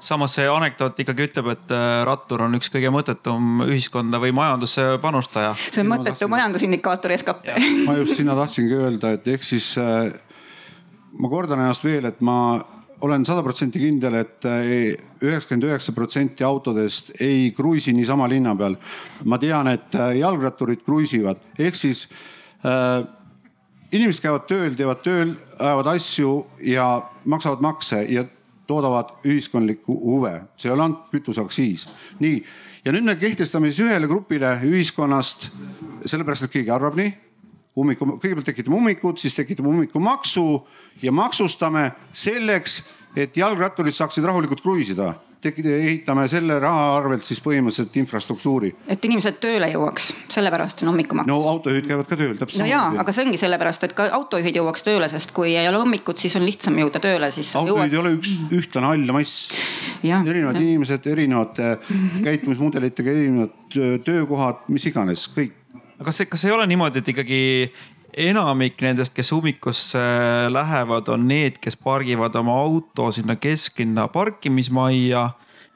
samas 0.00 0.34
see 0.38 0.48
anekdoot 0.48 0.98
ikkagi 1.02 1.26
ütleb, 1.28 1.52
et 1.54 1.74
äh, 1.74 2.00
rattur 2.08 2.44
on 2.46 2.56
üks 2.58 2.72
kõige 2.72 2.90
mõttetum 2.94 3.64
ühiskonda 3.66 4.20
või 4.22 4.32
majandusse 4.36 4.86
panustaja. 5.02 5.52
see 5.68 5.84
on 5.84 5.92
mõttetu 5.92 6.16
tahtsin... 6.16 6.32
majandusindikaator 6.34 7.14
SKP. 7.18 7.54
ma 7.86 7.96
just 8.00 8.16
sinna 8.18 8.36
tahtsingi 8.38 8.76
öelda, 8.78 9.14
et 9.18 9.28
ehk 9.34 9.46
siis 9.46 9.72
äh, 9.80 10.10
ma 11.20 11.32
kordan 11.32 11.62
ennast 11.64 11.84
veel, 11.84 12.08
et 12.10 12.20
ma 12.24 12.38
olen 13.00 13.24
sada 13.24 13.44
protsenti 13.44 13.80
kindel 13.80 14.18
et, 14.20 14.34
et 14.40 14.50
äh, 14.50 15.06
üheksakümmend 15.20 15.68
üheksa 15.70 15.94
protsenti 15.96 16.44
autodest 16.44 17.14
ei 17.20 17.52
kruiisi 17.56 17.94
niisama 17.96 18.28
linna 18.28 18.56
peal. 18.56 18.76
ma 19.24 19.38
tean, 19.38 19.68
et 19.68 19.96
jalgratturid 20.16 20.84
kruiisivad, 20.84 21.40
ehk 21.60 21.76
siis 21.76 22.06
äh, 22.64 23.04
inimesed 23.92 24.22
käivad 24.24 24.44
tööl, 24.48 24.74
teevad 24.78 25.00
tööl, 25.04 25.32
ajavad 25.58 25.94
asju 25.94 26.34
ja 26.64 26.90
maksavad 27.28 27.64
makse 27.64 28.04
ja 28.08 28.24
toodavad 28.70 29.16
ühiskondlikku 29.26 29.96
huve, 30.04 30.36
see 30.60 30.70
ainult 30.70 31.08
kütuseaktsiis. 31.12 31.88
nii, 32.22 32.44
ja 32.84 32.94
nüüd 32.94 33.08
me 33.08 33.16
kehtestame 33.18 33.72
siis 33.72 33.82
ühele 33.86 34.08
grupile 34.10 34.54
ühiskonnast, 34.68 35.50
sellepärast 36.06 36.46
et 36.46 36.54
keegi 36.54 36.72
arvab 36.74 36.96
nii 37.00 37.12
ummiku, 37.80 38.06
kõigepealt 38.20 38.48
tekitame 38.50 38.78
ummikud, 38.78 39.18
siis 39.20 39.34
tekitame 39.36 39.70
ummikumaksu 39.70 40.44
ja 41.02 41.12
maksustame 41.14 41.90
selleks, 42.12 42.80
et 43.16 43.36
jalgratturid 43.36 43.94
saaksid 43.96 44.26
rahulikult 44.26 44.62
kruiisida 44.62 45.14
ehitame 45.44 46.26
selle 46.28 46.58
raha 46.60 46.96
arvelt 46.98 47.24
siis 47.24 47.40
põhimõtteliselt 47.40 47.96
infrastruktuuri. 48.02 48.72
et 48.88 49.04
inimesed 49.04 49.38
tööle 49.40 49.70
jõuaks, 49.72 50.10
sellepärast 50.28 50.82
on 50.84 50.90
hommikumaks. 50.92 51.28
no 51.28 51.38
autojuhid 51.48 51.86
käivad 51.88 52.08
ka 52.08 52.16
tööl 52.20 52.36
täpselt. 52.36 52.64
no 52.64 52.70
jaa, 52.70 52.88
aga 53.00 53.12
see 53.12 53.24
ongi 53.24 53.40
sellepärast, 53.40 53.84
et 53.88 53.94
ka 53.96 54.10
autojuhid 54.18 54.60
jõuaks 54.60 54.84
tööle, 54.84 55.08
sest 55.08 55.32
kui 55.36 55.54
ei 55.56 55.68
ole 55.68 55.80
hommikut, 55.80 56.18
siis 56.18 56.36
on 56.36 56.44
lihtsam 56.44 56.76
jõuda 56.82 57.00
tööle, 57.00 57.30
siis. 57.32 57.54
autojuhid 57.56 57.92
jõuad... 57.92 57.96
ei 57.96 58.02
ole 58.02 58.16
üks 58.18 58.34
ühtlane 58.60 58.92
all 58.92 59.14
mass. 59.16 59.48
erinevad 60.02 60.60
ja. 60.60 60.66
inimesed, 60.66 61.06
erinevate 61.06 61.72
käitumismudelitega, 62.24 63.16
erinevad 63.16 63.80
töökohad, 64.04 64.68
mis 64.68 64.86
iganes, 64.92 65.28
kõik 65.36 65.56
aga 66.00 66.08
kas 66.08 66.20
see, 66.22 66.28
kas 66.32 66.44
ei 66.48 66.52
ole 66.54 66.64
niimoodi, 66.68 67.02
et 67.02 67.08
ikkagi 67.12 67.40
enamik 68.16 68.80
nendest, 68.82 69.14
kes 69.14 69.32
ummikusse 69.32 70.00
lähevad, 70.50 71.08
on 71.12 71.26
need, 71.28 71.58
kes 71.62 71.76
pargivad 71.80 72.34
oma 72.38 72.56
auto 72.62 73.10
sinna 73.14 73.36
kesklinna 73.36 74.08
parkimismajja 74.12 75.24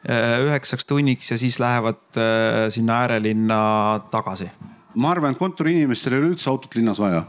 eh, 0.09 0.35
üheksaks 0.47 0.87
tunniks 0.89 1.31
ja 1.31 1.39
siis 1.41 1.61
lähevad 1.63 2.19
eh, 2.19 2.67
sinna 2.75 3.01
äärelinna 3.05 3.61
tagasi? 4.11 4.51
ma 4.95 5.11
arvan, 5.11 5.35
et 5.35 5.39
kontoriinimestel 5.39 6.15
ei 6.15 6.21
ole 6.23 6.29
üldse 6.35 6.47
autot 6.53 6.77
linnas 6.79 7.01
vaja. 7.03 7.25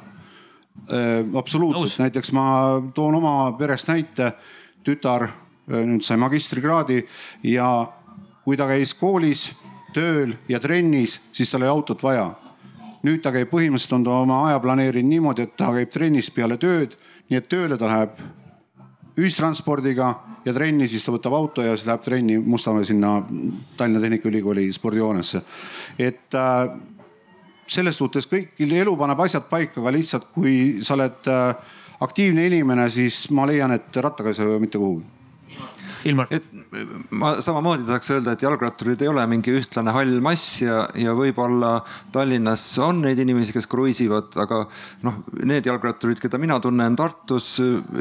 Absoluutselt, 1.40 1.96
näiteks 2.04 2.30
ma 2.36 2.44
toon 2.94 3.16
oma 3.18 3.56
perest 3.58 3.90
näite. 3.90 4.34
tütar 4.86 5.24
nüüd 5.66 6.04
sai 6.06 6.18
magistrikraadi 6.22 7.00
ja 7.50 7.88
kui 8.46 8.58
ta 8.58 8.68
käis 8.70 8.94
koolis, 8.94 9.48
tööl 9.96 10.36
ja 10.48 10.60
trennis, 10.60 11.18
siis 11.32 11.50
tal 11.50 11.64
oli 11.64 11.72
autot 11.72 12.04
vaja 12.04 12.28
nüüd 13.06 13.22
ta 13.24 13.32
käib, 13.36 13.52
põhimõtteliselt 13.52 14.00
on 14.00 14.08
ta 14.08 14.16
oma 14.24 14.40
aja 14.50 14.62
planeerinud 14.64 15.10
niimoodi, 15.10 15.46
et 15.46 15.56
ta 15.58 15.72
käib 15.76 15.92
trennis 15.94 16.32
peale 16.34 16.58
tööd, 16.62 16.96
nii 17.30 17.40
et 17.40 17.48
tööle 17.52 17.78
ta 17.78 17.90
läheb 17.90 18.20
ühistranspordiga 19.16 20.10
ja 20.46 20.54
trenni 20.54 20.88
siis 20.92 21.06
ta 21.06 21.14
võtab 21.16 21.38
auto 21.38 21.64
ja 21.64 21.76
siis 21.76 21.88
läheb 21.88 22.04
trenni 22.04 22.38
Mustamäe 22.42 22.86
sinna 22.88 23.16
Tallinna 23.78 24.02
Tehnikaülikooli 24.04 24.68
spordihoonesse. 24.74 25.42
et 26.00 26.36
äh, 26.36 26.76
selles 27.68 27.98
suhtes 27.98 28.28
kõik 28.28 28.60
elu 28.60 28.98
paneb 28.98 29.20
asjad 29.20 29.50
paika, 29.50 29.82
aga 29.82 29.92
lihtsalt 29.96 30.30
kui 30.34 30.84
sa 30.84 30.94
oled 30.94 31.32
äh, 31.32 31.56
aktiivne 32.00 32.46
inimene, 32.48 32.90
siis 32.90 33.30
ma 33.32 33.48
leian, 33.48 33.72
et 33.72 33.96
rattaga 33.96 34.30
ei 34.30 34.38
saa 34.38 34.60
mitte 34.60 34.78
kuhugi 34.78 35.15
Ilmar. 36.06 36.28
et 36.30 36.44
ma 37.10 37.32
samamoodi 37.42 37.88
tahaks 37.88 38.12
öelda, 38.14 38.36
et 38.36 38.44
jalgratturid 38.46 39.02
ei 39.02 39.10
ole 39.10 39.24
mingi 39.30 39.54
ühtlane 39.58 39.94
hall 39.96 40.20
mass 40.22 40.60
ja, 40.62 40.84
ja 41.00 41.16
võib-olla 41.18 41.80
Tallinnas 42.14 42.64
on 42.84 43.02
neid 43.06 43.20
inimesi, 43.24 43.54
kes 43.56 43.66
kruiisivad, 43.72 44.36
aga 44.44 44.62
noh, 45.06 45.18
need 45.42 45.66
jalgratturid, 45.66 46.20
keda 46.22 46.38
mina 46.42 46.60
tunnen 46.62 46.98
Tartus, 47.00 47.56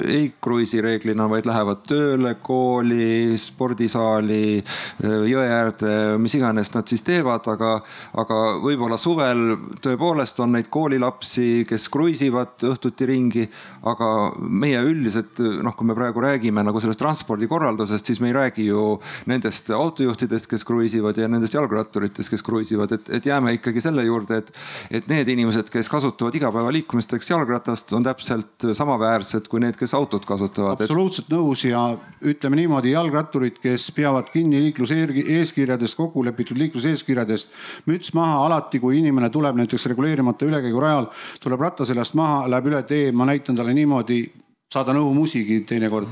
ei 0.04 0.26
kruiisi 0.42 0.82
reeglina, 0.84 1.26
vaid 1.32 1.48
lähevad 1.48 1.84
tööle, 1.88 2.34
kooli, 2.44 3.38
spordisaali, 3.40 4.60
jõe 5.00 5.46
äärde, 5.46 5.94
mis 6.20 6.36
iganes 6.36 6.74
nad 6.74 6.90
siis 6.90 7.04
teevad, 7.06 7.48
aga, 7.54 7.78
aga 8.20 8.40
võib-olla 8.64 8.98
suvel 9.00 9.56
tõepoolest 9.84 10.44
on 10.44 10.58
neid 10.58 10.68
koolilapsi, 10.72 11.64
kes 11.68 11.88
kruiisivad 11.92 12.68
õhtuti 12.68 13.08
ringi, 13.08 13.48
aga 13.88 14.10
meie 14.38 14.84
üldiselt 14.84 15.40
noh, 15.40 15.72
kui 15.72 15.88
me 15.88 15.96
praegu 15.96 16.22
räägime 16.24 16.64
nagu 16.66 16.80
sellest 16.82 17.00
transpordikorraldusest, 17.00 17.93
sest 17.94 18.10
siis 18.10 18.20
me 18.20 18.30
ei 18.30 18.36
räägi 18.36 18.66
ju 18.68 18.84
nendest 19.30 19.70
autojuhtidest, 19.74 20.48
kes 20.50 20.64
kruiisivad 20.66 21.18
ja 21.18 21.28
nendest 21.30 21.54
jalgratturitest, 21.54 22.30
kes 22.30 22.42
kruiisivad, 22.42 22.92
et, 22.96 23.08
et 23.18 23.26
jääme 23.26 23.54
ikkagi 23.58 23.82
selle 23.84 24.04
juurde, 24.06 24.42
et, 24.42 24.52
et 25.00 25.08
need 25.10 25.30
inimesed, 25.34 25.70
kes 25.72 25.88
kasutavad 25.92 26.34
igapäevaliikumiseks 26.38 27.30
jalgratast, 27.30 27.92
on 27.96 28.06
täpselt 28.06 28.68
samaväärsed 28.76 29.48
kui 29.50 29.62
need, 29.62 29.78
kes 29.80 29.94
autot 29.94 30.26
kasutavad. 30.28 30.84
absoluutselt 30.84 31.28
et... 31.28 31.36
nõus 31.36 31.64
ja 31.68 31.84
ütleme 32.24 32.58
niimoodi, 32.60 32.94
jalgratturid, 32.94 33.58
kes 33.62 33.90
peavad 33.96 34.30
kinni 34.32 34.60
liikluseeskirjadest, 34.68 35.98
kokku 35.98 36.24
lepitud 36.24 36.58
liikluseeskirjadest, 36.60 37.52
müts 37.90 38.14
maha 38.16 38.44
alati, 38.46 38.80
kui 38.82 38.98
inimene 38.98 39.30
tuleb 39.34 39.58
näiteks 39.60 39.86
reguleerimata 39.92 40.48
ülekäigurajal, 40.48 41.10
tuleb 41.42 41.66
ratta 41.66 41.86
seljast 41.88 42.16
maha, 42.18 42.44
läheb 42.50 42.72
üle 42.72 42.82
tee, 42.88 43.12
ma 43.12 43.28
näitan 43.28 43.56
talle 43.56 43.74
niimoodi 43.76 44.24
saada 44.72 44.94
nõu 44.96 45.12
musigi 45.14 45.60
teinekord. 45.68 46.08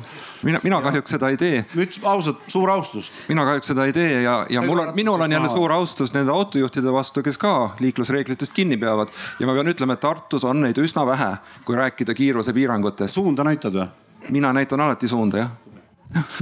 mina, 0.47 0.61
mina 0.63 0.81
kahjuks 0.85 1.15
seda 1.15 1.31
ei 1.33 1.39
tee. 1.41 1.63
müts, 1.75 2.01
ausalt, 2.07 2.43
suur 2.53 2.71
austus. 2.71 3.11
mina 3.29 3.45
kahjuks 3.49 3.73
seda 3.73 3.87
ei 3.89 3.95
tee 3.97 4.23
ja, 4.23 4.43
ja 4.51 4.63
mul 4.63 4.85
on, 4.85 4.93
minul 4.95 5.21
on 5.21 5.33
jälle 5.33 5.49
suur 5.51 5.73
austus 5.73 6.13
nende 6.15 6.33
autojuhtide 6.33 6.93
vastu, 6.93 7.23
kes 7.23 7.39
ka 7.39 7.77
liiklusreeglitest 7.81 8.53
kinni 8.53 8.77
peavad. 8.77 9.11
ja 9.41 9.49
ma 9.49 9.57
pean 9.59 9.73
ütlema, 9.73 9.97
et 9.97 10.05
Tartus 10.05 10.45
on 10.45 10.63
neid 10.67 10.79
üsna 10.79 11.07
vähe, 11.07 11.33
kui 11.67 11.77
rääkida 11.77 12.15
kiirusepiirangutest. 12.15 13.15
suunda 13.15 13.45
näitad 13.45 13.79
või? 13.79 13.89
mina 14.31 14.53
näitan 14.53 14.81
alati 14.81 15.09
suunda, 15.09 15.39
jah. 15.39 15.51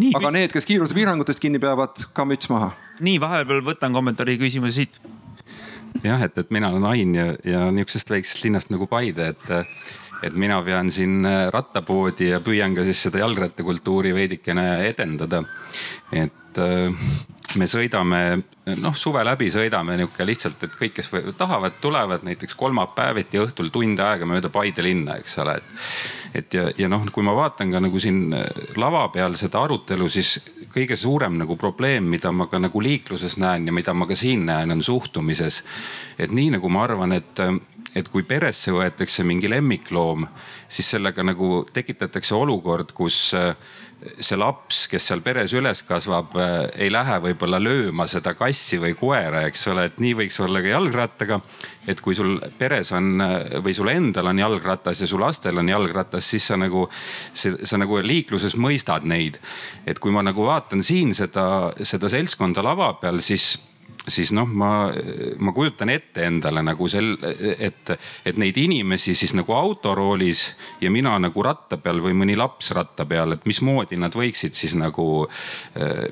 Nii, 0.03 0.11
aga 0.19 0.33
need, 0.35 0.51
kes 0.53 0.67
kiirusepiirangutest 0.67 1.41
kinni 1.41 1.61
peavad, 1.63 2.05
ka 2.13 2.27
müts 2.27 2.51
maha. 2.51 2.73
nii, 3.01 3.21
vahepeal 3.23 3.65
võtan 3.65 3.97
kommentaari 3.97 4.37
küsimuse 4.39 4.83
siit 4.83 5.01
jah, 6.05 6.21
et, 6.23 6.39
et 6.39 6.51
mina 6.51 6.69
olen 6.69 6.85
Ain 6.91 7.15
ja, 7.15 7.33
ja 7.45 7.67
niisugusest 7.73 8.11
väiksest 8.11 8.45
linnast 8.45 8.71
nagu 8.75 8.87
Paide, 8.91 9.33
et 9.35 9.51
et 10.23 10.37
mina 10.37 10.61
pean 10.63 10.91
siin 10.93 11.25
äh, 11.27 11.49
rattapoodi 11.53 12.31
ja 12.35 12.41
püüan 12.45 12.77
ka 12.77 12.85
siis 12.87 13.03
seda 13.07 13.23
jalgrattakultuuri 13.25 14.15
veidikene 14.15 14.67
edendada. 14.89 15.43
et 16.13 16.59
äh, 16.59 16.93
me 17.59 17.67
sõidame, 17.67 18.21
noh 18.79 18.95
suve 18.95 19.23
läbi 19.27 19.49
sõidame 19.51 19.97
nihuke 19.99 20.25
lihtsalt, 20.27 20.63
et 20.65 20.75
kõik, 20.79 20.95
kes 20.99 21.11
tahavad, 21.39 21.81
tulevad 21.83 22.23
näiteks 22.27 22.55
kolmapäeviti 22.59 23.41
õhtul 23.43 23.71
tund 23.75 23.99
aega 24.05 24.29
mööda 24.29 24.51
Paide 24.53 24.85
linna, 24.87 25.17
eks 25.19 25.39
ole, 25.43 25.57
et. 25.59 25.73
et 26.43 26.55
ja, 26.55 26.69
ja 26.79 26.91
noh, 26.91 27.03
kui 27.13 27.27
ma 27.27 27.35
vaatan 27.35 27.73
ka 27.73 27.83
nagu 27.83 28.03
siin 28.03 28.29
äh, 28.37 28.47
lava 28.79 29.07
peal 29.15 29.35
seda 29.41 29.65
arutelu, 29.65 30.09
siis 30.09 30.37
kõige 30.71 30.97
suurem 30.97 31.41
nagu 31.41 31.57
probleem, 31.59 32.07
mida 32.13 32.31
ma 32.33 32.47
ka 32.47 32.61
nagu 32.63 32.83
liikluses 32.83 33.37
näen 33.43 33.67
ja 33.67 33.75
mida 33.75 33.95
ma 33.95 34.07
ka 34.07 34.19
siin 34.19 34.47
näen, 34.47 34.71
on 34.71 34.83
suhtumises. 34.83 35.65
et 36.19 36.31
nii 36.31 36.57
nagu 36.59 36.69
ma 36.69 36.85
arvan, 36.87 37.19
et 37.19 37.45
et 37.95 38.09
kui 38.09 38.23
peresse 38.23 38.73
võetakse 38.75 39.25
mingi 39.27 39.51
lemmikloom, 39.51 40.27
siis 40.71 40.91
sellega 40.95 41.25
nagu 41.27 41.65
tekitatakse 41.75 42.35
olukord, 42.39 42.93
kus 42.95 43.33
äh, 43.39 43.55
see 44.01 44.37
laps, 44.39 44.85
kes 44.89 45.05
seal 45.11 45.21
peres 45.25 45.53
üles 45.57 45.83
kasvab, 45.85 46.33
ei 46.81 46.89
lähe 46.93 47.19
võib-olla 47.27 47.61
lööma 47.61 48.07
seda 48.09 48.33
kassi 48.39 48.79
või 48.81 48.95
koera, 48.97 49.43
eks 49.49 49.67
ole, 49.73 49.85
et 49.91 50.01
nii 50.01 50.15
võiks 50.23 50.41
olla 50.41 50.63
ka 50.65 50.73
jalgrattaga. 50.73 51.41
et 51.87 52.01
kui 52.01 52.15
sul 52.15 52.39
peres 52.59 52.93
on 52.93 53.21
või 53.65 53.75
sul 53.75 53.89
endal 53.93 54.31
on 54.31 54.39
jalgratas 54.39 55.01
ja 55.01 55.07
su 55.07 55.19
lastel 55.19 55.59
on 55.59 55.69
jalgratas, 55.69 56.25
siis 56.25 56.47
sa 56.47 56.57
nagu, 56.57 56.89
sa 57.35 57.79
nagu 57.79 58.01
liikluses 58.01 58.57
mõistad 58.57 59.05
neid. 59.05 59.39
et 59.87 59.99
kui 59.99 60.11
ma 60.11 60.23
nagu 60.23 60.47
vaatan 60.47 60.83
siin 60.83 61.15
seda, 61.15 61.73
seda 61.83 62.09
seltskonda 62.09 62.63
lava 62.65 62.95
peal, 63.01 63.21
siis 63.21 63.59
siis 64.11 64.33
noh, 64.37 64.49
ma, 64.49 64.91
ma 65.39 65.53
kujutan 65.57 65.93
ette 65.95 66.27
endale 66.29 66.63
nagu 66.67 66.89
sel, 66.91 67.13
et, 67.59 67.93
et 68.27 68.41
neid 68.41 68.59
inimesi 68.61 69.15
siis 69.19 69.35
nagu 69.39 69.55
autoroolis 69.57 70.47
ja 70.83 70.91
mina 70.91 71.17
nagu 71.23 71.45
ratta 71.47 71.81
peal 71.81 72.03
või 72.05 72.17
mõni 72.17 72.39
laps 72.39 72.73
ratta 72.77 73.07
peal, 73.09 73.37
et 73.37 73.47
mismoodi 73.49 73.99
nad 74.01 74.15
võiksid 74.17 74.57
siis 74.59 74.77
nagu 74.79 75.07
äh, 75.25 76.11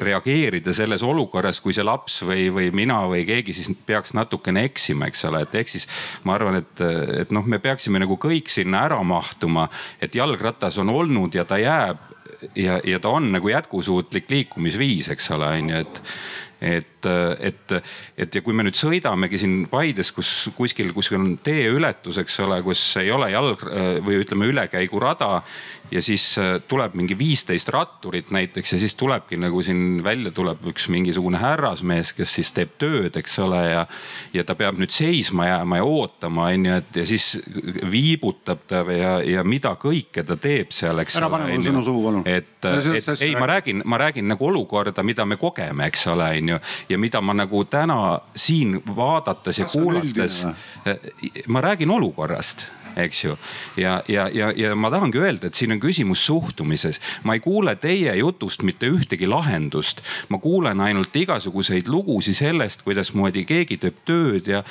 reageerida 0.00 0.72
selles 0.72 1.02
olukorras, 1.02 1.60
kui 1.60 1.74
see 1.76 1.84
laps 1.84 2.20
või, 2.26 2.48
või 2.54 2.70
mina 2.74 3.00
või 3.10 3.24
keegi 3.28 3.54
siis 3.56 3.70
peaks 3.86 4.14
natukene 4.16 4.64
eksima, 4.68 5.08
eks 5.10 5.24
ole, 5.28 5.42
et 5.44 5.56
ehk 5.62 5.72
siis 5.72 5.86
ma 6.24 6.36
arvan, 6.36 6.60
et, 6.60 6.84
et 7.24 7.34
noh, 7.34 7.46
me 7.46 7.60
peaksime 7.62 8.00
nagu 8.02 8.16
kõik 8.20 8.50
sinna 8.52 8.84
ära 8.88 9.00
mahtuma, 9.06 9.68
et 10.00 10.16
jalgratas 10.16 10.78
on 10.80 10.92
olnud 10.94 11.36
ja 11.36 11.44
ta 11.48 11.60
jääb 11.60 12.06
ja, 12.56 12.80
ja 12.84 13.00
ta 13.00 13.12
on 13.16 13.32
nagu 13.32 13.48
jätkusuutlik 13.48 14.30
liikumisviis, 14.30 15.10
eks 15.14 15.30
ole, 15.36 15.56
on 15.60 15.74
ju, 15.74 15.82
et 15.84 16.02
et, 16.60 16.99
et, 17.06 17.74
et 18.18 18.34
ja 18.34 18.42
kui 18.44 18.56
me 18.56 18.66
nüüd 18.66 18.78
sõidamegi 18.78 19.40
siin 19.40 19.58
Paides, 19.70 20.12
kus 20.16 20.50
kuskil, 20.56 20.92
kuskil 20.96 21.20
on 21.20 21.36
teeületus, 21.44 22.20
eks 22.22 22.40
ole, 22.44 22.60
kus 22.66 22.82
ei 23.00 23.10
ole 23.14 23.30
jalg 23.32 23.62
või 24.04 24.20
ütleme 24.20 24.50
ülekäigurada 24.50 25.30
ja 25.90 26.02
siis 26.02 26.38
äh, 26.38 26.62
tuleb 26.68 26.94
mingi 26.94 27.18
viisteist 27.18 27.68
ratturit 27.68 28.30
näiteks 28.30 28.72
ja 28.72 28.78
siis 28.78 28.94
tulebki 28.94 29.36
nagu 29.40 29.62
siin 29.62 30.04
välja 30.04 30.30
tuleb 30.30 30.62
üks 30.70 30.88
mingisugune 30.92 31.38
härrasmees, 31.40 32.12
kes 32.14 32.34
siis 32.38 32.52
teeb 32.54 32.76
tööd, 32.78 33.16
eks 33.18 33.38
ole, 33.42 33.60
ja. 33.72 33.84
ja 34.34 34.44
ta 34.46 34.54
peab 34.58 34.78
nüüd 34.78 34.94
seisma 34.94 35.48
jääma 35.48 35.80
ja 35.80 35.86
ootama, 35.86 36.48
onju, 36.54 36.76
et 36.78 37.00
ja 37.02 37.06
siis 37.06 37.28
viibutab 37.90 38.62
ta 38.70 38.84
ja, 38.94 39.16
ja 39.26 39.44
mida 39.44 39.74
kõike 39.80 40.24
ta 40.26 40.36
teeb 40.40 40.74
seal, 40.74 41.02
eks 41.02 41.18
ole. 41.18 41.24
ära 41.24 41.32
pane 41.34 41.50
mulle 41.50 41.66
sõnu 41.70 41.84
suhu, 41.86 42.04
palun. 42.06 42.26
et, 42.28 42.52
et 42.70 43.10
ei, 43.18 43.34
ma 43.38 43.50
räägin, 43.50 43.82
ma 43.84 44.00
räägin 44.00 44.30
nagu 44.30 44.46
olukorda, 44.46 45.04
mida 45.06 45.26
me 45.26 45.40
kogeme, 45.40 45.90
eks 45.90 46.06
ole, 46.14 46.30
onju. 46.38 46.60
Ja 46.90 46.98
mida 46.98 47.20
ma 47.20 47.34
nagu 47.34 47.64
täna 47.64 48.20
siin 48.34 48.82
vaadates 48.96 49.58
ja 49.58 49.66
kuulates, 49.70 50.46
ma 51.48 51.60
räägin 51.60 51.90
olukorrast 51.90 52.66
eks 52.96 53.24
ju. 53.24 53.36
ja, 53.76 54.02
ja, 54.08 54.28
ja, 54.32 54.52
ja 54.56 54.74
ma 54.76 54.90
tahangi 54.90 55.18
öelda, 55.18 55.46
et 55.46 55.54
siin 55.54 55.72
on 55.72 55.80
küsimus 55.80 56.26
suhtumises. 56.26 57.00
ma 57.24 57.34
ei 57.34 57.40
kuule 57.40 57.76
teie 57.76 58.14
jutust 58.16 58.62
mitte 58.62 58.88
ühtegi 58.90 59.28
lahendust. 59.28 60.02
ma 60.28 60.38
kuulen 60.38 60.80
ainult 60.80 61.16
igasuguseid 61.16 61.88
lugusid 61.88 62.34
sellest, 62.34 62.82
kuidasmoodi 62.82 63.44
keegi 63.44 63.76
teeb 63.80 64.02
tööd 64.04 64.48
ja 64.50 64.62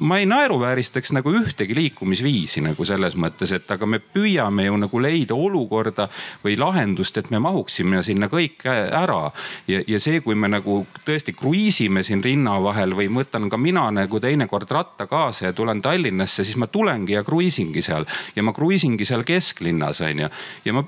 ma 0.00 0.18
ei 0.18 0.26
naeruvääristaks 0.26 1.12
nagu 1.12 1.32
ühtegi 1.34 1.74
liikumisviisi 1.74 2.62
nagu 2.64 2.84
selles 2.84 3.16
mõttes, 3.16 3.52
et 3.54 3.70
aga 3.70 3.86
me 3.86 4.00
püüame 4.00 4.66
ju 4.66 4.76
nagu 4.80 5.00
leida 5.02 5.34
olukorda 5.34 6.08
või 6.44 6.56
lahendust, 6.58 7.18
et 7.18 7.30
me 7.30 7.40
mahuksime 7.42 8.02
sinna 8.02 8.28
kõik 8.32 8.66
ära. 8.66 9.30
ja, 9.68 9.82
ja 9.86 10.00
see, 10.00 10.20
kui 10.20 10.34
me 10.34 10.48
nagu 10.48 10.84
tõesti 11.06 11.34
kruiisime 11.36 12.02
siin 12.02 12.22
rinna 12.24 12.56
vahel 12.62 12.94
või 12.96 13.08
võtan 13.12 13.48
ka 13.50 13.58
mina 13.60 13.88
nagu 13.94 14.20
teinekord 14.20 14.70
ratta 14.70 15.06
kaasa 15.06 15.46
ja 15.46 15.52
tulen 15.52 15.82
Tallinnasse, 15.82 16.44
siis 16.44 16.56
ma 16.56 16.66
tulengi 16.66 17.16
ja 17.16 17.24
kruiisingi 17.34 17.82
seal 17.82 18.06
ja 18.36 18.44
ma 18.46 18.54
kruiisingi 18.54 19.06
seal 19.08 19.24
kesklinnas 19.26 20.00
onju. 20.06 20.30
ja 20.64 20.74
ma, 20.76 20.84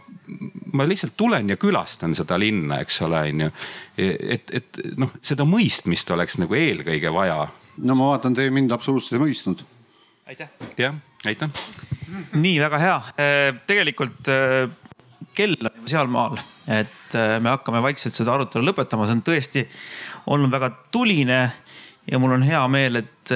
ma 0.78 0.86
lihtsalt 0.86 1.16
tulen 1.18 1.50
ja 1.50 1.58
külastan 1.58 2.14
seda 2.14 2.38
linna, 2.38 2.80
eks 2.84 3.00
ole, 3.06 3.22
onju. 3.32 3.50
et, 3.98 4.54
et 4.54 4.82
noh, 5.00 5.10
seda 5.22 5.46
mõistmist 5.48 6.10
oleks 6.14 6.38
nagu 6.42 6.54
eelkõige 6.54 7.12
vaja. 7.14 7.46
no 7.82 7.98
ma 7.98 8.12
vaatan, 8.14 8.36
te 8.38 8.48
mind 8.54 8.74
absoluutselt 8.76 9.18
ei 9.18 9.24
mõistnud. 9.26 9.66
aitäh. 10.30 10.52
jah, 10.78 10.94
aitäh. 11.26 11.50
nii 12.38 12.58
väga 12.62 12.82
hea, 12.82 12.96
äh, 13.18 13.46
tegelikult 13.66 14.30
äh, 14.30 14.70
kell 15.36 15.58
on 15.58 15.72
juba 15.72 15.90
sealmaal, 15.96 16.40
et 16.70 17.18
äh, 17.18 17.36
me 17.42 17.56
hakkame 17.56 17.82
vaikselt 17.90 18.14
seda 18.14 18.36
arutelu 18.36 18.70
lõpetama, 18.70 19.08
see 19.08 19.18
on 19.18 19.26
tõesti 19.26 19.66
olnud 20.30 20.54
väga 20.54 20.70
tuline 20.94 21.40
ja 22.06 22.18
mul 22.22 22.38
on 22.38 22.46
hea 22.46 22.62
meel, 22.70 23.02
et 23.02 23.34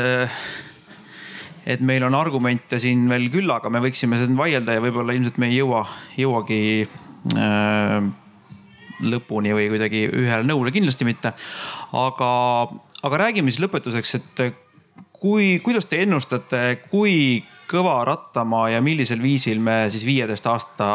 et 1.66 1.82
meil 1.85 2.05
on 2.07 2.16
argumente 2.16 2.78
siin 2.81 3.07
veel 3.11 3.28
küllaga, 3.32 3.70
me 3.73 3.82
võiksime 3.85 4.19
siin 4.20 4.37
vaielda 4.39 4.77
ja 4.77 4.85
võib-olla 4.85 5.16
ilmselt 5.16 5.41
me 5.43 5.51
ei 5.51 5.59
jõua, 5.61 5.85
jõuagi 6.19 6.61
äh, 7.37 8.11
lõpuni 9.01 9.55
või 9.57 9.69
kuidagi 9.73 10.07
ühele 10.09 10.45
nõule, 10.47 10.73
kindlasti 10.74 11.07
mitte. 11.09 11.32
aga, 11.97 12.31
aga 13.03 13.23
räägime 13.24 13.53
siis 13.53 13.62
lõpetuseks, 13.65 14.15
et 14.19 14.45
kui, 15.20 15.59
kuidas 15.65 15.89
te 15.89 16.01
ennustate, 16.05 16.62
kui 16.91 17.43
kõva 17.70 18.01
rattamaa 18.09 18.70
ja 18.74 18.81
millisel 18.82 19.20
viisil 19.23 19.61
me 19.62 19.85
siis 19.93 20.07
viieteist 20.09 20.47
aasta 20.51 20.89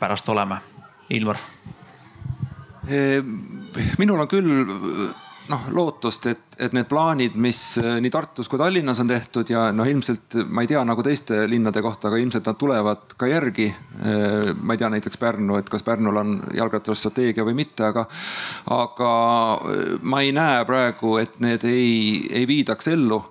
pärast 0.00 0.28
oleme? 0.28 0.60
Ilmar. 1.10 1.38
minul 3.98 4.20
on 4.20 4.28
küll 4.28 4.50
noh 5.48 5.68
lootust, 5.72 6.26
et, 6.30 6.56
et 6.60 6.74
need 6.76 6.88
plaanid, 6.90 7.36
mis 7.40 7.60
äh, 7.80 7.98
nii 8.02 8.12
Tartus 8.12 8.50
kui 8.50 8.60
Tallinnas 8.60 9.00
on 9.02 9.08
tehtud 9.10 9.50
ja 9.52 9.68
noh, 9.74 9.88
ilmselt 9.88 10.38
ma 10.48 10.64
ei 10.64 10.70
tea 10.70 10.82
nagu 10.86 11.04
teiste 11.04 11.40
linnade 11.50 11.82
kohta, 11.84 12.10
aga 12.10 12.20
ilmselt 12.20 12.48
nad 12.48 12.58
tulevad 12.60 13.16
ka 13.20 13.30
järgi. 13.30 13.70
Äh, 13.72 14.52
ma 14.60 14.76
ei 14.76 14.82
tea 14.82 14.92
näiteks 14.92 15.20
Pärnu, 15.20 15.58
et 15.60 15.70
kas 15.72 15.86
Pärnul 15.86 16.20
on 16.20 16.36
jalgrattastrateegia 16.56 17.46
või 17.48 17.56
mitte, 17.62 17.88
aga, 17.88 18.06
aga 18.76 19.10
äh, 19.56 19.96
ma 20.02 20.22
ei 20.24 20.34
näe 20.36 20.62
praegu, 20.68 21.16
et 21.22 21.40
need 21.44 21.64
ei, 21.68 22.28
ei 22.32 22.48
viidaks 22.48 22.92
ellu 22.92 23.22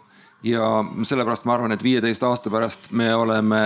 ja 0.45 0.85
sellepärast 1.03 1.45
ma 1.45 1.55
arvan, 1.57 1.73
et 1.73 1.83
viieteist 1.83 2.23
aasta 2.23 2.51
pärast 2.53 2.91
me 2.91 3.09
oleme 3.15 3.61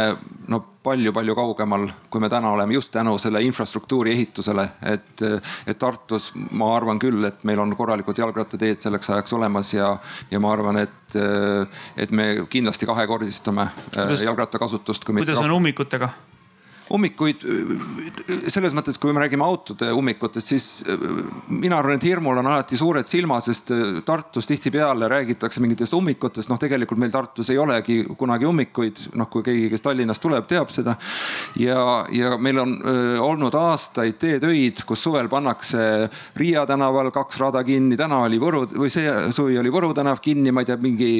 no 0.51 0.59
palju-palju 0.83 1.35
kaugemal, 1.37 1.85
kui 2.11 2.21
me 2.23 2.29
täna 2.29 2.51
oleme 2.51 2.73
just 2.75 2.91
tänu 2.91 3.17
selle 3.21 3.41
infrastruktuuri 3.45 4.11
ehitusele, 4.15 4.67
et, 4.93 5.23
et 5.67 5.79
Tartus 5.79 6.31
ma 6.35 6.71
arvan 6.75 6.99
küll, 6.99 7.23
et 7.27 7.43
meil 7.47 7.61
on 7.63 7.75
korralikud 7.77 8.17
jalgrattateed 8.17 8.81
selleks 8.83 9.09
ajaks 9.13 9.37
olemas 9.37 9.73
ja, 9.73 9.93
ja 10.31 10.41
ma 10.43 10.51
arvan, 10.53 10.81
et, 10.81 11.15
et 11.97 12.11
me 12.11 12.27
kindlasti 12.49 12.89
kahekordistame 12.89 13.69
jalgrattakasutust. 14.25 15.05
kuidas 15.05 15.39
on 15.39 15.57
ummikutega? 15.59 16.11
Ummikuid, 16.95 17.43
selles 18.51 18.73
mõttes, 18.76 18.99
kui 19.01 19.13
me 19.13 19.23
räägime 19.23 19.45
autode 19.45 19.91
ummikutest, 19.95 20.51
siis 20.53 20.68
äh, 20.89 21.01
mina 21.47 21.80
arvan, 21.80 21.97
et 21.97 22.05
hirmul 22.05 22.39
on 22.41 22.49
alati 22.51 22.77
suured 22.80 23.07
silmad, 23.09 23.45
sest 23.45 23.72
äh, 23.76 24.01
Tartus 24.05 24.49
tihtipeale 24.49 25.09
räägitakse 25.11 25.63
mingitest 25.63 25.95
ummikutest, 25.97 26.51
noh, 26.51 26.59
tegelikult 26.61 26.99
meil 27.01 27.13
Tartus 27.13 27.51
ei 27.53 27.59
olegi 27.61 28.01
kunagi 28.18 28.47
ummikuid, 28.49 29.05
noh, 29.19 29.30
kui 29.31 29.45
keegi, 29.45 29.69
kes 29.72 29.85
Tallinnast 29.85 30.23
tuleb, 30.23 30.47
teab 30.49 30.73
seda. 30.73 30.97
ja, 31.59 32.05
ja 32.11 32.35
meil 32.38 32.59
on 32.61 32.77
öö, 32.81 33.15
äh, 33.15 33.23
olnud 33.23 33.55
aastaid 33.57 34.19
teetöid, 34.22 34.84
kus 34.88 35.03
suvel 35.03 35.30
pannakse 35.31 36.09
Riia 36.38 36.65
tänaval 36.69 37.11
kaks 37.13 37.39
rada 37.41 37.63
kinni, 37.68 37.97
täna 37.99 38.22
oli 38.26 38.39
Võru 38.41 38.65
või 38.72 38.91
see 38.93 39.09
suvi 39.34 39.57
oli 39.59 39.72
Võru 39.73 39.91
tänav 39.97 40.22
kinni, 40.23 40.51
ma 40.51 40.63
ei 40.63 40.69
tea, 40.69 40.77
mingi 40.81 41.11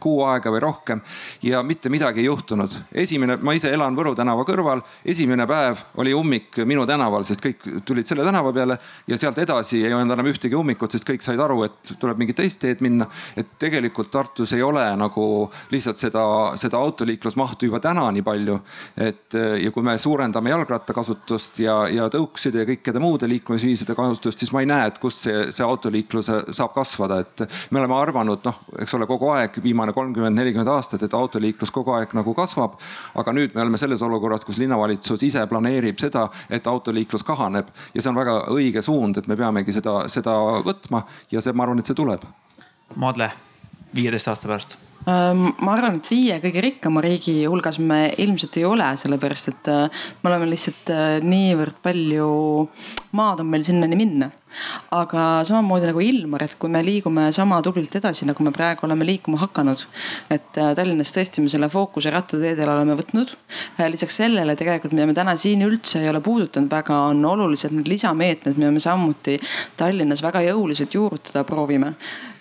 kuu 0.00 0.24
aega 0.28 0.52
või 0.52 0.62
rohkem. 0.64 1.02
Ja 1.44 1.62
mitte 1.66 1.90
midagi 1.92 2.22
ei 2.22 2.28
juhtunud. 2.28 2.74
esimene, 2.92 3.36
ma 3.42 3.54
ise 3.56 3.72
elan 3.72 3.96
Võru 3.96 4.14
tänava 4.16 4.44
kõrval 4.46 4.82
esimene 5.14 5.46
päev 5.48 5.80
oli 6.02 6.14
ummik 6.16 6.60
minu 6.66 6.84
tänaval, 6.88 7.24
sest 7.26 7.42
kõik 7.44 7.64
tulid 7.86 8.08
selle 8.08 8.26
tänava 8.26 8.52
peale 8.54 8.78
ja 9.10 9.18
sealt 9.20 9.38
edasi 9.42 9.84
ei 9.84 9.94
olnud 9.94 10.14
enam 10.16 10.28
ühtegi 10.30 10.58
ummikut, 10.58 10.94
sest 10.94 11.06
kõik 11.08 11.24
said 11.24 11.40
aru, 11.40 11.62
et 11.68 11.94
tuleb 12.00 12.20
mingit 12.20 12.38
teist 12.40 12.60
teed 12.62 12.82
minna. 12.84 13.06
et 13.36 13.56
tegelikult 13.58 14.10
Tartus 14.10 14.52
ei 14.52 14.62
ole 14.62 14.84
nagu 14.96 15.50
lihtsalt 15.72 16.00
seda, 16.00 16.24
seda 16.60 16.78
autoliiklusmahtu 16.78 17.70
juba 17.70 17.80
täna 17.80 18.10
nii 18.14 18.22
palju. 18.26 18.60
et 18.96 19.34
ja 19.34 19.70
kui 19.74 19.82
me 19.82 19.96
suurendame 19.98 20.50
jalgrattakasutust 20.50 21.58
ja, 21.62 21.76
ja 21.88 22.08
tõukside 22.12 22.62
ja 22.62 22.68
kõikide 22.68 23.02
muude 23.02 23.28
liikumisviiside 23.30 23.94
kasutust, 23.96 24.38
siis 24.40 24.52
ma 24.54 24.62
ei 24.64 24.70
näe, 24.70 24.88
et 24.90 25.00
kust 25.02 25.24
see, 25.26 25.46
see 25.54 25.66
autoliiklus 25.66 26.30
saab 26.56 26.74
kasvada, 26.74 27.20
et 27.24 27.44
me 27.70 27.82
oleme 27.82 27.96
arvanud, 27.98 28.42
noh, 28.44 28.60
eks 28.82 28.96
ole, 28.98 29.08
kogu 29.10 29.30
aeg, 29.34 29.58
viimane 29.64 29.94
kolmkümmend, 29.96 30.36
nelikümmend 30.38 30.70
aastat, 30.74 31.04
et 31.06 31.16
autoliiklus 31.16 31.72
kogu 31.74 31.94
aeg 31.98 32.14
nagu 32.16 32.34
kasvab. 32.36 32.78
aga 33.14 33.32
nüüd 33.36 33.54
me 33.54 33.62
oleme 33.62 33.78
selles 33.80 34.02
olukorras, 34.02 34.44
kus 34.44 34.58
linnavalitsus 34.58 34.93
omavalitsus 34.94 35.22
ise 35.22 35.46
planeerib 35.46 35.98
seda, 35.98 36.28
et 36.50 36.66
autoliiklus 36.66 37.24
kahaneb. 37.24 37.68
Ja 37.94 38.02
see 38.02 38.10
on 38.10 38.18
väga 38.18 38.44
õige 38.52 38.82
suund, 38.82 39.18
et 39.18 39.26
me 39.26 39.36
peamegi 39.36 39.72
seda, 39.72 40.08
seda 40.08 40.34
võtma. 40.64 41.04
Ja 41.30 41.40
see, 41.40 41.52
ma 41.52 41.64
arvan, 41.64 41.78
et 41.78 41.86
see 41.86 41.96
tuleb. 41.96 42.24
Madle, 42.96 43.30
viieteist 43.94 44.28
aasta 44.28 44.48
pärast. 44.48 44.78
Ähm, 45.04 45.50
ma 45.60 45.74
arvan, 45.74 45.98
et 45.98 46.08
viie 46.08 46.38
kõige 46.40 46.62
rikkama 46.64 47.02
riigi 47.04 47.44
hulgas 47.44 47.78
me 47.78 48.06
ilmselt 48.18 48.56
ei 48.56 48.64
ole, 48.64 48.86
sellepärast 48.96 49.50
et 49.52 49.68
äh, 49.68 50.04
me 50.22 50.30
oleme 50.30 50.48
lihtsalt 50.48 50.92
äh, 50.94 51.18
niivõrd 51.20 51.76
palju 51.84 52.28
maad 53.14 53.44
on 53.44 53.52
meil 53.52 53.64
sinnani 53.66 53.98
minna 53.98 54.30
aga 54.94 55.42
samamoodi 55.46 55.88
nagu 55.90 56.02
Ilmar, 56.04 56.44
et 56.46 56.54
kui 56.60 56.70
me 56.72 56.80
liigume 56.84 57.26
sama 57.34 57.60
tublilt 57.64 57.94
edasi, 57.98 58.26
nagu 58.28 58.44
me 58.46 58.52
praegu 58.54 58.86
oleme 58.86 59.06
liikuma 59.06 59.40
hakanud. 59.42 59.86
et 60.30 60.58
äh, 60.60 60.72
Tallinnas 60.76 61.12
tõesti 61.14 61.42
me 61.42 61.50
selle 61.50 61.68
fookuse 61.72 62.10
rattateedele 62.14 62.70
oleme 62.70 62.96
võtnud. 62.98 63.34
Äh, 63.78 63.88
lisaks 63.92 64.20
sellele 64.22 64.56
tegelikult, 64.58 64.94
mida 64.94 65.06
me 65.10 65.16
täna 65.16 65.36
siin 65.40 65.64
üldse 65.66 66.02
ei 66.02 66.10
ole 66.10 66.20
puudutanud 66.24 66.70
väga, 66.70 67.00
on 67.10 67.24
olulised 67.24 67.74
need 67.74 67.90
lisameetmed, 67.90 68.58
mida 68.60 68.70
me 68.74 68.82
samuti 68.82 69.38
Tallinnas 69.76 70.22
väga 70.24 70.44
jõuliselt 70.48 70.94
juurutada 70.94 71.44
proovime. 71.48 71.94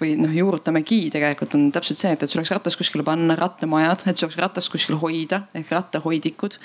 või 0.04 0.18
noh, 0.20 0.32
juurutamegi 0.36 1.08
tegelikult 1.14 1.54
on 1.56 1.70
täpselt 1.72 1.96
see, 1.96 2.10
et, 2.12 2.24
et 2.24 2.30
sul 2.30 2.42
oleks 2.42 2.52
ratas 2.52 2.76
kuskile 2.76 3.06
panna, 3.08 3.38
rattamajad, 3.40 4.02
et 4.10 4.18
sul 4.20 4.28
oleks 4.28 4.40
ratast 4.42 4.72
kuskil 4.74 4.98
hoida 5.00 5.44
ehk 5.56 5.72
rattahoidikud. 5.72 6.58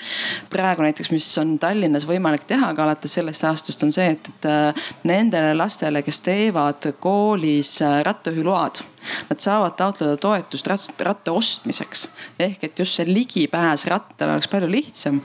praegu 0.51 0.83
näiteks, 0.83 1.11
mis 1.13 1.29
on 1.39 1.55
Tallinnas 1.61 2.07
võimalik 2.09 2.43
teha 2.49 2.73
ka 2.75 2.83
alates 2.83 3.15
sellest 3.15 3.45
aastast, 3.47 3.83
on 3.85 3.93
see, 3.95 3.98
et, 4.03 4.29
et 4.29 5.05
nendele 5.07 5.53
lastele, 5.57 6.03
kes 6.05 6.21
teevad 6.25 6.91
koolis 6.99 7.77
rattajuhiload 8.05 8.83
Nad 9.29 9.39
saavad 9.39 9.77
taotleda 9.79 10.17
toetust 10.19 10.67
ratta 11.05 11.31
ostmiseks 11.31 12.07
ehk 12.39 12.63
et 12.67 12.79
just 12.79 12.97
see 12.97 13.07
ligipääs 13.07 13.85
rattale 13.91 14.35
oleks 14.35 14.49
palju 14.51 14.67
lihtsam 14.71 15.21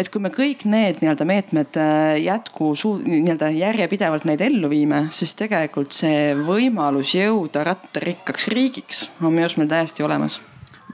et 0.00 0.08
kui 0.12 0.22
me 0.22 0.30
kõik 0.32 0.64
need 0.68 1.00
nii-öelda 1.02 1.26
meetmed 1.28 1.78
äh, 1.80 2.16
jätku 2.24 2.72
nii-öelda 3.04 3.50
järjepidevalt 3.56 4.26
neid 4.28 4.44
ellu 4.44 4.70
viime, 4.72 5.06
siis 5.10 5.34
tegelikult 5.38 5.96
see 5.96 6.34
võimalus 6.46 7.14
jõuda 7.16 7.64
rattarikkaks 7.68 8.50
riigiks 8.52 9.06
on 9.20 9.32
minu 9.32 9.46
arust 9.46 9.60
meil 9.60 9.72
täiesti 9.72 10.04
olemas. 10.06 10.40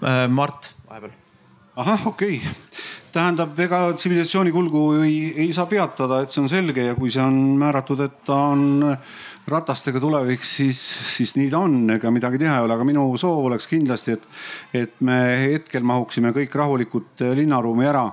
Äh, 0.03 0.27
Mart, 0.31 0.73
vahepeal. 0.89 1.15
ahah, 1.77 2.07
okei 2.15 2.41
okay 2.43 3.02
tähendab, 3.13 3.59
ega 3.61 3.83
tsivilisatsiooni 3.97 4.53
kulgu 4.55 4.83
ei, 5.03 5.17
ei 5.45 5.53
saa 5.53 5.67
peatada, 5.71 6.23
et 6.23 6.33
see 6.33 6.43
on 6.43 6.49
selge 6.51 6.87
ja 6.87 6.97
kui 6.97 7.13
see 7.13 7.23
on 7.25 7.37
määratud, 7.61 8.01
et 8.05 8.23
ta 8.27 8.39
on 8.53 8.89
ratastega 9.53 10.01
tulevik, 10.01 10.45
siis, 10.47 10.81
siis 11.17 11.35
nii 11.37 11.51
ta 11.53 11.61
on, 11.67 11.77
ega 11.97 12.11
midagi 12.15 12.41
teha 12.41 12.57
ei 12.59 12.67
ole, 12.67 12.77
aga 12.77 12.87
minu 12.87 13.05
soov 13.21 13.49
oleks 13.51 13.69
kindlasti, 13.71 14.17
et, 14.17 14.27
et 14.85 14.99
me 15.05 15.19
hetkel 15.53 15.85
mahuksime 15.87 16.33
kõik 16.37 16.55
rahulikult 16.63 17.25
linnaruumi 17.37 17.89
ära 17.91 18.09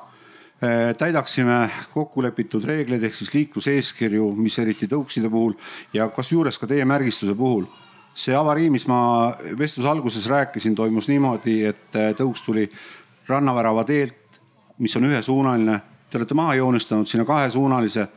täidaksime 0.99 1.69
kokkulepitud 1.93 2.65
reegleid 2.67 3.03
ehk 3.07 3.15
siis 3.15 3.29
liikluseeskirju, 3.31 4.25
mis 4.35 4.57
eriti 4.59 4.89
tõukside 4.91 5.29
puhul 5.31 5.53
ja 5.95 6.09
kasjuures 6.11 6.59
ka 6.59 6.67
teie 6.67 6.83
märgistuse 6.85 7.35
puhul. 7.35 7.69
see 8.19 8.35
avarii, 8.35 8.67
mis 8.69 8.83
ma 8.89 9.31
vestluse 9.55 9.87
alguses 9.87 10.25
rääkisin, 10.27 10.73
toimus 10.75 11.07
niimoodi, 11.07 11.61
et 11.63 11.93
tõuks 12.17 12.41
tuli 12.43 12.65
rannavärava 13.29 13.85
teelt 13.87 14.28
mis 14.79 14.95
on 14.97 15.05
ühesuunaline. 15.05 15.79
Te 16.09 16.17
olete 16.17 16.33
maha 16.33 16.55
joonistanud 16.55 17.07
sinna 17.07 17.25
kahesuunalise 17.25 18.07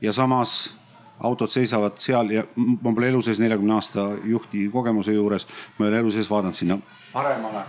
ja 0.00 0.12
samas 0.12 0.76
autod 1.20 1.50
seisavad 1.50 1.98
seal 1.98 2.30
ja 2.30 2.44
ma 2.56 2.92
pole 2.92 3.08
elu 3.08 3.22
sees 3.22 3.38
neljakümne 3.38 3.74
aasta 3.74 4.08
juhti 4.24 4.68
kogemuse 4.72 5.12
juures, 5.12 5.46
ma 5.78 5.86
ei 5.86 5.92
ole 5.92 6.02
elu 6.02 6.10
sees 6.10 6.30
vaadanud 6.30 6.54
sinna 6.54 6.78
paremale. 7.12 7.64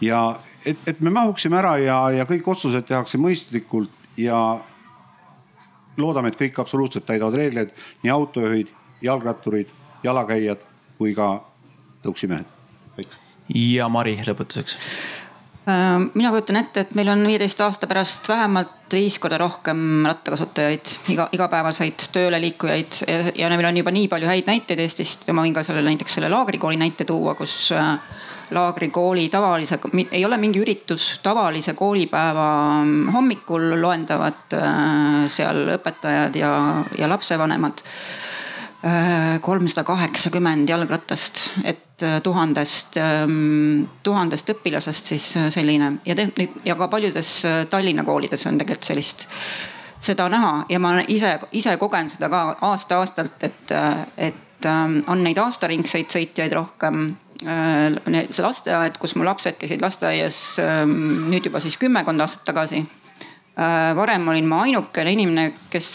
ja 0.00 0.38
et, 0.66 0.78
et 0.86 1.00
me 1.00 1.10
mahuksime 1.10 1.58
ära 1.58 1.76
ja, 1.82 1.98
ja 2.10 2.24
kõik 2.24 2.48
otsused 2.54 2.86
tehakse 2.86 3.18
mõistlikult 3.18 3.90
ja 4.16 4.38
loodame, 5.96 6.28
et 6.28 6.40
kõik 6.40 6.60
absoluutselt 6.60 7.06
täidavad 7.06 7.34
reegleid, 7.34 7.72
nii 8.02 8.12
autojuhid, 8.12 8.72
jalgratturid, 9.02 9.70
jalakäijad 10.04 10.64
kui 10.98 11.14
ka 11.14 11.30
tõuksimehed. 12.04 12.46
ja 13.54 13.88
Mari 13.88 14.16
lõpetuseks 14.26 14.78
mina 15.66 16.30
kujutan 16.30 16.60
ette, 16.60 16.84
et 16.84 16.92
meil 16.94 17.08
on 17.10 17.24
viieteist 17.26 17.60
aasta 17.64 17.88
pärast 17.90 18.28
vähemalt 18.30 18.94
viis 18.94 19.16
korda 19.18 19.38
rohkem 19.40 20.06
rattakasutajaid, 20.06 20.92
iga, 21.10 21.26
igapäevaseid 21.34 22.06
tööle 22.14 22.38
liikujaid. 22.44 23.00
Ja, 23.08 23.16
ja 23.34 23.50
meil 23.50 23.66
on 23.72 23.80
juba 23.80 23.90
nii 23.94 24.06
palju 24.12 24.30
häid 24.30 24.46
näiteid 24.46 24.82
Eestist. 24.84 25.26
Ja 25.26 25.34
ma 25.34 25.42
võin 25.42 25.56
ka 25.56 25.64
selle 25.66 25.82
näiteks 25.82 26.18
selle 26.18 26.30
laagrikooli 26.30 26.78
näite 26.78 27.06
tuua, 27.08 27.34
kus 27.34 27.72
äh, 27.74 27.96
laagrikooli 28.54 29.28
tavalise, 29.28 29.80
ei 30.10 30.24
ole 30.24 30.38
mingi 30.38 30.62
üritus, 30.62 31.16
tavalise 31.22 31.74
koolipäeva 31.74 32.46
mm, 32.84 33.10
hommikul 33.16 33.74
loendavad 33.82 34.54
äh, 34.54 35.26
seal 35.32 35.64
õpetajad 35.80 36.38
ja, 36.38 36.52
ja 36.98 37.10
lapsevanemad 37.10 37.82
kolmsada 39.40 39.84
kaheksakümmend 39.84 40.68
jalgratast, 40.68 41.50
et 41.64 42.02
äh, 42.02 42.20
tuhandest, 42.22 42.96
ähm, 43.00 43.86
tuhandest 44.02 44.50
õpilasest 44.52 45.12
siis 45.12 45.30
äh, 45.36 45.48
selline. 45.50 45.92
Ja 46.06 46.14
te, 46.14 46.28
ja 46.64 46.76
ka 46.76 46.88
paljudes 46.92 47.30
äh, 47.48 47.64
Tallinna 47.70 48.04
koolides 48.04 48.46
on 48.46 48.58
tegelikult 48.60 48.90
sellist, 48.90 49.26
seda 50.00 50.28
näha. 50.32 50.66
Ja 50.68 50.80
ma 50.82 50.96
ise, 51.08 51.38
ise 51.56 51.76
kogen 51.80 52.10
seda 52.12 52.28
ka 52.32 52.42
aasta-aastalt, 52.68 53.48
et, 53.48 53.76
et 54.16 54.68
ähm, 54.68 55.00
on 55.08 55.24
neid 55.24 55.40
aastaringseid 55.40 56.12
sõitjaid 56.12 56.54
rohkem 56.56 57.14
see 57.36 58.40
lasteaed, 58.40 58.94
kus 58.96 59.12
mu 59.12 59.26
lapsed 59.26 59.58
käisid 59.60 59.82
lasteaias 59.84 60.38
ähm, 60.62 61.26
nüüd 61.28 61.44
juba 61.44 61.60
siis 61.60 61.76
kümmekond 61.76 62.24
aastat 62.24 62.46
tagasi 62.48 62.80
Äh, 62.80 63.05
varem 63.96 64.28
olin 64.28 64.48
ma 64.48 64.60
ainukene 64.66 65.12
inimene, 65.12 65.44
kes, 65.72 65.90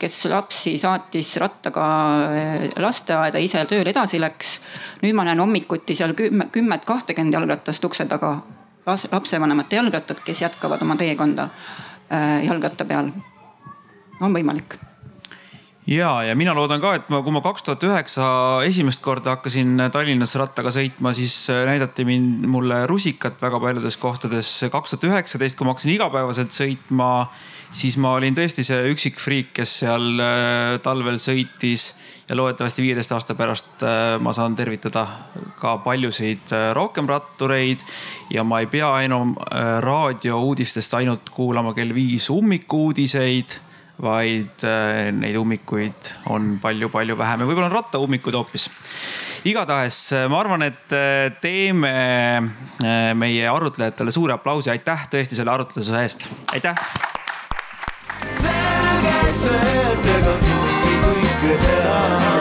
kes 0.00 0.14
lapsi 0.32 0.78
saatis 0.80 1.34
rattaga 1.42 1.86
äh, 2.24 2.62
lasteaeda, 2.80 3.40
ise 3.42 3.64
tööle 3.68 3.92
edasi 3.92 4.20
läks. 4.20 4.54
nüüd 5.02 5.16
ma 5.16 5.26
näen 5.28 5.42
hommikuti 5.44 5.94
seal 5.98 6.14
kümme, 6.16 6.48
kümmet, 6.52 6.86
kahtekümmet 6.88 7.36
jalgratast 7.36 7.84
ukse 7.84 8.08
taga. 8.08 8.38
lapsevanemate 8.86 9.76
jalgrattad, 9.76 10.24
kes 10.24 10.40
jätkavad 10.40 10.82
oma 10.82 10.96
teekonda 10.96 11.50
äh, 12.08 12.44
jalgratta 12.46 12.84
peal. 12.84 13.12
on 14.20 14.32
võimalik 14.32 14.78
ja, 15.86 16.10
ja 16.22 16.34
mina 16.38 16.54
loodan 16.54 16.80
ka, 16.82 16.94
et 16.98 17.08
ma, 17.10 17.20
kui 17.24 17.34
ma 17.34 17.42
kaks 17.42 17.64
tuhat 17.66 17.84
üheksa 17.86 18.26
esimest 18.66 19.02
korda 19.02 19.36
hakkasin 19.36 19.88
Tallinnas 19.92 20.34
rattaga 20.38 20.70
sõitma, 20.74 21.14
siis 21.16 21.34
äh, 21.50 21.64
näidati 21.66 22.06
mind, 22.06 22.46
mulle 22.50 22.84
rusikat 22.90 23.42
väga 23.42 23.60
paljudes 23.62 23.98
kohtades. 23.98 24.52
kaks 24.70 24.94
tuhat 24.94 25.08
üheksateist, 25.10 25.58
kui 25.58 25.66
ma 25.66 25.74
hakkasin 25.74 25.94
igapäevaselt 25.96 26.54
sõitma, 26.54 27.08
siis 27.74 27.96
ma 27.98 28.14
olin 28.18 28.36
tõesti 28.36 28.62
see 28.66 28.92
üksik 28.92 29.18
friik, 29.22 29.50
kes 29.58 29.80
seal 29.82 30.22
äh, 30.22 30.78
talvel 30.84 31.18
sõitis. 31.22 31.92
ja 32.28 32.36
loodetavasti 32.38 32.84
viieteist 32.84 33.12
aasta 33.12 33.34
pärast 33.34 33.82
äh, 33.82 34.14
ma 34.22 34.32
saan 34.32 34.54
tervitada 34.56 35.02
ka 35.58 35.76
paljusid 35.82 36.54
rohkem 36.78 37.10
rattureid. 37.10 37.82
ja 38.30 38.44
ma 38.44 38.62
ei 38.62 38.70
pea 38.70 38.94
enam 39.02 39.34
raadiouudistest 39.82 40.94
ainult 40.94 41.34
kuulama 41.34 41.74
kell 41.74 41.94
viis 41.94 42.30
ummikuuudiseid 42.30 43.71
vaid 44.02 44.64
äh, 44.66 45.10
neid 45.14 45.36
ummikuid 45.38 46.10
on 46.32 46.56
palju-palju 46.62 47.16
vähem 47.18 47.44
ja 47.44 47.48
võib-olla 47.48 47.70
on 47.70 47.76
rattaummikud 47.76 48.34
hoopis. 48.34 48.68
igatahes 49.48 50.00
äh, 50.16 50.26
ma 50.30 50.40
arvan, 50.42 50.66
et 50.66 50.96
äh, 50.96 51.30
teeme 51.42 51.94
meie 53.14 53.46
arutlejatele 53.48 54.14
suure 54.14 54.34
aplausi, 54.34 54.72
aitäh 54.74 55.06
tõesti 55.12 55.38
selle 55.38 55.54
arutluse 55.54 56.02
eest, 56.02 56.26
aitäh. 56.56 56.82
selge 58.40 59.16
see, 59.44 59.72
et 59.94 60.12
ega 60.18 60.36
kõike 60.42 61.58
teha 61.62 62.31